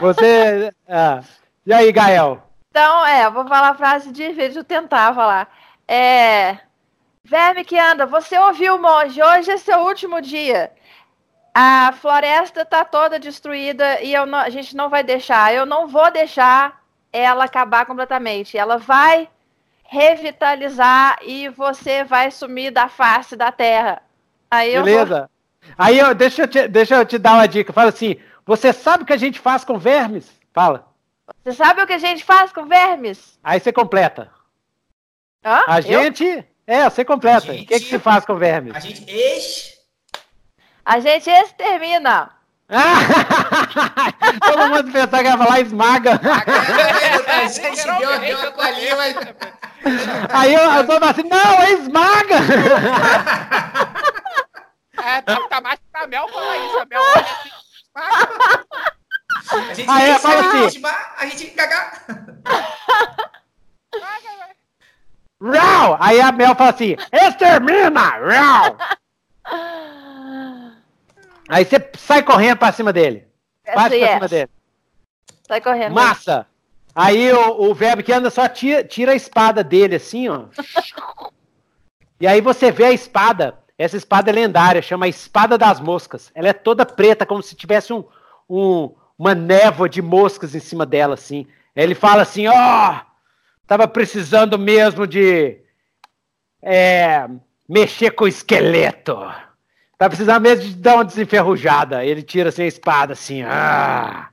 [0.00, 0.72] Você.
[0.86, 1.20] É.
[1.64, 2.42] E aí, Gael?
[2.70, 5.48] Então, é, vou falar a frase de vez de tentar falar.
[5.86, 6.58] É.
[7.24, 10.72] Verme que anda, você ouviu, monge, hoje é seu último dia.
[11.60, 15.52] A floresta tá toda destruída e eu não, a gente não vai deixar.
[15.52, 16.80] Eu não vou deixar
[17.12, 18.56] ela acabar completamente.
[18.56, 19.28] Ela vai
[19.82, 24.00] revitalizar e você vai sumir da face da terra.
[24.48, 25.28] Aí Beleza.
[25.60, 25.74] Vou...
[25.76, 27.72] Aí eu, deixa, eu te, deixa eu te dar uma dica.
[27.72, 30.30] Fala assim: você sabe o que a gente faz com vermes?
[30.52, 30.86] Fala.
[31.42, 33.36] Você sabe o que a gente faz com vermes?
[33.42, 34.30] Aí você completa.
[35.44, 35.64] Hã?
[35.66, 35.82] A eu?
[35.82, 36.46] gente.
[36.64, 37.52] É, você completa.
[37.52, 37.64] Gente...
[37.64, 38.76] O que, que se faz com vermes?
[38.76, 39.77] A gente ex.
[40.88, 42.30] A gente extermina.
[44.40, 46.12] Todo mundo pensava que ia falar esmaga.
[47.28, 49.14] a gente deu, deu uma colinha, mas.
[50.32, 52.36] Aí eu, eu tô assim, não, é esmaga!
[55.04, 56.78] é, tá, tá mais pra Mel falar isso.
[56.78, 57.50] A Mel olha assim,
[57.94, 58.64] esmaga.
[59.50, 60.82] A gente Aí eu falo assim,
[61.18, 62.02] a gente cagar.
[65.42, 65.98] Rau!
[66.00, 68.00] Aí a Mel fala assim, extermina!
[68.00, 68.78] Rau!
[71.48, 73.26] Aí você sai correndo pra cima dele.
[73.64, 74.50] Passa pra cima dele.
[75.46, 75.94] Sai correndo.
[75.94, 76.46] Massa!
[76.94, 80.46] Aí o, o verbo que anda só tira, tira a espada dele, assim, ó.
[82.20, 83.56] e aí você vê a espada.
[83.78, 86.32] Essa espada é lendária, chama Espada das Moscas.
[86.34, 88.04] Ela é toda preta, como se tivesse um,
[88.50, 91.46] um, uma névoa de moscas em cima dela, assim.
[91.76, 93.00] Ele fala assim, ó, oh,
[93.68, 95.60] tava precisando mesmo de
[96.60, 97.28] é,
[97.68, 99.16] mexer com o esqueleto.
[99.98, 102.04] Tava precisando mesmo de dar uma desenferrujada.
[102.04, 104.28] Ele tira assim a espada, assim, ah.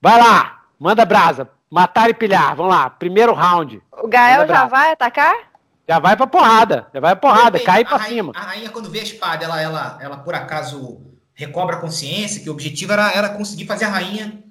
[0.00, 1.50] Vai lá, manda brasa.
[1.68, 2.88] Matar e pilhar, vamos lá.
[2.88, 3.82] Primeiro round.
[3.92, 5.34] O Gael já vai atacar?
[5.88, 6.86] Já vai pra porrada.
[6.94, 8.32] Já vai pra porrada, cai pra rainha, cima.
[8.36, 12.48] A rainha, quando vê a espada, ela, ela, ela por acaso recobra a consciência, que
[12.48, 14.44] o objetivo era, era conseguir fazer a rainha.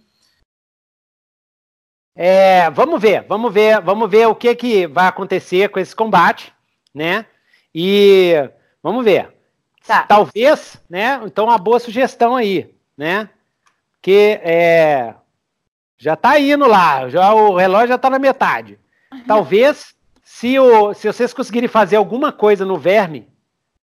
[2.13, 6.53] É, vamos ver, vamos ver, vamos ver o que, que vai acontecer com esse combate,
[6.93, 7.25] né?
[7.73, 8.33] E
[8.83, 9.38] vamos ver.
[9.89, 10.03] Tá.
[10.03, 11.19] Talvez, né?
[11.25, 13.27] Então, uma boa sugestão aí, né?
[13.99, 15.15] Que é,
[15.97, 18.77] já está indo lá, já o relógio já está na metade.
[19.25, 23.27] Talvez, se, o, se vocês conseguirem fazer alguma coisa no verme,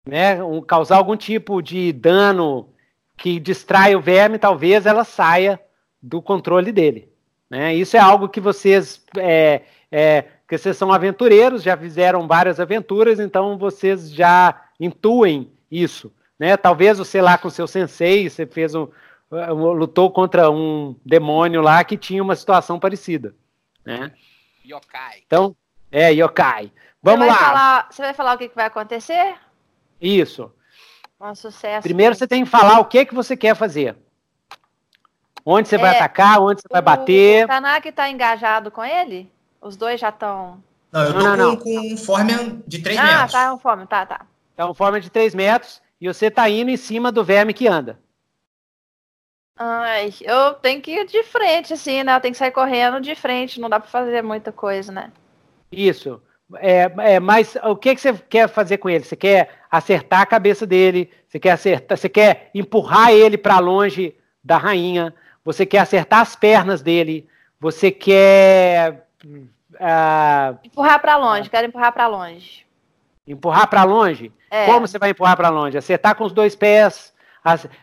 [0.06, 2.68] né, um, causar algum tipo de dano
[3.16, 5.58] que distrai o verme, talvez ela saia
[6.02, 7.10] do controle dele.
[7.48, 7.74] Né?
[7.74, 13.18] Isso é algo que vocês, é, é, que vocês são aventureiros, já fizeram várias aventuras,
[13.18, 16.12] então vocês já intuem isso.
[16.38, 16.56] Né?
[16.56, 18.88] Talvez você lá com seu sensei, você fez um,
[19.30, 23.34] lutou contra um demônio lá que tinha uma situação parecida,
[23.84, 24.12] né?
[24.64, 25.22] Yokai.
[25.26, 25.56] Então,
[25.90, 26.72] é, yokai.
[27.02, 27.36] Vamos você lá.
[27.36, 29.36] Falar, você vai falar o que, que vai acontecer?
[30.00, 30.52] Isso.
[31.20, 31.82] Um sucesso.
[31.82, 33.96] Primeiro você tem que falar o que, que você quer fazer.
[35.44, 37.44] Onde você é, vai atacar, onde você o, vai bater.
[37.44, 39.30] O Tanaka está engajado com ele?
[39.60, 40.62] Os dois já estão.
[40.90, 41.82] Não, eu tô não, não, com, não.
[41.82, 43.34] com um Formian de 3 ah, metros.
[43.34, 44.26] Ah, tá, um Formian, tá, tá.
[44.56, 47.66] É um Formian de 3 metros e você tá indo em cima do verme que
[47.66, 47.98] anda.
[49.56, 52.16] Ai, eu tenho que ir de frente, assim, né?
[52.16, 55.12] Eu tenho que sair correndo de frente, não dá pra fazer muita coisa, né?
[55.70, 56.20] Isso.
[56.56, 59.04] É, é, mas o que, que você quer fazer com ele?
[59.04, 61.10] Você quer acertar a cabeça dele?
[61.28, 61.96] Você quer acertar?
[61.96, 65.14] Você quer empurrar ele para longe da rainha?
[65.44, 67.28] Você quer acertar as pernas dele?
[67.60, 71.48] Você quer uh, empurrar para longe?
[71.48, 72.66] Quero empurrar para longe.
[73.26, 74.30] Empurrar para longe?
[74.50, 74.66] É.
[74.66, 75.78] Como você vai empurrar para longe?
[75.78, 77.14] Acertar com os dois pés?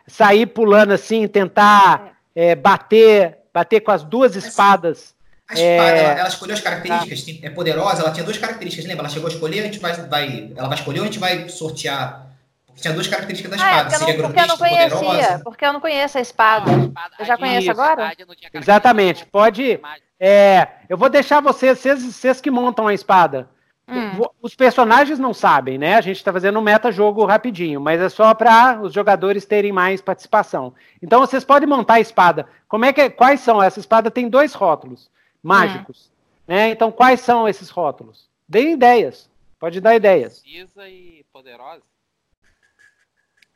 [0.08, 2.50] sair pulando assim, tentar é.
[2.50, 5.14] É, bater, bater com as duas espadas.
[5.48, 6.04] A espada, é...
[6.04, 7.48] ela, ela, escolheu as características, tá.
[7.48, 9.04] é poderosa, ela tinha duas características, lembra?
[9.04, 11.50] Ela chegou a escolher, a gente vai, vai, ela vai escolher ou a gente vai
[11.50, 12.28] sortear
[12.76, 13.96] Tinha duas características da ah, espada.
[13.96, 15.42] É, porque, eu não, porque eu não conhecia, poderosa.
[15.44, 16.72] porque eu não conheço a espada.
[16.72, 17.72] Não, a espada eu já conheço isso.
[17.72, 18.14] agora?
[18.54, 19.26] Exatamente.
[19.26, 19.80] Pode.
[20.20, 23.50] É, eu vou deixar vocês, vocês, vocês que montam a espada.
[23.92, 24.22] Hum.
[24.42, 25.96] Os personagens não sabem, né?
[25.96, 30.02] A gente está fazendo um meta-jogo rapidinho, mas é só para os jogadores terem mais
[30.02, 30.74] participação.
[31.02, 32.48] Então vocês podem montar a espada.
[32.70, 33.62] Como é que, quais são?
[33.62, 35.12] Essa espada tem dois rótulos
[35.44, 36.54] mágicos, hum.
[36.54, 36.70] né?
[36.70, 38.30] Então quais são esses rótulos?
[38.48, 39.30] Deem ideias.
[39.60, 40.40] Pode dar ideias.
[40.40, 41.84] Precisa e poderosa.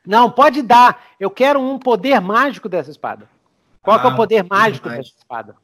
[0.06, 1.02] Não, pode dar.
[1.18, 3.28] Eu quero um poder mágico dessa espada.
[3.82, 5.56] Qual ah, é o ah, poder mágico dessa espada?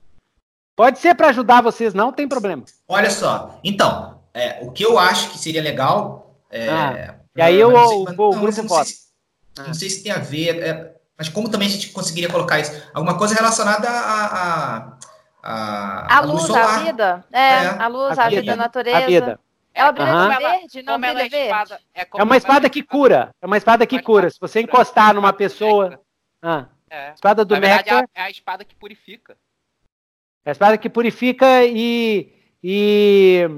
[0.74, 2.64] Pode ser para ajudar vocês, não tem problema.
[2.88, 3.58] Olha só.
[3.62, 6.38] Então, é, o que eu acho que seria legal.
[6.50, 8.84] É, ah, e aí eu, o, o, grupo não, vota.
[8.84, 8.96] Se,
[9.58, 9.64] ah.
[9.64, 12.82] não sei se tem a ver, é, mas como também a gente conseguiria colocar isso?
[12.92, 14.26] Alguma coisa relacionada a.
[14.26, 14.98] a,
[15.42, 17.24] a, a luz, luz a vida.
[17.32, 18.98] É, é, a luz, a, a vida, a natureza.
[18.98, 19.40] A vida.
[19.74, 20.28] Ela brilha uhum.
[20.28, 21.36] verde, não brilha é verde.
[21.36, 23.34] Espada, é, é, uma espada que cura.
[23.40, 24.30] É uma espada que cura.
[24.30, 25.98] Se você encostar numa pessoa.
[26.42, 27.12] Ah, é.
[27.12, 29.36] Espada do Na verdade, é a espada que purifica.
[30.44, 33.48] É a espada que purifica e, e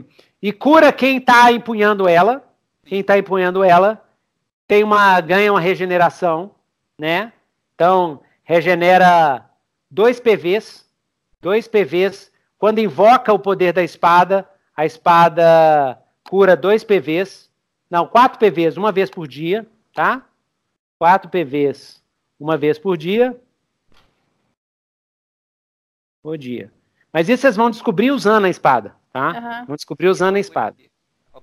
[0.44, 2.46] e cura quem está empunhando ela.
[2.84, 4.04] Quem está empunhando ela
[4.68, 6.50] tem uma ganha uma regeneração,
[6.98, 7.32] né?
[7.74, 9.48] Então regenera
[9.90, 10.86] dois PVs,
[11.40, 12.30] dois PVs.
[12.58, 15.98] Quando invoca o poder da espada, a espada
[16.28, 17.50] cura dois PVs,
[17.88, 20.26] não quatro PVs uma vez por dia, tá?
[20.98, 22.02] Quatro PVs
[22.38, 23.34] uma vez por dia.
[26.22, 26.70] Por dia.
[27.10, 29.28] Mas isso vocês vão descobrir usando a espada tá?
[29.60, 29.66] Uhum.
[29.66, 30.76] Vão descobrir usando a espada.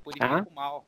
[0.03, 0.49] Purificar tá?
[0.51, 0.85] o mal.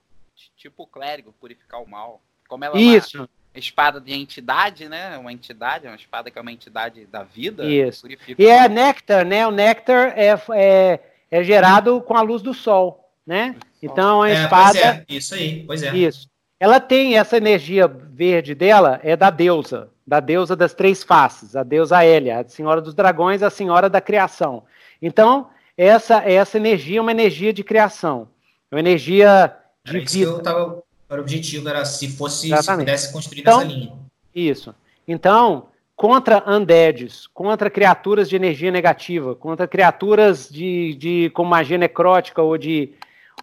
[0.58, 2.22] Tipo o clérigo, purificar o mal.
[2.48, 3.18] Como ela Isso.
[3.18, 5.18] É uma espada de entidade, né?
[5.18, 7.64] Uma entidade, uma espada que é uma entidade da vida.
[7.66, 8.06] Isso.
[8.38, 9.48] E é néctar, né?
[9.48, 11.00] O néctar é, é,
[11.32, 13.56] é gerado com a luz do sol, né?
[13.82, 14.80] Então a é, espada.
[14.80, 15.06] É.
[15.08, 15.96] Isso aí, pois é.
[15.96, 16.28] Isso.
[16.60, 21.64] Ela tem essa energia verde dela, é da deusa, da deusa das três faces, a
[21.64, 24.64] deusa Hélia, a senhora dos dragões, a senhora da criação.
[25.02, 28.28] Então, essa, essa energia é uma energia de criação,
[28.72, 30.34] é uma energia de era vida.
[30.36, 33.94] Que tava, era o objetivo, era se fosse, se pudesse construir então, essa linha.
[34.34, 34.74] Isso.
[35.08, 42.42] Então, contra undeads, contra criaturas de energia negativa, contra criaturas de, de com magia necrótica
[42.42, 42.94] ou de,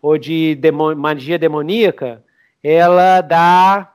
[0.03, 2.25] ou de demo, magia demoníaca,
[2.63, 3.95] ela dá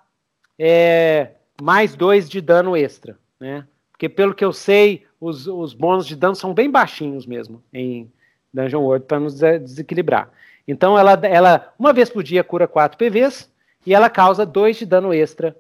[0.58, 1.32] é,
[1.62, 3.66] mais dois de dano extra, né?
[3.92, 8.12] Porque pelo que eu sei, os, os bônus de dano são bem baixinhos mesmo em,
[8.56, 10.30] Dungeon World para nos desequilibrar.
[10.68, 13.52] Então ela, ela uma vez por dia cura 4 PVs
[13.86, 15.56] e ela causa 2 de dano extra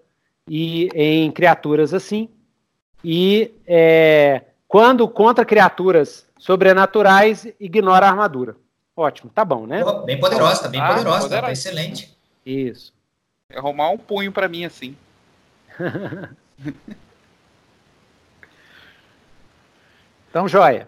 [0.48, 2.30] e em criaturas assim.
[3.03, 8.56] E é, quando contra criaturas sobrenaturais, ignora a armadura.
[8.98, 9.83] Ótimo, tá bom, né?
[10.06, 11.48] bem poderosa, tá bem ah, poderosa, poderosa.
[11.48, 12.17] Tá excelente.
[12.45, 12.93] Isso.
[13.51, 14.95] É arrumar um punho para mim assim.
[20.30, 20.88] então, joia.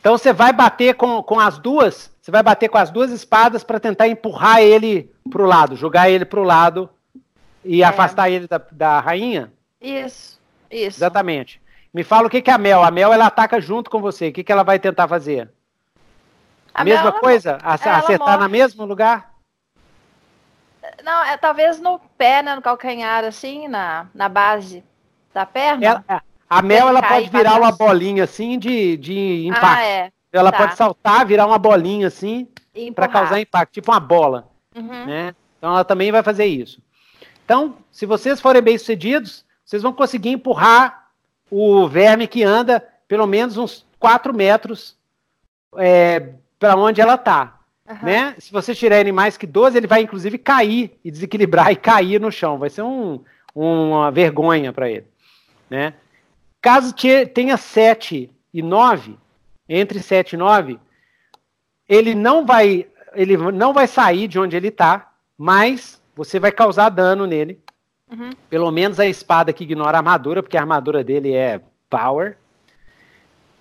[0.00, 3.62] Então você vai bater com, com as duas, você vai bater com as duas espadas
[3.62, 6.88] para tentar empurrar ele pro lado, jogar ele pro lado
[7.62, 7.86] e é.
[7.86, 9.52] afastar ele da, da rainha?
[9.80, 10.98] Isso, isso.
[10.98, 11.60] Exatamente.
[11.92, 12.82] Me fala o que, que é a Mel.
[12.82, 14.28] A Mel ela ataca junto com você.
[14.28, 15.50] O que, que ela vai tentar fazer?
[16.72, 17.58] A Mesma Mel, coisa?
[17.62, 19.34] Ela, acertar no mesmo lugar?
[21.02, 24.84] Não, é talvez no pé, né, no calcanhar, assim, na, na base
[25.34, 25.86] da perna.
[25.86, 26.20] Ela, é,
[26.50, 29.64] a Mel ela pode virar uma bolinha assim de, de impacto.
[29.64, 30.12] Ah, é.
[30.32, 30.58] Ela tá.
[30.58, 32.48] pode saltar, virar uma bolinha assim
[32.92, 34.48] para causar impacto, tipo uma bola.
[34.74, 35.06] Uhum.
[35.06, 35.34] Né?
[35.56, 36.82] Então ela também vai fazer isso.
[37.44, 41.10] Então, se vocês forem bem sucedidos, vocês vão conseguir empurrar
[41.48, 44.96] o verme que anda pelo menos uns 4 metros
[45.76, 47.60] é, para onde ela está.
[47.88, 47.96] Uhum.
[48.02, 48.34] Né?
[48.38, 52.32] Se vocês tirarem mais que 12, ele vai inclusive cair e desequilibrar e cair no
[52.32, 52.58] chão.
[52.58, 53.20] Vai ser um,
[53.54, 55.06] uma vergonha para ele.
[55.68, 55.94] Né?
[56.60, 56.94] Caso
[57.32, 59.16] tenha 7 e 9,
[59.68, 60.78] entre 7 e 9,
[61.88, 66.90] ele não vai, ele não vai sair de onde ele está, mas você vai causar
[66.90, 67.58] dano nele.
[68.10, 68.30] Uhum.
[68.48, 72.36] Pelo menos a espada que ignora a armadura, porque a armadura dele é power.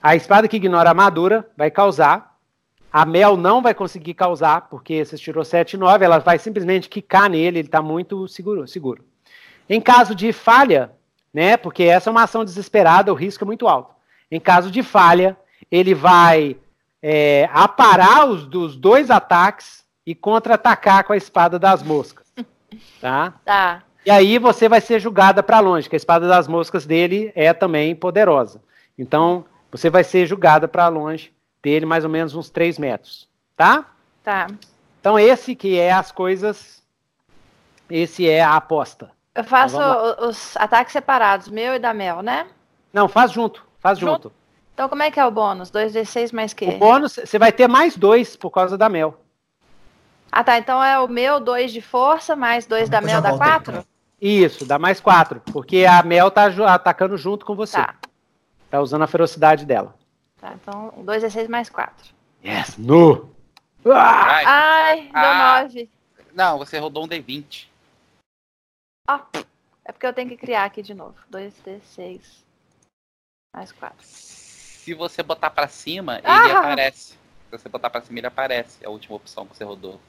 [0.02, 2.38] A espada que ignora a armadura vai causar.
[2.92, 6.90] A Mel não vai conseguir causar, porque você tirou 7 e 9, ela vai simplesmente
[6.90, 9.06] quicar nele, ele está muito seguro, seguro.
[9.70, 10.92] Em caso de falha,
[11.34, 11.58] né?
[11.58, 13.94] Porque essa é uma ação desesperada, o risco é muito alto.
[14.32, 15.38] Em caso de falha,
[15.72, 16.58] ele vai
[17.02, 22.28] é, aparar os dos dois ataques e contra-atacar com a espada das moscas.
[23.02, 23.34] Tá?
[23.44, 23.82] Tá.
[24.06, 27.52] E aí você vai ser julgada para longe, que a espada das moscas dele é
[27.52, 28.62] também poderosa.
[28.96, 31.34] Então, você vai ser julgada para longe
[31.64, 33.28] dele, mais ou menos uns 3 metros.
[33.58, 33.86] Tá?
[34.24, 34.48] Tá.
[35.00, 36.80] Então, esse que é as coisas
[37.90, 39.10] esse é a aposta.
[39.36, 42.48] Eu faço então, os ataques separados, meu e da Mel, né?
[42.92, 43.66] Não, faz junto.
[43.80, 44.24] Faz junto.
[44.24, 44.34] junto.
[44.74, 45.72] Então como é que é o bônus?
[45.72, 46.66] 2d6 mais que?
[46.66, 49.20] O bônus, você vai ter mais dois por causa da Mel.
[50.32, 50.58] Ah, tá.
[50.58, 53.86] Então é o meu 2 de força, mais 2 da Mel, dá 4?
[54.22, 55.42] Isso, dá mais 4.
[55.52, 57.78] Porque a Mel tá atacando junto com você.
[57.78, 57.96] Tá.
[58.70, 59.96] Tá usando a ferocidade dela.
[60.40, 62.14] Tá, então 2 d 6 mais 4.
[62.46, 63.30] Yes, no!
[63.86, 64.42] Ah!
[64.46, 65.62] Ai, deu ah.
[65.64, 65.90] 9.
[66.34, 67.69] Não, você rodou um D20.
[69.10, 69.26] Ah,
[69.84, 71.16] é porque eu tenho que criar aqui de novo.
[71.32, 72.22] 2d6
[73.56, 73.96] mais 4.
[74.04, 76.44] Se você botar pra cima, ah!
[76.44, 77.14] ele aparece.
[77.14, 78.78] Se você botar pra cima, ele aparece.
[78.84, 80.00] É a última opção que você rodou.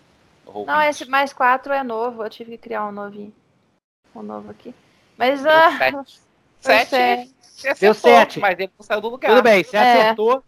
[0.45, 0.89] Não, 20.
[0.89, 2.23] esse mais 4 é novo.
[2.23, 3.33] Eu tive que criar um novinho.
[4.15, 4.75] Um novo aqui.
[5.17, 5.47] Mas.
[5.47, 6.05] Ah,
[6.61, 7.35] 7.
[7.57, 7.81] 7.
[7.81, 8.39] Deu 7.
[8.39, 9.31] Mas ele não saiu do lugar.
[9.31, 9.93] Tudo bem, você é.
[9.93, 10.45] acertou.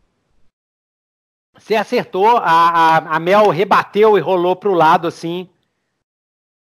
[1.55, 5.49] Você acertou, a, a, a Mel rebateu e rolou pro lado assim.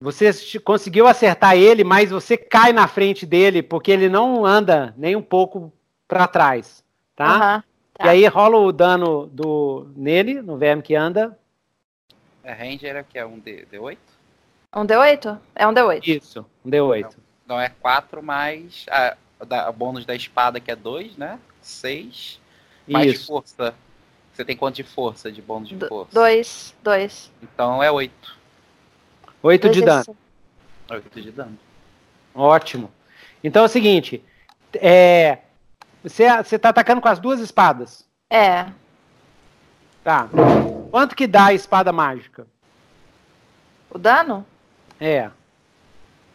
[0.01, 0.31] Você
[0.61, 5.21] conseguiu acertar ele, mas você cai na frente dele porque ele não anda nem um
[5.21, 5.71] pouco
[6.07, 6.83] para trás,
[7.15, 7.33] tá?
[7.33, 7.63] Uhum,
[7.93, 8.05] tá?
[8.05, 11.37] E aí rola o dano do nele, no verme que anda.
[12.43, 13.97] É Ranger aqui é um D, D8?
[14.75, 15.37] Um D8?
[15.53, 16.07] É um D8.
[16.07, 17.03] Isso, um D8.
[17.45, 21.37] Não, não é 4 mais a, a, bônus da espada que é 2, né?
[21.61, 22.41] 6
[22.87, 23.27] mais Isso.
[23.27, 23.75] força.
[24.33, 26.11] Você tem quanto de força, de bônus de força?
[26.11, 27.31] 2, 2.
[27.43, 28.40] Então é 8.
[29.41, 30.17] 8 de dano.
[30.89, 31.57] 8 de dano.
[32.33, 32.91] Ótimo.
[33.43, 34.23] Então é o seguinte,
[34.75, 35.39] é,
[36.03, 38.05] você, você tá atacando com as duas espadas?
[38.29, 38.67] É.
[40.03, 40.29] Tá.
[40.89, 42.47] Quanto que dá a espada mágica?
[43.89, 44.45] O dano?
[44.99, 45.29] É.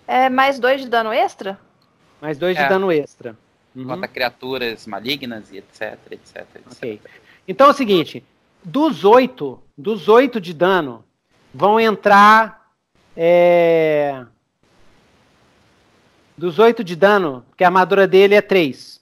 [0.06, 1.58] É mais dois de dano extra?
[2.20, 2.62] Mais dois é.
[2.62, 3.36] de dano extra.
[3.74, 3.86] Uhum.
[3.86, 6.62] Contra criaturas malignas e etc, etc, etc.
[6.72, 7.00] Ok.
[7.46, 8.24] Então é o seguinte,
[8.64, 11.04] dos oito, dos oito de dano,
[11.52, 12.65] vão entrar
[13.16, 14.24] é...
[16.36, 18.96] dos oito de dano, porque a armadura dele é três.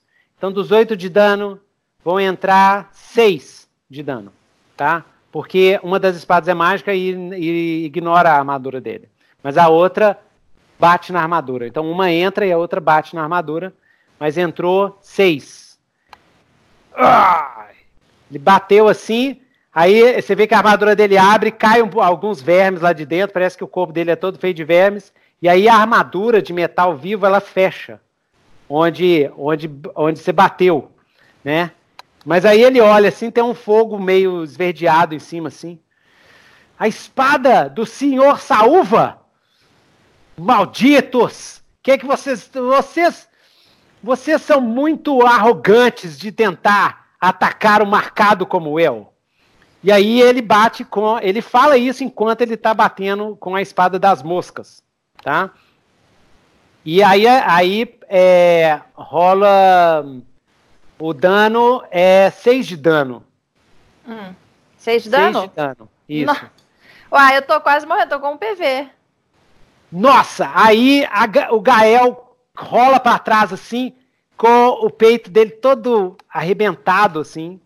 [0.45, 1.59] Então, dos 8 de dano,
[2.05, 4.31] vão entrar 6 de dano,
[4.77, 5.03] tá?
[5.33, 9.09] Porque uma das espadas é mágica e, e ignora a armadura dele.
[9.43, 10.19] Mas a outra
[10.79, 11.67] bate na armadura.
[11.67, 13.73] Então, uma entra e a outra bate na armadura.
[14.21, 15.79] Mas entrou 6.
[18.31, 19.41] Ele bateu assim,
[19.75, 23.35] Aí você vê que a armadura dele abre, cai um, alguns vermes lá de dentro,
[23.35, 25.13] parece que o corpo dele é todo feito de vermes,
[25.43, 28.01] e aí a armadura de metal vivo ela fecha
[28.69, 30.91] onde, onde, onde você bateu,
[31.43, 31.71] né?
[32.25, 35.79] Mas aí ele olha assim, tem um fogo meio esverdeado em cima, assim.
[36.79, 39.21] A espada do senhor Saúva!
[40.37, 41.63] Malditos!
[41.83, 43.29] Que é que vocês, vocês,
[44.03, 49.14] vocês são muito arrogantes de tentar atacar um marcado como eu.
[49.85, 53.99] E aí ele bate com, ele fala isso enquanto ele está batendo com a espada
[53.99, 54.83] das moscas,
[55.23, 55.51] tá?
[56.83, 60.07] E aí, aí é, rola.
[60.99, 63.23] O dano é 6 de dano.
[64.79, 65.39] 6 hum, de dano?
[65.41, 66.33] 6 de dano, isso.
[66.33, 66.51] No...
[67.13, 68.89] Uai, eu tô quase morrendo, tô com um PV.
[69.93, 73.93] Nossa, aí a, o Gael rola para trás assim,
[74.35, 77.61] com o peito dele todo arrebentado assim,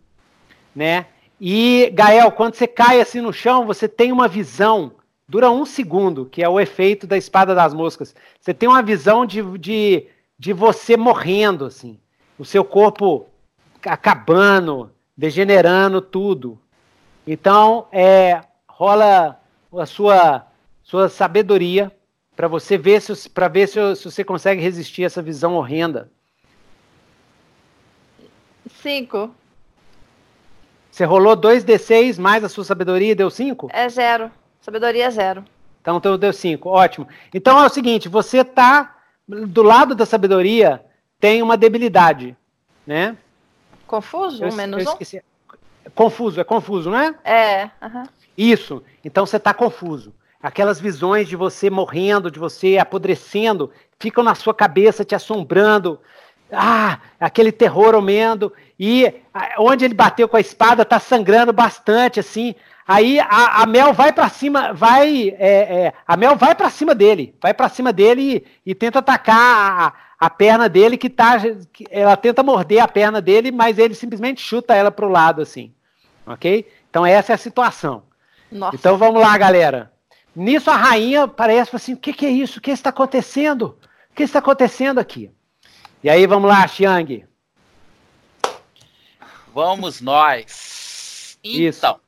[0.75, 1.05] né?
[1.39, 4.93] E Gael, quando você cai assim no chão, você tem uma visão
[5.29, 8.15] dura um segundo, que é o efeito da espada das moscas.
[8.41, 11.99] Você tem uma visão de, de, de você morrendo, assim.
[12.37, 13.27] O seu corpo
[13.85, 16.59] acabando, degenerando tudo.
[17.27, 19.39] Então, é, rola
[19.71, 20.47] a sua,
[20.81, 21.91] sua sabedoria
[22.35, 26.09] para você ver se para ver se, se, você consegue resistir a essa visão horrenda.
[28.81, 29.35] Cinco.
[30.99, 33.69] Você rolou 2d6 mais a sua sabedoria e deu 5?
[33.71, 34.29] É zero.
[34.59, 35.45] Sabedoria zero.
[35.79, 37.07] Então deu 5, ótimo.
[37.33, 40.83] Então é o seguinte, você tá do lado da sabedoria
[41.17, 42.35] tem uma debilidade,
[42.85, 43.15] né?
[43.87, 44.43] Confuso?
[44.43, 45.23] Eu, menos eu esqueci.
[45.47, 45.89] um?
[45.91, 47.15] Confuso, é confuso, não é?
[47.23, 47.63] É.
[47.81, 48.09] Uh -huh.
[48.37, 48.83] Isso.
[49.01, 50.13] Então você está confuso.
[50.43, 55.97] Aquelas visões de você morrendo, de você apodrecendo, ficam na sua cabeça te assombrando.
[56.51, 58.51] Ah, aquele terror aumento.
[58.79, 59.13] E
[59.57, 62.55] onde ele bateu com a espada tá sangrando bastante, assim.
[62.87, 66.95] Aí a, a Mel vai para cima, vai, é, é, a Mel vai para cima
[66.95, 69.93] dele, vai para cima dele e, e tenta atacar a,
[70.25, 71.37] a, perna dele que tá,
[71.71, 75.71] que ela tenta morder a perna dele, mas ele simplesmente chuta ela pro lado assim,
[76.25, 76.67] ok?
[76.89, 78.03] Então essa é a situação.
[78.51, 78.75] Nossa.
[78.75, 79.91] Então vamos lá, galera.
[80.35, 82.57] Nisso a rainha parece assim, o que, que é isso?
[82.57, 83.77] O que está acontecendo?
[84.09, 85.29] O que está acontecendo aqui?
[86.03, 87.28] E aí vamos lá, Xiang.
[89.53, 91.37] Vamos nós.
[91.43, 91.61] Então.
[91.61, 91.99] Isso.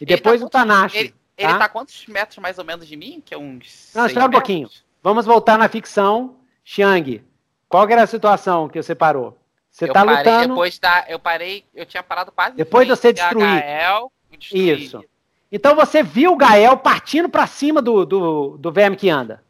[0.00, 0.98] E depois tá, o Tanashi.
[0.98, 3.22] Ele, Ele tá quantos metros mais ou menos de mim?
[3.24, 3.90] Que é uns.
[3.94, 4.68] Não, espera um pouquinho.
[5.02, 6.36] Vamos voltar na ficção.
[6.64, 7.24] Xiang,
[7.68, 9.36] qual era a situação que você parou?
[9.70, 10.48] Você eu tá parei, lutando.
[10.48, 11.04] Depois da.
[11.08, 12.56] Eu parei, eu tinha parado quase.
[12.56, 13.60] Depois de você destruir.
[13.60, 14.12] Gael,
[14.52, 15.04] Isso.
[15.50, 19.42] Então você viu o Gael partindo para cima do, do, do verme que anda.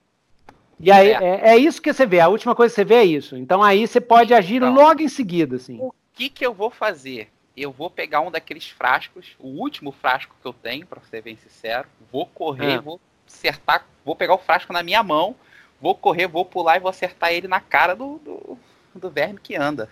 [0.79, 1.13] E aí é.
[1.13, 1.57] É, é.
[1.57, 2.21] isso que você vê.
[2.21, 3.37] A última coisa que você vê é isso.
[3.37, 5.79] Então aí você pode agir então, logo em seguida, assim.
[5.81, 7.31] O que que eu vou fazer?
[7.57, 11.37] Eu vou pegar um daqueles frascos, o último frasco que eu tenho, para ser bem
[11.37, 11.87] sincero.
[12.11, 12.81] Vou correr, é.
[12.81, 15.37] vou acertar, vou pegar o frasco na minha mão,
[15.81, 18.59] vou correr, vou pular e vou acertar ele na cara do, do,
[18.95, 19.91] do verme que anda.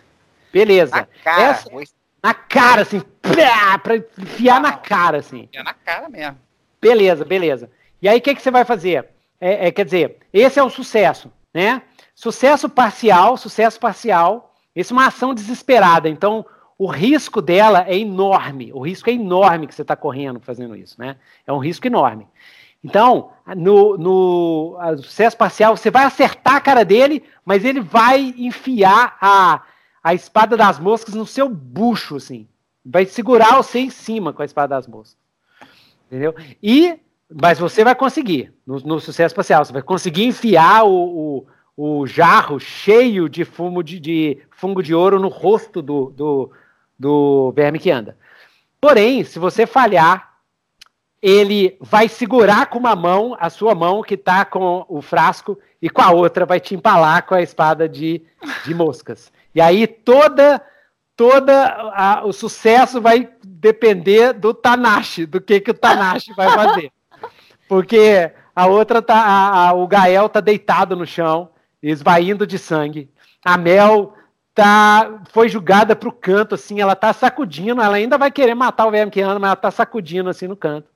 [0.52, 0.96] Beleza.
[0.96, 1.42] Na cara.
[1.42, 1.82] Essa, vou...
[2.22, 5.42] Na cara, assim, pra, pra enfiar na cara, assim.
[5.44, 6.38] Enfiar na cara mesmo.
[6.80, 7.70] Beleza, beleza.
[8.00, 9.06] E aí o que, que você vai fazer?
[9.40, 11.82] É, é, quer dizer, esse é o sucesso, né?
[12.14, 14.49] Sucesso parcial, sucesso parcial.
[14.74, 16.08] Isso é uma ação desesperada.
[16.08, 16.44] Então,
[16.78, 18.72] o risco dela é enorme.
[18.72, 21.16] O risco é enorme que você está correndo fazendo isso, né?
[21.46, 22.26] É um risco enorme.
[22.82, 29.18] Então, no, no sucesso parcial, você vai acertar a cara dele, mas ele vai enfiar
[29.20, 29.62] a,
[30.02, 32.48] a espada das moscas no seu bucho, assim.
[32.84, 35.18] Vai segurar você em cima com a espada das moscas.
[36.06, 36.34] Entendeu?
[36.62, 36.98] E,
[37.30, 42.06] mas você vai conseguir, no, no sucesso parcial, você vai conseguir enfiar o, o, o
[42.06, 46.50] jarro cheio de fumo de, de, fungo de ouro no rosto do, do,
[46.98, 48.16] do verme que anda.
[48.80, 50.30] Porém, se você falhar,
[51.22, 55.90] ele vai segurar com uma mão a sua mão que está com o frasco e
[55.90, 58.22] com a outra vai te empalar com a espada de,
[58.64, 59.30] de moscas.
[59.54, 60.62] E aí toda
[61.16, 66.90] toda a, o sucesso vai depender do Tanashi, do que que o Tanashi vai fazer.
[67.68, 71.50] Porque a outra tá a, a, o Gael tá deitado no chão,
[71.82, 73.10] esvaindo de sangue.
[73.44, 74.14] A Mel
[74.54, 78.90] tá foi julgada pro canto assim, ela tá sacudindo, ela ainda vai querer matar o
[78.90, 80.88] Verme que anda, mas ela tá sacudindo assim no canto.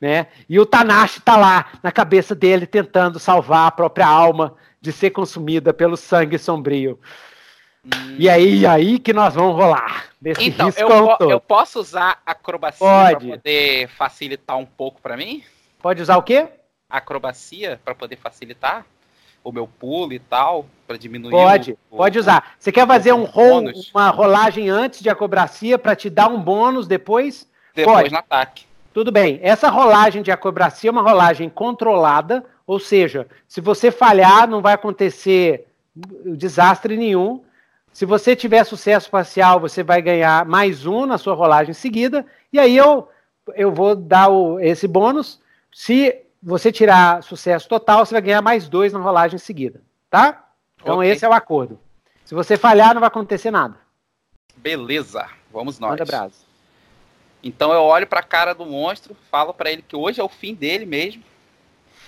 [0.00, 0.26] Né?
[0.48, 5.10] E o Tanashi tá lá na cabeça dele tentando salvar a própria alma de ser
[5.10, 6.98] consumida pelo sangue sombrio.
[7.84, 8.16] Hum.
[8.18, 10.06] E aí, aí que nós vamos rolar.
[10.38, 15.42] Então, eu, eu, posso usar acrobacia para poder facilitar um pouco para mim?
[15.80, 16.48] Pode usar o quê?
[16.88, 18.84] Acrobacia para poder facilitar
[19.42, 21.30] o meu pulo e tal, para diminuir.
[21.30, 22.54] Pode, o, pode usar.
[22.58, 23.64] Você quer fazer um rol,
[23.94, 27.48] uma rolagem antes de acrobacia para te dar um bônus depois?
[27.74, 28.12] Depois pode.
[28.12, 28.66] no ataque.
[28.92, 29.40] Tudo bem.
[29.42, 34.74] Essa rolagem de acrobacia é uma rolagem controlada, ou seja, se você falhar, não vai
[34.74, 35.66] acontecer
[36.36, 37.42] desastre nenhum.
[37.92, 42.24] Se você tiver sucesso parcial, você vai ganhar mais um na sua rolagem seguida.
[42.52, 43.08] E aí eu,
[43.54, 45.40] eu vou dar o, esse bônus.
[45.70, 49.80] Se você tirar sucesso total, você vai ganhar mais dois na rolagem seguida.
[50.10, 50.48] Tá?
[50.80, 51.10] Então okay.
[51.10, 51.78] esse é o acordo.
[52.24, 53.76] Se você falhar, não vai acontecer nada.
[54.56, 55.28] Beleza.
[55.52, 55.90] Vamos nós.
[55.90, 56.34] Manda brasa.
[57.42, 60.28] Então eu olho para a cara do monstro, falo para ele que hoje é o
[60.28, 61.22] fim dele mesmo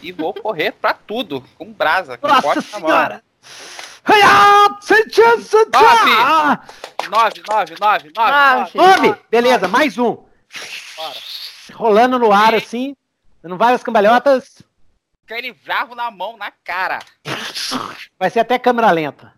[0.00, 2.18] e vou correr para tudo com brasa.
[2.22, 3.22] Nossa senhora!
[7.10, 9.20] Nove, nove, nove, nove, nove.
[9.30, 10.16] Beleza, mais um.
[10.96, 11.18] Bora.
[11.72, 12.94] Rolando no ar assim,
[13.48, 14.62] não vai as cambalhotas.
[15.24, 16.98] Aquele jarro na mão, na cara.
[18.18, 19.32] Vai ser até câmera lenta.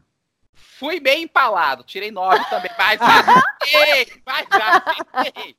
[0.55, 5.57] Fui bem empalado, tirei nove também, mas acertei, mas acertei.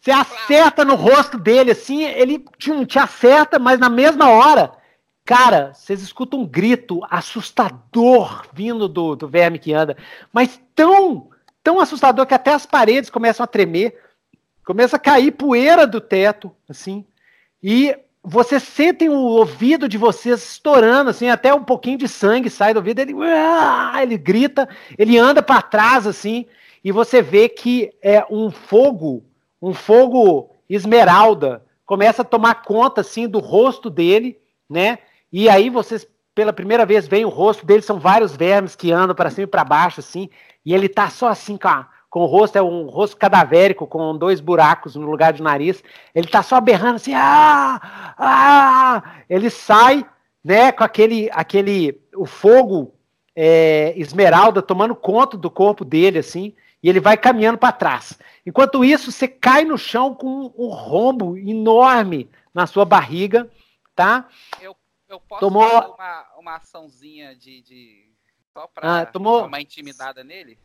[0.00, 4.72] Você acerta no rosto dele assim, ele te, te acerta, mas na mesma hora
[5.26, 9.96] Cara, vocês escutam um grito assustador vindo do, do verme que anda,
[10.32, 11.30] mas tão,
[11.64, 14.00] tão assustador que até as paredes começam a tremer,
[14.66, 17.06] começa a cair poeira do teto, assim,
[17.62, 22.74] e vocês sentem o ouvido de vocês estourando, assim, até um pouquinho de sangue sai
[22.74, 23.14] do ouvido, ele,
[24.02, 26.46] ele grita, ele anda para trás, assim,
[26.82, 29.24] e você vê que é um fogo,
[29.62, 34.36] um fogo esmeralda, começa a tomar conta, assim, do rosto dele,
[34.68, 34.98] né?
[35.32, 36.04] E aí vocês,
[36.34, 39.46] pela primeira vez, veem o rosto dele, são vários vermes que andam para cima e
[39.46, 40.28] para baixo, assim,
[40.64, 44.16] e ele tá só assim, com, a, com o rosto, é um rosto cadavérico, com
[44.16, 45.84] dois buracos no lugar de nariz.
[46.14, 48.14] Ele tá só berrando assim, ah!
[48.16, 49.20] Ah!
[49.28, 50.02] Ele sai,
[50.42, 52.94] né, com aquele, aquele, o fogo
[53.34, 58.18] é, esmeralda tomando conta do corpo dele, assim, e ele vai caminhando para trás.
[58.46, 63.46] Enquanto isso, você cai no chão com um rombo enorme na sua barriga,
[63.94, 64.26] tá?
[64.58, 64.74] Eu
[65.06, 65.68] eu posso tomou...
[65.68, 68.10] uma, uma açãozinha de, de...
[68.54, 69.44] só pra ah, tomou...
[69.44, 70.58] uma intimidada nele?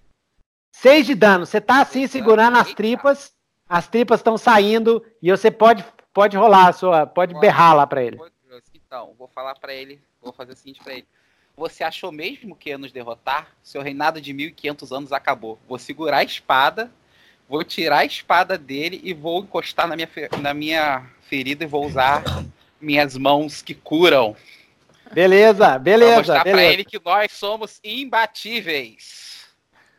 [0.71, 1.45] Seis de dano.
[1.45, 3.33] Você tá assim segurando as tripas,
[3.67, 5.83] as tripas estão saindo e você pode,
[6.13, 8.19] pode rolar a sua, pode berrar lá para ele.
[8.73, 11.07] Então, vou falar para ele, vou fazer o seguinte para ele.
[11.55, 13.47] Você achou mesmo que ia nos derrotar?
[13.61, 15.59] Seu reinado de 1500 anos acabou.
[15.67, 16.91] Vou segurar a espada,
[17.51, 20.07] Vou tirar a espada dele e vou encostar na minha,
[20.41, 22.23] na minha ferida e vou usar
[22.79, 24.37] minhas mãos que curam.
[25.11, 26.11] Beleza, beleza.
[26.11, 26.63] Vou mostrar beleza.
[26.63, 29.30] pra ele que nós somos imbatíveis.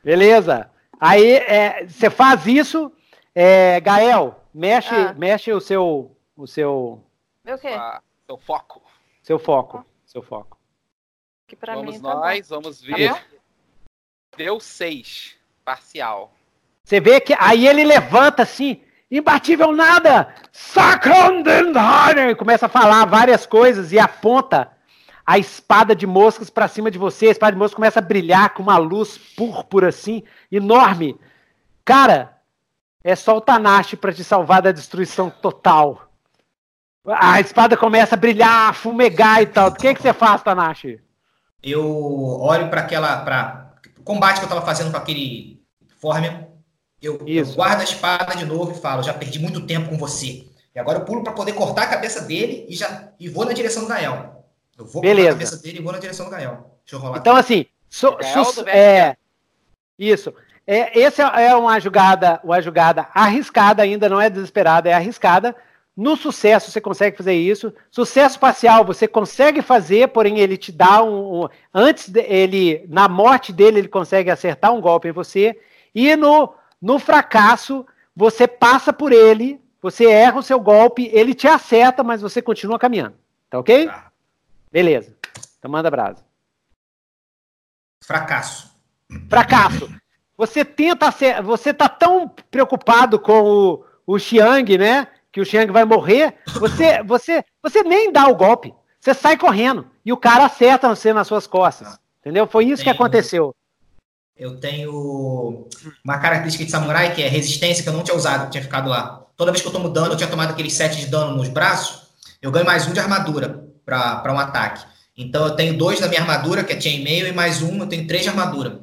[0.03, 0.71] Beleza.
[1.01, 1.41] Aí
[1.89, 2.93] você é, faz isso,
[3.35, 5.13] é, Gael, mexe, ah.
[5.15, 6.17] mexe o seu.
[6.37, 7.05] O seu.
[7.45, 7.69] Meu quê?
[7.69, 8.83] Ah, seu foco.
[9.23, 9.85] Seu foco.
[10.07, 10.59] Seu foco.
[11.47, 13.13] Que pra vamos mim, tá nós, tá vamos ver.
[13.13, 13.21] Tá
[14.37, 15.37] Deu seis.
[15.65, 16.33] Parcial.
[16.85, 20.35] Você vê que aí ele levanta assim, imbatível nada!
[20.51, 22.35] Sacrandendharen!
[22.35, 24.73] Começa a falar várias coisas e aponta
[25.27, 27.29] a espada de moscas para cima de você.
[27.29, 31.19] A espada de moscas começa a brilhar com uma luz púrpura assim, enorme.
[31.85, 32.39] Cara,
[33.03, 36.09] é só o Tanashi para te salvar da destruição total.
[37.05, 39.71] A espada começa a brilhar, a fumegar e tal.
[39.71, 41.01] O que, é que você faz, Tanashi?
[41.63, 43.19] Eu olho para aquela.
[43.25, 43.73] Pra...
[43.99, 45.61] O combate que eu estava fazendo com aquele
[45.99, 46.47] Formian.
[47.01, 50.47] Eu, eu, guardo a espada de novo e falo: já perdi muito tempo com você.
[50.75, 53.53] E agora eu pulo para poder cortar a cabeça dele e já e vou na
[53.53, 54.42] direção do Gael.
[54.79, 55.31] Eu vou Beleza.
[55.31, 56.79] a cabeça dele e vou na direção do Gael.
[56.85, 57.19] Deixa eu rolar.
[57.19, 59.17] Então, assim, so, so, é,
[59.99, 60.33] isso.
[60.67, 65.55] É, essa é uma jogada, uma jogada arriscada ainda, não é desesperada, é arriscada.
[65.95, 67.73] No sucesso você consegue fazer isso.
[67.91, 73.53] Sucesso parcial você consegue fazer, porém ele te dá um, um antes dele, na morte
[73.53, 75.59] dele ele consegue acertar um golpe em você.
[75.95, 77.85] E no, no fracasso
[78.17, 82.79] você passa por ele, você erra o seu golpe, ele te acerta, mas você continua
[82.79, 83.15] caminhando.
[83.51, 83.87] Tá ok?
[83.87, 84.12] Tá.
[84.73, 85.15] Beleza.
[85.59, 86.25] Então manda brasa.
[88.03, 88.73] Fracasso.
[89.29, 89.93] Fracasso.
[90.37, 95.07] Você tenta ser, você tá tão preocupado com o, o Xiang, né?
[95.31, 96.35] Que o Xiang vai morrer.
[96.55, 98.75] Você, você, você nem dá o golpe.
[98.99, 101.99] Você sai correndo e o cara acerta você nas suas costas.
[102.21, 102.47] Entendeu?
[102.47, 103.55] Foi isso que aconteceu.
[104.37, 105.69] Eu tenho
[106.03, 109.27] uma característica de samurai que é resistência que eu não tinha usado, tinha ficado lá.
[109.37, 112.09] Toda vez que eu tomo dano, eu tinha tomado aqueles 7 de dano nos braços,
[112.41, 113.72] eu ganho mais um de armadura
[114.21, 114.85] para um ataque.
[115.17, 118.07] Então eu tenho dois da minha armadura, que é chainmail, e mais um, eu tenho
[118.07, 118.81] três de armadura.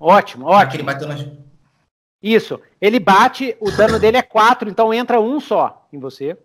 [0.00, 0.76] Ótimo, ótimo.
[0.76, 1.24] Ele bateu nas...
[2.22, 2.60] Isso.
[2.80, 6.36] Ele bate, o dano dele é 4, então entra um só em você.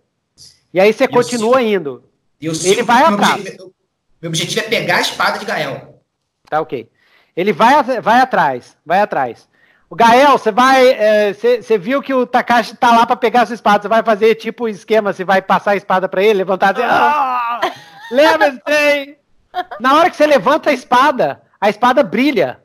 [0.73, 2.03] E aí você eu continua sigo, indo.
[2.41, 3.39] ele vai meu atrás.
[3.39, 3.73] Objetivo,
[4.21, 6.01] meu objetivo é pegar a espada de Gael.
[6.49, 6.89] Tá ok.
[7.35, 9.47] Ele vai, vai atrás, vai atrás.
[9.89, 11.33] O Gael, você vai.
[11.33, 13.81] Você é, viu que o Takashi tá lá para pegar a sua espada.
[13.81, 16.83] Você vai fazer tipo esquema, você vai passar a espada para ele, levantar assim.
[16.85, 17.59] Ah!
[18.11, 18.61] Lembra
[19.79, 22.61] Na hora que você levanta a espada, a espada brilha.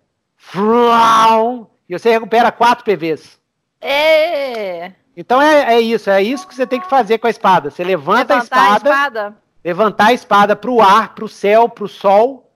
[1.89, 3.40] E você recupera 4 PVs.
[3.81, 4.92] É.
[5.16, 7.70] Então é, é isso, é isso que você tem que fazer com a espada.
[7.70, 9.36] Você levanta levantar a espada, a espada.
[9.62, 12.50] levantar a espada pro ar, pro céu, pro sol,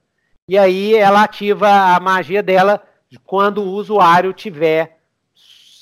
[0.48, 2.82] e aí ela ativa a magia dela
[3.24, 4.98] quando o usuário tiver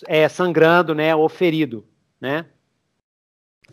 [0.07, 1.87] é, sangrando, né, ou ferido,
[2.21, 2.45] né?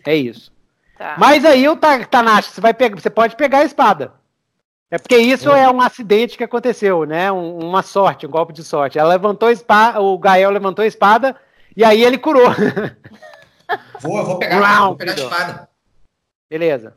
[0.06, 0.53] É isso.
[0.98, 1.16] Tá.
[1.18, 4.14] Mas aí o Tanashi, você vai pegar, você pode pegar a espada.
[4.92, 7.32] É porque isso é, é um acidente que aconteceu, né?
[7.32, 9.00] Um, uma sorte, um golpe de sorte.
[9.00, 11.36] Ela levantou a espada, o Gael levantou a espada
[11.76, 12.50] e aí ele curou.
[14.00, 15.70] Vou, eu vou pegar, Uau, vou pegar a espada.
[16.48, 16.94] Beleza.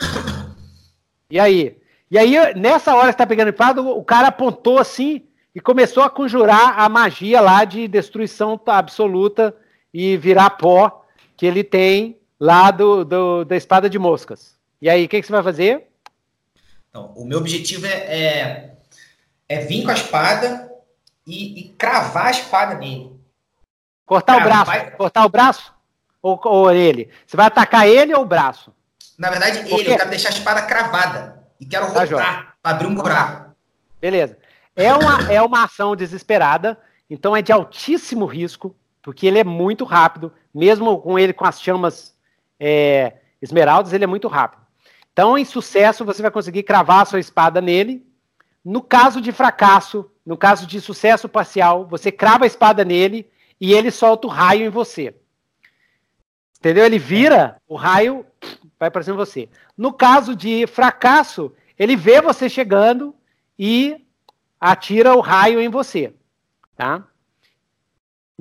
[1.31, 1.81] E aí?
[2.11, 5.61] E aí, nessa hora que você tá pegando a espada, o cara apontou assim e
[5.61, 9.57] começou a conjurar a magia lá de destruição absoluta
[9.95, 11.03] e virar pó
[11.35, 14.57] que ele tem lá do, do da espada de moscas.
[14.81, 15.89] E aí, o que, que você vai fazer?
[16.91, 18.75] Então, o meu objetivo é, é,
[19.49, 20.71] é vir com a espada
[21.27, 23.19] e, e, cravar a espada nele.
[24.05, 24.67] Cortar o braço?
[24.67, 24.91] Vai...
[24.93, 25.75] Cortar o braço?
[26.23, 27.11] Ou, ou, ele?
[27.27, 28.73] Você vai atacar ele ou o braço?
[29.19, 29.91] Na verdade, ele.
[29.91, 31.43] Eu quero deixar a espada cravada.
[31.61, 33.55] E quero tá rotar para abrir um buraco.
[34.01, 34.39] Beleza.
[34.75, 39.85] É uma, é uma ação desesperada, então é de altíssimo risco, porque ele é muito
[39.85, 42.16] rápido, mesmo com ele com as chamas
[42.59, 44.63] é, esmeraldas, ele é muito rápido.
[45.13, 48.07] Então, em sucesso, você vai conseguir cravar a sua espada nele.
[48.65, 53.73] No caso de fracasso, no caso de sucesso parcial, você crava a espada nele e
[53.73, 55.15] ele solta o raio em você.
[56.59, 56.85] Entendeu?
[56.85, 58.27] Ele vira, o raio
[58.79, 59.49] vai para cima de você.
[59.77, 63.15] No caso de fracasso, ele vê você chegando
[63.59, 64.05] e
[64.61, 66.13] atira o raio em você.
[66.77, 67.05] Tá?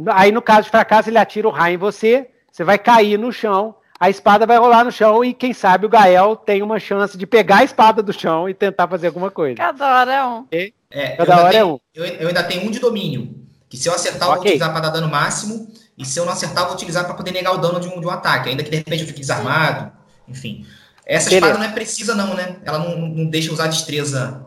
[0.08, 3.32] Aí, no caso de fracasso, ele atira o raio em você, você vai cair no
[3.32, 7.18] chão a espada vai rolar no chão e quem sabe o Gael tem uma chance
[7.18, 9.56] de pegar a espada do chão e tentar fazer alguma coisa.
[9.56, 10.46] Cada hora é um.
[10.92, 11.80] É, Cada hora é tenho, é um.
[11.94, 13.34] Eu, eu, ainda tenho um de domínio.
[13.70, 14.32] Que se eu acertar, okay.
[14.32, 15.72] eu vou utilizar para dar dano máximo.
[15.98, 18.00] E se eu não acertar, eu vou utilizar para poder negar o dano de um,
[18.00, 18.50] de um ataque.
[18.50, 19.92] Ainda que de repente eu fique desarmado.
[20.28, 20.66] Enfim.
[21.06, 21.48] Essa Beleza.
[21.48, 22.58] espada não é precisa, não, né?
[22.64, 24.46] Ela não, não deixa usar destreza.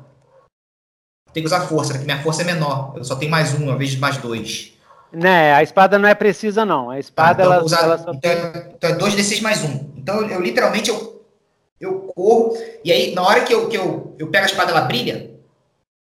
[1.32, 2.94] Tem que usar força, porque minha força é menor.
[2.96, 4.77] Eu só tenho mais um, uma vez mais dois.
[5.12, 6.90] Né, a espada não é precisa, não.
[6.90, 8.12] A espada, ah, então, ela, usar, ela só...
[8.12, 8.30] então,
[8.76, 9.90] então é 2d6 mais um.
[9.96, 11.24] Então, eu literalmente, eu,
[11.80, 14.82] eu corro, e aí, na hora que eu, que eu, eu pego a espada, ela
[14.82, 15.30] brilha?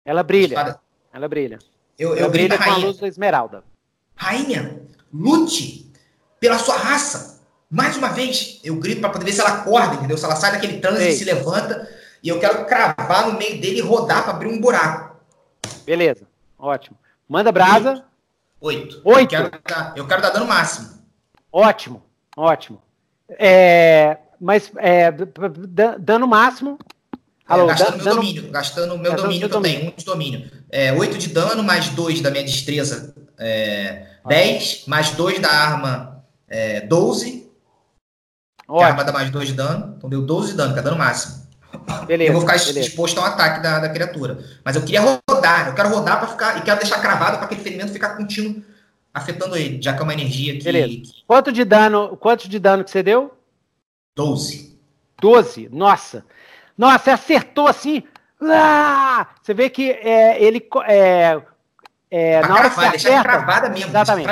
[0.05, 0.55] Ela brilha.
[0.55, 0.81] Espada...
[1.13, 1.59] Ela brilha.
[1.99, 3.65] Eu, eu ela brilha com a luz da esmeralda.
[4.15, 5.91] Rainha, lute
[6.39, 7.41] pela sua raça.
[7.71, 10.19] Mais uma vez, eu grito para poder ver se ela acorda, entendeu?
[10.19, 11.89] Se ela sai daquele transe e se levanta.
[12.23, 15.17] E eu quero cravar no meio dele e rodar para abrir um buraco.
[15.85, 16.27] Beleza,
[16.59, 16.99] ótimo.
[17.29, 18.05] Manda brasa.
[18.61, 19.01] Oito.
[19.05, 19.35] Oito.
[19.35, 20.89] Eu quero, dar, eu quero dar dano máximo.
[21.51, 22.03] Ótimo,
[22.37, 22.81] ótimo.
[23.31, 25.11] É, mas é,
[25.99, 26.79] dano máximo.
[27.13, 29.93] É, Alô, gastando meu dano, domínio, gastando meu domínio também, domínio.
[29.93, 30.51] um de domínio.
[30.71, 36.25] É, 8 de dano, mais 2 da minha destreza, é, 10, mais 2 da arma,
[36.49, 37.51] é, 12.
[38.69, 40.97] A arma dá mais 2 de dano, então deu 12 de dano, que é dano
[40.97, 41.41] máximo.
[42.07, 42.81] Beleza, eu vou ficar beleza.
[42.81, 44.39] exposto ao ataque da, da criatura.
[44.65, 45.01] Mas eu queria
[45.41, 48.63] rodar, eu quero rodar para ficar, e quero deixar cravado para aquele ferimento ficar contínuo
[49.13, 50.63] afetando ele, já que é uma energia que.
[50.63, 51.13] Beleza.
[51.27, 53.35] Quanto de dano, quanto de dano que você deu?
[54.15, 54.79] 12.
[55.21, 56.25] 12, nossa.
[56.77, 58.03] Nossa, acertou assim.
[58.41, 59.27] Ah!
[59.43, 60.67] Você vê que é, ele.
[60.87, 61.41] É,
[62.11, 64.29] é, na hora que você acerta, cravada mesmo, exatamente.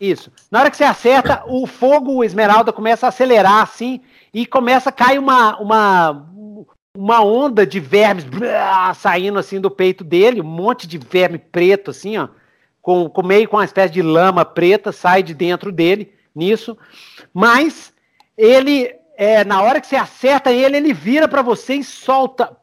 [0.00, 0.30] Isso.
[0.50, 4.00] Na hora que você acerta, o fogo, o esmeralda, começa a acelerar assim
[4.32, 6.28] e começa a cair uma, uma,
[6.98, 8.26] uma onda de vermes
[8.96, 12.26] saindo assim do peito dele, um monte de verme preto assim, ó,
[12.82, 16.76] com, com meio com uma espécie de lama preta sai de dentro dele nisso.
[17.32, 17.94] Mas
[18.36, 22.56] ele é, na hora que você acerta ele, ele vira para você e solta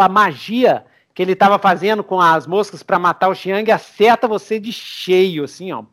[0.00, 0.84] a magia
[1.14, 5.44] que ele estava fazendo com as moscas para matar o Xiang, acerta você de cheio,
[5.44, 5.84] assim, ó.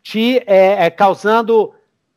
[0.00, 1.74] Te é, é, causando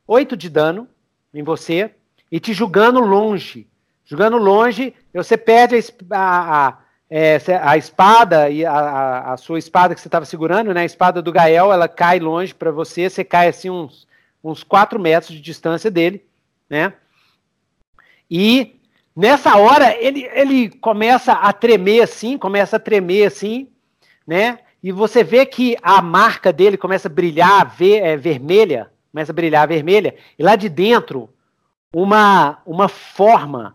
[0.08, 0.88] 8 de dano
[1.34, 1.90] em você
[2.32, 3.71] e te jogando longe.
[4.12, 5.78] Jogando longe, você perde
[6.10, 6.78] a, a, a,
[7.10, 10.82] é, a espada e a, a, sua espada que você estava segurando, né?
[10.82, 14.06] A espada do Gael, ela cai longe para você, você cai assim uns,
[14.44, 16.26] uns 4 metros de distância dele,
[16.70, 16.92] né?
[18.30, 18.82] E
[19.16, 23.70] nessa hora ele, ele começa a tremer assim, começa a tremer assim,
[24.28, 24.60] né?
[24.84, 29.36] E você vê que a marca dele começa a brilhar ver, é, vermelha, começa a
[29.36, 31.30] brilhar vermelha, e lá de dentro
[31.94, 33.74] uma, uma forma,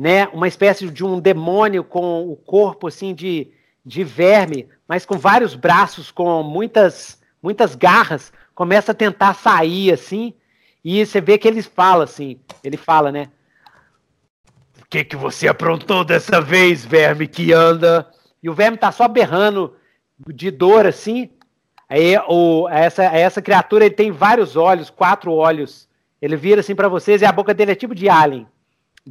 [0.00, 3.52] né, uma espécie de um demônio com o corpo assim de,
[3.84, 10.32] de verme, mas com vários braços, com muitas, muitas garras, começa a tentar sair assim,
[10.82, 13.28] e você vê que ele fala assim, ele fala, né?
[14.80, 18.10] O que que você aprontou dessa vez, verme que anda?
[18.42, 19.76] E o verme tá só berrando
[20.28, 21.28] de dor assim.
[21.86, 25.86] Aí o, essa, essa criatura ele tem vários olhos, quatro olhos
[26.22, 28.46] ele vira assim para vocês e a boca dele é tipo de alien,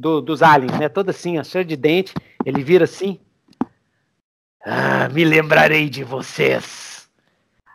[0.00, 0.88] do, dos aliens, né?
[0.88, 2.14] Toda assim, cheia de dente.
[2.44, 3.20] Ele vira assim.
[4.64, 7.08] Ah, me lembrarei de vocês.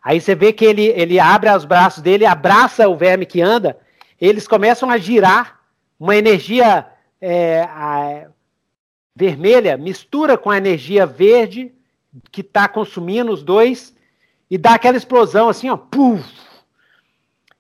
[0.04, 3.78] Aí você vê que ele, ele abre os braços dele, abraça o verme que anda.
[4.20, 5.60] Eles começam a girar.
[5.98, 6.86] Uma energia
[7.22, 8.28] é, a,
[9.16, 11.74] vermelha mistura com a energia verde
[12.32, 13.96] que está consumindo os dois
[14.50, 15.78] e dá aquela explosão assim, ó.
[15.78, 16.24] Puf,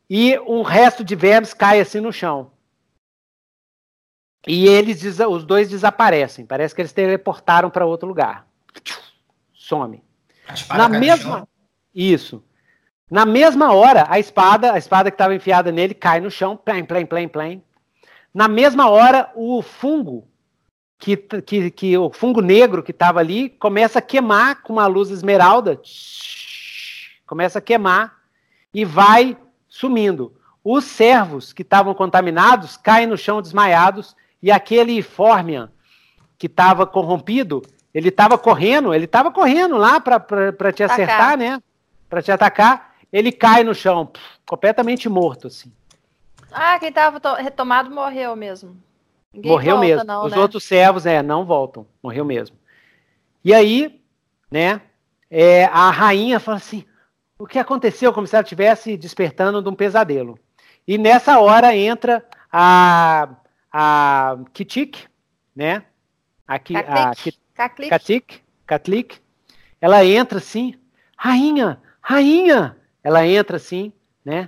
[0.09, 2.51] e um resto de vermes cai assim no chão.
[4.47, 6.45] E eles, os dois desaparecem.
[6.45, 8.47] Parece que eles teleportaram para outro lugar.
[9.53, 10.03] Some.
[10.69, 11.47] Na mesma,
[11.93, 12.43] isso.
[13.09, 16.55] Na mesma hora, a espada, a espada que estava enfiada nele, cai no chão.
[16.55, 17.63] Plém, plém, plém, plém.
[18.33, 20.27] Na mesma hora, o fungo
[20.97, 25.09] que, que, que o fungo negro que estava ali começa a queimar com uma luz
[25.09, 25.81] esmeralda.
[27.25, 28.15] Começa a queimar
[28.73, 30.33] e vai sumindo.
[30.63, 34.15] Os servos que estavam contaminados caem no chão desmaiados
[34.45, 35.71] e aquele Fórmia
[36.37, 41.59] que estava corrompido, ele estava correndo, ele estava correndo lá para te acertar, né?
[42.07, 44.07] Para te atacar, ele cai no chão,
[44.47, 45.73] completamente morto, assim.
[46.51, 48.77] Ah, quem estava retomado morreu mesmo.
[49.33, 50.03] Ninguém morreu volta, mesmo.
[50.03, 50.37] Não, Os né?
[50.37, 52.55] outros servos, é, não voltam, morreu mesmo.
[53.43, 53.99] E aí,
[54.51, 54.79] né,
[55.27, 56.85] é, a rainha fala assim:
[57.39, 60.37] o que aconteceu como se ela estivesse despertando de um pesadelo.
[60.87, 63.27] E nessa hora entra a,
[63.77, 65.05] a Kitik,
[65.53, 65.83] né?
[66.47, 67.11] Aqui, a
[67.89, 69.21] Katik, Katlik.
[69.81, 70.75] Ela entra assim,
[71.17, 72.77] rainha, rainha.
[73.03, 73.91] Ela entra assim,
[74.23, 74.47] né?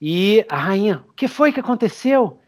[0.00, 2.24] E a rainha, o que foi que aconteceu?
[2.24, 2.38] O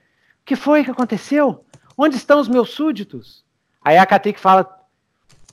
[0.44, 1.64] que foi que aconteceu?
[1.96, 3.44] Onde estão os meus súditos?
[3.80, 4.84] Aí a Katik fala,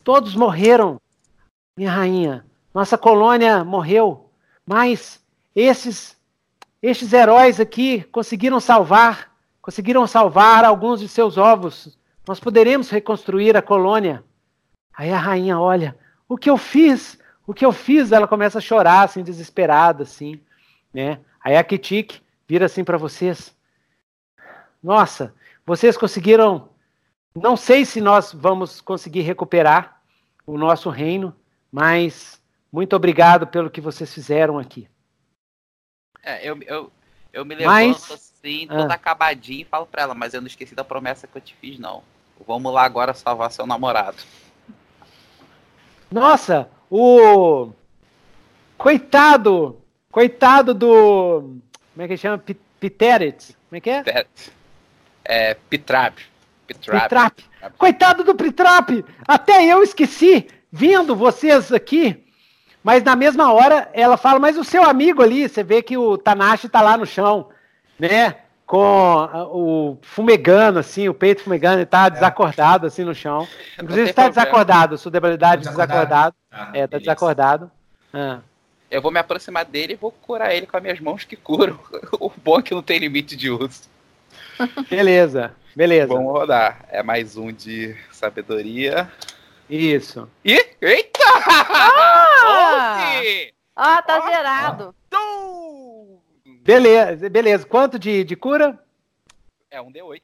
[0.03, 0.99] todos morreram,
[1.77, 2.47] minha rainha.
[2.73, 4.27] Nossa colônia morreu,
[4.65, 5.23] mas
[5.55, 6.17] esses
[6.81, 9.32] estes heróis aqui conseguiram salvar,
[9.63, 11.97] conseguiram salvar alguns de seus ovos.
[12.27, 14.23] Nós poderemos reconstruir a colônia.
[14.95, 15.97] Aí a rainha olha:
[16.29, 17.17] o que eu fiz?
[17.45, 18.11] o que eu fiz?
[18.11, 20.39] Ela começa a chorar, assim, desesperada, assim,
[20.93, 21.19] né?
[21.43, 23.55] Aí a Kitik vira assim para vocês.
[24.81, 25.33] Nossa,
[25.65, 26.69] vocês conseguiram.
[27.35, 30.01] Não sei se nós vamos conseguir recuperar
[30.45, 31.35] o nosso reino,
[31.71, 34.87] mas muito obrigado pelo que vocês fizeram aqui.
[36.21, 36.91] É, eu, eu,
[37.33, 40.47] eu me levanto mas, assim, toda ah, acabadinho e falo pra ela, mas eu não
[40.47, 42.03] esqueci da promessa que eu te fiz, não.
[42.47, 44.17] Vamos lá agora salvar seu namorado.
[46.11, 47.71] Nossa, o.
[48.77, 49.81] Coitado!
[50.11, 51.55] Coitado do.
[51.93, 52.37] Como é que chama?
[52.79, 53.55] Piterit.
[53.67, 54.25] Como é que é?
[55.25, 56.19] É, Pitrap.
[56.67, 57.01] Pitrap.
[57.03, 57.39] Pitrap.
[57.77, 59.03] Coitado do Pitrap!
[59.27, 62.22] Até eu esqueci, vindo vocês aqui.
[62.83, 66.17] Mas na mesma hora ela fala, mas o seu amigo ali, você vê que o
[66.17, 67.49] Tanashi tá lá no chão,
[67.97, 68.35] né?
[68.65, 72.09] Com o fumegando, assim, o peito fumegando, ele tá é.
[72.09, 73.47] desacordado, assim, no chão.
[73.81, 75.91] Inclusive está desacordado, sua debilidade desacordado.
[75.93, 76.35] desacordado.
[76.51, 77.71] Ah, é, tá desacordado.
[78.13, 78.39] Ah.
[78.91, 81.79] Eu vou me aproximar dele e vou curar ele com as minhas mãos que curam.
[82.19, 83.83] o bom é que não tem limite de uso.
[84.89, 86.13] Beleza, beleza.
[86.13, 86.85] Vamos rodar.
[86.89, 89.09] É mais um de sabedoria.
[89.69, 90.29] Isso.
[90.43, 90.53] E.
[90.81, 91.23] Eita!
[93.75, 94.95] Ah, ah tá ah, zerado.
[96.61, 97.65] Beleza, beleza.
[97.65, 98.77] Quanto de, de cura?
[99.71, 100.21] É um D8.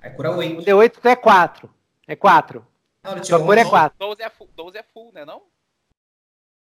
[0.00, 0.60] É cura 8.
[0.60, 1.70] Um D8 é 4.
[2.08, 2.66] É 4.
[3.02, 3.98] Não, Sua cura é 4.
[3.98, 5.42] 12 é full, 12 é full, né não?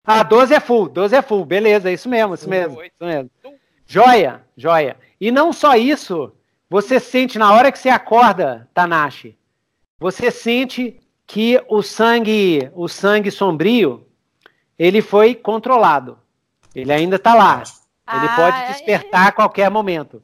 [0.04, 2.82] Ah, 12 é full, 12 é full, beleza, isso mesmo, isso mesmo.
[2.82, 3.30] Isso mesmo.
[3.86, 4.96] Joia, joia.
[5.20, 6.34] E não só isso,
[6.68, 9.36] você sente na hora que você acorda, Tanashi,
[9.98, 14.06] você sente que o sangue, o sangue sombrio,
[14.78, 16.18] ele foi controlado.
[16.74, 17.62] Ele ainda está lá.
[18.10, 20.22] Ele ah, pode despertar a qualquer momento,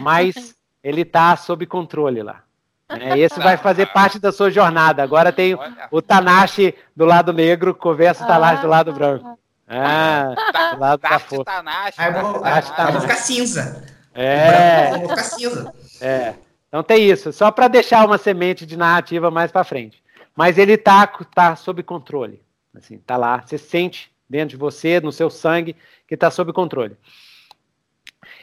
[0.00, 0.34] mas
[0.82, 2.42] ele está sob controle lá.
[2.88, 5.04] É, esse vai fazer parte da sua jornada.
[5.04, 5.56] Agora tem
[5.92, 9.38] o Tanashi do lado negro, conversa o Tanashi do lado branco.
[9.68, 10.34] Ah,
[10.74, 11.62] do lado da força.
[11.96, 13.86] Aí vou, aí vou ficar cinza.
[14.12, 14.98] É.
[14.98, 15.72] Vou ficar cinza.
[16.00, 16.34] É.
[16.66, 20.02] Então tem isso, só para deixar uma semente de narrativa mais para frente.
[20.36, 22.42] Mas ele tá, tá sob controle.
[22.74, 25.74] Assim, tá lá, você sente dentro de você, no seu sangue,
[26.06, 26.96] que está sob controle.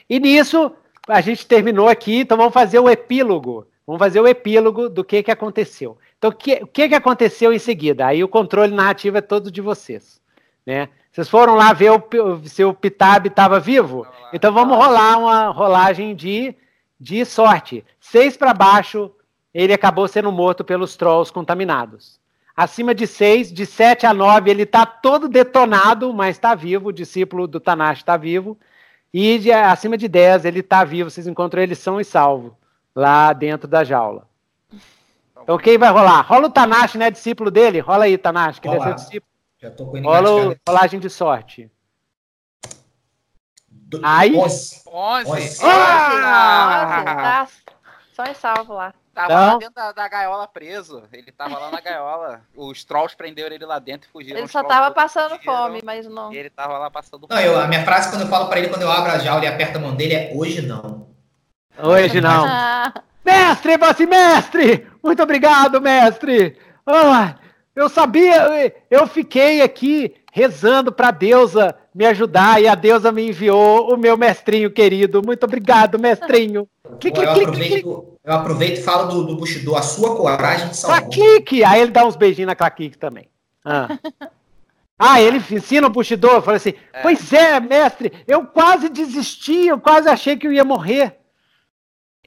[0.09, 0.71] E nisso,
[1.07, 5.23] a gente terminou aqui, então vamos fazer o epílogo Vamos fazer o epílogo do que,
[5.23, 5.97] que aconteceu.
[6.17, 8.05] Então, o que, que, que aconteceu em seguida?
[8.05, 10.19] Aí o controle narrativo é todo de vocês.
[10.65, 10.89] Né?
[11.09, 14.05] Vocês foram lá ver o, se o Pitab estava vivo?
[14.33, 16.53] Então vamos rolar uma rolagem de,
[16.99, 17.85] de sorte.
[17.97, 19.09] Seis para baixo,
[19.57, 22.19] ele acabou sendo morto pelos trolls contaminados.
[22.55, 26.89] Acima de seis, de sete a nove, ele está todo detonado, mas está vivo.
[26.89, 28.55] O discípulo do Tanash está vivo.
[29.11, 31.09] E de, acima de dez, ele está vivo.
[31.09, 32.55] Vocês encontram ele são e salvo
[32.95, 34.27] lá dentro da jaula.
[35.41, 36.21] Então quem vai rolar?
[36.21, 37.09] Rola o Tanashi, né?
[37.09, 37.79] Discípulo dele.
[37.79, 39.31] Rola aí, Tanashi, que deve ser discípulo.
[39.59, 41.71] Já tô com Rola o rolagem de sorte.
[43.71, 44.01] Do...
[44.03, 44.35] Aí.
[44.35, 44.83] 11.
[44.85, 45.59] 11.
[45.63, 47.41] Ah!
[47.41, 47.47] ah!
[48.13, 48.93] Só em salvo lá.
[49.17, 49.45] Tava então...
[49.47, 51.01] lá dentro da, da, gaiola preso.
[51.11, 52.41] Ele tava lá na gaiola.
[52.55, 54.37] Os trolls prenderam ele lá dentro e fugiram.
[54.37, 56.31] Ele só tava passando fome, mas não.
[56.31, 57.33] ele tava lá passando fome.
[57.33, 59.43] Não, eu, a minha frase quando eu falo pra ele, quando eu abro a jaula
[59.43, 61.07] e aperto a mão dele, é hoje não.
[61.79, 62.45] Hoje não.
[63.25, 64.87] mestre, você mestre!
[65.03, 66.55] Muito obrigado, mestre!
[66.85, 67.37] Ah,
[67.75, 73.27] eu sabia, eu fiquei aqui rezando para a deusa me ajudar e a deusa me
[73.27, 75.23] enviou o meu mestrinho querido.
[75.25, 76.69] Muito obrigado, mestrinho.
[76.99, 77.87] Clique, eu, clique, aproveito, clique.
[77.87, 81.07] eu aproveito e falo do, do Bushido, a sua coragem de salvar.
[81.09, 81.63] Clique!
[81.63, 83.29] Aí ele dá uns beijinhos na Claquique também.
[83.63, 83.87] Ah.
[84.99, 87.03] Ah, ele ensina o Bushido, fala assim, é.
[87.03, 91.19] pois é, mestre, eu quase desisti, eu quase achei que eu ia morrer.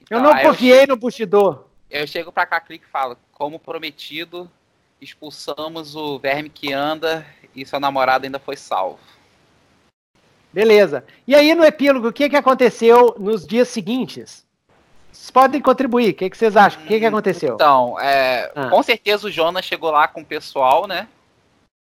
[0.09, 1.65] Eu não confiei no Bushido.
[1.91, 4.49] Eu chego pra Caclique e falo, como prometido,
[5.01, 9.01] expulsamos o verme que anda e seu namorado ainda foi salvo.
[10.53, 11.05] Beleza.
[11.27, 14.47] E aí, no epílogo, o que, que aconteceu nos dias seguintes?
[15.13, 16.11] Vocês podem contribuir.
[16.11, 16.83] O que, que vocês acham?
[16.83, 17.55] O que, que aconteceu?
[17.55, 18.69] Então, é, ah.
[18.69, 21.09] com certeza o Jonas chegou lá com o pessoal, né?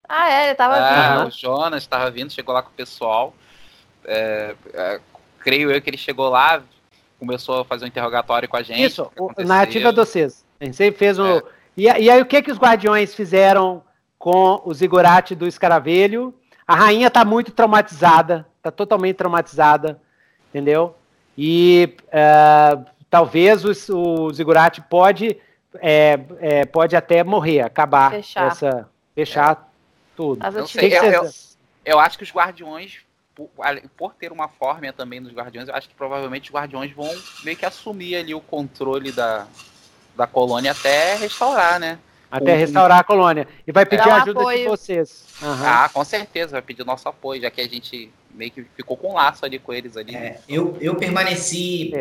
[0.08, 1.28] Ah, é, ele tava é, vindo.
[1.28, 3.34] O Jonas estava vindo, chegou lá com o pessoal.
[4.04, 5.00] É, é,
[5.40, 6.62] creio eu que ele chegou lá,
[7.18, 8.84] começou a fazer um interrogatório com a gente.
[8.84, 10.44] Isso, o, narrativa de vocês.
[10.60, 11.38] A gente sempre fez um.
[11.38, 11.42] É.
[11.76, 13.82] E, e, aí, o que que os guardiões fizeram
[14.18, 16.34] com o Zigurate do Escaravelho?
[16.66, 20.00] A rainha tá muito traumatizada, tá totalmente traumatizada,
[20.48, 20.94] entendeu?
[21.36, 25.36] E uh, talvez o, o Zigurate pode,
[25.76, 29.56] é, é, pode até morrer, acabar fechar, essa, fechar é.
[30.16, 30.66] tudo.
[30.66, 31.30] Sei, eu, eu,
[31.84, 33.48] eu acho que os guardiões por,
[33.96, 37.08] por, ter uma forma também nos Guardiões, eu acho que provavelmente os Guardiões vão
[37.44, 39.46] meio que assumir ali o controle da,
[40.16, 41.98] da colônia até restaurar, né?
[42.30, 43.46] Até restaurar a colônia.
[43.64, 44.58] E vai pedir a ajuda apoio.
[44.58, 45.24] de vocês.
[45.40, 45.66] Uhum.
[45.66, 49.10] Ah, com certeza, vai pedir nosso apoio, já que a gente meio que ficou com
[49.10, 50.16] um laço ali com eles ali.
[50.16, 51.92] É, eu, eu permaneci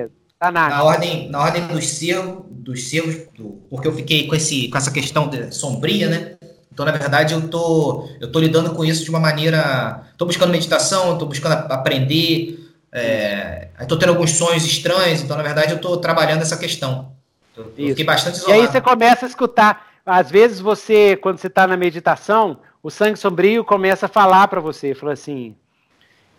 [0.52, 4.68] tá na ordem, na ordem dos cervos, dos cervos do, porque eu fiquei com, esse,
[4.68, 6.36] com essa questão de, sombria, né?
[6.72, 10.04] Então, na verdade, eu tô, eu tô lidando com isso de uma maneira.
[10.18, 12.60] Tô buscando meditação, tô buscando aprender.
[12.92, 17.12] É, tô tendo alguns sonhos estranhos, então, na verdade, eu tô trabalhando essa questão.
[17.56, 18.60] Eu, eu fiquei bastante isolado.
[18.60, 19.94] E aí você começa a escutar.
[20.06, 24.60] Às vezes você, quando você está na meditação, o sangue sombrio começa a falar para
[24.60, 25.56] você, fala assim: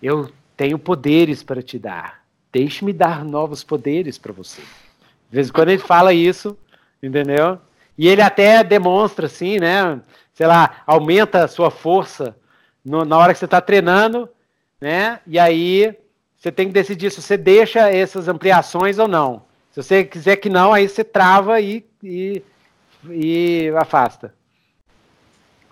[0.02, 2.23] eu tenho poderes para te dar.
[2.54, 4.62] Deixe-me dar novos poderes para você.
[4.62, 6.56] De vez em quando ele fala isso,
[7.02, 7.58] entendeu?
[7.98, 10.00] E ele até demonstra assim, né?
[10.32, 12.36] Sei lá, aumenta a sua força
[12.84, 14.28] no, na hora que você está treinando,
[14.80, 15.18] né?
[15.26, 15.96] E aí
[16.36, 19.42] você tem que decidir se você deixa essas ampliações ou não.
[19.72, 22.40] Se você quiser que não, aí você trava e, e,
[23.10, 24.32] e afasta.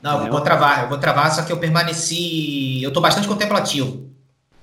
[0.03, 2.83] Não, eu vou travar, eu vou travar, só que eu permaneci.
[2.83, 4.11] Eu estou bastante contemplativo.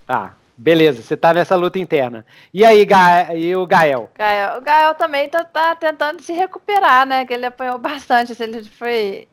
[0.06, 2.26] Tá, beleza, você tá nessa luta interna.
[2.54, 4.10] E aí, Ga e o Gael?
[4.14, 4.58] Gael?
[4.58, 7.26] O Gael também tá, tá, tentando se recuperar, né?
[7.26, 9.28] Que ele apanhou bastante, assim, ele foi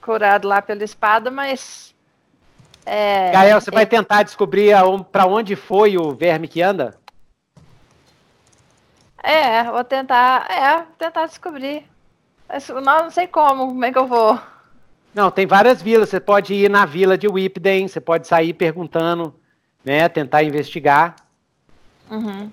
[0.00, 1.94] curado lá pela espada, mas.
[2.86, 3.76] É, Gael, você ele...
[3.76, 4.72] vai tentar descobrir
[5.12, 6.98] para onde foi o verme que anda?
[9.22, 10.50] É, vou tentar.
[10.50, 11.86] É, tentar descobrir.
[12.48, 14.40] Mas, não, não sei como, como é que eu vou.
[15.14, 16.08] Não, tem várias vilas.
[16.08, 19.34] Você pode ir na vila de Whipden, você pode sair perguntando
[19.84, 20.08] né?
[20.08, 21.16] Tentar investigar.
[22.10, 22.50] Uhum.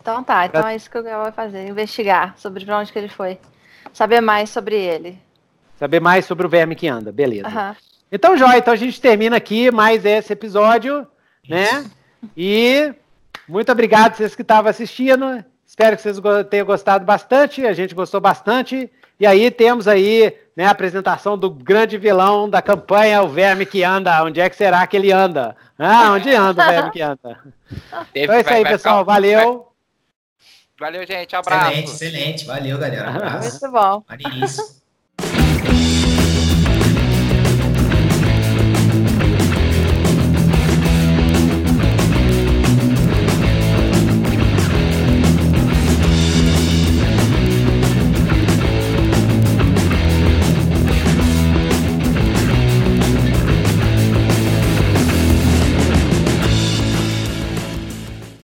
[0.00, 0.72] Então tá, então pra...
[0.72, 3.38] é isso que o Gael vai fazer, investigar sobre pra onde que ele foi.
[3.92, 5.18] Saber mais sobre ele.
[5.78, 7.48] Saber mais sobre o verme que anda, beleza.
[7.48, 7.76] Uhum.
[8.12, 11.06] Então, Jóia, então a gente termina aqui mais esse episódio,
[11.48, 11.84] né?
[12.36, 12.92] E
[13.48, 15.44] muito obrigado vocês que estavam assistindo.
[15.66, 16.18] Espero que vocês
[16.50, 17.64] tenham gostado bastante.
[17.66, 18.90] A gente gostou bastante.
[19.20, 23.84] E aí temos aí né, a apresentação do grande vilão da campanha, o verme que
[23.84, 24.24] anda.
[24.24, 25.54] Onde é que será que ele anda?
[25.78, 27.38] Ah, onde anda o verme que anda?
[28.14, 29.04] então é isso aí, pessoal.
[29.04, 29.68] Valeu.
[30.78, 31.36] Valeu, gente.
[31.36, 31.70] Abraço.
[31.70, 32.46] Excelente, excelente.
[32.46, 33.10] Valeu, galera.
[33.10, 33.60] Abraço.
[33.60, 34.02] Muito bom.
[34.08, 34.79] Maneiríssimo.